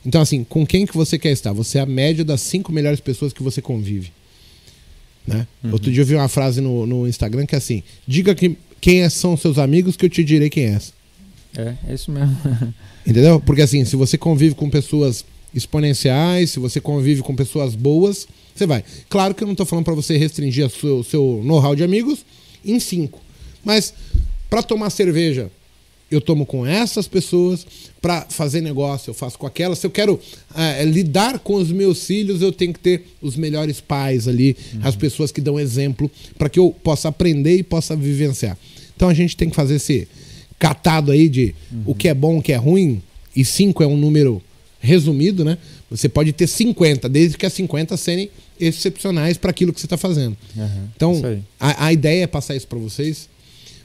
Então, 0.06 0.22
assim, 0.22 0.44
com 0.44 0.66
quem 0.66 0.86
que 0.86 0.96
você 0.96 1.20
quer 1.20 1.32
estar? 1.32 1.52
Você 1.54 1.78
é 1.78 1.82
a 1.82 1.86
média 1.86 2.24
das 2.24 2.42
cinco 2.42 2.72
melhores 2.72 3.00
pessoas 3.00 3.34
que 3.34 3.44
você 3.44 3.62
convive. 3.62 4.12
Né? 5.28 5.46
Uhum. 5.62 5.74
Outro 5.74 5.92
dia 5.92 6.02
eu 6.02 6.06
vi 6.06 6.16
uma 6.16 6.30
frase 6.30 6.62
no, 6.62 6.86
no 6.88 7.08
Instagram 7.08 7.46
que 7.46 7.54
é 7.54 7.58
assim: 7.58 7.84
diga 8.08 8.34
que, 8.34 8.58
quem 8.80 9.02
é, 9.02 9.10
são 9.10 9.36
seus 9.36 9.58
amigos 9.58 9.98
que 9.98 10.06
eu 10.06 10.10
te 10.10 10.24
direi 10.24 10.50
quem 10.50 10.66
és. 10.66 10.94
É, 11.58 11.74
é 11.90 11.94
isso 11.94 12.10
mesmo. 12.10 12.38
Entendeu? 13.06 13.40
Porque 13.42 13.62
assim, 13.62 13.84
se 13.84 13.96
você 13.98 14.18
convive 14.18 14.56
com 14.56 14.70
pessoas 14.70 15.26
exponenciais, 15.54 16.52
se 16.52 16.60
você 16.60 16.80
convive 16.80 17.22
com 17.22 17.36
pessoas 17.36 17.76
boas, 17.76 18.28
você 18.56 18.66
vai. 18.66 18.84
Claro 19.10 19.36
que 19.36 19.44
eu 19.44 19.48
não 19.48 19.54
estou 19.54 19.66
falando 19.66 19.86
para 19.86 19.94
você 19.94 20.18
restringir 20.18 20.66
o 20.66 20.70
seu, 20.70 21.04
seu 21.04 21.42
know-how 21.44 21.76
de 21.76 21.84
amigos 21.84 22.26
em 22.64 22.80
cinco. 22.80 23.22
Mas 23.64 23.94
para 24.50 24.64
tomar 24.64 24.90
cerveja 24.90 25.52
eu 26.10 26.22
tomo 26.22 26.46
com 26.46 26.66
essas 26.66 27.08
pessoas 27.08 27.66
para 28.02 28.22
fazer 28.30 28.62
negócio, 28.62 29.10
eu 29.10 29.14
faço 29.14 29.38
com 29.38 29.46
aquelas. 29.46 29.80
Se 29.80 29.86
eu 29.86 29.92
quero 29.92 30.20
é, 30.56 30.84
lidar 30.86 31.40
com 31.40 31.56
os 31.56 31.72
meus 31.72 32.06
filhos, 32.06 32.42
eu 32.42 32.52
tenho 32.52 32.74
que 32.74 32.80
ter 32.80 33.06
os 33.22 33.36
melhores 33.36 33.82
pais 33.82 34.28
ali, 34.28 34.56
uhum. 34.74 34.80
as 34.84 34.96
pessoas 34.96 35.32
que 35.32 35.42
dão 35.42 35.60
exemplo, 35.60 36.10
para 36.38 36.50
que 36.50 36.60
eu 36.60 36.74
possa 36.84 37.10
aprender 37.10 37.58
e 37.58 37.64
possa 37.64 37.96
vivenciar. 37.96 38.58
Então 38.96 39.10
a 39.10 39.14
gente 39.14 39.36
tem 39.36 39.50
que 39.50 39.56
fazer 39.56 39.76
esse 39.76 40.08
catado 40.58 41.12
aí 41.12 41.28
de 41.28 41.54
uhum. 41.72 41.84
o 41.88 41.96
que 41.96 42.08
é 42.08 42.14
bom, 42.14 42.38
o 42.38 42.42
que 42.42 42.54
é 42.54 42.58
ruim, 42.58 43.02
e 43.36 43.44
cinco 43.44 43.84
é 43.84 43.88
um 43.88 43.98
número 43.98 44.42
resumido, 44.80 45.44
né? 45.44 45.58
Você 45.90 46.08
pode 46.08 46.32
ter 46.34 46.48
50, 46.48 47.08
desde 47.10 47.38
que 47.38 47.46
as 47.46 47.54
50 47.54 47.96
serem 47.98 48.30
excepcionais 48.60 49.38
para 49.38 49.52
aquilo 49.52 49.72
que 49.72 49.80
você 49.80 49.86
está 49.86 49.98
fazendo. 49.98 50.36
Uhum, 50.56 50.88
então, 50.96 51.22
a, 51.60 51.88
a 51.88 51.94
ideia 51.94 52.24
é 52.24 52.28
passar 52.28 52.56
isso 52.56 52.68
para 52.68 52.80
vocês, 52.80 53.30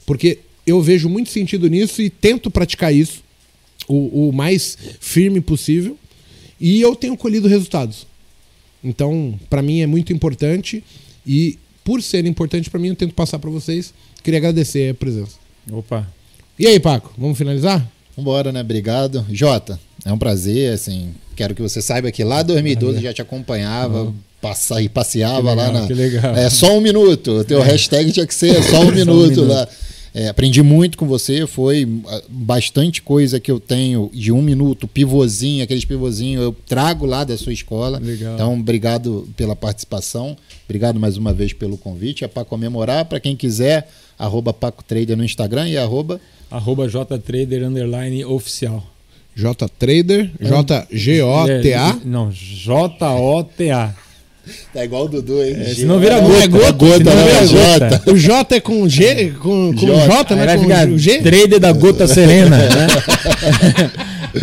porque 0.07 0.39
eu 0.67 0.81
vejo 0.81 1.09
muito 1.09 1.31
sentido 1.31 1.69
nisso 1.69 2.01
e 2.03 2.09
tento 2.11 2.51
praticar 2.51 2.95
isso 2.95 3.23
o, 3.89 4.29
o 4.29 4.33
mais 4.33 4.77
firme 5.01 5.41
possível 5.41 5.97
e 6.61 6.81
eu 6.81 6.95
tenho 6.95 7.17
colhido 7.17 7.49
resultados. 7.49 8.07
Então, 8.83 9.39
para 9.51 9.63
mim 9.63 9.81
é 9.81 9.87
muito 9.87 10.13
importante 10.13 10.83
e 11.27 11.59
por 11.85 12.03
ser 12.03 12.25
importante 12.27 12.71
para 12.71 12.79
mim, 12.79 12.89
eu 12.89 12.97
tento 12.97 13.15
passar 13.15 13.39
para 13.41 13.51
vocês. 13.51 13.93
Queria 14.23 14.39
agradecer 14.39 14.91
a 14.91 14.95
presença. 14.95 15.33
Opa. 15.71 16.07
E 16.59 16.67
aí, 16.67 16.79
Paco, 16.79 17.13
vamos 17.19 17.37
finalizar? 17.37 17.85
Vambora, 18.17 18.53
né? 18.53 18.61
Obrigado. 18.61 19.27
Jota, 19.33 19.81
é 20.05 20.13
um 20.13 20.19
prazer, 20.19 20.73
assim. 20.73 21.13
Quero 21.35 21.55
que 21.57 21.63
você 21.63 21.83
saiba 21.83 22.13
que 22.13 22.23
lá 22.23 22.43
em 22.43 22.45
2012 22.45 23.01
já 23.01 23.13
te 23.13 23.21
acompanhava, 23.23 24.03
Uhum. 24.05 24.15
passa, 24.41 24.81
e 24.83 24.89
passeava 24.89 25.51
Que 25.51 25.57
lá 25.57 25.67
legal, 25.67 25.73
na. 25.81 25.87
que 25.89 25.95
legal. 25.95 26.37
É 26.37 26.51
só 26.51 26.77
um 26.77 26.81
minuto. 26.81 27.39
O 27.39 27.45
teu 27.45 27.61
hashtag 27.63 28.13
tinha 28.13 28.27
que 28.27 28.35
ser 28.35 28.63
só 28.63 28.83
um 28.83 28.93
minuto 28.95 29.43
lá. 29.45 29.67
É, 30.15 30.29
aprendi 30.29 30.63
muito 30.63 30.99
com 30.99 31.07
você, 31.07 31.47
foi 31.47 31.89
ah, 32.07 32.23
bastante 32.29 33.01
coisa 33.01 33.41
que 33.41 33.51
eu 33.51 33.59
tenho 33.59 34.11
de 34.13 34.31
um 34.31 34.43
minuto, 34.43 34.87
pivôzinho, 34.87 35.65
aqueles 35.65 35.87
pivôzinhos, 35.87 36.43
eu 36.43 36.55
trago 36.67 37.07
lá 37.07 37.25
da 37.25 37.37
sua 37.39 37.53
escola. 37.53 37.99
Legal. 37.99 38.35
Então, 38.35 38.59
obrigado 38.59 39.27
pela 39.37 39.57
participação, 39.57 40.37
obrigado 40.65 41.01
mais 41.01 41.17
uma 41.17 41.33
vez 41.33 41.53
pelo 41.55 41.79
convite. 41.79 42.25
É 42.25 42.29
para 42.29 42.45
comemorar, 42.45 43.07
para 43.07 43.21
quem 43.21 43.35
quiser, 43.35 43.89
arroba 44.19 44.53
Paco 44.53 44.85
Trader 44.85 45.17
no 45.17 45.25
Instagram 45.25 45.69
e 45.69 45.79
arroba 45.79 46.21
Arroba 46.53 46.87
JTrader 46.87 47.65
underline 47.65 48.27
oficial. 48.27 48.87
J 49.35 49.67
Trader, 49.79 50.31
J 50.39 50.87
G 50.91 51.23
O 51.23 51.47
T 51.47 51.73
A. 51.73 51.89
É, 51.89 51.97
não, 52.05 52.31
J-O-T-A. 52.31 53.95
Tá 54.75 54.85
igual 54.85 55.05
o 55.05 55.09
Dudu, 55.09 55.43
hein? 55.43 55.55
É, 55.59 55.75
senão 55.75 56.01
vira 56.01 56.21
Não 56.21 56.29
gota. 56.29 56.43
é 56.43 56.47
gota, 56.49 56.97
Senão 56.99 57.15
não, 57.17 57.25
vira 57.25 57.39
é 57.39 57.89
gota. 57.99 58.11
O 58.11 58.17
J 58.19 58.57
é 58.57 58.61
com 58.61 58.89
G, 58.89 59.31
com, 59.41 59.73
com 59.73 59.87
J. 59.87 60.07
J, 60.07 60.35
né? 60.35 60.47
vai 60.47 60.57
Com 60.57 60.63
ficar 60.65 60.89
o 60.89 60.99
G. 60.99 61.19
trader 61.21 61.61
da 61.61 61.73
gota 61.73 62.07
serena, 62.09 62.57
né? 62.59 62.87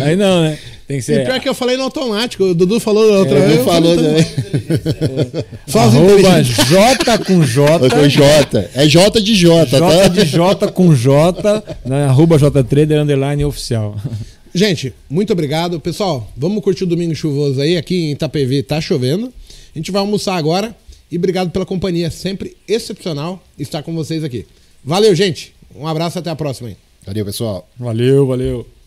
Aí 0.00 0.16
não, 0.16 0.42
né? 0.42 0.58
Tem 0.88 0.96
que 0.98 1.02
E 1.02 1.06
ser 1.06 1.24
pior 1.24 1.38
que 1.38 1.48
eu 1.48 1.54
falei 1.54 1.76
no 1.76 1.84
automático, 1.84 2.42
o 2.44 2.54
Dudu 2.54 2.80
falou 2.80 3.08
da 3.12 3.18
outra 3.18 3.38
É, 3.38 3.46
vez. 3.46 3.58
eu 3.58 3.64
falou 3.64 3.94
também. 3.96 4.26
Só 5.66 5.80
arroba. 5.80 6.42
J 6.42 7.18
com 7.18 7.44
J. 7.44 7.90
Com 7.90 8.08
J. 8.08 8.70
É 8.74 8.88
J 8.88 9.20
de 9.20 9.34
J, 9.36 9.66
J 9.66 9.78
tá? 9.78 10.08
de 10.08 10.24
J 10.24 10.68
com 10.72 10.94
J, 10.94 11.62
né? 11.84 12.06
arroba 12.06 12.38
JTrader 12.38 13.00
underline 13.02 13.44
oficial. 13.44 13.96
Gente, 14.52 14.92
muito 15.08 15.32
obrigado. 15.32 15.78
Pessoal, 15.78 16.28
vamos 16.36 16.62
curtir 16.64 16.82
o 16.84 16.86
domingo 16.86 17.14
chuvoso 17.14 17.60
aí. 17.60 17.76
Aqui 17.76 18.06
em 18.06 18.10
Itapevi 18.12 18.62
tá 18.64 18.80
chovendo. 18.80 19.32
A 19.74 19.78
gente 19.78 19.90
vai 19.90 20.00
almoçar 20.00 20.36
agora. 20.36 20.76
E 21.10 21.16
obrigado 21.16 21.50
pela 21.50 21.66
companhia. 21.66 22.10
Sempre 22.10 22.56
excepcional 22.68 23.42
estar 23.58 23.82
com 23.82 23.94
vocês 23.94 24.22
aqui. 24.22 24.46
Valeu, 24.84 25.14
gente. 25.14 25.54
Um 25.74 25.86
abraço 25.86 26.18
até 26.18 26.30
a 26.30 26.36
próxima 26.36 26.68
aí. 26.68 26.76
Valeu, 27.04 27.24
pessoal. 27.24 27.68
Valeu, 27.78 28.26
valeu. 28.26 28.79